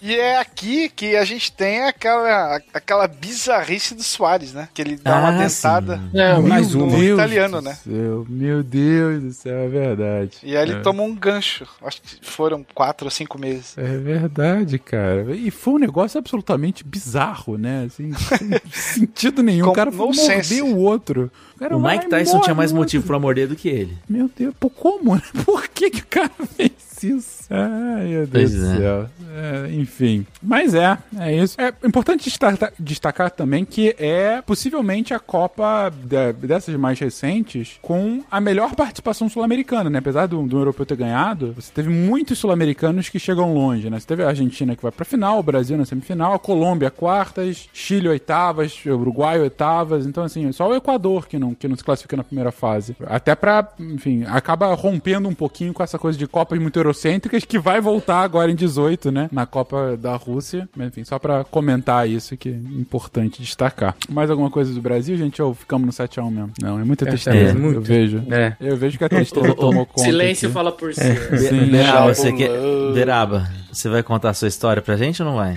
E 0.02 0.14
é 0.14 0.38
aqui 0.38 0.90
que 0.90 1.16
a 1.16 1.24
gente 1.24 1.50
tem 1.52 1.84
aquela, 1.84 2.60
aquela 2.74 3.06
bizarrice 3.08 3.94
do 3.94 4.02
Soares, 4.02 4.52
né? 4.52 4.68
Que 4.74 4.82
ele 4.82 4.96
dá 4.96 5.18
uma 5.18 5.28
Ah, 5.30 5.38
dentada 5.46 6.00
É, 6.12 6.38
mais 6.38 6.74
no 6.74 6.84
uma. 6.84 6.98
Deus 6.98 7.18
italiano, 7.18 7.62
né? 7.62 7.74
céu, 7.82 8.26
meu 8.28 8.62
Deus 8.62 9.22
do 9.22 9.32
céu, 9.32 9.56
é 9.56 9.68
verdade. 9.68 10.36
E 10.42 10.54
aí 10.54 10.62
ele 10.62 10.74
é. 10.74 10.80
toma 10.80 11.02
um 11.02 11.14
gancho. 11.14 11.66
Acho 11.82 12.02
que 12.02 12.18
foram 12.20 12.62
quatro 12.74 13.06
ou 13.06 13.10
cinco 13.10 13.38
meses. 13.40 13.72
É 13.78 13.96
verdade, 13.96 14.78
cara. 14.78 15.34
E 15.34 15.50
foi 15.50 15.74
um 15.74 15.78
negócio 15.78 16.18
absolutamente 16.18 16.84
bizarro, 16.84 17.56
né? 17.56 17.84
Assim, 17.86 18.12
sem 18.12 18.50
sentido 18.70 19.42
nenhum. 19.42 19.64
Com- 19.64 19.70
o 19.70 19.74
cara 19.74 19.90
foi 19.90 20.08
no 20.08 20.14
morder 20.14 20.62
o 20.62 20.76
outro. 20.76 21.30
cara 21.58 21.74
O 21.74 21.82
Mike 21.82 22.08
Tyson 22.10 22.32
morre 22.34 22.44
tinha 22.44 22.54
mais 22.54 22.70
o 22.70 22.76
motivo 22.76 23.06
pra 23.06 23.18
morder 23.18 23.48
do 23.48 23.56
que 23.56 23.68
ele. 23.70 23.96
Meu 24.06 24.30
Deus, 24.36 24.54
pô, 24.60 24.68
como? 24.68 25.14
né? 25.14 25.22
Por 25.44 25.66
que, 25.68 25.88
que 25.90 26.00
o 26.02 26.06
cara 26.06 26.30
fez 26.54 26.72
Celsius. 27.02 27.41
Isso? 27.42 27.54
Ai, 27.54 28.04
meu 28.08 28.26
Deus 28.26 28.50
Pois 28.50 28.54
do 28.54 28.66
é. 28.66 28.76
céu. 28.76 29.06
É, 29.34 29.72
enfim. 29.74 30.26
Mas 30.42 30.74
é, 30.74 30.98
é 31.18 31.34
isso. 31.36 31.56
É 31.60 31.72
importante 31.86 32.24
destacar, 32.24 32.72
destacar 32.78 33.30
também 33.30 33.64
que 33.64 33.94
é 33.98 34.42
possivelmente 34.42 35.14
a 35.14 35.18
Copa 35.18 35.90
de- 36.04 36.32
dessas 36.46 36.74
mais 36.76 36.98
recentes 36.98 37.78
com 37.80 38.22
a 38.30 38.40
melhor 38.40 38.74
participação 38.74 39.28
sul-americana, 39.28 39.88
né? 39.88 39.98
Apesar 39.98 40.26
do, 40.26 40.42
do 40.46 40.58
europeu 40.58 40.84
ter 40.84 40.96
ganhado, 40.96 41.52
você 41.54 41.72
teve 41.72 41.88
muitos 41.88 42.38
sul-americanos 42.38 43.08
que 43.08 43.18
chegam 43.18 43.52
longe, 43.54 43.88
né? 43.88 43.98
Você 43.98 44.06
teve 44.06 44.22
a 44.22 44.28
Argentina 44.28 44.76
que 44.76 44.82
vai 44.82 44.92
pra 44.92 45.04
final, 45.04 45.38
o 45.38 45.42
Brasil 45.42 45.76
na 45.78 45.84
semifinal, 45.84 46.34
a 46.34 46.38
Colômbia 46.38 46.90
quartas, 46.90 47.68
Chile 47.72 48.08
oitavas, 48.08 48.80
Uruguai 48.86 49.40
oitavas. 49.40 50.06
Então, 50.06 50.24
assim, 50.24 50.50
só 50.52 50.68
o 50.68 50.74
Equador 50.74 51.26
que 51.26 51.38
não, 51.38 51.54
que 51.54 51.66
não 51.68 51.76
se 51.76 51.84
classifica 51.84 52.16
na 52.16 52.24
primeira 52.24 52.52
fase. 52.52 52.94
Até 53.06 53.34
pra, 53.34 53.66
enfim, 53.78 54.24
acaba 54.26 54.72
rompendo 54.74 55.28
um 55.28 55.34
pouquinho 55.34 55.72
com 55.72 55.82
essa 55.82 55.98
coisa 55.98 56.18
de 56.18 56.26
Copas 56.26 56.58
muito 56.58 56.78
eurocêntricas 56.78 57.41
que 57.48 57.58
vai 57.58 57.80
voltar 57.80 58.20
agora 58.20 58.50
em 58.50 58.54
18, 58.54 59.10
né? 59.10 59.28
Na 59.32 59.46
Copa 59.46 59.96
da 59.96 60.14
Rússia. 60.16 60.68
Mas, 60.76 60.88
enfim, 60.88 61.04
só 61.04 61.18
pra 61.18 61.44
comentar 61.44 62.08
isso 62.08 62.36
que 62.36 62.48
é 62.48 62.52
importante 62.52 63.40
destacar. 63.42 63.94
Mais 64.08 64.30
alguma 64.30 64.50
coisa 64.50 64.72
do 64.72 64.80
Brasil, 64.80 65.16
gente? 65.16 65.40
Ou 65.42 65.54
ficamos 65.54 65.86
no 65.86 65.92
7x1 65.92 66.30
mesmo? 66.30 66.52
Não, 66.60 66.78
é 66.78 66.84
muita 66.84 67.04
É, 67.04 67.08
tristeza. 67.08 67.50
é 67.50 67.52
muito. 67.54 67.76
Eu 67.76 67.82
vejo. 67.82 68.22
É. 68.30 68.56
Eu 68.60 68.76
vejo 68.76 68.98
que 68.98 69.04
a 69.04 69.08
tristeza 69.08 69.54
tomou 69.56 69.86
conta. 69.86 70.02
Silêncio 70.04 70.46
aqui. 70.48 70.54
fala 70.54 70.72
por 70.72 70.92
si. 70.94 71.00
Sim, 71.38 71.66
Beraba, 71.70 72.10
é. 72.10 72.14
você 72.14 72.32
quer... 72.32 72.50
Beraba, 72.94 73.48
você 73.72 73.88
vai 73.88 74.02
contar 74.02 74.30
a 74.30 74.34
sua 74.34 74.48
história 74.48 74.82
pra 74.82 74.96
gente 74.96 75.22
ou 75.22 75.28
não 75.28 75.36
vai? 75.36 75.54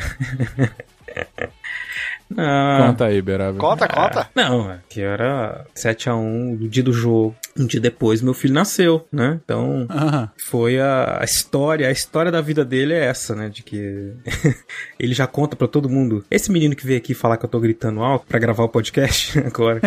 Não. 2.29 2.87
Conta 2.87 3.05
aí, 3.05 3.21
Beraba. 3.21 3.57
Conta, 3.59 3.87
conta. 3.87 4.27
Não, 4.35 4.71
é 4.71 4.79
que 4.89 4.99
era 5.01 5.65
7x1 5.75 6.57
do 6.57 6.67
dia 6.67 6.81
do 6.83 6.91
jogo. 6.91 7.35
Um 7.57 7.65
dia 7.65 7.79
depois, 7.79 8.21
meu 8.21 8.33
filho 8.33 8.53
nasceu, 8.53 9.07
né? 9.11 9.39
Então, 9.43 9.87
Aham. 9.89 10.29
foi 10.37 10.77
a, 10.79 11.19
a 11.21 11.23
história, 11.23 11.87
a 11.87 11.91
história 11.91 12.29
da 12.29 12.41
vida 12.41 12.65
dele 12.65 12.93
é 12.93 13.05
essa, 13.05 13.33
né? 13.33 13.47
De 13.47 13.63
que 13.63 14.11
ele 14.99 15.13
já 15.13 15.25
conta 15.25 15.55
pra 15.55 15.67
todo 15.67 15.89
mundo. 15.89 16.25
Esse 16.29 16.51
menino 16.51 16.75
que 16.75 16.85
veio 16.85 16.97
aqui 16.97 17.13
falar 17.13 17.37
que 17.37 17.45
eu 17.45 17.49
tô 17.49 17.59
gritando 17.59 18.01
alto 18.01 18.25
pra 18.27 18.39
gravar 18.39 18.63
o 18.63 18.69
podcast 18.69 19.39
agora, 19.45 19.79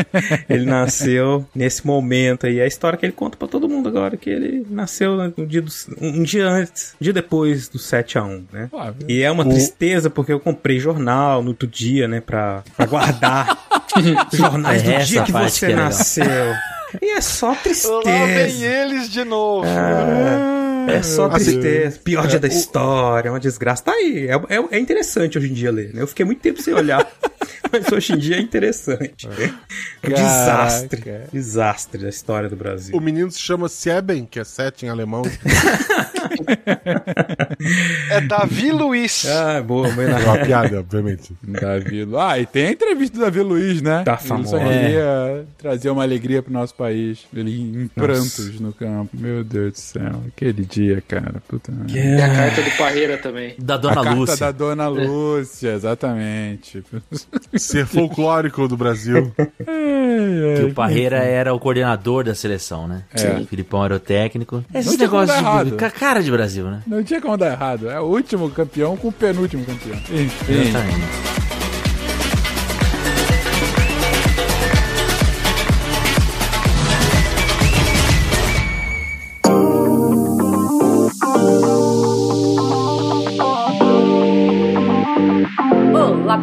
ele 0.49 0.65
nasceu 0.67 1.47
nesse 1.55 1.87
momento 1.87 2.47
aí. 2.47 2.59
É 2.59 2.63
a 2.65 2.67
história 2.67 2.99
que 2.99 3.05
ele 3.05 3.13
conta 3.13 3.37
pra 3.37 3.47
todo 3.47 3.69
mundo 3.69 3.89
agora, 3.91 4.17
que 4.17 4.31
ele 4.31 4.67
nasceu 4.71 5.17
no 5.37 5.47
dia 5.47 5.61
do, 5.61 5.71
um 6.01 6.23
dia 6.23 6.49
antes, 6.49 6.95
um 7.01 7.05
dia 7.05 7.13
depois 7.13 7.69
do 7.69 7.79
7 7.79 8.17
a 8.19 8.25
1 8.25 8.47
né? 8.51 8.71
Ah, 8.73 8.95
E 9.07 9.21
é 9.23 9.31
uma 9.31 9.45
O- 9.47 9.49
tristeza 9.51 10.09
porque 10.09 10.33
eu 10.33 10.41
comprei 10.41 10.79
jornal 10.81 11.43
no 11.43 11.51
outro 11.51 11.69
dia, 11.69 12.09
né? 12.09 12.21
Pra, 12.23 12.63
pra 12.77 12.87
guardar 12.87 13.59
jornais 14.33 14.83
do 14.83 14.91
É 14.91 14.95
essa 14.95 15.05
dia 15.07 15.23
que 15.23 15.33
você 15.33 15.59
que 15.61 15.65
é 15.67 15.69
legal. 15.69 15.85
nasceu. 15.85 16.25
E 17.03 17.11
é 17.13 17.21
só 17.21 17.49
Lá 17.49 17.55
vem 17.55 17.63
tristeza. 17.65 18.65
eles 18.67 19.09
de 19.11 19.25
novo. 19.25 19.67
É 20.89 21.03
só 21.03 21.27
Assim, 21.27 21.45
tristeza. 21.61 21.99
Pior 22.03 22.25
é, 22.25 22.29
dia 22.29 22.39
da 22.41 22.49
o- 22.49 22.51
história, 22.51 23.31
uma 23.31 23.39
desgraça. 23.41 23.83
Tá 23.85 23.93
aí. 23.93 24.27
É, 24.29 24.57
é- 24.57 24.77
é 24.77 24.79
interessante 24.79 25.37
hoje 25.37 25.49
em 25.51 25.53
dia 25.53 25.71
ler, 25.71 25.93
né? 25.95 26.03
Eu 26.03 26.07
fiquei 26.07 26.25
muito 26.25 26.41
tempo 26.41 26.63
sem 26.63 26.73
olhar. 26.75 27.07
Mas 27.73 27.91
hoje 27.93 28.13
em 28.15 28.19
dia 28.19 28.37
é 28.37 28.41
interessante. 28.41 29.29
É 30.01 30.07
um 30.07 30.11
Caraca. 30.15 30.29
desastre. 30.29 31.05
Desastre 31.33 32.03
da 32.03 32.09
história 32.09 32.49
do 32.49 32.55
Brasil. 32.55 32.97
O 32.97 33.01
menino 33.01 33.29
se 33.33 33.41
chama 33.41 33.69
Sieben, 33.69 34.25
que 34.27 34.39
é 34.39 34.45
sete 34.45 34.87
em 34.87 34.89
alemão. 34.89 35.23
É 38.11 38.21
Davi 38.21 38.71
Luiz. 38.71 39.27
Ah, 39.27 39.61
boa, 39.63 39.89
boa. 39.91 40.07
É 40.09 40.25
uma 40.25 40.39
piada, 40.39 40.81
obviamente. 40.81 41.33
Davi 41.43 42.05
Lu- 42.05 42.19
Ah, 42.19 42.39
e 42.39 42.47
tem 42.47 42.67
a 42.69 42.71
entrevista 42.73 43.17
do 43.19 43.25
Davi 43.25 43.41
Luiz, 43.41 43.83
né? 43.83 44.03
Tá 44.05 44.19
Ele 44.31 44.47
só 44.47 44.59
queria 44.59 45.45
trazer 45.59 45.91
uma 45.91 46.03
alegria 46.03 46.43
pro 46.43 46.53
nosso 46.53 46.75
país. 46.75 47.27
Ele 47.35 47.83
em 47.83 47.89
prantos 47.89 48.61
no 48.61 48.73
campo. 48.73 49.17
Meu 49.19 49.43
Deus 49.45 49.73
do 49.73 49.79
céu. 49.79 50.23
Aquele 50.29 50.65
dia, 50.65 51.03
cara. 51.07 51.43
Puta. 51.49 51.73
E 51.89 52.21
a 52.23 52.35
carta 52.35 52.63
do 52.63 52.71
Parreira 52.77 53.19
também. 53.19 53.55
Da 53.59 53.75
A 53.75 53.79
Dona 53.79 53.95
carta 53.95 54.11
Lúcia. 54.15 54.37
da 54.37 54.53
Dona 54.53 54.89
Lúcia, 54.89 55.75
exatamente. 55.75 56.83
Ser 57.57 57.87
folclórico 57.87 58.67
do 58.69 58.77
Brasil. 58.77 59.33
Que 59.37 60.65
o 60.71 60.75
Parreira 60.75 61.19
era 61.19 61.55
o 61.55 61.59
coordenador 61.59 62.25
da 62.25 62.35
seleção, 62.35 62.87
né? 62.89 63.03
É. 63.15 63.41
O 63.41 63.47
Filipão 63.47 63.85
era 63.85 63.95
o 63.95 64.01
técnico. 64.01 64.65
Como 64.73 64.97
negócios 64.99 65.29
dar 65.29 65.43
de 65.43 65.45
errado. 65.71 65.77
ca- 65.77 65.91
cara 65.91 66.23
de 66.23 66.31
Brasil, 66.31 66.67
né? 66.71 66.83
Não 66.87 67.03
tinha 67.03 67.21
como 67.21 67.37
dar 67.37 67.53
errado. 67.53 67.89
É 67.91 68.01
o 68.01 68.05
último 68.05 68.51
campeão 68.51 68.97
com 68.97 69.09
o 69.09 69.13
penúltimo 69.13 69.65
campeão. 69.65 69.97
Enfim. 70.11 70.53
Exatamente. 70.53 71.68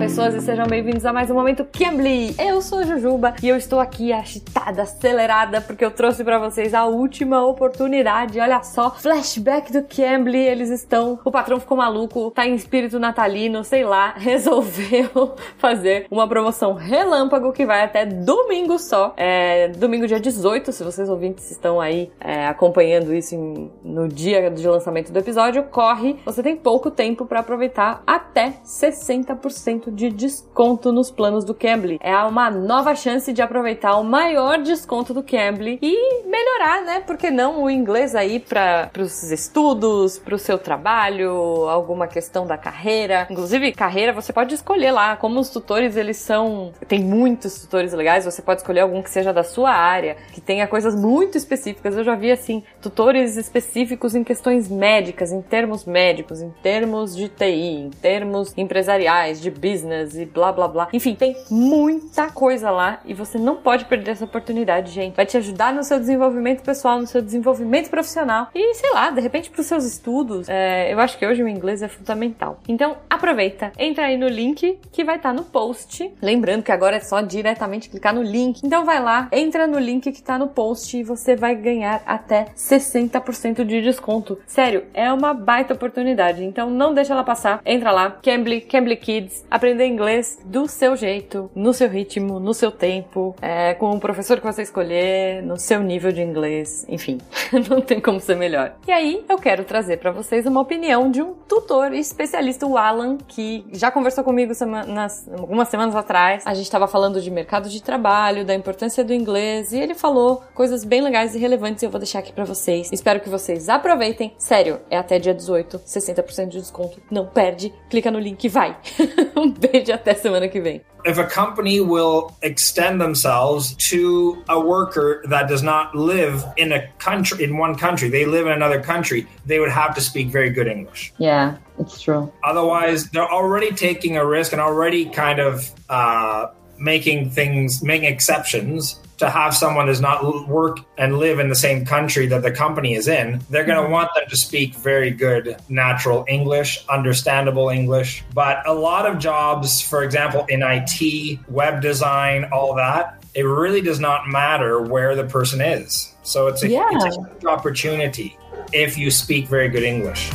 Pessoas, 0.06 0.36
e 0.36 0.42
sejam 0.42 0.68
bem-vindos 0.68 1.04
a 1.04 1.12
mais 1.12 1.32
um 1.32 1.34
Momento 1.34 1.66
Cambly. 1.66 2.36
Eu 2.38 2.62
sou 2.62 2.84
Jujuba 2.84 3.34
e 3.42 3.50
eu 3.50 3.58
estou 3.58 3.80
aqui 3.80 4.14
agitada, 4.14 4.84
acelerada, 4.84 5.62
porque 5.62 5.84
eu 5.84 5.90
trouxe 5.90 6.24
pra 6.24 6.38
vocês 6.38 6.76
a 6.76 6.86
última 6.86 7.44
oportunidade. 7.44 8.40
Olha 8.40 8.62
só, 8.62 8.92
flashback 8.92 9.74
do 9.74 9.82
Cambly, 9.82 10.38
eles 10.38 10.70
estão... 10.70 11.20
O 11.26 11.32
patrão 11.32 11.60
ficou 11.60 11.76
maluco, 11.76 12.30
tá 12.30 12.46
em 12.46 12.54
espírito 12.54 13.00
natalino, 13.00 13.64
sei 13.64 13.84
lá, 13.84 14.14
resolveu 14.16 15.34
fazer 15.58 16.06
uma 16.12 16.28
promoção 16.28 16.74
relâmpago 16.74 17.52
que 17.52 17.66
vai 17.66 17.84
até 17.84 18.06
domingo 18.06 18.78
só. 18.78 19.12
É, 19.18 19.70
domingo 19.70 20.06
dia 20.06 20.20
18, 20.20 20.72
se 20.72 20.84
vocês 20.84 21.10
ouvintes 21.10 21.50
estão 21.50 21.82
aí 21.82 22.12
é, 22.20 22.46
acompanhando 22.46 23.12
isso 23.12 23.34
em- 23.34 23.72
no 23.84 24.08
dia 24.08 24.52
de 24.52 24.68
lançamento 24.68 25.12
do 25.12 25.18
episódio, 25.18 25.64
corre, 25.64 26.16
você 26.24 26.44
tem 26.44 26.56
pouco 26.56 26.92
tempo 26.92 27.26
pra 27.26 27.40
aproveitar 27.40 28.04
até 28.06 28.54
60% 28.64 29.95
de 29.96 30.10
desconto 30.10 30.92
nos 30.92 31.10
planos 31.10 31.46
do 31.46 31.56
Cambly. 31.56 31.98
É 32.02 32.16
uma 32.18 32.52
nova 32.52 32.94
chance 32.96 33.32
de 33.32 33.42
aproveitar 33.42 33.96
o 33.98 34.04
maior 34.04 34.60
desconto 34.60 35.14
do 35.14 35.24
Cambly 35.24 35.80
e 35.82 36.24
melhorar, 36.26 36.84
né? 36.84 37.00
Porque 37.00 37.32
não 37.32 37.64
o 37.64 37.70
inglês 37.70 38.14
aí 38.14 38.40
para 38.40 38.92
os 39.00 39.32
estudos, 39.32 40.20
para 40.20 40.36
o 40.36 40.40
seu 40.40 40.58
trabalho, 40.58 41.32
alguma 41.70 42.08
questão 42.08 42.46
da 42.46 42.58
carreira. 42.58 43.28
Inclusive, 43.30 43.72
carreira 43.72 44.12
você 44.12 44.34
pode 44.34 44.54
escolher 44.54 44.92
lá. 44.92 45.16
Como 45.16 45.40
os 45.40 45.50
tutores 45.50 45.96
eles 45.96 46.18
são, 46.18 46.74
tem 46.88 47.00
muitos 47.00 47.62
tutores 47.62 47.94
legais. 47.94 48.26
Você 48.26 48.42
pode 48.42 48.62
escolher 48.62 48.82
algum 48.82 49.02
que 49.02 49.10
seja 49.10 49.32
da 49.32 49.44
sua 49.44 49.72
área, 49.72 50.18
que 50.34 50.42
tenha 50.42 50.68
coisas 50.68 50.94
muito 50.94 51.38
específicas. 51.38 51.96
Eu 51.96 52.04
já 52.04 52.16
vi 52.16 52.32
assim 52.32 52.64
tutores 52.82 53.38
específicos 53.38 54.14
em 54.14 54.24
questões 54.24 54.70
médicas, 54.70 55.32
em 55.32 55.42
termos 55.42 55.86
médicos, 55.86 56.42
em 56.42 56.50
termos 56.62 57.16
de 57.16 57.30
TI, 57.30 57.86
em 57.86 57.90
termos 57.90 58.54
empresariais, 58.58 59.40
de 59.42 59.50
business 59.50 59.85
e 60.16 60.26
blá 60.26 60.52
blá 60.52 60.68
blá. 60.68 60.88
Enfim, 60.94 61.16
tem 61.16 61.36
muita 61.50 62.30
coisa 62.30 62.70
lá 62.72 63.00
e 63.06 63.14
você 63.14 63.38
não 63.38 63.58
pode 63.58 63.86
perder 63.86 64.12
essa 64.12 64.26
oportunidade, 64.26 64.92
gente. 64.92 65.16
Vai 65.16 65.26
te 65.26 65.38
ajudar 65.38 65.74
no 65.74 65.84
seu 65.84 66.00
desenvolvimento 66.00 66.62
pessoal, 66.64 67.00
no 67.00 67.08
seu 67.08 67.22
desenvolvimento 67.22 67.90
profissional 67.90 68.50
e, 68.54 68.74
sei 68.76 68.92
lá, 68.92 69.10
de 69.10 69.22
repente 69.22 69.50
pros 69.50 69.66
seus 69.66 69.86
estudos. 69.86 70.48
É, 70.50 70.92
eu 70.94 71.00
acho 71.00 71.18
que 71.18 71.26
hoje 71.26 71.44
o 71.44 71.48
inglês 71.48 71.82
é 71.82 71.88
fundamental. 71.88 72.60
Então, 72.68 72.98
aproveita, 73.10 73.72
entra 73.78 74.06
aí 74.06 74.18
no 74.18 74.28
link 74.28 74.80
que 74.92 75.04
vai 75.04 75.18
estar 75.18 75.34
no 75.34 75.44
post. 75.44 76.12
Lembrando 76.22 76.64
que 76.64 76.72
agora 76.72 76.98
é 76.98 77.00
só 77.00 77.22
diretamente 77.22 77.90
clicar 77.90 78.14
no 78.14 78.22
link. 78.22 78.62
Então 78.64 78.86
vai 78.86 79.02
lá, 79.02 79.28
entra 79.32 79.68
no 79.68 79.80
link 79.80 80.12
que 80.12 80.22
tá 80.22 80.38
no 80.38 80.48
post 80.48 80.98
e 80.98 81.04
você 81.04 81.36
vai 81.36 81.56
ganhar 81.56 82.02
até 82.06 82.48
60% 82.56 83.64
de 83.64 83.82
desconto. 83.82 84.40
Sério, 84.46 84.86
é 84.94 85.12
uma 85.12 85.34
baita 85.34 85.74
oportunidade. 85.74 86.44
Então 86.44 86.70
não 86.70 86.94
deixa 86.94 87.14
ela 87.14 87.24
passar. 87.24 87.62
Entra 87.66 87.92
lá, 87.92 88.12
Cambly, 88.22 88.62
Cambly 88.62 88.98
Kids, 88.98 89.46
aprender 89.76 89.88
inglês 89.88 90.40
do 90.46 90.68
seu 90.68 90.96
jeito, 90.96 91.52
no 91.54 91.74
seu 91.74 91.90
ritmo, 91.90 92.40
no 92.40 92.54
seu 92.54 92.72
tempo, 92.72 93.36
é, 93.42 93.74
com 93.74 93.92
o 93.92 94.00
professor 94.00 94.40
que 94.40 94.46
você 94.46 94.62
escolher, 94.62 95.44
no 95.44 95.58
seu 95.60 95.82
nível 95.84 96.12
de 96.12 96.22
inglês, 96.22 96.86
enfim, 96.88 97.20
não 97.70 97.82
tem 97.82 98.00
como 98.00 98.20
ser 98.20 98.36
melhor. 98.36 98.76
E 98.88 98.92
aí 98.92 99.24
eu 99.28 99.38
quero 99.38 99.66
trazer 99.66 99.98
para 99.98 100.12
vocês 100.12 100.46
uma 100.46 100.62
opinião 100.62 101.12
de 101.12 101.22
um 101.22 101.34
tutor 101.48 101.94
especialista, 101.94 102.66
o 102.66 102.78
Alan, 102.78 103.18
que 103.28 103.66
já 103.74 103.92
conversou 103.92 104.24
comigo 104.24 104.54
semanas, 104.56 105.28
algumas 105.38 105.68
semanas 105.68 105.96
atrás. 105.96 106.44
A 106.46 106.54
gente 106.54 106.66
estava 106.66 106.88
falando 106.88 107.22
de 107.22 107.30
mercado 107.30 107.70
de 107.70 107.84
trabalho, 107.84 108.46
da 108.46 108.56
importância 108.56 109.04
do 109.04 109.14
inglês, 109.14 109.74
e 109.74 109.80
ele 109.80 109.94
falou 109.94 110.42
coisas 110.54 110.86
bem 110.86 111.02
legais 111.02 111.36
e 111.36 111.40
relevantes 111.40 111.84
e 111.84 111.86
eu 111.86 111.90
vou 111.90 112.00
deixar 112.00 112.20
aqui 112.20 112.32
para 112.32 112.46
vocês. 112.46 112.90
Espero 112.92 113.20
que 113.20 113.30
vocês 113.30 113.68
aproveitem. 113.68 114.34
Sério, 114.38 114.80
é 114.90 114.98
até 114.98 115.20
dia 115.20 115.34
18, 115.34 115.80
60% 115.80 116.48
de 116.48 116.60
desconto. 116.60 117.02
Não 117.12 117.26
perde, 117.26 117.74
clica 117.90 118.10
no 118.10 118.20
link 118.20 118.44
e 118.44 118.50
vai. 118.50 118.78
um 119.36 119.50
beijo 119.60 119.94
até 119.94 120.14
semana 120.16 120.48
que 120.48 120.60
vem. 120.62 120.82
if 121.06 121.18
a 121.20 121.24
company 121.26 121.80
will 121.80 122.36
extend 122.42 123.00
themselves 123.00 123.76
to 123.90 124.44
a 124.50 124.60
worker 124.60 125.22
that 125.30 125.48
does 125.48 125.62
not 125.62 125.94
live 125.96 126.44
in 126.58 126.72
a 126.72 126.88
country 126.98 127.44
in 127.44 127.58
one 127.58 127.76
country 127.76 128.10
they 128.10 128.26
live 128.26 128.48
in 128.48 128.54
another 128.54 128.82
country 128.82 129.28
they 129.46 129.60
would 129.60 129.70
have 129.72 129.94
to 129.94 130.02
speak 130.02 130.28
very 130.30 130.50
good 130.50 130.68
english 130.68 131.14
Yeah, 131.20 131.58
it's 131.78 132.02
true. 132.02 132.32
otherwise 132.44 133.10
they're 133.12 133.32
already 133.32 133.72
taking 133.72 134.18
a 134.18 134.26
risk 134.26 134.52
and 134.52 134.60
already 134.62 135.06
kind 135.06 135.40
of 135.40 135.70
uh, 135.90 136.48
making 136.78 137.30
things 137.30 137.82
making 137.84 138.12
exceptions 138.12 139.00
to 139.18 139.30
have 139.30 139.56
someone 139.56 139.86
does 139.86 140.02
not 140.02 140.48
work 140.48 140.80
and 140.98 141.18
live 141.18 141.40
in 141.40 141.48
the 141.48 141.56
same 141.56 141.86
country 141.86 142.28
that 142.28 142.44
the 142.44 142.52
company 142.52 142.96
is 142.96 143.08
in 143.08 143.40
they're 143.50 143.64
going 143.64 143.78
to 143.78 143.84
mm-hmm. 143.84 143.92
want 143.92 144.10
them 144.16 144.26
to 144.30 144.36
speak 144.36 144.76
very 144.76 145.12
good 145.12 145.58
natural 145.70 146.26
english 146.28 146.86
understandable 146.90 147.70
english. 147.70 148.24
But 148.34 148.68
a 148.68 148.74
lot 148.74 149.06
of 149.06 149.20
jobs 149.20 149.82
for 149.82 150.04
example 150.04 150.46
in 150.50 150.62
IT 150.64 151.40
web 151.48 151.82
design 151.82 152.46
all 152.52 152.76
that 152.76 153.24
it 153.34 153.44
really 153.44 153.82
does 153.82 154.00
not 154.00 154.30
matter 154.30 154.82
where 154.82 155.14
the 155.14 155.26
person 155.26 155.60
is. 155.60 156.14
So 156.24 156.48
it's 156.48 156.64
a, 156.64 156.70
Yeah. 156.70 156.88
it's 156.92 157.18
a 157.18 157.20
huge 157.20 157.46
opportunity 157.46 158.38
if 158.72 158.98
you 158.98 159.12
speak 159.12 159.48
very 159.48 159.70
good 159.70 159.84
english 159.84 160.32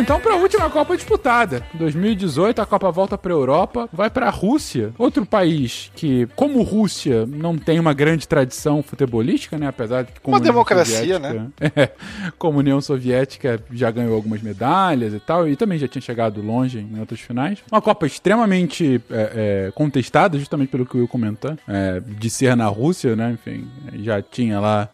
então 0.00 0.20
para 0.20 0.34
a 0.34 0.36
última 0.36 0.68
Copa 0.70 0.96
disputada. 0.96 1.62
2018 1.74 2.60
a 2.62 2.66
Copa 2.66 2.90
volta 2.90 3.16
para 3.18 3.32
Europa, 3.32 3.88
vai 3.92 4.08
para 4.10 4.26
a 4.26 4.30
Rússia, 4.30 4.92
outro 4.98 5.24
país 5.26 5.90
que, 5.94 6.26
como 6.34 6.62
Rússia, 6.62 7.26
não 7.26 7.56
tem 7.56 7.78
uma 7.78 7.92
grande 7.92 8.26
tradição 8.26 8.82
futebolística, 8.82 9.58
né? 9.58 9.66
Apesar 9.68 10.02
de 10.02 10.12
que 10.12 10.20
como 10.20 10.36
Uma 10.36 10.42
democracia, 10.42 10.96
Soviética- 11.20 11.52
É, 11.60 11.90
como 12.38 12.58
a 12.58 12.60
União 12.60 12.80
Soviética 12.80 13.60
já 13.72 13.90
ganhou 13.90 14.14
algumas 14.14 14.42
medalhas 14.42 15.12
e 15.12 15.20
tal, 15.20 15.48
e 15.48 15.56
também 15.56 15.78
já 15.78 15.86
tinha 15.88 16.02
chegado 16.02 16.40
longe 16.42 16.78
em 16.78 16.98
outras 16.98 17.20
finais. 17.20 17.58
Uma 17.70 17.80
Copa 17.80 18.06
extremamente 18.06 19.00
é, 19.10 19.66
é, 19.68 19.72
contestada, 19.74 20.38
justamente 20.38 20.70
pelo 20.70 20.86
que 20.86 20.96
eu 20.96 21.06
comentar, 21.08 21.56
é, 21.68 22.00
de 22.00 22.30
ser 22.30 22.56
na 22.56 22.66
Rússia, 22.66 23.14
né? 23.14 23.32
Enfim, 23.32 23.66
já 24.02 24.22
tinha 24.22 24.60
lá 24.60 24.88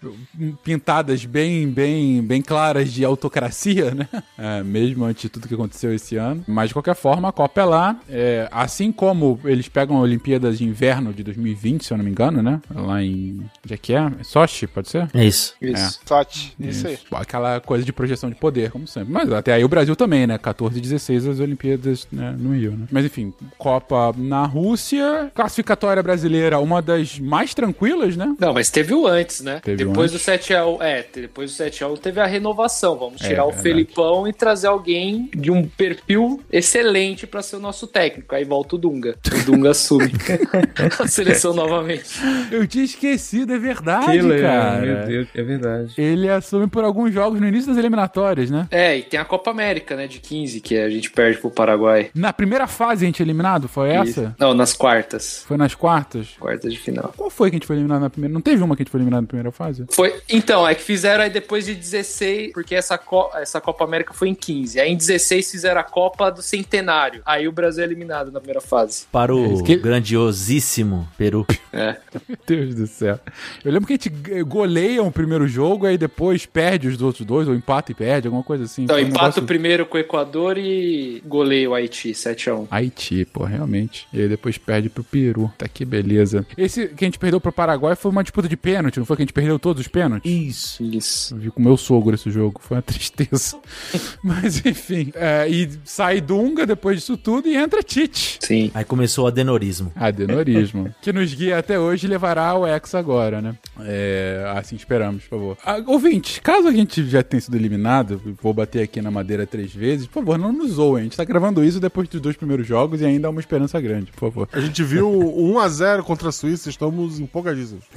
pintadas 0.62 1.24
bem, 1.24 1.68
bem, 1.68 2.22
bem 2.22 2.42
claras 2.42 2.92
de 2.92 3.04
autocracia, 3.04 3.94
né? 3.94 4.08
É, 4.38 4.62
mesmo 4.62 4.95
antes 5.04 5.22
de 5.22 5.28
tudo 5.28 5.48
que 5.48 5.54
aconteceu 5.54 5.94
esse 5.94 6.16
ano. 6.16 6.44
Mas 6.46 6.68
de 6.68 6.74
qualquer 6.74 6.94
forma, 6.94 7.28
a 7.28 7.32
Copa 7.32 7.60
é 7.60 7.64
lá. 7.64 7.96
É, 8.08 8.48
assim 8.50 8.90
como 8.92 9.38
eles 9.44 9.68
pegam 9.68 9.96
a 9.96 10.00
Olimpíadas 10.00 10.58
de 10.58 10.64
Inverno 10.64 11.12
de 11.12 11.22
2020, 11.22 11.84
se 11.84 11.92
eu 11.92 11.96
não 11.96 12.04
me 12.04 12.10
engano, 12.10 12.42
né? 12.42 12.60
Lá 12.74 13.02
em. 13.02 13.40
Onde 13.64 13.74
é 13.74 13.76
que 13.76 13.92
é? 13.94 14.10
Sochi, 14.22 14.66
pode 14.66 14.88
ser? 14.88 15.08
É 15.14 15.24
isso. 15.24 15.54
Isso. 15.60 16.00
Sote. 16.06 16.54
Isso 16.58 16.86
aí. 16.86 16.98
Aquela 17.12 17.60
coisa 17.60 17.84
de 17.84 17.92
projeção 17.92 18.28
de 18.30 18.36
poder, 18.36 18.70
como 18.70 18.86
sempre. 18.86 19.12
Mas 19.12 19.30
até 19.32 19.52
aí 19.52 19.64
o 19.64 19.68
Brasil 19.68 19.94
também, 19.96 20.26
né? 20.26 20.38
14 20.38 20.78
e 20.78 20.80
16 20.80 21.26
as 21.26 21.40
Olimpíadas 21.40 22.06
né, 22.12 22.34
no 22.38 22.54
Rio, 22.54 22.72
né? 22.72 22.86
Mas 22.90 23.04
enfim, 23.04 23.32
Copa 23.58 24.14
na 24.16 24.44
Rússia, 24.44 25.30
classificatória 25.34 26.02
brasileira, 26.02 26.58
uma 26.58 26.80
das 26.82 27.18
mais 27.18 27.54
tranquilas, 27.54 28.16
né? 28.16 28.34
Não, 28.38 28.52
mas 28.52 28.70
teve 28.70 28.94
o 28.94 29.06
antes, 29.06 29.40
né? 29.40 29.60
Teve 29.62 29.84
o 29.84 29.88
depois 29.88 30.12
antes. 30.12 30.24
do 30.24 30.32
7x1. 30.32 30.80
É, 30.80 31.06
depois 31.14 31.56
do 31.56 31.64
7x1 31.64 31.98
teve 31.98 32.20
a 32.20 32.26
renovação. 32.26 32.96
Vamos 32.98 33.22
É, 33.22 33.28
tirar 33.28 33.44
o 33.44 33.48
verdade. 33.48 33.62
Felipão 33.62 34.28
e 34.28 34.32
trazer 34.32 34.66
alguém 34.68 34.85
de 35.34 35.50
um 35.50 35.66
perfil 35.66 36.40
excelente 36.50 37.26
pra 37.26 37.42
ser 37.42 37.56
o 37.56 37.60
nosso 37.60 37.86
técnico. 37.86 38.34
Aí 38.34 38.44
volta 38.44 38.76
o 38.76 38.78
Dunga. 38.78 39.16
O 39.40 39.44
Dunga 39.44 39.70
assume 39.70 40.12
a 40.98 41.06
seleção 41.08 41.54
novamente. 41.54 42.04
Eu 42.50 42.66
tinha 42.66 42.84
esquecido, 42.84 43.52
é 43.52 43.58
verdade, 43.58 44.06
Que 44.12 44.22
legal, 44.22 44.52
cara. 44.52 44.80
meu 44.86 45.06
Deus, 45.06 45.28
é 45.34 45.42
verdade. 45.42 45.94
Ele 45.98 46.28
assume 46.28 46.66
por 46.66 46.84
alguns 46.84 47.12
jogos 47.12 47.40
no 47.40 47.46
início 47.48 47.68
das 47.68 47.78
eliminatórias, 47.78 48.50
né? 48.50 48.66
É, 48.70 48.96
e 48.98 49.02
tem 49.02 49.18
a 49.18 49.24
Copa 49.24 49.50
América, 49.50 49.96
né, 49.96 50.06
de 50.06 50.20
15, 50.20 50.60
que 50.60 50.76
a 50.78 50.88
gente 50.88 51.10
perde 51.10 51.38
pro 51.38 51.50
Paraguai. 51.50 52.10
Na 52.14 52.32
primeira 52.32 52.66
fase 52.66 53.04
a 53.04 53.06
gente 53.06 53.22
é 53.22 53.24
eliminado, 53.24 53.68
foi 53.68 53.90
Isso. 53.94 54.20
essa? 54.20 54.36
Não, 54.38 54.54
nas 54.54 54.72
quartas. 54.72 55.44
Foi 55.46 55.56
nas 55.56 55.74
quartas? 55.74 56.28
Quartas 56.38 56.72
de 56.72 56.78
final. 56.78 57.12
Qual 57.16 57.30
foi 57.30 57.50
que 57.50 57.56
a 57.56 57.58
gente 57.58 57.66
foi 57.66 57.76
eliminado 57.76 58.02
na 58.02 58.10
primeira? 58.10 58.32
Não 58.32 58.40
teve 58.40 58.62
uma 58.62 58.76
que 58.76 58.82
a 58.82 58.84
gente 58.84 58.90
foi 58.90 58.98
eliminado 59.00 59.22
na 59.22 59.28
primeira 59.28 59.52
fase? 59.52 59.84
Foi, 59.90 60.14
então, 60.28 60.66
é 60.66 60.74
que 60.74 60.82
fizeram 60.82 61.24
aí 61.24 61.30
depois 61.30 61.64
de 61.66 61.74
16, 61.74 62.52
porque 62.52 62.74
essa, 62.74 62.98
co- 62.98 63.30
essa 63.34 63.60
Copa 63.60 63.84
América 63.84 64.12
foi 64.12 64.28
em 64.28 64.34
15. 64.34 64.65
Aí 64.76 64.90
em 64.90 64.96
16 64.96 65.50
fizeram 65.50 65.80
a 65.80 65.84
Copa 65.84 66.30
do 66.30 66.42
Centenário. 66.42 67.22
Aí 67.24 67.46
o 67.46 67.52
Brasil 67.52 67.82
é 67.84 67.86
eliminado 67.86 68.32
na 68.32 68.40
primeira 68.40 68.60
fase. 68.60 69.04
Para 69.12 69.34
o 69.34 69.52
Esse 69.54 69.62
que- 69.62 69.76
grandiosíssimo 69.76 71.06
Peru. 71.16 71.46
É. 71.72 71.96
Meu 72.28 72.38
Deus 72.46 72.74
do 72.74 72.86
céu. 72.86 73.18
Eu 73.64 73.70
lembro 73.72 73.86
que 73.86 73.92
a 73.92 73.96
gente 73.96 74.08
goleia 74.44 75.02
o 75.02 75.12
primeiro 75.12 75.46
jogo, 75.46 75.86
aí 75.86 75.98
depois 75.98 76.46
perde 76.46 76.88
os 76.88 77.00
outros 77.02 77.26
dois, 77.26 77.46
ou 77.48 77.54
empata 77.54 77.92
e 77.92 77.94
perde, 77.94 78.26
alguma 78.28 78.42
coisa 78.42 78.64
assim. 78.64 78.84
Então, 78.84 78.96
um 78.96 79.00
empata 79.00 79.20
negócio- 79.20 79.42
o 79.42 79.46
primeiro 79.46 79.86
com 79.86 79.96
o 79.96 80.00
Equador 80.00 80.56
e 80.58 81.22
goleia 81.26 81.68
o 81.70 81.74
Haiti, 81.74 82.12
7x1. 82.14 82.66
Haiti, 82.70 83.24
pô, 83.26 83.44
realmente. 83.44 84.08
E 84.12 84.20
aí 84.22 84.28
depois 84.28 84.56
perde 84.58 84.88
pro 84.88 85.04
Peru. 85.04 85.52
Tá 85.58 85.68
que 85.68 85.84
beleza. 85.84 86.46
Esse 86.56 86.88
que 86.88 87.04
a 87.04 87.06
gente 87.06 87.18
perdeu 87.18 87.40
pro 87.40 87.52
Paraguai 87.52 87.94
foi 87.94 88.10
uma 88.10 88.22
disputa 88.22 88.48
de 88.48 88.56
pênalti, 88.56 88.98
não 88.98 89.04
foi 89.06 89.16
que 89.16 89.22
a 89.22 89.24
gente 89.26 89.32
perdeu 89.32 89.58
todos 89.58 89.82
os 89.82 89.88
pênaltis? 89.88 90.30
Isso. 90.30 90.82
Isso. 90.82 91.34
Eu 91.34 91.38
vi 91.38 91.50
com 91.50 91.60
meu 91.62 91.76
sogro 91.76 92.14
esse 92.14 92.30
jogo, 92.30 92.60
foi 92.62 92.76
uma 92.76 92.82
tristeza. 92.82 93.56
Mas 94.22 94.55
enfim, 94.64 95.12
é, 95.14 95.48
e 95.48 95.68
sai 95.84 96.20
Dunga 96.20 96.66
depois 96.66 96.98
disso 96.98 97.16
tudo 97.16 97.48
e 97.48 97.56
entra 97.56 97.82
Tite. 97.82 98.38
Sim. 98.40 98.70
Aí 98.74 98.84
começou 98.84 99.24
o 99.24 99.28
adenorismo. 99.28 99.92
Adenorismo. 99.96 100.94
que 101.02 101.12
nos 101.12 101.34
guia 101.34 101.58
até 101.58 101.78
hoje 101.78 102.06
e 102.06 102.10
levará 102.10 102.48
ao 102.48 102.66
ex 102.66 102.94
agora, 102.94 103.40
né? 103.40 103.54
É, 103.80 104.52
assim 104.56 104.76
esperamos, 104.76 105.24
por 105.24 105.38
favor. 105.38 105.58
Ah, 105.64 105.82
ouvinte, 105.86 106.40
caso 106.40 106.68
a 106.68 106.72
gente 106.72 107.06
já 107.08 107.22
tenha 107.22 107.40
sido 107.40 107.56
eliminado, 107.56 108.20
vou 108.42 108.52
bater 108.54 108.82
aqui 108.82 109.00
na 109.00 109.10
madeira 109.10 109.46
três 109.46 109.74
vezes, 109.74 110.06
por 110.06 110.20
favor, 110.20 110.38
não 110.38 110.52
nos 110.52 110.72
zoem. 110.72 111.00
A 111.00 111.04
gente 111.04 111.16
tá 111.16 111.24
gravando 111.24 111.64
isso 111.64 111.80
depois 111.80 112.08
dos 112.08 112.20
dois 112.20 112.36
primeiros 112.36 112.66
jogos 112.66 113.00
e 113.00 113.04
ainda 113.04 113.28
há 113.28 113.30
uma 113.30 113.40
esperança 113.40 113.80
grande, 113.80 114.12
por 114.12 114.30
favor. 114.30 114.48
A 114.52 114.60
gente 114.60 114.82
viu 114.82 115.08
1x0 115.10 116.02
contra 116.02 116.28
a 116.28 116.32
Suíça, 116.32 116.68
estamos 116.68 117.18
empolgadíssimos. 117.20 117.84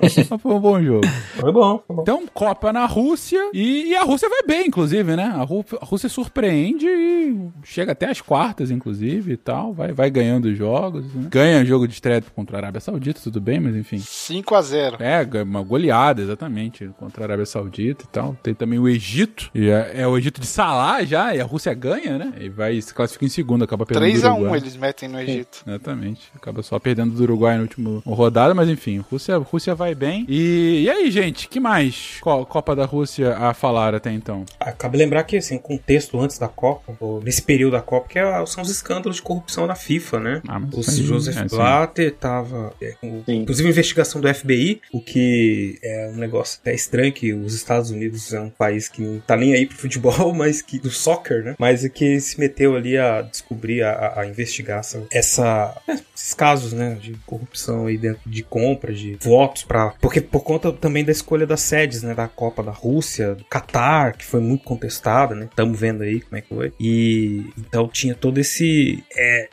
Mas 0.00 0.14
foi 0.40 0.54
um 0.54 0.60
bom 0.60 0.82
jogo. 0.82 1.06
Foi 1.36 1.52
bom, 1.52 1.82
foi 1.86 1.96
bom. 1.96 2.02
Então, 2.02 2.24
Copa 2.32 2.72
na 2.72 2.86
Rússia 2.86 3.50
e, 3.52 3.90
e 3.90 3.96
a 3.96 4.02
Rússia 4.02 4.28
vai 4.28 4.42
bem, 4.42 4.53
inclusive, 4.62 5.16
né? 5.16 5.24
A, 5.34 5.42
Rú- 5.42 5.64
a 5.80 5.84
Rússia 5.84 6.08
surpreende 6.08 6.86
e 6.86 7.40
chega 7.64 7.92
até 7.92 8.06
as 8.10 8.20
quartas, 8.20 8.70
inclusive, 8.70 9.32
e 9.32 9.36
tal. 9.36 9.72
Vai, 9.72 9.92
vai 9.92 10.10
ganhando 10.10 10.46
os 10.46 10.56
jogos, 10.58 11.04
né? 11.14 11.28
Ganha 11.30 11.64
jogo 11.64 11.86
de 11.88 11.94
estreia 11.94 12.22
contra 12.34 12.56
a 12.56 12.60
Arábia 12.60 12.80
Saudita, 12.80 13.20
tudo 13.22 13.40
bem, 13.40 13.60
mas 13.60 13.74
enfim. 13.76 13.96
5x0. 13.96 14.96
É, 15.00 15.24
ganha 15.24 15.44
uma 15.44 15.62
goleada, 15.62 16.22
exatamente, 16.22 16.88
contra 16.98 17.22
a 17.22 17.26
Arábia 17.26 17.46
Saudita 17.46 18.04
e 18.04 18.08
tal. 18.08 18.36
Tem 18.42 18.54
também 18.54 18.78
o 18.78 18.88
Egito, 18.88 19.50
e 19.54 19.68
é, 19.68 19.92
é 20.02 20.06
o 20.06 20.16
Egito 20.18 20.40
de 20.40 20.46
Salah 20.46 21.04
já, 21.04 21.34
e 21.34 21.40
a 21.40 21.44
Rússia 21.44 21.72
ganha, 21.74 22.18
né? 22.18 22.32
E 22.40 22.48
vai 22.48 22.80
se 22.80 22.92
classifica 22.92 23.24
em 23.24 23.28
segundo, 23.28 23.64
acaba 23.64 23.86
perdendo 23.86 24.12
do 24.12 24.18
3x1 24.28 24.34
Uruguai. 24.34 24.58
eles 24.60 24.76
metem 24.76 25.08
no 25.08 25.20
Egito. 25.20 25.62
Exatamente. 25.66 26.28
Acaba 26.34 26.62
só 26.62 26.78
perdendo 26.78 27.14
do 27.14 27.22
Uruguai 27.22 27.56
no 27.56 27.62
último 27.62 28.02
rodada, 28.06 28.54
mas 28.54 28.68
enfim, 28.68 28.98
Rússia, 29.10 29.36
Rússia 29.38 29.74
vai 29.74 29.94
bem. 29.94 30.24
E, 30.28 30.82
e 30.84 30.90
aí, 30.90 31.10
gente, 31.10 31.48
que 31.48 31.58
mais 31.60 32.18
Co- 32.20 32.44
Copa 32.46 32.74
da 32.76 32.84
Rússia 32.84 33.36
a 33.36 33.54
falar 33.54 33.94
até 33.94 34.12
então? 34.12 34.43
Cabe 34.78 34.96
lembrar 34.98 35.24
que, 35.24 35.36
assim, 35.36 35.56
o 35.56 35.60
contexto 35.60 36.20
antes 36.20 36.38
da 36.38 36.48
Copa, 36.48 36.96
nesse 37.22 37.42
período 37.42 37.72
da 37.72 37.80
Copa, 37.82 38.08
que 38.08 38.18
é- 38.18 38.46
são 38.46 38.62
os 38.62 38.70
escândalos 38.70 39.16
de 39.16 39.22
corrupção 39.22 39.66
da 39.66 39.74
FIFA, 39.74 40.20
né? 40.20 40.42
o 40.72 40.80
isso 40.80 40.90
aí, 40.90 41.02
Joseph 41.06 41.36
é. 41.36 41.44
Blatter 41.44 42.14
tava. 42.14 42.72
é, 42.80 42.92
com- 43.00 43.22
inclusive, 43.28 43.68
investigação 43.68 44.20
do 44.20 44.28
FBI, 44.28 44.80
o 44.92 45.00
que 45.00 45.78
é 45.82 46.10
um 46.12 46.16
negócio 46.16 46.58
até 46.60 46.74
estranho, 46.74 47.12
que 47.12 47.32
os 47.32 47.54
Estados 47.54 47.90
Unidos 47.90 48.32
é 48.32 48.40
um 48.40 48.50
país 48.50 48.88
que 48.88 49.00
não 49.02 49.20
tá 49.20 49.36
nem 49.36 49.54
aí 49.54 49.66
pro 49.66 49.76
futebol, 49.76 50.32
mas 50.34 50.60
que. 50.62 50.78
do 50.78 50.90
soccer, 50.90 51.42
né? 51.44 51.54
Mas 51.58 51.84
é 51.84 51.88
que 51.88 52.20
se 52.20 52.38
meteu 52.38 52.74
ali 52.76 52.96
a 52.98 53.22
descobrir, 53.22 53.82
a, 53.82 54.20
a- 54.20 54.26
investigar 54.26 54.80
essa, 54.80 55.02
essa- 55.10 55.76
é, 55.88 55.92
esses 56.14 56.34
casos, 56.34 56.72
né? 56.72 56.96
De 57.00 57.14
corrupção 57.26 57.86
aí 57.86 57.96
dentro 57.98 58.20
de 58.28 58.42
compra, 58.42 58.92
de 58.92 59.16
votos 59.20 59.62
para 59.62 59.90
Porque 60.00 60.20
por 60.20 60.42
conta 60.42 60.72
também 60.72 61.04
da 61.04 61.12
escolha 61.12 61.46
das 61.46 61.60
sedes, 61.60 62.02
né? 62.02 62.14
Da 62.14 62.28
Copa 62.28 62.62
da 62.62 62.70
Rússia, 62.72 63.34
do 63.34 63.44
Catar, 63.44 64.16
que 64.16 64.24
foi 64.34 64.40
muito 64.40 64.64
contestada, 64.64 65.32
né? 65.32 65.46
Estamos 65.48 65.78
vendo 65.78 66.02
aí 66.02 66.20
como 66.20 66.36
é 66.36 66.40
que 66.40 66.48
foi. 66.48 66.72
E 66.80 67.52
então 67.56 67.86
tinha 67.86 68.16
todo 68.16 68.38
esse 68.38 69.04
é, 69.16 69.48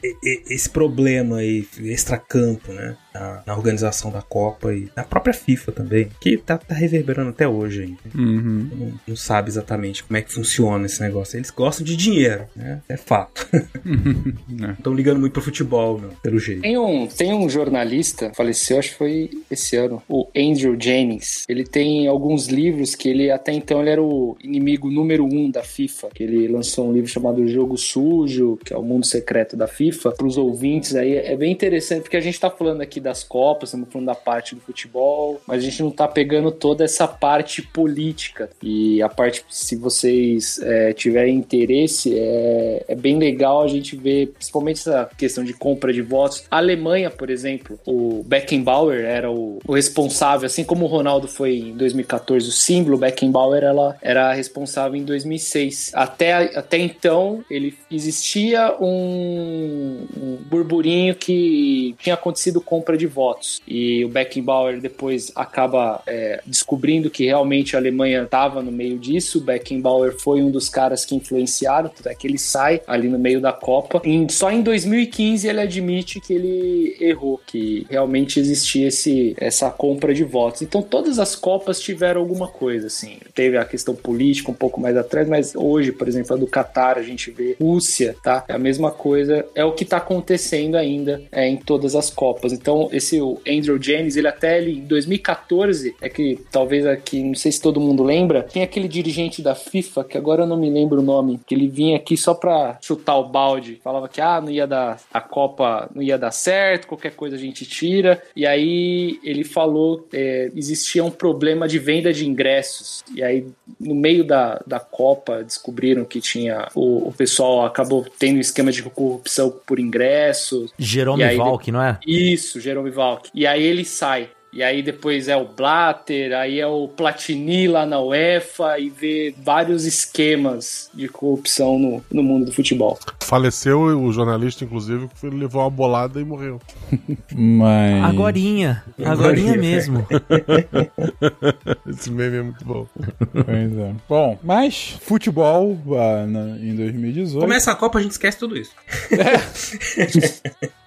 esse 0.50 0.68
problema 0.68 1.38
aí 1.38 1.68
extracampo, 1.84 2.74
né? 2.74 2.98
Na, 3.14 3.44
na 3.46 3.56
organização 3.56 4.10
da 4.12 4.22
Copa 4.22 4.74
e 4.74 4.90
na 4.96 5.04
própria 5.04 5.34
FIFA 5.34 5.72
também, 5.72 6.10
que 6.20 6.38
tá, 6.38 6.58
tá 6.58 6.74
reverberando 6.74 7.30
até 7.30 7.48
hoje 7.48 7.84
ainda. 7.84 8.00
Uhum. 8.16 8.70
Não, 8.74 8.94
não 9.08 9.16
sabe 9.16 9.50
exatamente 9.50 10.04
como 10.04 10.18
é 10.18 10.22
que 10.22 10.32
funciona 10.32 10.86
esse 10.86 11.02
negócio. 11.02 11.38
Eles 11.38 11.52
gostam 11.52 11.86
de 11.86 11.96
dinheiro, 11.96 12.46
né? 12.56 12.82
É 12.88 12.98
fato. 12.98 13.48
Não 14.48 14.72
estão 14.72 14.94
ligando 14.94 15.20
muito 15.20 15.34
pro 15.34 15.42
futebol, 15.42 16.00
não, 16.00 16.10
pelo 16.22 16.40
jeito. 16.40 16.62
Tem 16.62 16.78
um, 16.78 17.08
tem 17.08 17.34
um 17.34 17.50
jornalista, 17.50 18.32
faleceu, 18.34 18.80
acho 18.80 18.92
que 18.92 18.98
foi 18.98 19.30
esse 19.50 19.76
ano, 19.76 20.02
o 20.08 20.28
Andrew 20.36 20.76
Jennings. 20.80 21.46
Ele 21.48 21.64
tem 21.64 22.08
alguns 22.08 22.48
livros 22.48 22.96
que 22.96 23.10
ele, 23.10 23.32
até 23.32 23.52
então, 23.52 23.82
ele 23.82 23.90
era 23.90 24.02
o 24.02 24.38
inimigo 24.44 24.90
número 24.90 25.26
um 25.26 25.50
da 25.50 25.64
FIFA. 25.64 26.10
Que 26.14 26.24
ele 26.24 26.48
lançou 26.48 26.90
um 26.90 26.94
livro 26.94 27.10
chamado 27.10 27.48
Jogo 27.48 27.78
Sujo, 27.78 28.58
que 28.64 28.74
é 28.74 28.78
o 28.78 28.84
mundo 28.84 29.06
secreto 29.06 29.58
da 29.58 29.68
FIFA. 29.68 30.12
Para 30.12 30.28
os 30.28 30.38
ouvintes 30.38 30.96
aí, 30.96 31.16
é 31.16 31.36
bem 31.36 31.52
interessante, 31.52 32.04
porque 32.04 32.18
a 32.18 32.22
gente 32.22 32.40
tá 32.40 32.50
falando 32.50 32.82
aqui 32.82 33.01
das 33.02 33.24
Copas, 33.24 33.70
estamos 33.70 33.90
falando 33.92 34.08
da 34.08 34.16
parte 34.16 34.56
do 34.56 34.62
futebol, 34.62 35.42
mas 35.48 35.60
a 35.60 35.62
gente 35.62 35.82
não 35.82 35.92
tá 35.92 36.08
pegando 36.08 36.52
toda 36.52 36.84
essa 36.84 37.08
parte 37.08 37.62
política. 37.62 38.50
E 38.62 39.02
a 39.02 39.10
parte, 39.10 39.44
se 39.50 39.76
vocês 39.76 40.60
é, 40.62 40.94
tiverem 40.94 41.36
interesse, 41.36 42.18
é, 42.18 42.86
é 42.88 42.96
bem 42.96 43.18
legal 43.18 43.64
a 43.64 43.68
gente 43.68 43.96
ver, 43.96 44.28
principalmente 44.28 44.80
essa 44.80 45.10
questão 45.18 45.44
de 45.44 45.54
compra 45.54 45.92
de 45.92 46.02
votos. 46.02 46.44
A 46.50 46.58
Alemanha, 46.58 47.10
por 47.10 47.30
exemplo, 47.30 47.80
o 47.86 48.24
Beckenbauer 48.24 49.06
era 49.06 49.32
o, 49.32 49.60
o 49.68 49.74
responsável, 49.74 50.46
assim 50.46 50.64
como 50.64 50.86
o 50.86 50.88
Ronaldo 50.88 51.28
foi 51.28 51.58
em 51.58 51.78
2014, 51.78 52.48
o 52.48 52.52
símbolo 52.52 52.98
Beckenbauer 52.98 53.64
ela 53.64 53.98
era 54.02 54.34
responsável 54.34 54.96
em 54.96 55.04
2006. 55.04 55.92
Até, 55.94 56.58
até 56.58 56.78
então, 56.78 57.44
ele 57.50 57.78
existia 57.90 58.76
um, 58.80 60.08
um 60.16 60.38
burburinho 60.50 61.16
que 61.16 61.96
tinha 62.00 62.16
acontecido 62.16 62.62
compra 62.62 62.91
compra 62.92 62.98
de 62.98 63.08
votos. 63.08 63.62
E 63.68 64.04
o 64.06 64.10
Beckenbauer 64.10 64.80
depois 64.80 65.32
acaba 65.36 66.02
é, 66.06 66.42
descobrindo 66.46 67.10
que 67.10 67.26
realmente 67.26 67.76
a 67.76 67.80
Alemanha 67.80 68.24
estava 68.24 68.62
no 68.62 68.72
meio 68.72 68.98
disso. 68.98 69.40
O 69.40 69.42
Beckenbauer 69.42 70.18
foi 70.20 70.42
um 70.42 70.52
dos 70.52 70.70
caras 70.70 71.06
que 71.06 71.16
influenciaram, 71.16 71.90
tanto 71.90 72.10
é 72.10 72.16
que 72.16 72.28
ele 72.28 72.38
sai 72.38 72.82
ali 72.88 73.08
no 73.08 73.20
meio 73.20 73.40
da 73.40 73.54
Copa. 73.54 74.02
Em- 74.04 74.28
só 74.30 74.52
em 74.52 74.62
2015 74.62 75.48
ele 75.48 75.62
admite 75.62 76.20
que 76.20 76.34
ele 76.34 76.98
errou, 77.00 77.40
que 77.46 77.86
realmente 77.90 78.40
existia 78.40 78.88
esse, 78.88 79.36
essa 79.38 79.70
compra 79.70 80.14
de 80.14 80.24
votos. 80.24 80.62
Então 80.62 80.82
todas 80.82 81.20
as 81.20 81.36
Copas 81.36 81.80
tiveram 81.80 82.22
alguma 82.22 82.48
coisa, 82.48 82.88
assim. 82.88 83.18
Teve 83.34 83.58
a 83.58 83.66
questão 83.66 83.96
política 83.96 84.52
um 84.52 84.56
pouco 84.56 84.80
mais 84.80 84.98
atrás, 84.98 85.28
mas 85.28 85.56
hoje, 85.56 85.92
por 85.92 86.08
exemplo, 86.08 86.36
a 86.36 86.40
do 86.40 86.48
Catar, 86.48 86.98
a 86.98 87.04
gente 87.04 87.32
vê 87.32 87.56
Rússia, 87.60 88.16
tá? 88.24 88.44
É 88.48 88.54
a 88.54 88.60
mesma 88.60 88.92
coisa, 88.92 89.46
é 89.56 89.64
o 89.64 89.72
que 89.72 89.86
tá 89.86 89.98
acontecendo 89.98 90.76
ainda 90.76 91.22
é, 91.32 91.48
em 91.48 91.58
todas 91.58 91.96
as 91.96 92.10
Copas. 92.10 92.54
Então, 92.54 92.81
esse 92.92 93.22
o 93.22 93.42
Andrew 93.48 93.82
James, 93.82 94.16
ele 94.16 94.28
até 94.28 94.58
ele, 94.58 94.80
em 94.80 94.86
2014, 94.86 95.96
é 96.02 96.10
que 96.10 96.40
talvez 96.52 96.86
aqui, 96.86 97.24
não 97.24 97.36
sei 97.36 97.52
se 97.52 97.62
todo 97.62 97.80
mundo 97.80 98.04
lembra, 98.04 98.44
tem 98.44 98.64
aquele 98.64 98.88
dirigente 98.88 99.42
da 99.42 99.56
FIFA, 99.56 100.04
que 100.04 100.18
agora 100.18 100.44
eu 100.44 100.48
não 100.48 100.58
me 100.58 100.70
lembro 100.70 101.00
o 101.00 101.04
nome, 101.04 101.40
que 101.46 101.56
ele 101.56 101.68
vinha 101.68 101.98
aqui 101.98 102.18
só 102.18 102.34
pra 102.34 102.78
chutar 102.82 103.18
o 103.18 103.28
balde, 103.28 103.80
falava 103.84 104.08
que 104.08 104.22
ah, 104.22 104.42
não 104.42 104.50
ia 104.50 104.68
dar 104.68 105.00
a 105.14 105.22
Copa, 105.22 105.90
não 105.94 106.02
ia 106.02 106.18
dar 106.18 106.32
certo, 106.32 106.88
qualquer 106.88 107.16
coisa 107.16 107.36
a 107.36 107.40
gente 107.40 107.66
tira. 107.66 108.22
E 108.36 108.46
aí 108.46 109.20
ele 109.24 109.44
falou, 109.44 110.08
é, 110.14 110.52
existia 110.56 111.04
um 111.04 111.12
problema 111.12 111.68
de 111.68 111.80
venda 111.80 112.12
de 112.12 112.28
ingressos. 112.28 113.04
E 113.16 113.24
aí, 113.24 113.46
no 113.80 113.96
meio 113.96 114.24
da, 114.24 114.62
da 114.66 114.80
Copa, 114.80 115.44
descobriram 115.44 116.06
que 116.06 116.20
tinha. 116.20 116.68
O, 116.76 117.10
o 117.10 117.14
pessoal 117.14 117.66
acabou 117.66 118.06
tendo 118.18 118.40
esquema 118.40 118.72
de 118.72 118.84
corrupção 118.84 119.54
por 119.66 119.80
ingressos. 119.80 120.72
Jerome 120.78 121.24
Valk, 121.36 121.72
não 121.72 121.82
é? 121.82 122.00
Isso, 122.06 122.60
Jerome 122.60 122.71
Valk. 122.94 123.30
E 123.34 123.48
aí 123.48 123.64
ele 123.64 123.86
sai. 123.86 124.30
E 124.54 124.62
aí 124.62 124.84
depois 124.84 125.30
é 125.30 125.38
o 125.38 125.46
Blatter, 125.46 126.38
aí 126.38 126.60
é 126.60 126.68
o 126.68 126.86
Platini 126.90 127.70
lá 127.70 127.86
na 127.86 128.02
UEFA 128.02 128.78
e 128.80 128.90
vê 128.90 129.34
vários 129.42 129.86
esquemas 129.86 130.90
de 130.94 131.08
corrupção 131.08 131.80
no, 131.80 132.04
no 132.12 132.22
mundo 132.22 132.48
do 132.48 132.52
futebol. 132.52 133.00
Faleceu 133.22 133.80
o 133.80 134.12
jornalista, 134.12 134.66
inclusive, 134.66 135.08
que 135.18 135.28
levou 135.28 135.62
uma 135.62 135.70
bolada 135.70 136.20
e 136.20 136.26
morreu. 136.26 136.60
Mas. 137.34 138.04
Agorinha. 138.04 138.84
Agorinha 139.06 139.56
mesmo. 139.56 140.06
Esse 141.88 142.12
meme 142.12 142.38
é 142.38 142.42
muito 142.42 142.66
bom. 142.66 142.86
Pois 143.32 143.78
é. 143.78 143.94
Bom, 144.10 144.38
mas 144.44 144.98
futebol 145.02 145.78
ah, 145.98 146.26
na- 146.28 146.58
em 146.58 146.76
2018. 146.76 147.40
Começa 147.40 147.72
a 147.72 147.76
Copa, 147.76 148.00
a 148.00 148.02
gente 148.02 148.12
esquece 148.12 148.38
tudo 148.38 148.58
isso. 148.58 148.72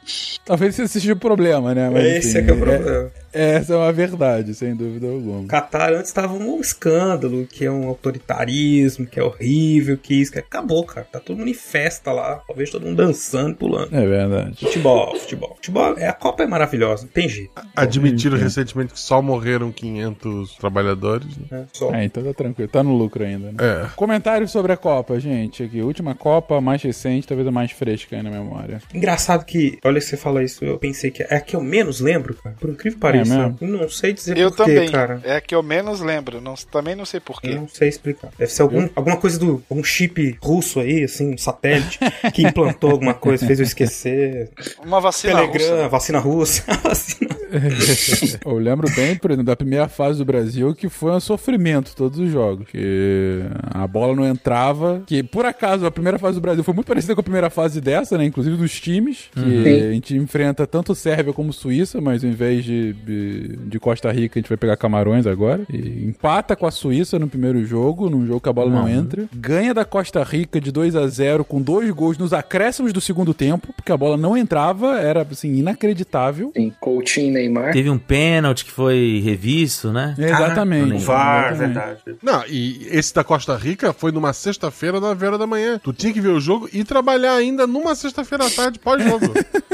Talvez 0.44 0.78
esse 0.78 1.00
seja 1.00 1.12
o 1.12 1.16
problema, 1.16 1.74
né? 1.74 2.16
Esse 2.16 2.38
é 2.38 2.42
que 2.42 2.50
é 2.50 2.52
o 2.52 2.58
problema. 2.58 3.10
essa 3.32 3.74
é 3.74 3.76
uma 3.76 3.92
verdade, 3.92 4.54
sem 4.54 4.74
dúvida 4.74 5.06
alguma. 5.06 5.46
Qatar 5.48 5.92
antes 5.92 6.08
estava 6.08 6.34
um 6.34 6.60
escândalo, 6.60 7.46
que 7.46 7.64
é 7.64 7.70
um 7.70 7.88
autoritarismo, 7.88 9.06
que 9.06 9.18
é 9.18 9.22
horrível, 9.22 9.96
que 9.96 10.14
isso, 10.14 10.32
que 10.32 10.38
acabou, 10.38 10.84
cara. 10.84 11.06
Tá 11.10 11.20
todo 11.20 11.38
mundo 11.38 11.48
em 11.48 11.54
festa 11.54 12.12
lá. 12.12 12.42
Talvez 12.46 12.70
todo 12.70 12.84
mundo 12.84 12.96
dançando, 12.96 13.56
pulando. 13.56 13.94
É 13.94 14.06
verdade. 14.06 14.58
Futebol, 14.60 15.18
futebol. 15.18 15.54
Futebol, 15.56 15.98
é, 15.98 16.08
a 16.08 16.12
Copa 16.12 16.42
é 16.42 16.46
maravilhosa, 16.46 17.04
não 17.04 17.10
tem 17.10 17.28
jeito. 17.28 17.52
Admitiram 17.74 18.36
recentemente 18.36 18.92
que 18.92 19.00
só 19.00 19.22
morreram 19.22 19.72
500 19.72 20.56
trabalhadores. 20.56 21.36
Né? 21.38 21.46
É, 21.50 21.64
só. 21.72 21.94
É, 21.94 22.04
então 22.04 22.22
tá 22.22 22.34
tranquilo. 22.34 22.68
Tá 22.70 22.82
no 22.82 22.94
lucro 22.96 23.24
ainda, 23.24 23.52
né? 23.52 23.56
É. 23.60 23.88
Comentários 23.96 24.50
sobre 24.50 24.72
a 24.72 24.76
Copa, 24.76 25.18
gente. 25.18 25.62
Aqui, 25.62 25.80
última 25.80 26.14
Copa, 26.14 26.60
mais 26.60 26.82
recente, 26.82 27.26
talvez 27.26 27.48
a 27.48 27.50
mais 27.50 27.70
fresca 27.72 28.16
aí 28.16 28.22
na 28.22 28.30
memória. 28.30 28.80
Engraçado 28.92 29.44
que, 29.44 29.78
olha, 29.84 29.93
você 30.00 30.16
fala 30.16 30.42
isso, 30.42 30.64
eu 30.64 30.78
pensei 30.78 31.10
que 31.10 31.22
é 31.22 31.36
a 31.36 31.40
que 31.40 31.54
eu 31.56 31.60
menos 31.60 32.00
lembro, 32.00 32.34
cara. 32.34 32.54
Por 32.58 32.70
incrível 32.70 32.96
que 32.98 33.00
pareça. 33.00 33.36
mesmo? 33.36 33.58
eu 33.60 33.68
não 33.68 33.88
sei 33.88 34.12
dizer 34.12 34.36
Eu 34.36 34.50
porquê, 34.50 34.74
também. 34.74 34.90
cara. 34.90 35.20
É 35.24 35.36
a 35.36 35.40
que 35.40 35.54
eu 35.54 35.62
menos 35.62 36.00
lembro. 36.00 36.40
Não, 36.40 36.54
também 36.70 36.94
não 36.94 37.04
sei 37.04 37.20
porquê. 37.20 37.48
Eu 37.50 37.56
não 37.62 37.68
sei 37.68 37.88
explicar. 37.88 38.30
Deve 38.38 38.50
ser 38.50 38.62
algum, 38.62 38.88
alguma 38.94 39.16
coisa 39.16 39.38
do. 39.38 39.62
algum 39.68 39.82
chip 39.84 40.36
russo 40.42 40.80
aí, 40.80 41.04
assim, 41.04 41.34
um 41.34 41.38
satélite, 41.38 41.98
que 42.32 42.42
implantou 42.42 42.90
alguma 42.90 43.14
coisa, 43.14 43.46
fez 43.46 43.58
eu 43.60 43.64
esquecer. 43.64 44.50
Uma 44.84 45.00
vacina 45.00 45.34
Telegram, 45.34 45.58
russa. 45.70 45.82
né? 45.82 45.88
vacina 45.88 46.18
russa. 46.18 46.62
vacina... 46.82 47.34
Eu 48.44 48.58
lembro 48.58 48.90
bem, 48.94 49.16
por 49.16 49.30
exemplo, 49.30 49.46
da 49.46 49.56
primeira 49.56 49.88
fase 49.88 50.18
do 50.18 50.24
Brasil, 50.24 50.74
que 50.74 50.88
foi 50.88 51.12
um 51.12 51.20
sofrimento 51.20 51.94
todos 51.94 52.18
os 52.18 52.30
jogos. 52.30 52.66
Que 52.68 53.42
a 53.70 53.86
bola 53.86 54.14
não 54.14 54.26
entrava. 54.26 55.02
Que, 55.06 55.22
por 55.22 55.44
acaso, 55.46 55.86
a 55.86 55.90
primeira 55.90 56.18
fase 56.18 56.34
do 56.38 56.40
Brasil 56.40 56.64
foi 56.64 56.74
muito 56.74 56.86
parecida 56.86 57.14
com 57.14 57.20
a 57.20 57.24
primeira 57.24 57.50
fase 57.50 57.80
dessa, 57.80 58.18
né? 58.18 58.24
Inclusive 58.24 58.56
dos 58.56 58.80
times. 58.80 59.30
Que 59.32 59.40
Uhum. 59.40 59.62
A 59.88 59.92
gente 59.92 60.16
enfrenta 60.16 60.66
tanto 60.66 60.94
Sérvia 60.94 61.32
como 61.32 61.52
Suíça, 61.52 62.00
mas 62.00 62.24
ao 62.24 62.30
invés 62.30 62.64
de, 62.64 62.92
de, 62.92 63.56
de 63.56 63.78
Costa 63.78 64.10
Rica, 64.12 64.38
a 64.38 64.40
gente 64.40 64.48
vai 64.48 64.56
pegar 64.58 64.76
Camarões 64.76 65.26
agora. 65.26 65.62
E 65.72 66.04
empata 66.06 66.54
com 66.56 66.66
a 66.66 66.70
Suíça 66.70 67.18
no 67.18 67.28
primeiro 67.28 67.64
jogo, 67.64 68.08
num 68.10 68.26
jogo 68.26 68.40
que 68.40 68.48
a 68.48 68.52
bola 68.52 68.70
não 68.70 68.82
Uhum. 68.84 68.88
entra. 68.88 69.24
Ganha 69.34 69.72
da 69.74 69.84
Costa 69.84 70.22
Rica 70.22 70.60
de 70.60 70.70
2 70.70 70.94
a 70.96 71.06
0 71.06 71.44
com 71.44 71.60
dois 71.62 71.90
gols 71.90 72.18
nos 72.18 72.32
acréscimos 72.32 72.92
do 72.92 73.00
segundo 73.00 73.32
tempo, 73.32 73.72
porque 73.74 73.92
a 73.92 73.96
bola 73.96 74.16
não 74.16 74.36
entrava, 74.36 74.98
era 74.98 75.26
assim, 75.30 75.54
inacreditável. 75.56 76.50
Tem 76.52 76.70
Coutinho 76.80 77.28
e 77.28 77.30
Neymar. 77.30 77.72
Teve 77.72 77.90
um 77.90 77.98
pênalti 77.98 78.64
que 78.64 78.70
foi 78.70 79.20
revisto, 79.24 79.92
né? 79.92 80.14
Exatamente. 80.18 80.94
O 80.94 80.98
VAR, 80.98 81.52
Exatamente. 81.52 81.74
verdade. 82.04 82.18
Não, 82.22 82.44
e 82.48 82.86
esse 82.90 83.14
da 83.14 83.24
Costa 83.24 83.56
Rica 83.56 83.92
foi 83.92 84.12
numa 84.12 84.32
sexta-feira, 84.32 85.00
na 85.00 85.14
vera 85.14 85.38
da 85.38 85.46
manhã. 85.46 85.80
Tu 85.82 85.92
tinha 85.92 86.12
que 86.12 86.20
ver 86.20 86.28
o 86.28 86.40
jogo 86.40 86.68
e 86.72 86.84
trabalhar 86.84 87.34
ainda 87.34 87.66
numa 87.66 87.94
sexta-feira 87.94 88.46
à 88.46 88.50
tarde, 88.50 88.78
pós-jogo. 88.78 89.24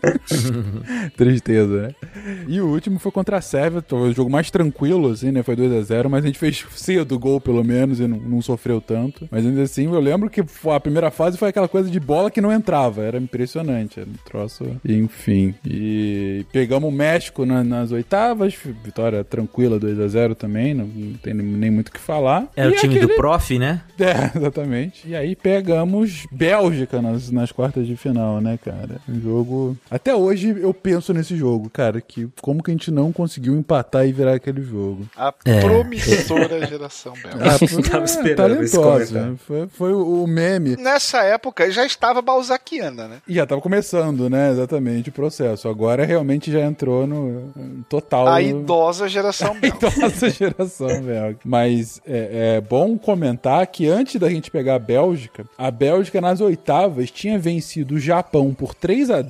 Tristeza, 1.16 1.82
né? 1.82 1.94
E 2.48 2.60
o 2.60 2.66
último 2.68 2.98
foi 2.98 3.12
contra 3.12 3.36
a 3.38 3.40
Sérvia, 3.40 3.84
foi 3.86 4.10
o 4.10 4.14
jogo 4.14 4.30
mais 4.30 4.50
tranquilo, 4.50 5.10
assim, 5.10 5.30
né? 5.30 5.42
Foi 5.42 5.56
2 5.56 5.72
a 5.72 5.82
0 5.82 6.10
mas 6.10 6.24
a 6.24 6.26
gente 6.26 6.38
fez 6.38 6.64
cedo 6.74 7.14
o 7.14 7.18
gol, 7.18 7.40
pelo 7.40 7.62
menos, 7.64 8.00
e 8.00 8.06
não, 8.06 8.18
não 8.18 8.42
sofreu 8.42 8.80
tanto. 8.80 9.28
Mas 9.30 9.44
ainda 9.44 9.62
assim, 9.62 9.84
eu 9.86 10.00
lembro 10.00 10.28
que 10.30 10.42
a 10.70 10.80
primeira 10.80 11.10
fase 11.10 11.36
foi 11.38 11.48
aquela 11.48 11.68
coisa 11.68 11.90
de 11.90 12.00
bola 12.00 12.30
que 12.30 12.40
não 12.40 12.52
entrava. 12.52 13.02
Era 13.02 13.18
impressionante, 13.18 14.00
era 14.00 14.08
um 14.08 14.14
troço. 14.24 14.64
Enfim. 14.84 15.54
E 15.64 16.44
pegamos 16.52 16.88
o 16.88 16.92
México 16.92 17.44
na- 17.44 17.64
nas 17.64 17.90
oitavas, 17.92 18.54
vitória 18.84 19.22
tranquila, 19.24 19.78
2 19.78 19.98
a 20.00 20.08
0 20.08 20.34
também, 20.34 20.74
não, 20.74 20.86
não 20.86 21.14
tem 21.14 21.34
nem, 21.34 21.70
muito 21.70 21.88
o 21.88 21.92
que 21.92 22.00
falar. 22.00 22.48
É 22.56 22.66
o 22.66 22.70
E 22.70 22.76
time 22.76 22.96
aquele- 22.96 23.12
do 23.12 23.16
prof, 23.16 23.58
né? 23.58 23.82
é, 23.98 24.36
exatamente. 24.38 25.06
E 25.08 25.14
aí 25.14 25.34
pegamos 25.34 26.26
Bélgica 26.30 27.00
nas, 27.02 27.30
nas 27.30 27.52
quartas 27.52 27.86
de 27.86 27.96
final, 27.96 28.40
né, 28.40 28.58
cara? 28.62 29.00
Um 29.08 29.20
jogo. 29.20 29.76
Até 29.96 30.14
hoje 30.14 30.54
eu 30.60 30.72
penso 30.74 31.12
nesse 31.14 31.34
jogo, 31.36 31.70
cara, 31.70 32.00
que 32.00 32.28
como 32.42 32.62
que 32.62 32.70
a 32.70 32.74
gente 32.74 32.90
não 32.90 33.10
conseguiu 33.12 33.56
empatar 33.56 34.06
e 34.06 34.12
virar 34.12 34.34
aquele 34.34 34.60
jogo. 34.62 35.08
A 35.16 35.32
É. 35.44 35.60
promissora 35.60 36.64
geração 36.68 37.14
belga. 37.14 37.38
Ah, 37.40 37.90
Tava 37.90 38.02
é, 38.02 38.04
esperando 38.04 38.62
esse 38.62 38.76
talentosa. 38.76 39.34
Foi, 39.46 39.66
foi 39.68 39.92
o 39.94 40.26
meme. 40.26 40.76
Nessa 40.76 41.22
época 41.22 41.70
já 41.70 41.84
estava 41.86 42.20
balzaquiana, 42.20 43.08
né? 43.08 43.16
E 43.26 43.34
já 43.34 43.46
tava 43.46 43.60
começando, 43.60 44.28
né? 44.28 44.50
Exatamente 44.50 45.08
o 45.08 45.12
processo. 45.12 45.68
Agora 45.68 46.04
realmente 46.04 46.52
já 46.52 46.60
entrou 46.60 47.06
no 47.06 47.46
no 47.56 47.84
total. 47.88 48.28
A 48.28 48.42
idosa 48.42 49.08
geração 49.08 49.54
belga. 49.58 49.90
Nossa 49.98 50.28
geração, 50.30 51.02
velho. 51.02 51.38
Mas 51.44 52.00
é, 52.06 52.56
é 52.56 52.60
bom 52.60 52.98
comentar 52.98 53.66
que 53.66 53.88
antes 53.88 54.20
da 54.20 54.28
gente 54.28 54.50
pegar 54.50 54.74
a 54.74 54.78
Bélgica, 54.78 55.44
a 55.56 55.70
Bélgica 55.70 56.20
nas 56.20 56.40
oitavas 56.40 57.10
tinha 57.10 57.38
vencido 57.38 57.94
o 57.94 57.98
Japão 57.98 58.52
por 58.52 58.74
3 58.74 59.10
a 59.10 59.22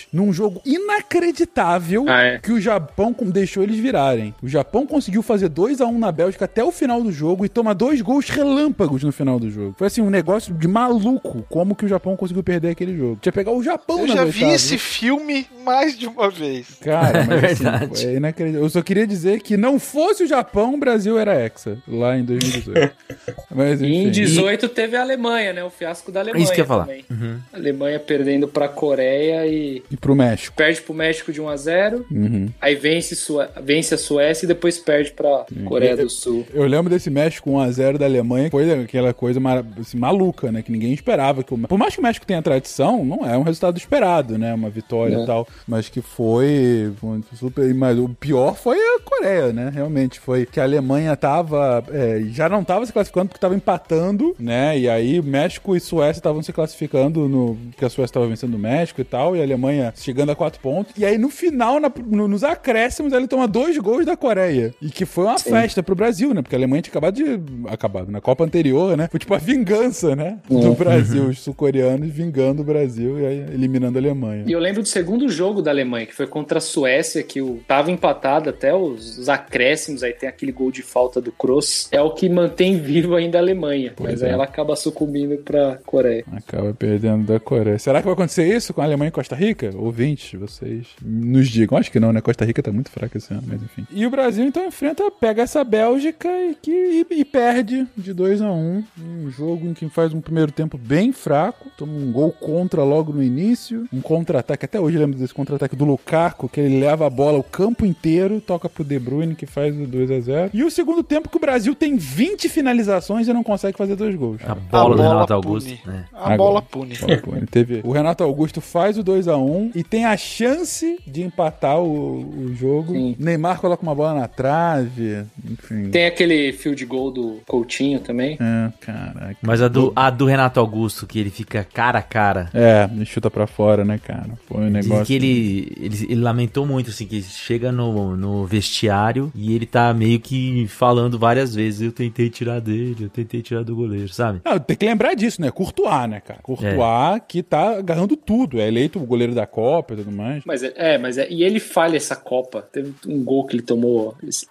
2 0.00 0.08
num 0.12 0.32
jogo 0.32 0.60
inacreditável 0.64 2.04
Ah, 2.08 2.22
é. 2.22 2.38
que 2.38 2.52
o 2.52 2.60
Japão 2.60 3.14
deixou 3.20 3.62
eles 3.62 3.78
virarem. 3.78 4.34
O 4.42 4.48
Japão 4.48 4.86
conseguiu 4.86 5.22
fazer 5.22 5.48
2 5.48 5.80
a 5.80 5.86
1 5.86 5.98
na 5.98 6.12
Bélgica 6.12 6.44
até 6.44 6.62
o 6.64 6.70
final 6.70 7.02
do 7.02 7.12
jogo 7.12 7.44
e 7.44 7.48
toma 7.48 7.74
dois 7.74 8.00
gols 8.00 8.28
relâmpagos 8.28 9.02
no 9.02 9.12
final 9.12 9.38
do 9.38 9.50
jogo. 9.50 9.74
Foi 9.76 9.86
assim 9.86 10.00
um 10.00 10.10
negócio 10.10 10.54
de 10.54 10.68
maluco 10.68 11.44
como 11.48 11.74
que 11.74 11.84
o 11.84 11.88
Japão 11.88 12.16
conseguiu 12.16 12.42
perder 12.42 12.70
aquele 12.70 12.96
jogo. 12.96 13.18
Tinha 13.20 13.32
que 13.32 13.38
pegar 13.38 13.52
o 13.52 13.62
Japão 13.62 14.00
Eu 14.00 14.06
nas 14.06 14.16
já 14.16 14.24
vi 14.24 14.30
oitavas. 14.44 14.54
esse 14.54 14.78
filme 14.78 15.46
mais 15.64 15.96
de 15.98 16.06
uma 16.06 16.30
vez. 16.30 16.66
Cara, 16.80 17.24
mas 17.24 17.44
assim, 17.52 17.64
Verdade. 17.64 18.06
é 18.06 18.14
inacreditável. 18.14 18.64
Eu 18.66 18.70
só 18.70 18.82
queria 18.82 19.06
dizer 19.06 19.40
que 19.40 19.56
não 19.56 19.78
fosse 19.78 20.24
o 20.24 20.26
Japão, 20.26 20.74
o 20.74 20.78
Brasil 20.78 21.18
era 21.18 21.34
hexa, 21.34 21.78
lá 21.86 22.16
em 22.16 22.24
2018. 22.24 22.92
mas 23.54 23.80
enfim. 23.80 24.06
em 24.06 24.10
18 24.10 24.68
teve 24.68 24.96
a 24.96 25.02
Alemanha, 25.02 25.52
né? 25.52 25.64
O 25.64 25.70
fiasco 25.70 26.10
da 26.12 26.20
Alemanha. 26.20 26.42
Isso 26.42 26.52
que 26.52 26.60
eu 26.60 26.64
ia 26.64 26.68
falar. 26.68 26.86
também. 26.86 27.04
Uhum. 27.10 27.38
A 27.52 27.56
Alemanha 27.56 27.98
perdendo 28.00 28.48
pra 28.48 28.68
Coreia 28.68 29.46
e 29.46 29.82
E 29.90 29.96
pro 29.96 30.14
México. 30.14 30.54
perde 30.56 30.80
pro 30.82 30.94
México 30.94 31.32
de 31.32 31.40
1 31.40 31.48
a 31.48 31.56
0 31.56 32.06
Uhum. 32.10 32.48
Aí 32.60 32.74
vence, 32.74 33.16
Sue- 33.16 33.48
vence 33.62 33.94
a 33.94 33.98
Suécia 33.98 34.44
e 34.44 34.48
depois 34.48 34.78
perde 34.78 35.10
pra 35.12 35.44
Coreia 35.64 35.96
do 35.96 36.08
Sul. 36.08 36.46
Eu 36.52 36.66
lembro 36.66 36.88
desse 36.90 37.10
México 37.10 37.50
1x0 37.50 37.98
da 37.98 38.04
Alemanha, 38.06 38.50
foi 38.50 38.70
aquela 38.72 39.12
coisa 39.12 39.40
assim, 39.80 39.98
maluca, 39.98 40.50
né? 40.52 40.62
Que 40.62 40.70
ninguém 40.72 40.92
esperava. 40.92 41.42
Que 41.42 41.52
o... 41.54 41.58
Por 41.58 41.78
mais 41.78 41.94
que 41.94 42.00
o 42.00 42.02
México 42.02 42.24
tenha 42.26 42.40
tradição, 42.42 43.04
não 43.04 43.26
é 43.26 43.36
um 43.36 43.42
resultado 43.42 43.76
esperado, 43.76 44.38
né? 44.38 44.54
Uma 44.54 44.70
vitória 44.70 45.16
É. 45.16 45.22
e 45.22 45.26
tal. 45.26 45.46
Mas 45.66 45.88
que 45.88 46.00
foi, 46.00 46.92
foi 47.00 47.20
super. 47.36 47.74
Mas 47.74 47.98
o 47.98 48.08
pior 48.08 48.56
foi 48.56 48.76
a 48.78 49.00
Coreia, 49.00 49.52
né? 49.52 49.70
Realmente. 49.74 50.20
Foi 50.20 50.46
que 50.46 50.60
a 50.60 50.64
Alemanha 50.64 51.16
tava. 51.16 51.82
é, 51.92 52.20
já 52.30 52.48
não 52.48 52.62
tava 52.64 52.86
se 52.86 52.92
classificando 52.92 53.28
porque 53.28 53.40
tava 53.40 53.54
empatando, 53.54 54.34
né? 54.38 54.78
E 54.78 54.88
aí 54.88 55.20
México 55.22 55.74
e 55.74 55.80
Suécia 55.80 56.20
estavam 56.20 56.42
se 56.42 56.52
classificando 56.52 57.28
no. 57.28 57.56
Porque 57.70 57.84
a 57.84 57.90
Suécia 57.90 58.14
tava 58.14 58.26
vencendo 58.26 58.54
o 58.54 58.58
México 58.58 59.00
e 59.00 59.04
tal. 59.04 59.34
E 59.36 59.40
a 59.40 59.42
Alemanha 59.42 59.79
chegando 59.96 60.30
a 60.30 60.36
quatro 60.36 60.60
pontos. 60.60 60.92
E 60.96 61.04
aí 61.04 61.16
no 61.18 61.28
final, 61.28 61.78
na- 61.80 61.92
no- 62.06 62.28
nos 62.28 62.44
acréscimos, 62.44 63.12
ele 63.12 63.26
toma 63.26 63.46
dois 63.48 63.76
gols 63.78 64.04
da 64.06 64.16
Coreia. 64.16 64.74
E 64.80 64.88
que 64.90 65.04
foi 65.04 65.24
uma 65.24 65.38
festa 65.38 65.82
pro 65.82 65.94
Brasil, 65.94 66.32
né? 66.34 66.42
Porque 66.42 66.54
a 66.54 66.58
Alemanha 66.58 66.82
tinha 66.82 66.92
acabado 66.92 67.14
de. 67.14 67.24
Acabado. 67.68 68.10
Na 68.10 68.20
Copa 68.20 68.44
anterior, 68.44 68.96
né? 68.96 69.08
Foi 69.10 69.18
tipo 69.20 69.34
a 69.34 69.38
vingança, 69.38 70.14
né? 70.16 70.38
Do 70.48 70.56
Uhum. 70.56 70.74
Brasil. 70.74 71.24
Os 71.28 71.40
sul-coreanos 71.40 72.08
vingando 72.08 72.62
o 72.62 72.64
Brasil 72.64 73.18
e 73.20 73.26
aí 73.26 73.38
eliminando 73.52 73.98
a 73.98 74.00
Alemanha. 74.00 74.44
E 74.46 74.52
eu 74.52 74.58
lembro 74.58 74.82
do 74.82 74.88
segundo 74.88 75.28
jogo 75.28 75.62
da 75.62 75.70
Alemanha, 75.70 76.06
que 76.06 76.14
foi 76.14 76.26
contra 76.26 76.58
a 76.58 76.60
Suécia, 76.60 77.22
que 77.22 77.40
o, 77.40 77.60
tava 77.66 77.90
empatado 77.90 78.50
até 78.50 78.74
os, 78.74 79.18
os 79.18 79.28
acréscimos, 79.28 80.02
aí 80.02 80.12
tem 80.12 80.28
aquele 80.28 80.52
gol 80.52 80.70
de 80.70 80.82
falta 80.82 81.20
do 81.20 81.32
Kroos. 81.32 81.88
É 81.92 82.00
o 82.00 82.10
que 82.10 82.28
mantém 82.28 82.78
vivo 82.78 83.14
ainda 83.14 83.38
a 83.38 83.40
Alemanha. 83.40 83.92
Pois 83.96 84.10
mas 84.12 84.22
é. 84.22 84.26
aí 84.26 84.32
ela 84.32 84.44
acaba 84.44 84.74
sucumbindo 84.76 85.36
pra 85.38 85.78
Coreia. 85.86 86.24
Acaba 86.32 86.72
perdendo 86.74 87.24
da 87.26 87.40
Coreia. 87.40 87.78
Será 87.78 87.98
que 88.00 88.04
vai 88.04 88.14
acontecer 88.14 88.44
isso 88.46 88.72
com 88.74 88.80
a 88.80 88.84
Alemanha 88.84 89.08
e 89.08 89.12
Costa 89.12 89.34
Rica? 89.34 89.69
Ouvintes, 89.76 90.38
vocês 90.38 90.86
nos 91.02 91.48
digam. 91.48 91.78
Acho 91.78 91.90
que 91.90 92.00
não, 92.00 92.12
né? 92.12 92.20
Costa 92.20 92.44
Rica 92.44 92.62
tá 92.62 92.72
muito 92.72 92.90
fraca 92.90 93.18
esse 93.18 93.32
ano, 93.32 93.42
mas 93.46 93.62
enfim. 93.62 93.86
E 93.90 94.06
o 94.06 94.10
Brasil 94.10 94.44
então 94.44 94.64
enfrenta, 94.66 95.10
pega 95.10 95.42
essa 95.42 95.62
Bélgica 95.64 96.28
e, 96.28 96.54
que, 96.54 96.70
e, 96.70 97.06
e 97.20 97.24
perde 97.24 97.86
de 97.96 98.12
2 98.12 98.42
a 98.42 98.50
1 98.50 98.54
um, 98.54 98.84
um 98.98 99.30
jogo 99.30 99.66
em 99.66 99.74
que 99.74 99.88
faz 99.88 100.12
um 100.14 100.20
primeiro 100.20 100.52
tempo 100.52 100.76
bem 100.78 101.12
fraco, 101.12 101.68
toma 101.76 101.92
um 101.92 102.12
gol 102.12 102.32
contra 102.32 102.82
logo 102.82 103.12
no 103.12 103.22
início, 103.22 103.86
um 103.92 104.00
contra-ataque, 104.00 104.64
até 104.64 104.78
hoje 104.80 104.98
lembro 104.98 105.18
desse 105.18 105.34
contra-ataque 105.34 105.76
do 105.76 105.84
Lukaku, 105.84 106.48
que 106.48 106.60
ele 106.60 106.80
leva 106.80 107.06
a 107.06 107.10
bola 107.10 107.38
o 107.38 107.42
campo 107.42 107.84
inteiro, 107.86 108.40
toca 108.40 108.68
pro 108.68 108.84
De 108.84 108.98
Bruyne 108.98 109.34
que 109.34 109.46
faz 109.46 109.76
o 109.78 109.86
2 109.86 110.10
a 110.10 110.20
0 110.20 110.50
E 110.52 110.62
o 110.64 110.70
segundo 110.70 111.02
tempo 111.02 111.28
que 111.28 111.36
o 111.36 111.40
Brasil 111.40 111.74
tem 111.74 111.96
20 111.96 112.48
finalizações 112.48 113.28
e 113.28 113.32
não 113.32 113.42
consegue 113.42 113.76
fazer 113.76 113.96
dois 113.96 114.14
gols. 114.14 114.40
A 114.44 114.54
bola 114.54 114.96
do 114.96 115.02
bola 115.02 115.08
Renato 115.14 115.26
pune. 115.40 115.46
Augusto. 115.46 115.88
né? 115.88 116.04
A 116.12 116.18
Agora. 116.18 116.36
bola 116.36 116.62
pune. 116.62 116.96
Bola 116.98 117.16
pune. 117.18 117.46
Teve, 117.46 117.80
o 117.84 117.92
Renato 117.92 118.22
Augusto 118.24 118.60
faz 118.60 118.98
o 118.98 119.02
2 119.02 119.28
a 119.28 119.36
1 119.36 119.59
e 119.74 119.82
tem 119.82 120.04
a 120.04 120.16
chance 120.16 120.98
de 121.06 121.22
empatar 121.22 121.78
o, 121.78 122.20
o 122.20 122.54
jogo. 122.54 122.92
Neymar 123.18 123.60
coloca 123.60 123.82
uma 123.82 123.94
bola 123.94 124.14
na 124.14 124.28
trave, 124.28 125.24
enfim. 125.44 125.90
Tem 125.90 126.06
aquele 126.06 126.52
field 126.52 126.84
goal 126.84 127.10
do 127.10 127.40
Coutinho 127.46 128.00
também. 128.00 128.38
É, 128.40 128.72
caraca. 128.80 129.36
Mas 129.42 129.62
a 129.62 129.68
do, 129.68 129.92
a 129.94 130.10
do 130.10 130.26
Renato 130.26 130.60
Augusto, 130.60 131.06
que 131.06 131.18
ele 131.18 131.30
fica 131.30 131.64
cara 131.64 131.98
a 131.98 132.02
cara. 132.02 132.50
É, 132.54 132.86
me 132.86 133.04
chuta 133.04 133.30
pra 133.30 133.46
fora, 133.46 133.84
né, 133.84 133.98
cara? 133.98 134.30
Foi 134.46 134.62
um 134.62 134.72
Diz 134.72 134.86
negócio. 134.86 135.06
que 135.06 135.14
ele, 135.14 135.72
ele, 135.80 136.06
ele 136.10 136.20
lamentou 136.20 136.66
muito, 136.66 136.90
assim, 136.90 137.06
que 137.06 137.16
ele 137.16 137.24
chega 137.24 137.72
no, 137.72 138.16
no 138.16 138.46
vestiário 138.46 139.32
e 139.34 139.54
ele 139.54 139.66
tá 139.66 139.92
meio 139.92 140.20
que 140.20 140.66
falando 140.68 141.18
várias 141.18 141.54
vezes. 141.54 141.80
Eu 141.80 141.92
tentei 141.92 142.30
tirar 142.30 142.60
dele, 142.60 142.96
eu 143.00 143.08
tentei 143.08 143.42
tirar 143.42 143.62
do 143.64 143.74
goleiro, 143.74 144.12
sabe? 144.12 144.40
Não, 144.44 144.58
tem 144.58 144.76
que 144.76 144.86
lembrar 144.86 145.14
disso, 145.14 145.40
né? 145.40 145.50
Courtois, 145.50 146.08
né, 146.08 146.20
cara? 146.20 146.40
Courtois 146.42 147.22
que 147.28 147.42
tá 147.42 147.78
agarrando 147.78 148.16
tudo. 148.16 148.60
É 148.60 148.68
eleito 148.68 148.98
o 148.98 149.06
goleiro 149.06 149.34
da 149.34 149.46
Copa 149.50 149.94
e 149.94 149.96
tudo 149.98 150.12
mais. 150.12 150.42
Mas 150.44 150.62
é, 150.62 150.72
é, 150.76 150.98
mas 150.98 151.18
é. 151.18 151.28
E 151.30 151.42
ele 151.42 151.58
falha 151.60 151.96
essa 151.96 152.16
Copa. 152.16 152.62
Teve 152.72 152.94
um 153.06 153.22
gol 153.24 153.44
que 153.46 153.54
ele 153.56 153.62
tomou. 153.62 154.16
esse- 154.26 154.46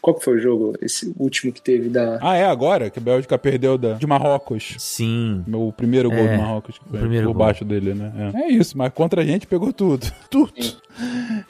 qual 0.00 0.16
que 0.16 0.24
foi 0.24 0.36
o 0.36 0.40
jogo? 0.40 0.74
Esse 0.80 1.12
último 1.18 1.52
que 1.52 1.60
teve 1.60 1.88
da. 1.88 2.18
Ah, 2.22 2.36
é 2.36 2.44
agora 2.44 2.90
que 2.90 2.98
a 2.98 3.02
Bélgica 3.02 3.36
perdeu 3.38 3.76
da, 3.78 3.94
de 3.94 4.06
Marrocos. 4.06 4.74
Sim. 4.78 5.44
O 5.52 5.72
primeiro 5.72 6.10
gol 6.10 6.18
É, 6.20 6.36
do 6.36 6.42
Marrocos. 6.42 6.78
Que 6.78 6.84
o 6.84 6.88
foi 6.90 7.00
primeiro 7.00 7.26
por 7.28 7.34
gol. 7.34 7.44
baixo 7.46 7.64
dele, 7.64 7.94
né? 7.94 8.32
É. 8.34 8.42
É 8.44 8.48
isso, 8.50 8.76
mas 8.76 8.92
contra 8.92 9.22
a 9.22 9.24
gente 9.24 9.46
pegou 9.46 9.72
tudo. 9.72 10.06
Tudo. 10.30 10.52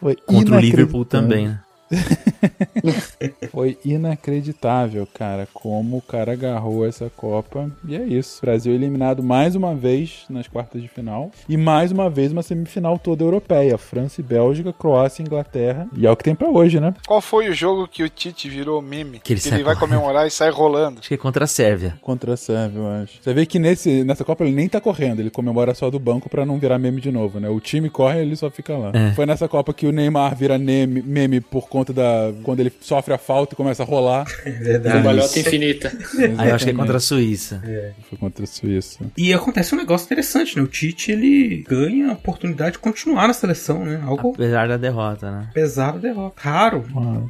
Foi 0.01 0.15
Contra 0.17 0.57
o 0.57 0.61
Liverpool 0.61 1.05
também, 1.05 1.49
né? 1.49 1.61
Foi 3.51 3.79
inacreditável, 3.85 5.07
cara, 5.13 5.49
como 5.53 5.97
o 5.99 6.03
cara 6.03 6.33
agarrou 6.33 6.87
essa 6.87 7.11
Copa. 7.17 7.71
E 7.87 7.97
é 7.97 8.03
isso. 8.05 8.41
Brasil 8.41 8.73
eliminado 8.75 9.23
mais 9.23 9.55
uma 9.55 9.75
vez 9.75 10.25
nas 10.29 10.47
quartas 10.47 10.83
de 10.83 10.89
final. 10.89 11.31
E 11.49 11.57
mais 11.57 11.91
uma 11.91 12.09
vez 12.11 12.33
uma 12.33 12.43
semifinal 12.43 12.99
toda 12.99 13.25
europeia. 13.25 13.77
França 13.79 14.21
e 14.21 14.25
Bélgica, 14.25 14.73
Croácia 14.73 15.23
e 15.23 15.27
Inglaterra. 15.27 15.87
E 15.97 16.07
é 16.07 16.11
o 16.11 16.17
que 16.17 16.25
tem 16.25 16.35
pra 16.35 16.49
hoje, 16.49 16.79
né? 16.81 16.95
Qual 17.07 17.21
foi 17.21 17.49
o 17.49 17.55
jogo 17.55 17.89
que 17.89 18.03
o 18.03 18.09
Tite 18.09 18.49
virou 18.49 18.81
meme? 18.83 19.21
Que 19.21 19.33
ele 19.33 19.41
sai 19.41 19.63
vai 19.63 19.75
correndo. 19.75 19.99
comemorar 19.99 20.27
e 20.27 20.31
sai 20.31 20.51
rolando. 20.51 21.01
Acho 21.01 21.09
que 21.09 21.15
é 21.15 21.19
contra 21.19 21.45
a 21.45 21.49
Sérvia. 21.49 21.99
Contra 22.01 22.35
a 22.35 22.37
Sérvia, 22.37 22.79
eu 22.79 22.89
acho. 23.03 23.23
Você 23.23 23.35
vê 23.35 23.47
que 23.47 23.59
nesse, 23.59 24.05
nessa 24.05 24.25
Copa 24.25 24.45
ele 24.45 24.55
nem 24.55 24.69
tá 24.69 24.81
correndo, 24.81 25.21
ele 25.21 25.31
comemora 25.31 25.75
só 25.75 25.91
do 25.91 25.99
banco 25.99 26.29
pra 26.29 26.45
não 26.45 26.59
virar 26.59 26.79
meme 26.79 27.01
de 27.01 27.11
novo, 27.11 27.41
né? 27.41 27.49
O 27.49 27.61
time 27.61 27.89
corre 27.91 28.21
ele 28.21 28.37
só 28.37 28.51
fica 28.51 28.77
lá. 28.77 28.91
É. 28.95 29.13
Foi 29.13 29.27
nessa 29.27 29.49
Copa 29.49 29.73
que 29.73 29.87
o 29.87 29.93
Neymar 29.93 30.35
vira 30.37 30.59
meme, 30.59 31.03
meme 31.03 31.41
por 31.41 31.69
conta 31.69 31.78
da. 31.85 32.33
quando 32.43 32.61
ele 32.61 32.73
sofre 32.81 33.13
a 33.15 33.19
falta 33.19 33.55
e 33.55 33.57
começa 33.57 33.83
a 33.83 33.87
rolar. 33.87 34.25
Cambalhota 34.83 35.39
infinita. 35.39 35.93
Aí 36.39 36.49
eu 36.49 36.55
acho 36.55 36.65
que 36.65 36.71
é 36.71 36.75
contra 36.75 36.97
a 36.97 37.01
Suíça. 37.01 37.63
Foi 38.09 38.19
contra 38.19 38.45
a 38.45 38.47
Suíça. 38.47 38.99
E 39.17 39.33
acontece 39.33 39.75
um 39.75 39.79
negócio 39.79 40.05
interessante, 40.07 40.57
né? 40.57 40.63
O 40.63 40.67
Tite, 40.67 41.13
ele 41.13 41.65
ganha 41.69 42.11
a 42.11 42.13
oportunidade 42.13 42.73
de 42.73 42.79
continuar 42.79 43.27
na 43.29 43.35
seleção, 43.35 43.85
né? 43.85 44.01
Algo 44.05 44.33
Apesar 44.35 44.69
da 44.69 44.77
derrota, 44.77 45.31
né? 45.31 45.49
pesado 45.55 45.99
derrota. 45.99 46.35
Raro. 46.41 46.85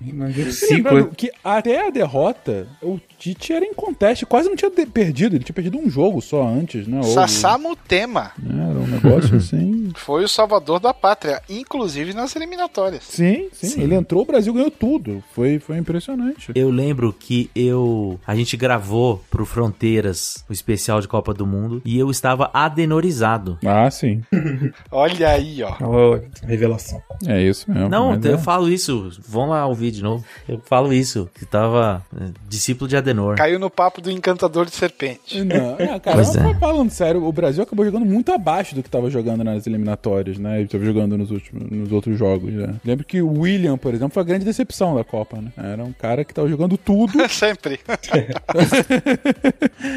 Imagina 0.05 0.49
o 0.49 0.53
ciclo. 0.53 0.77
lembrando 0.77 1.15
que 1.17 1.31
até 1.43 1.87
a 1.87 1.91
derrota, 1.91 2.67
o 2.83 2.99
Tite 3.19 3.53
era 3.53 3.65
inconteste, 3.65 4.25
quase 4.27 4.49
não 4.49 4.57
tinha 4.57 4.71
perdido, 4.71 5.37
ele 5.37 5.45
tinha 5.45 5.55
perdido 5.55 5.79
um 5.79 5.89
jogo 5.91 6.21
só 6.21 6.47
antes, 6.47 6.87
né? 6.87 6.99
Ou- 6.99 7.05
Sassamo 7.05 7.75
Tema 7.77 8.33
Era 8.45 8.79
um 8.79 8.87
negócio 8.87 9.37
assim. 9.39 9.91
foi 9.97 10.25
o 10.25 10.29
salvador 10.29 10.79
da 10.81 10.93
pátria, 10.95 11.43
inclusive 11.49 12.13
nas 12.15 12.35
eliminatórias. 12.37 13.03
Sim, 13.05 13.49
sim, 13.53 13.81
Ele 13.83 13.95
entrou, 13.95 14.23
o 14.23 14.27
Brasil 14.39 14.55
ganhou 14.55 14.71
tudo. 14.71 15.25
Foi, 15.33 15.59
foi 15.59 15.79
impressionante. 15.79 16.53
Eu 16.55 16.71
lembro 16.71 17.13
que 17.13 17.51
eu. 17.57 18.21
A 18.25 18.37
gente 18.37 18.57
gravou 18.57 19.21
pro 19.29 19.45
Fronteiras 19.45 20.45
o 20.49 20.53
especial 20.53 21.01
de 21.01 21.09
Copa 21.09 21.35
do 21.35 21.45
Mundo 21.45 21.83
e 21.85 21.99
eu 21.99 22.09
estava 22.09 22.49
adenorizado. 22.55 23.59
Ah, 23.67 23.91
sim. 23.91 24.23
Olha 24.93 25.31
aí, 25.31 25.61
ó. 25.65 25.75
Ó, 25.81 26.21
revelação. 26.45 27.03
É 27.27 27.43
isso 27.43 27.69
mesmo. 27.69 27.89
Não, 27.89 28.11
mas 28.11 28.25
eu 28.25 28.37
é. 28.37 28.39
falo 28.39 28.69
isso. 28.69 29.11
Vão 29.27 29.49
lá 29.49 29.67
ouvir 29.67 29.91
de 29.91 30.05
novo. 30.05 30.25
Eu 30.49 30.61
falo 30.65 30.93
isso. 30.93 31.29
Que 31.35 31.45
tava 31.45 32.05
é, 32.17 32.27
discípulo 32.49 32.87
de 32.87 32.97
Adenor. 32.97 33.37
Caiu 33.37 33.59
no 33.59 33.69
papo 33.69 34.01
do 34.01 34.09
encantador 34.09 34.67
de 34.67 34.73
serpente. 34.73 35.43
Não, 35.43 35.75
é, 35.79 35.99
cara, 35.99 36.17
Pois 36.17 36.37
mas 36.37 36.37
é. 36.37 36.55
falando 36.61 36.91
sério, 36.91 37.25
o 37.25 37.33
Brasil 37.33 37.65
acabou 37.65 37.85
jogando 37.85 38.07
muito 38.07 38.33
abaixo 38.33 38.77
do 38.77 38.83
que 38.83 38.89
estava 38.89 39.11
jogando 39.11 39.43
nas 39.43 39.67
eliminatórias, 39.67 40.39
né? 40.39 40.59
Ele 40.59 40.67
estava 40.67 40.85
jogando 40.85 41.19
nos, 41.19 41.33
últimos, 41.33 41.69
nos 41.69 41.91
outros 41.91 42.17
jogos, 42.17 42.53
né? 42.53 42.77
Lembro 42.85 43.05
que 43.05 43.21
o 43.21 43.41
William, 43.41 43.77
por 43.77 43.93
exemplo, 43.93 44.15
foi 44.15 44.28
grande 44.29 44.45
decepção 44.45 44.95
da 44.95 45.03
Copa, 45.03 45.41
né? 45.41 45.51
Era 45.57 45.83
um 45.83 45.93
cara 45.93 46.25
que 46.25 46.33
tava 46.33 46.49
jogando 46.49 46.77
tudo. 46.79 47.13
Sempre. 47.29 47.81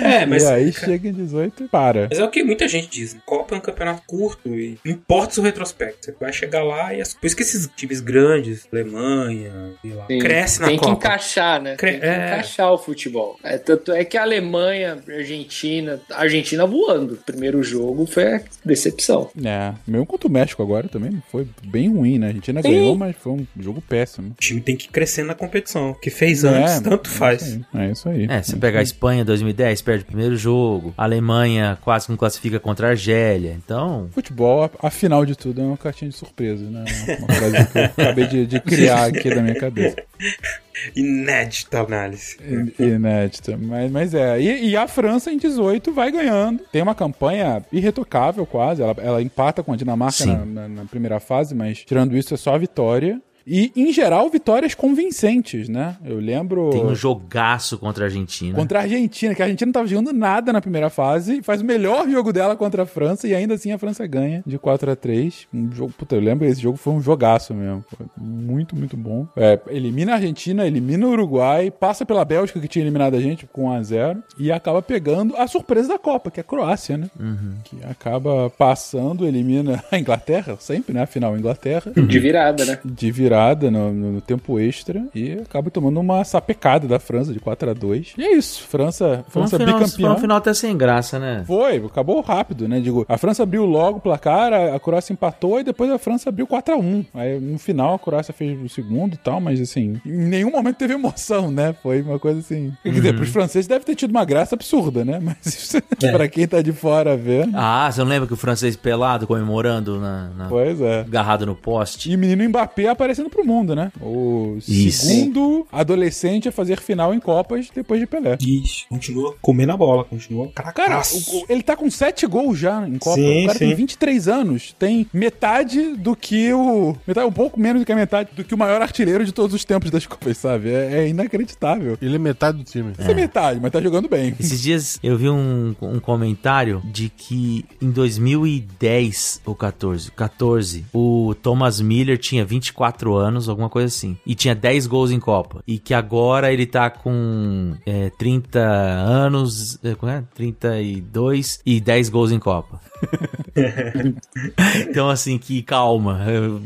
É, 0.03 0.25
mas. 0.25 0.43
e 0.43 0.47
aí 0.47 0.71
chega 0.73 1.09
em 1.09 1.13
18 1.13 1.63
e 1.63 1.67
para. 1.67 2.07
Mas 2.09 2.19
é 2.19 2.23
o 2.23 2.29
que 2.29 2.43
muita 2.43 2.67
gente 2.67 2.87
diz. 2.89 3.13
né? 3.13 3.21
Copa 3.25 3.55
é 3.55 3.57
um 3.57 3.61
campeonato 3.61 4.03
curto 4.05 4.49
e 4.55 4.77
não 4.85 4.91
importa 4.93 5.31
o 5.31 5.33
seu 5.35 5.43
retrospecto. 5.43 6.05
Você 6.05 6.15
vai 6.19 6.31
chegar 6.31 6.63
lá 6.63 6.93
e... 6.93 7.01
As... 7.01 7.13
Por 7.13 7.25
isso 7.27 7.35
que 7.35 7.41
esses 7.43 7.67
times 7.75 7.99
grandes, 7.99 8.67
Alemanha, 8.71 9.51
sei 9.81 9.93
lá, 9.93 10.05
Sim. 10.07 10.19
cresce 10.19 10.61
na 10.61 10.67
Tem 10.67 10.77
que 10.77 10.83
Copa. 10.85 10.95
encaixar, 10.97 11.61
né? 11.61 11.75
Cre- 11.75 11.91
Tem 11.91 11.99
que 11.99 12.05
é. 12.05 12.27
encaixar 12.27 12.71
o 12.71 12.77
futebol. 12.77 13.37
É, 13.43 13.57
tanto 13.57 13.91
é 13.91 14.03
que 14.05 14.17
a 14.17 14.21
Alemanha, 14.23 14.99
a 15.09 15.11
Argentina, 15.13 15.99
a 16.11 16.21
Argentina 16.21 16.65
voando. 16.65 17.15
O 17.15 17.17
primeiro 17.17 17.61
jogo 17.63 18.05
foi 18.05 18.35
a 18.35 18.41
decepção. 18.63 19.29
É, 19.43 19.73
mesmo 19.87 20.05
contra 20.05 20.27
o 20.27 20.31
México 20.31 20.61
agora 20.61 20.87
também 20.87 21.21
foi 21.31 21.47
bem 21.63 21.89
ruim, 21.89 22.19
né? 22.19 22.27
A 22.27 22.29
Argentina 22.29 22.61
ganhou, 22.61 22.95
mas 22.95 23.15
foi 23.17 23.31
um 23.33 23.47
jogo 23.59 23.81
péssimo. 23.81 24.20
O 24.29 24.33
time 24.39 24.61
tem 24.61 24.75
que 24.75 24.87
crescer 24.89 25.23
na 25.23 25.33
competição. 25.33 25.91
O 25.91 25.95
que 25.95 26.09
fez 26.09 26.43
É, 26.43 26.49
antes, 26.49 26.79
tanto 26.81 27.09
é 27.09 27.13
faz. 27.13 27.41
isso 27.43 27.65
aí, 27.73 27.81
É 27.87 27.91
isso 27.91 28.09
aí. 28.09 28.27
É, 28.29 28.41
você 28.43 28.55
pegar 28.55 28.79
a 28.79 28.83
Espanha 28.83 29.25
2010, 29.25 29.81
perde 29.81 30.03
o 30.03 30.07
primeiro 30.07 30.35
jogo. 30.37 30.93
A 30.97 31.03
Alemanha 31.03 31.77
quase 31.81 32.09
não 32.09 32.17
classifica 32.17 32.59
contra 32.59 32.87
a 32.87 32.89
Argélia. 32.91 33.57
Então, 33.63 34.09
Futebol, 34.11 34.69
afinal 34.81 35.25
de 35.25 35.35
tudo, 35.35 35.61
é 35.61 35.63
uma 35.63 35.77
cartinha 35.77 36.09
de 36.09 36.15
surpresa, 36.17 36.63
né? 36.69 36.85
Uma 37.19 37.33
frase 37.33 37.67
que 37.71 37.77
eu 37.77 37.83
acabei 37.85 38.27
de, 38.27 38.45
de 38.45 38.59
criar 38.59 39.05
aqui 39.05 39.29
da 39.33 39.41
minha 39.41 39.55
cabeça. 39.55 39.95
Inédita 40.95 41.81
análise. 41.81 42.37
In- 42.41 42.71
Inédita. 42.83 43.57
Mas, 43.57 43.91
mas 43.91 44.13
é. 44.13 44.39
E, 44.41 44.69
e 44.69 44.75
a 44.77 44.87
França 44.87 45.31
em 45.31 45.37
18 45.37 45.91
vai 45.93 46.11
ganhando. 46.11 46.63
Tem 46.71 46.81
uma 46.81 46.95
campanha 46.95 47.63
irretocável 47.71 48.45
quase. 48.45 48.81
Ela, 48.81 48.95
ela 48.97 49.21
empata 49.21 49.61
com 49.63 49.73
a 49.73 49.75
Dinamarca 49.75 50.25
na, 50.25 50.45
na- 50.45 50.67
na 50.67 50.85
primeira 50.85 51.19
fase, 51.19 51.53
mas 51.53 51.83
tirando 51.83 52.15
isso 52.17 52.33
é 52.33 52.37
só 52.37 52.55
a 52.55 52.57
vitória. 52.57 53.21
E, 53.45 53.71
em 53.75 53.91
geral, 53.91 54.29
vitórias 54.29 54.75
convincentes, 54.75 55.67
né? 55.67 55.97
Eu 56.03 56.17
lembro. 56.19 56.69
tem 56.69 56.85
um 56.85 56.95
jogaço 56.95 57.77
contra 57.77 58.05
a 58.05 58.07
Argentina. 58.07 58.55
Contra 58.55 58.79
a 58.79 58.81
Argentina, 58.83 59.33
que 59.33 59.41
a 59.41 59.45
Argentina 59.45 59.67
não 59.67 59.73
tava 59.73 59.87
jogando 59.87 60.13
nada 60.13 60.53
na 60.53 60.61
primeira 60.61 60.89
fase, 60.89 61.41
faz 61.41 61.61
o 61.61 61.65
melhor 61.65 62.09
jogo 62.09 62.31
dela 62.31 62.55
contra 62.55 62.83
a 62.83 62.85
França, 62.85 63.27
e 63.27 63.33
ainda 63.33 63.55
assim 63.55 63.71
a 63.71 63.77
França 63.77 64.05
ganha 64.05 64.43
de 64.45 64.57
4 64.57 64.91
a 64.91 64.95
3 64.95 65.47
Um 65.53 65.71
jogo, 65.71 65.93
puta, 65.97 66.15
eu 66.15 66.21
lembro, 66.21 66.45
esse 66.45 66.61
jogo 66.61 66.77
foi 66.77 66.93
um 66.93 67.01
jogaço 67.01 67.53
mesmo. 67.53 67.83
Foi 67.95 68.05
muito, 68.17 68.75
muito 68.75 68.95
bom. 68.95 69.27
É, 69.35 69.59
elimina 69.69 70.13
a 70.13 70.15
Argentina, 70.15 70.65
elimina 70.65 71.07
o 71.07 71.11
Uruguai, 71.11 71.71
passa 71.71 72.05
pela 72.05 72.23
Bélgica, 72.23 72.59
que 72.59 72.67
tinha 72.67 72.83
eliminado 72.83 73.15
a 73.15 73.21
gente 73.21 73.47
com 73.47 73.65
1 73.65 73.71
a 73.71 73.83
0 73.83 74.23
e 74.37 74.51
acaba 74.51 74.81
pegando 74.81 75.35
a 75.35 75.47
surpresa 75.47 75.89
da 75.89 75.99
Copa, 75.99 76.29
que 76.29 76.39
é 76.39 76.41
a 76.41 76.43
Croácia, 76.43 76.97
né? 76.97 77.09
Uhum. 77.19 77.53
Que 77.63 77.77
acaba 77.83 78.49
passando, 78.49 79.25
elimina 79.25 79.83
a 79.91 79.97
Inglaterra, 79.97 80.55
sempre, 80.59 80.93
né? 80.93 81.03
Afinal, 81.03 81.33
a 81.33 81.37
Inglaterra. 81.37 81.91
De 81.91 82.19
virada, 82.19 82.65
né? 82.65 82.79
De 82.83 83.11
virada 83.11 83.30
virada 83.31 83.71
no, 83.71 83.93
no- 83.93 84.21
tempo 84.21 84.59
extra 84.59 85.05
e 85.15 85.33
acaba 85.33 85.71
tomando 85.71 85.99
uma 85.99 86.23
sapecada 86.23 86.87
da 86.87 86.99
França 86.99 87.31
de 87.33 87.39
4 87.39 87.69
a 87.71 87.73
2 87.73 88.13
E 88.17 88.23
é 88.23 88.35
isso, 88.35 88.63
França, 88.67 89.23
Foi 89.29 89.41
um, 89.43 89.47
França 89.47 89.57
final, 89.57 89.77
foi 89.79 89.85
bicampeã. 89.87 90.11
um 90.13 90.17
final 90.19 90.37
até 90.37 90.53
sem 90.53 90.77
graça, 90.77 91.17
né? 91.17 91.43
Foi, 91.47 91.77
acabou 91.77 92.21
rápido, 92.21 92.67
né? 92.67 92.79
Digo, 92.79 93.05
a 93.07 93.17
França 93.17 93.43
abriu 93.43 93.65
logo 93.65 93.97
o 93.97 94.01
placar, 94.01 94.51
a, 94.53 94.75
a 94.75 94.79
Croácia 94.79 95.13
empatou 95.13 95.59
e 95.59 95.63
depois 95.63 95.89
a 95.89 95.97
França 95.97 96.29
abriu 96.29 96.45
4x1. 96.45 97.05
Aí 97.13 97.39
no 97.39 97.57
final 97.57 97.95
a 97.95 97.99
Croácia 97.99 98.33
fez 98.33 98.59
o 98.61 98.67
segundo 98.69 99.13
e 99.13 99.17
tal, 99.17 99.39
mas 99.39 99.59
assim, 99.61 99.99
em 100.05 100.11
nenhum 100.27 100.51
momento 100.51 100.77
teve 100.77 100.93
emoção, 100.93 101.49
né? 101.49 101.73
Foi 101.81 102.01
uma 102.01 102.19
coisa 102.19 102.39
assim. 102.39 102.73
Quer 102.83 102.91
dizer, 102.91 103.11
Uhum. 103.11 103.15
pros 103.17 103.29
franceses 103.29 103.67
deve 103.67 103.83
ter 103.85 103.95
tido 103.95 104.11
uma 104.11 104.23
graça 104.25 104.55
absurda, 104.55 105.03
né? 105.05 105.19
Mas 105.21 105.37
isso, 105.45 105.77
pra 106.11 106.27
quem 106.27 106.47
tá 106.47 106.61
de 106.61 106.71
fora 106.71 107.15
vendo. 107.17 107.51
Ah, 107.55 107.89
você 107.91 107.99
não 108.01 108.07
lembra 108.07 108.27
que 108.27 108.33
o 108.33 108.37
francês 108.37 108.75
pelado 108.75 109.25
comemorando 109.27 109.99
na, 109.99 110.29
na- 110.29 110.47
Pois 110.47 110.79
é. 110.81 111.01
agarrado 111.01 111.45
no 111.45 111.55
poste? 111.55 112.11
E 112.11 112.15
o 112.15 112.19
menino 112.19 112.47
Mbappé 112.49 112.93
aparecendo 113.21 113.29
pro 113.29 113.45
mundo, 113.45 113.75
né? 113.75 113.91
O 114.01 114.57
Isso. 114.67 115.05
segundo 115.07 115.65
adolescente 115.71 116.47
a 116.49 116.51
fazer 116.51 116.79
final 116.79 117.13
em 117.13 117.19
Copas 117.19 117.69
depois 117.73 117.99
de 117.99 118.07
Pelé. 118.07 118.37
Ixi, 118.41 118.85
continua 118.89 119.35
comendo 119.41 119.71
a 119.71 119.77
bola, 119.77 120.03
continua 120.03 120.49
Cara, 120.53 120.71
cracaço. 120.71 121.35
o- 121.35 121.41
o- 121.41 121.45
ele 121.49 121.61
tá 121.63 121.75
com 121.75 121.89
sete 121.89 122.25
gols 122.25 122.57
já 122.57 122.87
em 122.87 122.97
Copa. 122.97 123.15
Sim, 123.15 123.43
o 123.43 123.47
cara 123.47 123.59
sim. 123.59 123.65
tem 123.67 123.75
23 123.75 124.27
anos. 124.27 124.75
Tem 124.77 125.07
metade 125.13 125.95
do 125.95 126.15
que 126.15 126.51
o. 126.53 126.95
Metade, 127.07 127.27
um 127.27 127.31
pouco 127.31 127.59
menos 127.59 127.81
do 127.81 127.85
que 127.85 127.91
a 127.91 127.95
metade 127.95 128.29
do 128.35 128.43
que 128.43 128.53
o 128.53 128.57
maior 128.57 128.81
artilheiro 128.81 129.25
de 129.25 129.31
todos 129.31 129.53
os 129.55 129.63
tempos 129.63 129.91
das 129.91 130.05
Copas, 130.07 130.37
sabe? 130.37 130.69
É, 130.69 130.99
é 131.03 131.07
inacreditável. 131.07 131.97
Ele 132.01 132.15
é 132.15 132.19
metade 132.19 132.57
do 132.57 132.63
time. 132.63 132.91
Isso 132.97 133.09
é 133.09 133.13
metade, 133.13 133.59
mas 133.61 133.71
tá 133.71 133.81
jogando 133.81 134.07
bem. 134.09 134.33
Esses 134.39 134.61
dias 134.61 134.99
eu 135.03 135.17
vi 135.17 135.29
um, 135.29 135.75
um 135.81 135.99
comentário 135.99 136.81
de 136.85 137.09
que 137.09 137.65
em 137.81 137.91
2010 137.91 139.41
ou 139.45 139.55
14, 139.55 140.11
14, 140.11 140.85
o 140.93 141.33
Thomas 141.41 141.79
Miller 141.81 142.17
tinha 142.17 142.43
24 142.45 143.10
anos, 143.15 143.49
alguma 143.49 143.69
coisa 143.69 143.87
assim, 143.87 144.17
e 144.25 144.35
tinha 144.35 144.55
10 144.55 144.87
gols 144.87 145.11
em 145.11 145.19
Copa. 145.19 145.63
E 145.67 145.77
que 145.79 145.93
agora 145.93 146.51
ele 146.51 146.65
tá 146.65 146.89
com 146.89 147.73
é, 147.85 148.09
30 148.17 148.59
anos, 148.59 149.79
é, 149.83 149.95
como 149.95 150.11
é? 150.11 150.23
32 150.33 151.61
e 151.65 151.79
10 151.79 152.09
gols 152.09 152.31
em 152.31 152.39
Copa. 152.39 152.79
então, 154.89 155.09
assim, 155.09 155.37
que 155.37 155.61
calma. 155.61 156.19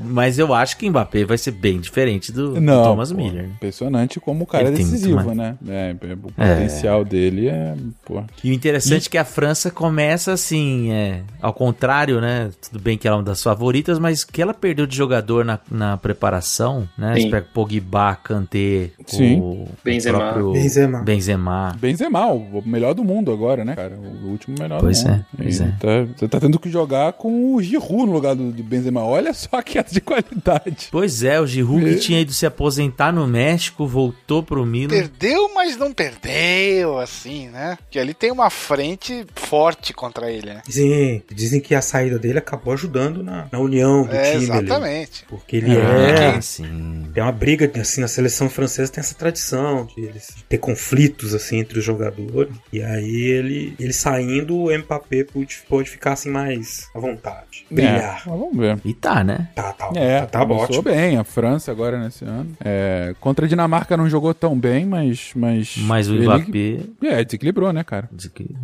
Mas 0.04 0.38
eu 0.40 0.54
acho 0.54 0.78
que 0.78 0.90
Mbappé 0.90 1.26
vai 1.26 1.38
ser 1.38 1.52
bem 1.52 1.80
diferente 1.80 2.32
do, 2.32 2.54
do 2.56 2.62
Não, 2.62 2.84
Thomas 2.84 3.12
pô, 3.12 3.18
Miller. 3.18 3.46
Impressionante 3.46 4.20
como 4.20 4.44
o 4.44 4.48
cara 4.48 4.66
Ele 4.68 4.76
é 4.76 4.78
decisivo, 4.78 5.16
mais. 5.24 5.38
né? 5.38 5.56
É, 5.68 5.96
o 6.02 6.08
É. 6.42 6.56
potencial 6.56 7.04
dele 7.06 7.48
é. 7.48 7.76
Pô. 8.06 8.24
E 8.44 8.52
o 8.52 8.54
interessante 8.54 9.08
é 9.08 9.10
que 9.10 9.18
a 9.18 9.26
França 9.26 9.72
começa 9.72 10.32
assim, 10.34 10.92
é, 10.92 11.22
ao 11.42 11.54
contrário, 11.54 12.20
né? 12.22 12.50
Tudo 12.70 12.82
bem 12.82 12.98
que 12.98 13.08
ela 13.08 13.18
é 13.18 13.20
uma 13.20 13.26
das 13.26 13.42
favoritas, 13.42 14.00
mas 14.00 14.24
que 14.24 14.42
ela 14.42 14.54
perdeu 14.54 14.86
de 14.86 14.96
jogador 14.96 15.44
na, 15.46 15.60
na 15.70 15.98
preparação, 15.98 16.88
né? 16.98 17.16
Sim. 17.20 17.32
Pogba, 17.54 18.16
Kanté, 18.16 18.90
Sim. 19.06 19.40
o 19.40 19.68
Benzema. 19.84 20.18
próprio 20.20 20.52
Benzema. 20.54 21.00
Benzema. 21.04 21.76
Benzema, 21.80 22.32
o 22.32 22.62
melhor 22.66 22.94
do 22.94 23.04
mundo 23.04 23.32
agora, 23.32 23.64
né, 23.66 23.76
cara? 23.76 23.96
O 23.98 24.28
último 24.30 24.56
melhor 24.60 24.80
Pois 24.80 25.04
do 25.04 25.10
mundo. 25.10 25.26
é, 25.34 25.38
pois 25.44 25.60
E 25.60 25.64
é. 25.64 25.68
Tá, 25.80 26.25
você 26.26 26.30
tá 26.30 26.40
tendo 26.40 26.60
que 26.60 26.70
jogar 26.70 27.14
com 27.14 27.54
o 27.56 27.62
Giroud 27.62 28.06
no 28.06 28.12
lugar 28.14 28.36
do, 28.36 28.52
do 28.52 28.64
Benzema. 28.64 29.04
Olha 29.04 29.34
só 29.34 29.50
a 29.54 29.64
queda 29.64 29.90
de 29.92 30.02
qualidade. 30.02 30.88
Pois 30.92 31.24
é, 31.24 31.40
o 31.40 31.48
Giroud 31.48 31.86
É. 31.86 31.94
que 31.94 32.00
tinha 32.00 32.20
ido 32.22 32.34
se 32.34 32.46
aposentar 32.46 33.12
no 33.12 33.28
México, 33.28 33.88
voltou 33.88 34.42
pro 34.44 34.66
Milan. 34.66 34.90
Perdeu, 34.90 35.54
mas 35.54 35.78
não 35.78 35.94
perdeu, 35.94 36.98
assim, 37.00 37.48
né? 37.50 37.78
Que 37.90 38.00
ali 38.00 38.14
tem 38.14 38.32
uma 38.32 38.50
frente 38.50 39.26
forte 39.36 39.94
contra 39.94 40.32
ele, 40.32 40.48
né? 40.54 40.62
Sim, 40.70 41.22
dizem 41.34 41.60
que 41.62 41.76
a 41.76 41.82
saída 41.82 42.18
dele 42.18 42.40
acabou 42.40 42.74
ajudando 42.74 43.24
na, 43.24 43.48
na 43.52 43.60
união 43.60 44.04
do 44.06 44.16
É, 44.16 44.32
time 44.38 44.52
ali. 44.52 44.66
exatamente. 44.66 45.26
Porque 45.28 45.58
ele 45.58 45.76
é. 45.78 46.40
sim. 46.42 47.06
Tem 47.14 47.24
uma 47.24 47.32
briga, 47.32 47.70
assim, 47.80 48.02
na 48.02 48.08
seleção 48.08 48.50
francesa 48.50 48.92
tem 48.92 49.02
essa 49.02 49.16
tradição 49.16 49.86
de 49.96 50.02
eles 50.06 50.28
ter 50.50 50.58
conflitos, 50.58 51.34
assim, 51.34 51.60
entre 51.60 51.80
os 51.80 51.86
jogadores. 51.86 52.54
E 52.72 52.82
aí 52.82 53.22
ele, 53.24 53.76
ele 53.80 53.94
saindo, 53.94 54.56
o 54.58 54.78
Mbappé 54.78 55.24
pode, 55.24 55.58
pode 55.68 55.90
ficar, 55.90 56.15
assim, 56.16 56.30
mais 56.30 56.90
à 56.96 57.00
vontade. 57.00 57.66
Brilhar. 57.70 57.94
É, 58.26 58.30
mas 58.30 58.40
vamos 58.40 58.58
ver. 58.58 58.80
E 58.84 58.94
tá, 58.94 59.24
né? 59.24 59.48
Tá, 59.56 59.72
tá, 59.74 59.90
É, 59.96 60.22
tá, 60.22 60.26
tá 60.28 60.40
começou 60.40 60.64
ótimo. 60.66 60.82
bem. 60.84 61.18
A 61.18 61.24
França 61.24 61.72
agora 61.72 61.98
nesse 62.00 62.26
ano. 62.26 62.52
É, 62.64 63.14
contra 63.20 63.46
a 63.46 63.50
Dinamarca 63.50 63.96
não 63.96 64.10
jogou 64.10 64.34
tão 64.34 64.58
bem, 64.58 64.86
mas. 64.86 65.32
Mas, 65.36 65.76
Mas 65.78 66.10
o 66.10 66.16
ele- 66.16 66.26
Mbappé. 66.26 66.80
É, 67.04 67.24
desequilibrou, 67.24 67.72
né, 67.72 67.84
cara? 67.84 68.10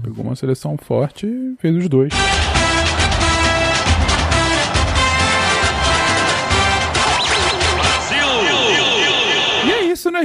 Pegou 0.03 0.25
uma 0.25 0.35
seleção 0.35 0.77
forte 0.77 1.25
e 1.27 1.55
fez 1.59 1.75
os 1.75 1.87
dois. 1.87 2.11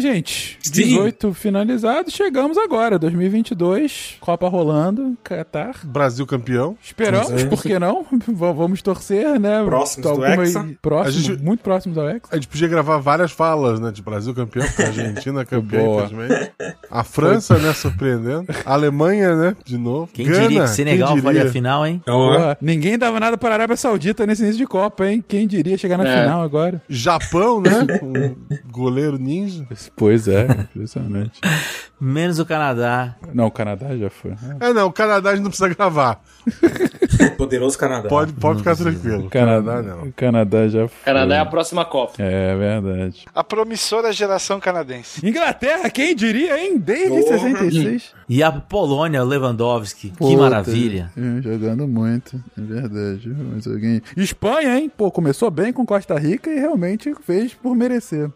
Gente? 0.01 0.59
18 0.71 1.33
finalizados, 1.33 2.13
chegamos 2.13 2.57
agora, 2.59 2.99
2022, 2.99 4.17
Copa 4.21 4.49
rolando, 4.49 5.17
Qatar. 5.25 5.75
Brasil 5.85 6.27
campeão. 6.27 6.77
Esperamos, 6.83 7.45
por 7.45 7.63
que 7.63 7.79
não? 7.79 8.05
V- 8.13 8.53
Vamos 8.57 8.83
torcer, 8.83 9.39
né? 9.41 9.65
Próximos 9.65 10.03
do 10.05 10.09
Alguma- 10.11 10.43
Hexa. 10.45 10.69
Próximo, 10.83 11.09
A 11.09 11.11
gente- 11.11 11.43
muito 11.43 11.63
próximos 11.63 11.97
ao 11.99 12.09
Hexa. 12.09 12.29
A 12.31 12.35
gente 12.37 12.49
podia 12.49 12.69
gravar 12.69 12.99
várias 12.99 13.33
falas, 13.33 13.81
né? 13.81 13.91
De 13.91 14.03
Brasil 14.03 14.35
campeão, 14.35 14.65
Argentina 14.79 15.45
campeã, 15.47 15.81
infelizmente. 16.05 16.53
A 16.91 17.03
França, 17.05 17.59
né? 17.59 17.73
Surpreendendo. 17.73 18.47
A 18.65 18.73
Alemanha, 18.75 19.35
né? 19.35 19.57
De 19.65 19.77
novo. 19.79 20.09
Quem 20.13 20.27
Gana, 20.27 20.41
diria 20.43 20.63
que 20.63 20.69
Senegal 20.71 21.17
faria 21.19 21.45
a 21.45 21.49
final, 21.51 21.87
hein? 21.87 22.03
Porra, 22.05 22.57
ninguém 22.61 22.99
dava 22.99 23.19
nada 23.19 23.37
para 23.39 23.51
a 23.51 23.55
Arábia 23.55 23.77
Saudita 23.77 24.27
nesse 24.27 24.43
início 24.43 24.59
de 24.59 24.67
Copa, 24.67 25.07
hein? 25.07 25.25
Quem 25.27 25.47
diria 25.47 25.77
chegar 25.79 25.97
na 25.99 26.07
É. 26.09 26.23
final 26.23 26.43
agora? 26.43 26.83
Japão, 26.89 27.61
né? 27.61 27.87
Um 28.03 28.37
goleiro 28.71 29.19
ninja. 29.19 29.67
Pois 29.95 30.27
é, 30.29 30.43
impressionante. 30.75 31.41
Menos 32.01 32.39
o 32.39 32.45
Canadá. 32.45 33.17
Não, 33.33 33.47
o 33.47 33.51
Canadá 33.51 33.97
já 33.97 34.11
foi. 34.11 34.33
É, 34.61 34.73
não, 34.73 34.89
o 34.89 34.93
Canadá 34.93 35.31
a 35.31 35.35
gente 35.35 35.45
não 35.45 35.51
precisa 35.51 35.69
gravar. 35.75 36.21
Poderoso 37.39 37.79
Canadá. 37.79 38.09
Pode, 38.09 38.33
pode 38.35 38.59
ficar 38.59 38.77
tranquilo. 38.77 39.27
O 39.27 39.31
Canadá, 39.31 39.81
não. 39.83 40.03
O 40.05 40.13
Canadá 40.13 40.69
já 40.69 40.89
foi. 40.89 41.05
Canadá 41.05 41.37
é 41.37 41.39
a 41.39 41.47
próxima 41.47 41.85
Copa. 41.87 42.23
É 42.23 42.55
verdade. 42.55 43.25
A 43.35 43.43
promissora 43.43 44.13
geração 44.13 44.61
canadense. 44.61 45.27
Inglaterra, 45.27 45.89
quem 45.89 46.15
diria, 46.15 46.59
hein? 46.63 46.79
Desde 46.79 47.09
Porra. 47.23 47.39
66. 47.39 48.15
E 48.29 48.43
a 48.43 48.51
Polônia, 48.51 49.23
Lewandowski. 49.23 50.11
que 50.11 50.17
Puta, 50.17 50.37
maravilha. 50.37 51.13
é, 51.17 51.41
Jogando 51.43 51.87
muito, 51.87 52.43
é 52.59 52.61
verdade. 52.61 53.29
Mas 53.55 53.69
alguém... 53.69 54.03
Espanha, 54.17 54.77
hein? 54.77 54.91
Pô, 54.95 55.13
começou 55.13 55.49
bem 55.49 55.73
com 55.73 55.87
Costa 55.87 56.19
Rica 56.19 56.51
e 56.51 56.59
realmente 56.59 57.15
fez 57.25 57.55
por 57.55 57.77
merecer. 57.77 58.29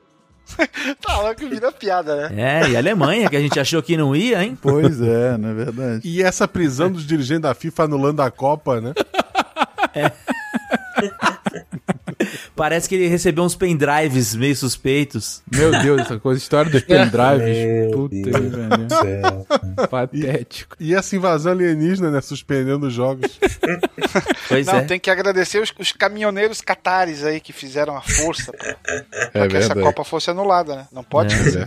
Tá 1.01 1.19
lá 1.19 1.35
que 1.35 1.47
vira 1.47 1.73
piada, 1.73 2.29
né? 2.29 2.65
É, 2.65 2.71
e 2.71 2.77
a 2.77 2.79
Alemanha, 2.79 3.29
que 3.29 3.37
a 3.37 3.41
gente 3.41 3.59
achou 3.59 3.83
que 3.83 3.97
não 3.97 4.15
ia, 4.15 4.43
hein? 4.43 4.57
Pois 4.61 5.01
é, 5.01 5.37
não 5.37 5.51
é 5.51 5.55
verdade. 5.55 6.01
E 6.05 6.23
essa 6.23 6.47
prisão 6.47 6.91
dos 6.91 7.07
dirigentes 7.07 7.43
da 7.43 7.55
FIFA 7.55 7.85
anulando 7.85 8.21
a 8.21 8.31
Copa, 8.31 8.81
né? 8.81 8.93
Parece 12.57 12.89
que 12.89 12.95
ele 12.95 13.09
recebeu 13.09 13.45
uns 13.45 13.55
pendrives 13.55 14.35
meio 14.35 14.55
suspeitos. 14.57 15.43
Meu 15.53 15.71
Deus, 15.83 16.03
essa 16.03 16.19
coisa, 16.19 16.39
história 16.41 16.71
dos 16.71 16.83
pendrives. 16.83 17.91
Puta, 17.95 18.15
Deus 18.15 18.53
velho. 19.03 19.47
Patético. 19.91 20.77
E 20.79 20.95
essa 20.95 21.17
invasão 21.17 21.53
alienígena, 21.53 22.11
né? 22.11 22.21
Suspendendo 22.21 22.87
os 22.87 22.93
jogos. 22.93 23.39
Pois 24.49 24.67
Não, 24.67 24.75
é. 24.79 24.83
tem 24.83 24.99
que 24.99 25.09
agradecer 25.11 25.63
os, 25.63 25.73
os 25.79 25.93
caminhoneiros 25.93 26.61
catares 26.61 27.23
aí 27.23 27.39
que 27.39 27.53
fizeram 27.53 27.97
a 27.97 28.01
força 28.01 28.53
pra, 28.53 28.75
pra 28.75 29.45
É 29.45 29.49
que 29.49 29.57
essa 29.57 29.69
verdade. 29.69 29.81
Copa 29.83 30.03
fosse 30.05 30.29
anulada, 30.31 30.75
né? 30.75 30.87
Não 30.93 31.05
pode 31.05 31.33
É. 31.33 31.39
fazer. 31.39 31.61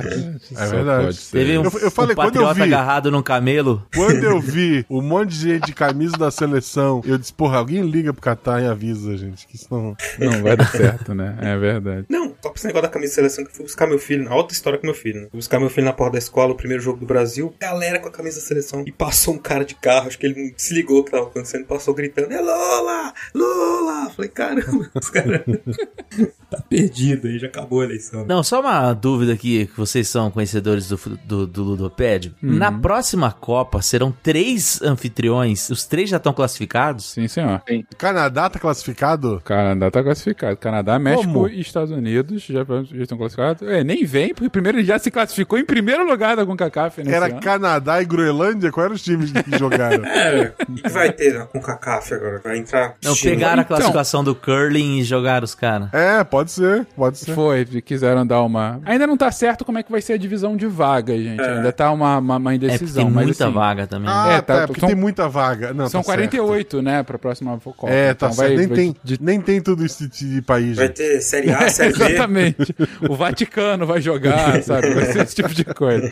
É 0.58 0.66
verdade. 0.68 1.06
pode 1.06 1.16
ser. 1.18 1.38
Teve 1.38 1.58
um, 1.60 1.64
Eu- 1.64 1.80
eu 1.80 1.92
falei, 1.92 2.12
um 2.12 2.16
quando 2.16 2.36
eu 2.42 2.54
vi- 2.54 2.62
agarrado 2.64 3.10
num 3.10 3.22
camelo. 3.24 3.88
Quando 3.96 4.22
eu 4.24 4.42
vi 4.42 4.86
um 4.90 5.02
monte 5.02 5.30
de 5.30 5.40
gente 5.54 5.66
de 5.68 5.74
camisa 5.74 6.18
da 6.18 6.30
seleção, 6.30 7.02
eu 7.06 7.18
disse, 7.18 7.32
porra, 7.32 7.58
alguém 7.60 7.82
liga 7.84 8.12
pro 8.12 8.22
Catar 8.22 8.62
e 8.62 8.68
avisa, 8.68 9.16
gente, 9.16 9.48
que 9.48 9.56
isso 9.56 9.68
não... 9.72 9.96
Não 10.20 10.44
vai 10.44 10.53
dar 10.56 10.68
certo, 10.68 11.14
né? 11.14 11.36
É 11.42 11.58
verdade. 11.58 12.06
Não, 12.10 12.33
toca 12.44 12.58
esse 12.58 12.68
negócio 12.68 12.84
da 12.84 12.94
camisa 12.94 13.12
de 13.12 13.16
seleção 13.16 13.46
que 13.46 13.50
eu 13.50 13.56
fui 13.56 13.64
buscar 13.64 13.88
meu 13.88 13.98
filho, 13.98 14.26
na 14.26 14.36
outra 14.36 14.54
história 14.54 14.78
com 14.78 14.86
meu 14.86 14.94
filho, 14.94 15.22
né? 15.22 15.28
Fui 15.32 15.38
buscar 15.38 15.60
meu 15.60 15.70
filho 15.70 15.86
na 15.86 15.94
porta 15.94 16.14
da 16.14 16.20
escola, 16.20 16.52
o 16.52 16.56
primeiro 16.56 16.84
jogo 16.84 17.00
do 17.00 17.06
Brasil, 17.06 17.56
galera 17.58 18.00
com 18.00 18.10
a 18.10 18.12
camisa 18.12 18.42
da 18.42 18.46
seleção. 18.46 18.84
E 18.86 18.92
passou 18.92 19.34
um 19.34 19.38
cara 19.38 19.64
de 19.64 19.76
carro, 19.76 20.08
acho 20.08 20.20
que 20.20 20.26
ele 20.26 20.44
não 20.44 20.52
se 20.58 20.74
ligou 20.74 21.00
o 21.00 21.04
que 21.06 21.12
tava 21.12 21.24
acontecendo, 21.24 21.66
passou 21.66 21.94
gritando, 21.94 22.34
é 22.34 22.42
Lola! 22.42 23.14
Lola! 23.34 24.10
Falei, 24.10 24.30
caramba, 24.30 24.92
os 24.94 25.10
caras. 25.10 25.42
tá 26.52 26.62
perdido 26.70 27.28
aí, 27.28 27.40
já 27.40 27.48
acabou 27.48 27.82
a 27.82 27.86
eleição. 27.86 28.26
Não, 28.26 28.44
só 28.44 28.60
uma 28.60 28.94
dúvida 28.94 29.32
aqui, 29.32 29.66
que 29.68 29.78
vocês 29.78 30.10
são 30.10 30.30
conhecedores 30.30 30.90
do, 30.90 31.00
do, 31.26 31.48
do 31.48 31.64
Ludopédio. 31.64 32.36
Uhum. 32.44 32.54
Na 32.54 32.72
próxima 32.72 33.32
Copa 33.32 33.82
serão 33.82 34.12
três 34.12 34.82
anfitriões, 34.82 35.70
os 35.70 35.86
três 35.86 36.10
já 36.10 36.18
estão 36.18 36.34
classificados? 36.34 37.06
Sim, 37.06 37.28
senhor. 37.30 37.64
Canadá 37.98 38.50
tá 38.50 38.60
classificado? 38.60 39.42
Canadá 39.46 39.90
tá 39.90 40.04
classificado. 40.04 40.58
Canadá, 40.58 41.00
México 41.00 41.32
Como? 41.32 41.48
e 41.48 41.62
Estados 41.62 41.92
Unidos 41.92 42.33
já, 42.40 42.64
já 42.64 43.04
estão 43.04 43.18
classificados. 43.18 43.68
É, 43.68 43.84
nem 43.84 44.06
vem, 44.06 44.34
porque 44.34 44.50
primeiro 44.50 44.78
ele 44.80 44.86
já 44.88 44.98
se 45.00 45.10
classificou 45.12 45.58
em 45.60 45.66
primeiro 45.66 46.06
lugar 46.06 46.36
da 46.36 46.46
CONCACAF 46.46 47.02
nesse 47.04 47.16
Era 47.16 47.26
ano. 47.28 47.40
Canadá 47.42 48.02
e 48.02 48.06
Groenlândia? 48.06 48.72
Quais 48.72 48.86
eram 48.86 48.96
os 48.96 49.02
times 49.04 49.32
que 49.32 49.58
jogaram? 49.58 50.04
É, 50.14 50.54
o 50.70 50.74
que 50.76 50.90
vai 50.90 51.12
ter 51.12 51.46
com 51.48 51.58
o 51.58 51.62
CACAF 51.62 52.14
agora? 52.14 52.42
Vai 52.44 52.58
entrar. 52.58 52.96
Não, 53.04 53.16
pegaram 53.16 53.60
a 53.60 53.64
Então, 53.64 53.66
classificação 53.66 54.04
situação 54.04 54.24
do 54.24 54.36
curling 54.36 55.00
e 55.00 55.04
jogar 55.04 55.44
os 55.44 55.54
caras. 55.56 55.90
É, 55.94 56.24
pode 56.24 56.52
ser, 56.52 56.86
pode 56.96 57.18
ser. 57.18 57.34
Foi, 57.34 57.66
quiseram 57.82 58.26
dar 58.26 58.42
uma. 58.42 58.80
Ainda 58.86 59.06
não 59.08 59.18
tá 59.18 59.32
certo 59.32 59.66
como 59.66 59.78
é 59.78 59.84
que 59.84 59.92
vai 59.92 60.02
ser 60.02 60.14
a 60.14 60.18
divisão 60.18 60.56
de 60.56 60.66
vagas, 60.68 61.22
gente. 61.22 61.42
É. 61.42 61.58
Ainda 61.58 61.72
tá 61.72 61.92
uma, 61.92 62.18
uma, 62.20 62.38
uma 62.38 62.52
É, 62.54 62.56
indecisão. 62.56 63.04
tem 63.06 63.12
mas, 63.14 63.26
muita 63.26 63.46
assim, 63.46 63.54
vaga 63.54 63.88
também. 63.88 64.10
Ah, 64.10 64.34
É, 64.34 64.42
tá, 64.42 64.62
tá, 64.62 64.68
porque 64.68 64.80
são- 64.80 64.90
tem 64.90 64.96
muita 64.98 65.28
vaga. 65.28 65.74
Não, 65.74 65.88
São 65.90 66.02
tá 66.02 66.08
certo. 66.14 66.30
48, 66.38 66.82
né, 66.82 67.04
pra 67.04 67.18
próxima 67.20 67.60
Copa. 67.60 67.90
É, 67.92 68.14
tá 68.14 68.28
Então 68.28 68.34
certo. 68.34 68.48
vai- 68.50 68.58
nem, 68.58 68.68
vai- 68.68 68.76
tem, 68.78 68.96
nem 69.20 69.42
tem 69.42 69.62
tudo 69.62 69.86
isso 69.86 70.08
de, 70.08 70.36
de 70.36 70.42
país. 70.42 70.78
Vai 70.78 70.88
gente. 70.88 70.96
ter 70.98 71.22
Série 71.22 71.52
A, 71.52 71.70
Série 71.70 71.94
B. 71.94 72.04
Exatamente. 72.24 72.76
O 73.10 73.16
Vaticano 73.16 73.86
vai 73.86 74.02
jogar, 74.02 74.62
sabe? 74.64 74.94
Vai 74.94 75.06
ser 75.06 75.24
esse 75.24 75.36
tipo 75.36 75.54
de 75.54 75.66
coisa. 75.66 76.12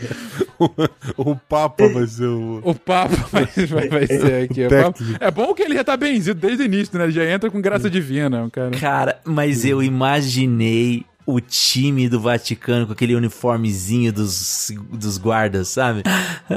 o 1.17 1.35
Papa 1.35 1.88
vai 1.88 2.07
ser 2.07 2.25
o. 2.25 2.61
O 2.63 2.75
Papa 2.75 3.15
vai, 3.31 3.45
vai, 3.45 3.89
vai 3.89 4.07
ser 4.07 4.43
aqui. 4.43 4.61
O. 4.65 5.23
É 5.23 5.31
bom 5.31 5.53
que 5.53 5.63
ele 5.63 5.75
já 5.75 5.83
tá 5.83 5.97
benzido 5.97 6.39
desde 6.39 6.63
o 6.63 6.65
início, 6.65 6.97
né? 6.97 7.05
Ele 7.05 7.13
já 7.13 7.25
entra 7.25 7.49
com 7.49 7.61
graça 7.61 7.89
divina, 7.89 8.45
o 8.45 8.51
cara. 8.51 8.71
Cara, 8.71 9.19
mas 9.25 9.65
eu 9.65 9.81
imaginei 9.81 11.05
o 11.25 11.39
time 11.39 12.09
do 12.09 12.19
Vaticano 12.19 12.88
com 12.88 12.93
aquele 12.93 13.15
uniformezinho 13.15 14.11
dos, 14.11 14.71
dos 14.91 15.17
guardas, 15.17 15.69
sabe? 15.69 16.03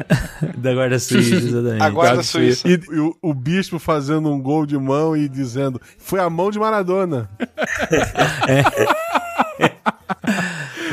da 0.56 0.74
guarda 0.74 0.98
suíça, 0.98 1.36
exatamente. 1.36 1.82
A 1.82 1.90
guarda 1.90 2.22
suíça. 2.22 2.66
E, 2.68 2.72
e 2.72 2.98
o, 2.98 3.16
o 3.22 3.34
bispo 3.34 3.78
fazendo 3.78 4.32
um 4.32 4.40
gol 4.40 4.66
de 4.66 4.76
mão 4.76 5.16
e 5.16 5.28
dizendo: 5.28 5.80
Foi 5.98 6.20
a 6.20 6.28
mão 6.30 6.50
de 6.50 6.58
Maradona. 6.58 7.28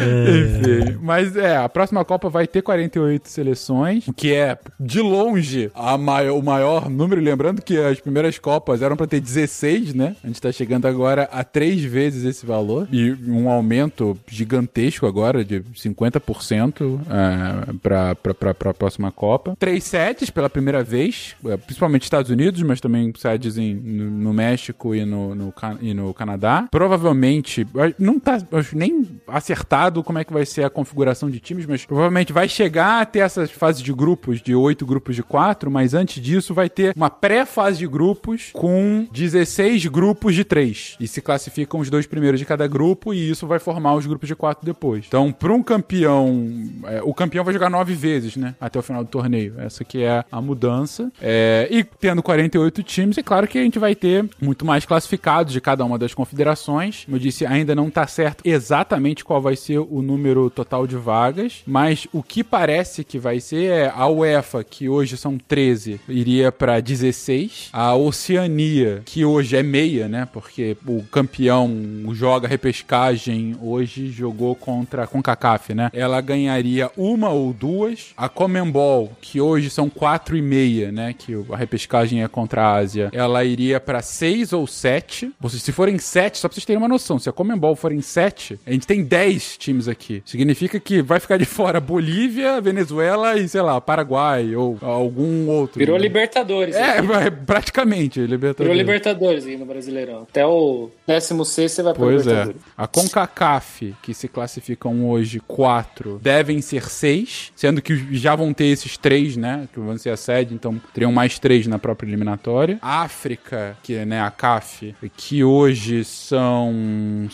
Enfim, 0.01 0.99
mas 1.01 1.35
é, 1.35 1.57
a 1.57 1.69
próxima 1.69 2.03
Copa 2.05 2.29
vai 2.29 2.47
ter 2.47 2.61
48 2.61 3.29
seleções, 3.29 4.05
que 4.15 4.33
é, 4.33 4.57
de 4.79 5.01
longe, 5.01 5.71
a 5.73 5.97
maior, 5.97 6.37
o 6.37 6.43
maior 6.43 6.89
número. 6.89 7.21
Lembrando 7.21 7.61
que 7.61 7.77
as 7.77 7.99
primeiras 7.99 8.37
Copas 8.37 8.81
eram 8.81 8.95
pra 8.95 9.07
ter 9.07 9.19
16, 9.19 9.93
né? 9.93 10.15
A 10.23 10.27
gente 10.27 10.41
tá 10.41 10.51
chegando 10.51 10.87
agora 10.87 11.23
a 11.31 11.43
três 11.43 11.83
vezes 11.83 12.23
esse 12.23 12.45
valor. 12.45 12.87
E 12.91 13.11
um 13.27 13.49
aumento 13.49 14.17
gigantesco 14.27 15.05
agora, 15.05 15.43
de 15.43 15.61
50% 15.61 16.99
é, 17.09 17.73
pra, 17.81 18.15
pra 18.53 18.73
próxima 18.73 19.11
Copa. 19.11 19.55
Três 19.59 19.83
sets 19.83 20.29
pela 20.29 20.49
primeira 20.49 20.83
vez, 20.83 21.35
é, 21.45 21.57
principalmente 21.57 22.03
Estados 22.03 22.31
Unidos, 22.31 22.61
mas 22.63 22.79
também 22.79 23.11
sedes 23.17 23.57
em, 23.57 23.75
no, 23.75 24.09
no 24.09 24.33
México 24.33 24.95
e 24.95 25.05
no, 25.05 25.35
no, 25.35 25.53
e 25.81 25.93
no 25.93 26.13
Canadá. 26.13 26.67
Provavelmente, 26.71 27.67
não 27.97 28.19
tá 28.19 28.41
nem 28.73 29.05
acertado 29.27 29.90
como 30.03 30.19
é 30.19 30.23
que 30.23 30.33
vai 30.33 30.45
ser 30.45 30.63
a 30.63 30.69
configuração 30.69 31.29
de 31.29 31.39
times, 31.39 31.65
mas 31.65 31.85
provavelmente 31.85 32.33
vai 32.33 32.47
chegar 32.47 33.01
a 33.01 33.05
ter 33.05 33.19
essas 33.19 33.51
fases 33.51 33.81
de 33.81 33.93
grupos, 33.93 34.41
de 34.41 34.55
oito 34.55 34.85
grupos 34.85 35.15
de 35.15 35.23
quatro, 35.23 35.69
mas 35.69 35.93
antes 35.93 36.21
disso 36.21 36.53
vai 36.53 36.69
ter 36.69 36.93
uma 36.95 37.09
pré-fase 37.09 37.79
de 37.79 37.87
grupos 37.87 38.49
com 38.53 39.07
16 39.11 39.85
grupos 39.87 40.35
de 40.35 40.43
três. 40.43 40.95
E 40.99 41.07
se 41.07 41.21
classificam 41.21 41.79
os 41.79 41.89
dois 41.89 42.07
primeiros 42.07 42.39
de 42.39 42.45
cada 42.45 42.67
grupo 42.67 43.13
e 43.13 43.29
isso 43.29 43.47
vai 43.47 43.59
formar 43.59 43.95
os 43.95 44.05
grupos 44.05 44.27
de 44.27 44.35
quatro 44.35 44.65
depois. 44.65 45.05
Então, 45.07 45.31
para 45.31 45.53
um 45.53 45.63
campeão, 45.63 46.49
é, 46.85 47.01
o 47.03 47.13
campeão 47.13 47.43
vai 47.43 47.53
jogar 47.53 47.69
nove 47.69 47.93
vezes, 47.93 48.35
né? 48.35 48.55
Até 48.59 48.79
o 48.79 48.81
final 48.81 49.03
do 49.03 49.09
torneio. 49.09 49.55
Essa 49.57 49.83
que 49.83 50.03
é 50.03 50.23
a 50.31 50.41
mudança. 50.41 51.11
É, 51.21 51.67
e 51.71 51.83
tendo 51.83 52.21
48 52.21 52.83
times, 52.83 53.17
é 53.17 53.23
claro 53.23 53.47
que 53.47 53.57
a 53.57 53.63
gente 53.63 53.79
vai 53.79 53.95
ter 53.95 54.27
muito 54.41 54.65
mais 54.65 54.85
classificados 54.85 55.53
de 55.53 55.61
cada 55.61 55.83
uma 55.83 55.97
das 55.97 56.13
confederações. 56.13 57.05
Como 57.05 57.17
eu 57.17 57.21
disse, 57.21 57.45
ainda 57.45 57.75
não 57.75 57.89
tá 57.89 58.05
certo 58.07 58.41
exatamente 58.45 59.23
qual 59.23 59.41
vai 59.41 59.55
ser 59.55 59.79
o 59.89 60.01
número 60.01 60.49
total 60.49 60.85
de 60.85 60.95
vagas, 60.95 61.63
mas 61.65 62.07
o 62.11 62.21
que 62.21 62.43
parece 62.43 63.03
que 63.03 63.17
vai 63.17 63.39
ser 63.39 63.71
é 63.71 63.93
a 63.93 64.07
UEFA, 64.07 64.63
que 64.63 64.89
hoje 64.89 65.17
são 65.17 65.37
13, 65.37 65.99
iria 66.07 66.51
para 66.51 66.79
16. 66.79 67.69
A 67.71 67.95
Oceania, 67.95 69.01
que 69.05 69.25
hoje 69.25 69.55
é 69.55 69.63
meia, 69.63 70.07
né? 70.07 70.27
Porque 70.31 70.77
o 70.85 71.03
campeão 71.03 71.71
joga 72.13 72.47
repescagem, 72.47 73.55
hoje 73.61 74.09
jogou 74.11 74.55
contra 74.55 75.03
a 75.03 75.07
CONCACAF, 75.07 75.73
né? 75.73 75.89
Ela 75.93 76.21
ganharia 76.21 76.91
uma 76.97 77.29
ou 77.29 77.53
duas. 77.53 78.13
A 78.17 78.29
Comembol, 78.29 79.11
que 79.21 79.39
hoje 79.39 79.69
são 79.69 79.89
quatro 79.89 80.35
e 80.35 80.41
meia, 80.41 80.91
né? 80.91 81.13
Que 81.13 81.33
a 81.51 81.55
repescagem 81.55 82.23
é 82.23 82.27
contra 82.27 82.63
a 82.63 82.75
Ásia, 82.75 83.09
ela 83.13 83.43
iria 83.43 83.79
para 83.79 84.01
seis 84.01 84.53
ou 84.53 84.65
sete. 84.67 85.31
Ou 85.41 85.49
seja, 85.49 85.63
se 85.63 85.71
forem 85.71 85.97
sete, 85.97 86.37
só 86.37 86.47
pra 86.47 86.55
vocês 86.55 86.65
terem 86.65 86.77
uma 86.77 86.87
noção, 86.87 87.19
se 87.19 87.29
a 87.29 87.31
Comembol 87.31 87.75
forem 87.75 88.01
sete, 88.01 88.59
a 88.65 88.71
gente 88.71 88.87
tem 88.87 89.03
10 89.03 89.57
times 89.57 89.70
aqui. 89.87 90.21
Significa 90.25 90.79
que 90.79 91.01
vai 91.01 91.19
ficar 91.19 91.37
de 91.37 91.45
fora 91.45 91.79
Bolívia, 91.79 92.59
Venezuela 92.61 93.37
e, 93.37 93.47
sei 93.47 93.61
lá, 93.61 93.79
Paraguai 93.79 94.55
ou 94.55 94.77
algum 94.81 95.47
outro. 95.49 95.79
Virou 95.79 95.97
né? 95.97 96.03
Libertadores. 96.03 96.75
É, 96.75 96.99
aqui. 96.99 97.31
praticamente, 97.45 98.19
Virou 98.19 98.31
Libertadores. 98.31 98.77
Libertadores 98.77 99.45
aqui 99.45 99.57
no 99.57 99.65
Brasileirão. 99.65 100.23
Até 100.23 100.45
o 100.45 100.89
16 101.07 101.71
você 101.71 101.83
vai 101.83 101.93
pra 101.93 102.03
Pois 102.03 102.27
é. 102.27 102.29
Libertadores. 102.29 102.61
A 102.77 102.87
CONCACAF, 102.87 103.95
que 104.01 104.13
se 104.13 104.27
classificam 104.27 105.09
hoje 105.09 105.39
quatro, 105.47 106.19
devem 106.21 106.61
ser 106.61 106.89
seis, 106.89 107.51
sendo 107.55 107.81
que 107.81 108.15
já 108.15 108.35
vão 108.35 108.53
ter 108.53 108.65
esses 108.65 108.97
três, 108.97 109.35
né? 109.35 109.67
Que 109.73 109.79
vão 109.79 109.97
ser 109.97 110.09
a 110.09 110.17
sede, 110.17 110.53
então 110.53 110.79
teriam 110.93 111.11
mais 111.11 111.39
três 111.39 111.67
na 111.67 111.79
própria 111.79 112.07
eliminatória. 112.07 112.77
A 112.81 113.01
África, 113.01 113.77
que 113.83 113.95
é 113.95 114.05
né, 114.05 114.21
a 114.21 114.31
CAF, 114.31 114.95
que 115.15 115.43
hoje 115.43 116.03
são 116.03 117.27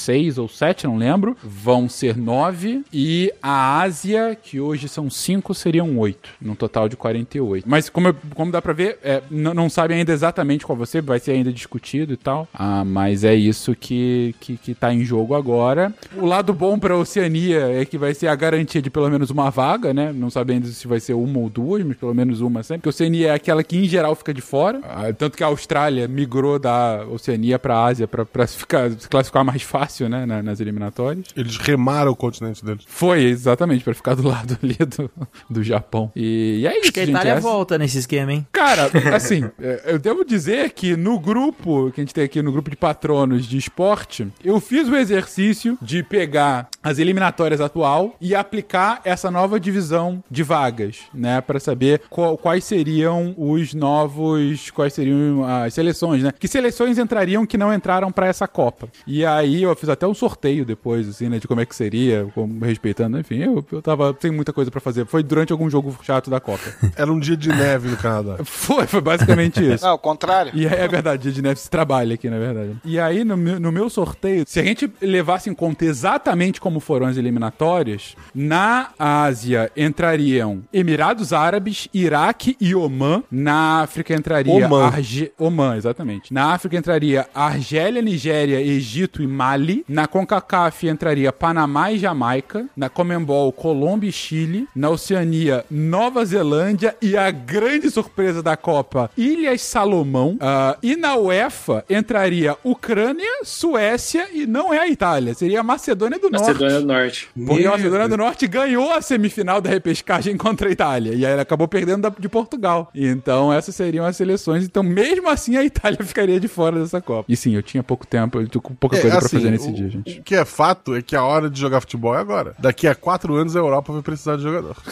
seis 0.00 0.38
ou 0.38 0.48
sete, 0.48 0.86
não 0.86 0.96
lembro, 0.96 1.36
vão 1.42 1.88
ser 1.88 2.16
nove. 2.16 2.82
E 2.92 3.32
a 3.42 3.80
Ásia, 3.80 4.36
que 4.40 4.60
hoje 4.60 4.88
são 4.88 5.08
cinco, 5.10 5.54
seriam 5.54 5.98
oito, 5.98 6.30
num 6.40 6.54
total 6.54 6.88
de 6.88 6.96
48. 6.96 7.64
Mas 7.68 7.88
como, 7.88 8.08
eu- 8.08 8.16
como 8.34 8.50
dá 8.52 8.60
pra 8.60 8.72
ver, 8.72 8.98
é, 9.02 9.22
não, 9.30 9.54
não 9.54 9.70
sabe 9.70 9.94
ainda 9.94 10.12
exatamente 10.12 10.64
qual 10.66 10.84
ser, 10.86 11.02
vai 11.02 11.18
ser 11.18 11.32
ainda 11.32 11.52
discutido 11.52 12.12
e 12.12 12.16
tal. 12.16 12.48
Ah, 12.54 12.84
mas 12.84 13.22
é 13.24 13.34
isso 13.34 13.74
que, 13.74 14.34
que, 14.40 14.56
que 14.56 14.74
tá 14.74 14.92
em 14.92 15.04
jogo 15.04 15.34
agora. 15.34 15.92
O 16.16 16.24
lado 16.26 16.52
bom 16.52 16.78
pra 16.78 16.96
Oceania 16.96 17.60
é 17.80 17.84
que 17.84 17.98
vai 17.98 18.14
ser 18.14 18.28
a 18.28 18.34
garantia 18.34 18.80
de 18.80 18.90
pelo 18.90 19.08
menos 19.10 19.30
uma 19.30 19.50
vaga, 19.50 19.92
né? 19.92 20.12
Não 20.12 20.30
sabe 20.30 20.52
ainda 20.54 20.66
se 20.68 20.86
vai 20.88 21.00
ser 21.00 21.14
uma 21.14 21.38
ou 21.38 21.48
duas, 21.50 21.84
mas 21.84 21.96
pelo 21.96 22.14
menos 22.14 22.40
uma 22.40 22.62
sempre. 22.62 22.80
Porque 22.82 22.88
a 22.88 22.90
Oceania 22.90 23.28
é 23.28 23.34
aquela 23.34 23.62
que 23.62 23.76
em 23.76 23.84
geral 23.84 24.14
fica 24.14 24.32
de 24.32 24.40
fora. 24.40 24.80
Ah, 24.84 25.12
tanto 25.12 25.36
que 25.36 25.44
a 25.44 25.46
Austrália 25.48 26.08
migrou 26.08 26.58
da 26.58 27.04
Oceania 27.10 27.58
pra 27.58 27.84
Ásia 27.84 28.08
pra, 28.08 28.24
pra 28.24 28.46
ficar, 28.46 28.90
se 28.90 29.08
classificar 29.08 29.44
mais 29.44 29.62
fácil, 29.62 29.89
né? 30.08 30.26
na- 30.26 30.42
nas 30.42 30.60
eliminatórias. 30.60 31.26
Eles 31.36 31.56
remaram 31.56 32.12
o 32.12 32.16
continente 32.16 32.64
deles. 32.64 32.84
Foi, 32.86 33.22
exatamente, 33.24 33.82
pra 33.84 33.94
ficar 33.94 34.14
do 34.14 34.26
lado 34.26 34.58
ali 34.62 34.74
do, 34.76 35.10
do 35.48 35.62
Japão. 35.62 36.10
E, 36.14 36.60
e 36.62 36.66
é 36.66 36.70
isso, 36.72 36.80
Acho 36.84 36.92
que 36.92 37.00
a 37.00 37.06
gente. 37.06 37.14
Itália 37.14 37.32
essa- 37.32 37.40
volta 37.40 37.78
nesse 37.78 37.98
esquema, 37.98 38.32
hein? 38.32 38.46
Cara, 38.52 38.90
assim, 39.14 39.44
é, 39.60 39.82
eu 39.86 39.98
devo 39.98 40.24
dizer 40.24 40.70
que 40.70 40.96
no 40.96 41.18
grupo, 41.18 41.90
que 41.92 42.00
a 42.00 42.04
gente 42.04 42.14
tem 42.14 42.24
aqui 42.24 42.42
no 42.42 42.52
grupo 42.52 42.70
de 42.70 42.76
patronos 42.76 43.46
de 43.46 43.56
esporte, 43.56 44.26
eu 44.44 44.60
fiz 44.60 44.88
o 44.88 44.96
exercício 44.96 45.76
de 45.80 46.02
pegar 46.02 46.68
as 46.82 46.98
eliminatórias 46.98 47.60
atual 47.60 48.14
e 48.20 48.34
aplicar 48.34 49.00
essa 49.04 49.30
nova 49.30 49.58
divisão 49.60 50.22
de 50.30 50.42
vagas, 50.42 50.98
né? 51.14 51.40
Pra 51.40 51.58
saber 51.60 52.02
qual- 52.10 52.36
quais 52.38 52.64
seriam 52.64 53.34
os 53.36 53.74
novos. 53.74 54.70
Quais 54.70 54.92
seriam 54.92 55.44
as 55.44 55.74
seleções, 55.74 56.22
né? 56.22 56.32
Que 56.38 56.48
seleções 56.48 56.98
entrariam 56.98 57.46
que 57.46 57.56
não 57.58 57.72
entraram 57.72 58.10
pra 58.10 58.26
essa 58.26 58.46
Copa. 58.48 58.88
E 59.06 59.24
aí 59.24 59.62
eu 59.62 59.70
fiz 59.80 59.88
até 59.88 60.06
um 60.06 60.14
sorteio 60.14 60.64
depois, 60.64 61.08
assim, 61.08 61.28
né? 61.28 61.38
De 61.38 61.48
como 61.48 61.60
é 61.60 61.66
que 61.66 61.74
seria, 61.74 62.28
como, 62.34 62.64
respeitando, 62.64 63.18
enfim, 63.18 63.38
eu, 63.38 63.64
eu 63.72 63.82
tava 63.82 64.16
sem 64.20 64.30
muita 64.30 64.52
coisa 64.52 64.70
pra 64.70 64.80
fazer. 64.80 65.06
Foi 65.06 65.22
durante 65.22 65.52
algum 65.52 65.68
jogo 65.68 65.96
chato 66.02 66.30
da 66.30 66.38
Copa. 66.38 66.62
Era 66.96 67.12
um 67.12 67.18
dia 67.18 67.36
de 67.36 67.48
neve 67.48 67.88
no 67.88 67.96
Canadá. 67.96 68.38
Foi, 68.44 68.86
foi 68.86 69.00
basicamente 69.00 69.60
isso. 69.64 69.84
Não, 69.84 69.94
o 69.94 69.98
contrário. 69.98 70.52
E 70.54 70.66
aí, 70.66 70.74
é 70.74 70.88
verdade, 70.88 71.22
dia 71.22 71.32
de 71.32 71.42
neve 71.42 71.58
se 71.58 71.70
trabalha 71.70 72.14
aqui, 72.14 72.28
na 72.28 72.38
verdade. 72.38 72.76
E 72.84 72.98
aí, 72.98 73.24
no 73.24 73.36
meu, 73.36 73.58
no 73.58 73.72
meu 73.72 73.88
sorteio, 73.88 74.44
se 74.46 74.60
a 74.60 74.62
gente 74.62 74.90
levasse 75.00 75.48
em 75.48 75.54
conta 75.54 75.84
exatamente 75.84 76.60
como 76.60 76.80
foram 76.80 77.06
as 77.06 77.16
eliminatórias, 77.16 78.14
na 78.34 78.90
Ásia 78.98 79.70
entrariam 79.76 80.62
Emirados 80.72 81.32
Árabes, 81.32 81.88
Iraque 81.92 82.56
e 82.60 82.74
Oman. 82.74 83.22
Na 83.30 83.80
África 83.82 84.14
entraria 84.14 84.66
Oman. 84.66 84.86
Arge... 84.86 85.32
Oman, 85.38 85.76
exatamente. 85.76 86.32
Na 86.32 86.52
África 86.52 86.76
entraria 86.76 87.28
Argélia, 87.34 88.02
Nigéria, 88.02 88.60
Egito 88.60 89.22
e 89.22 89.26
Mali. 89.26 89.69
Na 89.88 90.06
CONCACAF 90.06 90.86
entraria 90.88 91.32
Panamá 91.32 91.92
e 91.92 91.98
Jamaica. 91.98 92.66
Na 92.76 92.88
Comembol, 92.88 93.52
Colômbia 93.52 94.08
e 94.08 94.12
Chile. 94.12 94.66
Na 94.74 94.90
Oceania, 94.90 95.64
Nova 95.70 96.24
Zelândia 96.24 96.96
e 97.00 97.16
a 97.16 97.30
grande 97.30 97.90
surpresa 97.90 98.42
da 98.42 98.56
Copa, 98.56 99.10
Ilhas 99.16 99.62
Salomão. 99.62 100.36
Ah, 100.40 100.76
e 100.82 100.96
na 100.96 101.16
UEFA 101.16 101.84
entraria 101.88 102.56
Ucrânia, 102.64 103.30
Suécia 103.44 104.28
e 104.32 104.46
não 104.46 104.72
é 104.72 104.78
a 104.80 104.88
Itália, 104.88 105.34
seria 105.34 105.60
a 105.60 105.62
Macedônia 105.62 106.18
do 106.18 106.30
Norte. 106.30 106.46
Macedônia 106.48 106.80
do 106.80 106.86
Norte. 106.86 107.28
Porque 107.46 107.66
a 107.66 107.70
Macedônia 107.72 108.08
do 108.08 108.16
Norte 108.16 108.46
ganhou 108.46 108.92
a 108.92 109.02
semifinal 109.02 109.60
da 109.60 109.68
repescagem 109.70 110.36
contra 110.38 110.68
a 110.68 110.72
Itália. 110.72 111.12
E 111.12 111.24
aí 111.26 111.32
ela 111.32 111.42
acabou 111.42 111.68
perdendo 111.68 112.02
da- 112.02 112.12
de 112.18 112.28
Portugal. 112.28 112.90
Então 112.94 113.52
essas 113.52 113.74
seriam 113.74 114.04
as 114.06 114.16
seleções. 114.16 114.64
Então, 114.64 114.82
mesmo 114.82 115.28
assim, 115.28 115.56
a 115.56 115.64
Itália 115.64 115.98
ficaria 116.04 116.38
de 116.40 116.48
fora 116.48 116.80
dessa 116.80 117.00
Copa. 117.00 117.24
E 117.28 117.36
sim, 117.36 117.54
eu 117.54 117.62
tinha 117.62 117.82
pouco 117.82 118.06
tempo, 118.06 118.40
eu 118.40 118.48
tô 118.48 118.60
com 118.60 118.74
pouca 118.74 118.96
É, 118.96 119.00
coisa 119.00 119.16
pra 119.16 119.26
assim, 119.26 119.36
fazer 119.36 119.50
nesse 119.50 119.59
o- 119.68 119.72
dia, 119.72 119.88
gente. 119.88 120.20
O 120.20 120.22
que 120.22 120.34
é 120.34 120.44
fato 120.44 120.94
é 120.94 121.02
que 121.02 121.14
a 121.16 121.22
hora 121.24 121.50
de 121.50 121.60
jogar 121.60 121.80
futebol 121.80 122.14
é 122.14 122.18
agora. 122.18 122.54
Daqui 122.58 122.86
a 122.86 122.94
quatro 122.94 123.34
anos 123.34 123.54
a 123.56 123.58
Europa 123.58 123.92
vai 123.92 124.02
precisar 124.02 124.36
de 124.36 124.42
jogador. 124.42 124.76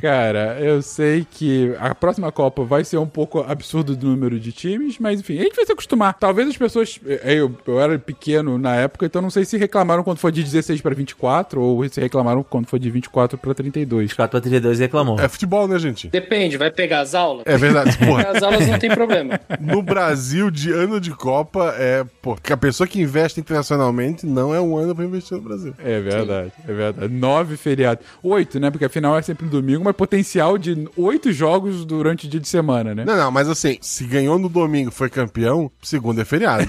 Cara, 0.00 0.58
eu 0.60 0.82
sei 0.82 1.26
que 1.28 1.74
a 1.80 1.94
próxima 1.94 2.30
Copa 2.30 2.62
vai 2.62 2.84
ser 2.84 2.98
um 2.98 3.06
pouco 3.06 3.40
absurdo 3.40 3.96
do 3.96 4.06
número 4.08 4.38
de 4.38 4.52
times, 4.52 4.98
mas 4.98 5.20
enfim, 5.20 5.38
a 5.38 5.42
gente 5.44 5.56
vai 5.56 5.64
se 5.64 5.72
acostumar. 5.72 6.12
Talvez 6.12 6.46
as 6.46 6.56
pessoas. 6.58 7.00
Eu, 7.24 7.56
eu 7.66 7.80
era 7.80 7.98
pequeno 7.98 8.58
na 8.58 8.74
época, 8.76 9.06
então 9.06 9.22
não 9.22 9.30
sei 9.30 9.46
se 9.46 9.56
reclamaram 9.56 10.04
quando 10.04 10.18
foi 10.18 10.30
de 10.30 10.42
16 10.42 10.82
para 10.82 10.94
24 10.94 11.58
ou 11.62 11.88
se 11.88 12.00
reclamaram 12.02 12.42
quando 12.42 12.66
foi 12.66 12.78
de 12.78 12.90
24 12.90 13.38
para 13.38 13.54
32. 13.54 14.02
24 14.02 14.30
para 14.32 14.40
32 14.42 14.78
reclamou. 14.78 15.18
É 15.18 15.26
futebol, 15.26 15.66
né, 15.66 15.78
gente? 15.78 16.08
Depende, 16.08 16.58
vai 16.58 16.70
pegar 16.70 17.00
as 17.00 17.14
aulas? 17.14 17.44
É 17.46 17.56
verdade, 17.56 17.96
porra. 18.04 18.28
As 18.28 18.42
aulas 18.42 18.66
não 18.66 18.78
tem 18.78 18.90
problema. 18.90 19.40
No 19.58 19.80
Brasil, 19.80 20.50
de 20.50 20.70
ano 20.70 21.00
de 21.00 21.12
Copa, 21.12 21.74
é. 21.78 22.04
Porque 22.20 22.52
a 22.52 22.56
pessoa 22.58 22.86
que 22.86 23.00
investe 23.00 23.33
internacionalmente 23.40 24.26
não 24.26 24.54
é 24.54 24.60
um 24.60 24.76
ano 24.76 24.94
pra 24.94 25.04
investir 25.04 25.36
no 25.36 25.42
Brasil. 25.42 25.74
É 25.78 26.00
verdade, 26.00 26.52
é 26.66 26.72
verdade. 26.72 27.12
Nove 27.12 27.56
feriados. 27.56 28.04
Oito, 28.22 28.58
né? 28.58 28.70
Porque 28.70 28.84
afinal 28.84 29.16
é 29.16 29.22
sempre 29.22 29.44
no 29.46 29.50
domingo, 29.50 29.84
mas 29.84 29.94
potencial 29.94 30.58
de 30.58 30.88
oito 30.96 31.32
jogos 31.32 31.84
durante 31.84 32.26
o 32.26 32.30
dia 32.30 32.40
de 32.40 32.48
semana, 32.48 32.94
né? 32.94 33.04
Não, 33.04 33.16
não, 33.16 33.30
mas 33.30 33.48
assim, 33.48 33.78
se 33.80 34.04
ganhou 34.04 34.38
no 34.38 34.48
domingo 34.48 34.90
foi 34.90 35.08
campeão, 35.08 35.70
segundo 35.82 36.20
é 36.20 36.24
feriado. 36.24 36.66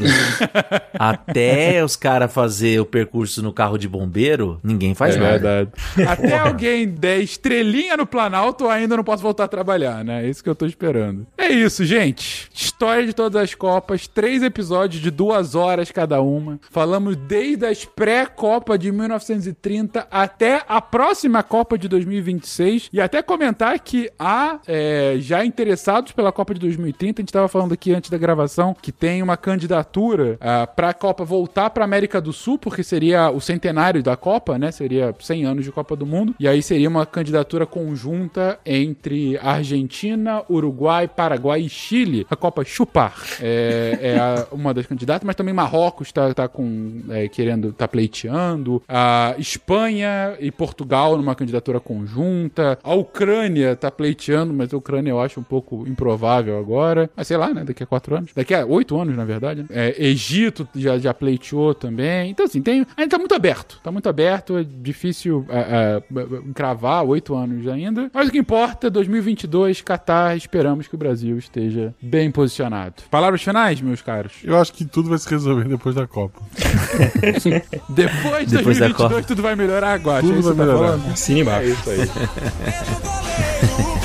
Até 0.98 1.84
os 1.84 1.96
caras 1.96 2.32
fazer 2.32 2.80
o 2.80 2.86
percurso 2.86 3.42
no 3.42 3.52
carro 3.54 3.78
de 3.78 3.88
bombeiro, 3.88 4.60
ninguém 4.64 4.94
faz 4.94 5.16
é 5.16 5.20
nada. 5.20 5.32
verdade. 5.32 5.72
Até 6.08 6.38
alguém 6.38 6.88
der 6.88 7.20
estrelinha 7.20 7.98
no 7.98 8.06
Planalto, 8.06 8.66
eu 8.66 8.70
ainda 8.70 8.96
não 8.96 9.04
posso 9.04 9.22
voltar 9.24 9.46
a 9.46 9.48
trabalhar, 9.48 10.04
né? 10.04 10.26
É 10.26 10.30
isso 10.30 10.44
que 10.44 10.50
eu 10.50 10.56
tô 10.56 10.66
esperando. 10.66 11.26
É 11.38 11.50
isso, 11.50 11.86
gente. 11.86 12.50
História 12.54 13.06
de 13.06 13.14
todas 13.14 13.42
as 13.42 13.54
Copas, 13.54 14.08
três 14.08 14.44
episódios 14.44 15.02
de 15.02 15.10
duas 15.10 15.56
horas 15.56 15.92
cada 15.92 16.22
uma. 16.22 16.55
Falamos 16.72 17.16
desde 17.16 17.66
as 17.66 17.86
pré-Copa 17.86 18.78
de 18.78 18.92
1930 18.92 20.08
até 20.10 20.64
a 20.68 20.82
próxima 20.82 21.44
Copa 21.44 21.78
de 21.78 21.88
2026. 21.88 22.90
E 22.92 23.02
até 23.02 23.22
comentar 23.22 23.78
que 23.80 24.10
há 24.18 24.60
é, 24.68 25.16
já 25.20 25.44
interessados 25.46 26.12
pela 26.12 26.32
Copa 26.32 26.54
de 26.54 26.60
2030. 26.62 27.20
A 27.20 27.24
gente 27.24 27.30
estava 27.30 27.48
falando 27.48 27.74
aqui 27.74 27.94
antes 27.94 28.10
da 28.10 28.18
gravação 28.18 28.76
que 28.80 28.92
tem 28.92 29.22
uma 29.22 29.38
candidatura 29.38 30.38
ah, 30.42 30.68
para 30.68 30.90
a 30.90 30.94
Copa 30.94 31.24
voltar 31.24 31.70
para 31.70 31.84
América 31.86 32.20
do 32.22 32.32
Sul, 32.34 32.58
porque 32.58 32.84
seria 32.84 33.30
o 33.30 33.40
centenário 33.42 34.02
da 34.02 34.16
Copa, 34.16 34.58
né? 34.58 34.72
Seria 34.72 35.14
100 35.20 35.46
anos 35.46 35.64
de 35.66 35.72
Copa 35.72 35.96
do 35.96 36.06
Mundo. 36.06 36.36
E 36.40 36.48
aí 36.48 36.62
seria 36.62 36.90
uma 36.90 37.06
candidatura 37.06 37.66
conjunta 37.66 38.60
entre 38.66 39.38
Argentina, 39.40 40.44
Uruguai, 40.50 41.08
Paraguai 41.08 41.62
e 41.62 41.70
Chile. 41.70 42.26
A 42.30 42.36
Copa 42.36 42.64
Chupar 42.64 43.16
é, 43.42 44.00
é 44.02 44.20
a- 44.20 44.48
uma 44.52 44.74
das 44.74 44.86
candidatas, 44.86 45.26
mas 45.26 45.36
também 45.36 45.54
Marrocos 45.54 46.12
tá, 46.12 46.34
tá 46.46 46.48
com 46.48 47.02
é, 47.10 47.28
querendo, 47.28 47.74
tá 47.74 47.88
pleiteando. 47.88 48.82
A 48.88 49.36
Espanha 49.38 50.36
e 50.40 50.52
Portugal 50.52 51.18
numa 51.18 51.36
candidatura 51.36 51.80
conjunta. 51.80 52.78
A 52.84 52.94
Ucrânia 52.94 53.76
tá 53.76 53.92
pleiteando, 53.92 54.54
mas 54.54 54.74
a 54.74 54.78
Ucrânia 54.78 55.12
eu 55.12 55.20
acho 55.20 55.40
um 55.40 55.44
pouco 55.44 55.86
improvável 55.88 56.58
agora. 56.58 57.10
Mas 57.16 57.28
sei 57.28 57.38
lá, 57.38 57.54
né? 57.54 57.64
Daqui 57.64 57.84
a 57.84 57.86
quatro 57.86 58.16
anos. 58.16 58.32
Daqui 58.36 58.54
a 58.54 58.66
oito 58.66 59.00
anos, 59.00 59.16
na 59.16 59.26
verdade. 59.26 59.62
né? 59.62 59.68
É, 59.70 60.06
Egito 60.06 60.68
já, 60.76 60.98
já 60.98 61.14
pleiteou 61.14 61.74
também. 61.74 62.32
Então, 62.32 62.46
assim, 62.46 62.62
tem, 62.62 62.86
ainda 62.96 63.10
tá 63.10 63.18
muito 63.18 63.36
aberto. 63.36 63.80
Tá 63.84 63.92
muito 63.92 64.08
aberto. 64.08 64.58
É 64.58 64.64
difícil 64.64 65.46
é, 65.50 66.02
é, 66.10 66.40
encravar 66.48 67.04
oito 67.04 67.36
anos 67.36 67.68
ainda. 67.68 68.10
Mas 68.14 68.30
o 68.30 68.32
que 68.32 68.38
importa, 68.38 68.90
2022, 68.90 69.82
Qatar, 69.82 70.36
esperamos 70.36 70.88
que 70.88 70.96
o 70.96 70.98
Brasil 70.98 71.38
esteja 71.38 71.94
bem 72.02 72.32
posicionado. 72.32 73.04
Palavras 73.10 73.42
finais, 73.42 73.82
meus 73.82 74.02
caros? 74.02 74.34
Eu 74.44 74.58
acho 74.58 74.74
que 74.74 74.86
tudo 74.86 75.10
vai 75.10 75.18
se 75.18 75.30
resolver 75.30 75.68
depois 75.68 75.96
da 75.96 76.08
Copa. 76.08 76.35
Depois 77.90 78.48
de 78.48 78.58
Depois 78.58 78.78
da 78.80 78.88
2022, 78.88 78.96
Copa. 78.96 79.22
tudo 79.24 79.42
vai 79.42 79.56
melhorar 79.56 79.94
agora. 79.94 80.22
Tudo 80.22 80.36
é 80.36 80.40
isso 80.40 80.52
que 80.52 80.56
vai 80.56 80.68
tá 80.68 80.74
melhorar. 80.74 80.98
falando? 81.00 81.18
Embaixo. 81.30 81.68
É 81.68 81.72
isso 81.72 81.90
aí. 81.90 82.10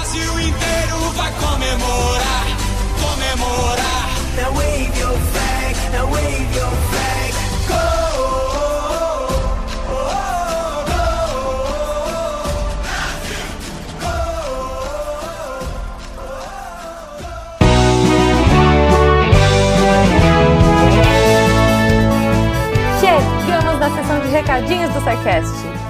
recadinhos 24.74 24.92
do 24.92 25.00
SciCast. 25.00 25.83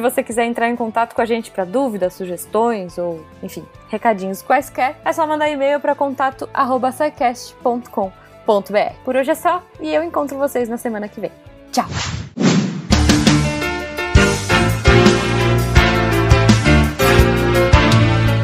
você 0.00 0.22
quiser 0.22 0.44
entrar 0.44 0.68
em 0.68 0.76
contato 0.76 1.14
com 1.14 1.20
a 1.20 1.24
gente 1.24 1.50
para 1.50 1.64
dúvidas, 1.64 2.14
sugestões 2.14 2.98
ou, 2.98 3.24
enfim, 3.42 3.64
recadinhos 3.88 4.42
quaisquer, 4.42 4.96
é 5.04 5.12
só 5.12 5.26
mandar 5.26 5.50
e-mail 5.50 5.80
para 5.80 5.94
contato@sicast.com.br. 5.94 8.94
Por 9.04 9.16
hoje 9.16 9.30
é 9.30 9.34
só 9.34 9.62
e 9.80 9.94
eu 9.94 10.02
encontro 10.02 10.38
vocês 10.38 10.68
na 10.68 10.76
semana 10.76 11.08
que 11.08 11.20
vem. 11.20 11.32
Tchau. 11.72 11.86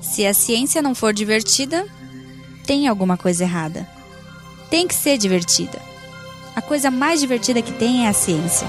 Se 0.02 0.26
a 0.26 0.34
ciência 0.34 0.82
não 0.82 0.94
for 0.94 1.14
divertida, 1.14 1.86
tem 2.66 2.86
alguma 2.86 3.16
coisa 3.16 3.44
errada. 3.44 3.88
Tem 4.70 4.86
que 4.86 4.94
ser 4.94 5.16
divertida. 5.16 5.80
A 6.54 6.60
coisa 6.62 6.90
mais 6.90 7.18
divertida 7.18 7.62
que 7.62 7.72
tem 7.72 8.04
é 8.06 8.08
a 8.08 8.12
ciência. 8.12 8.68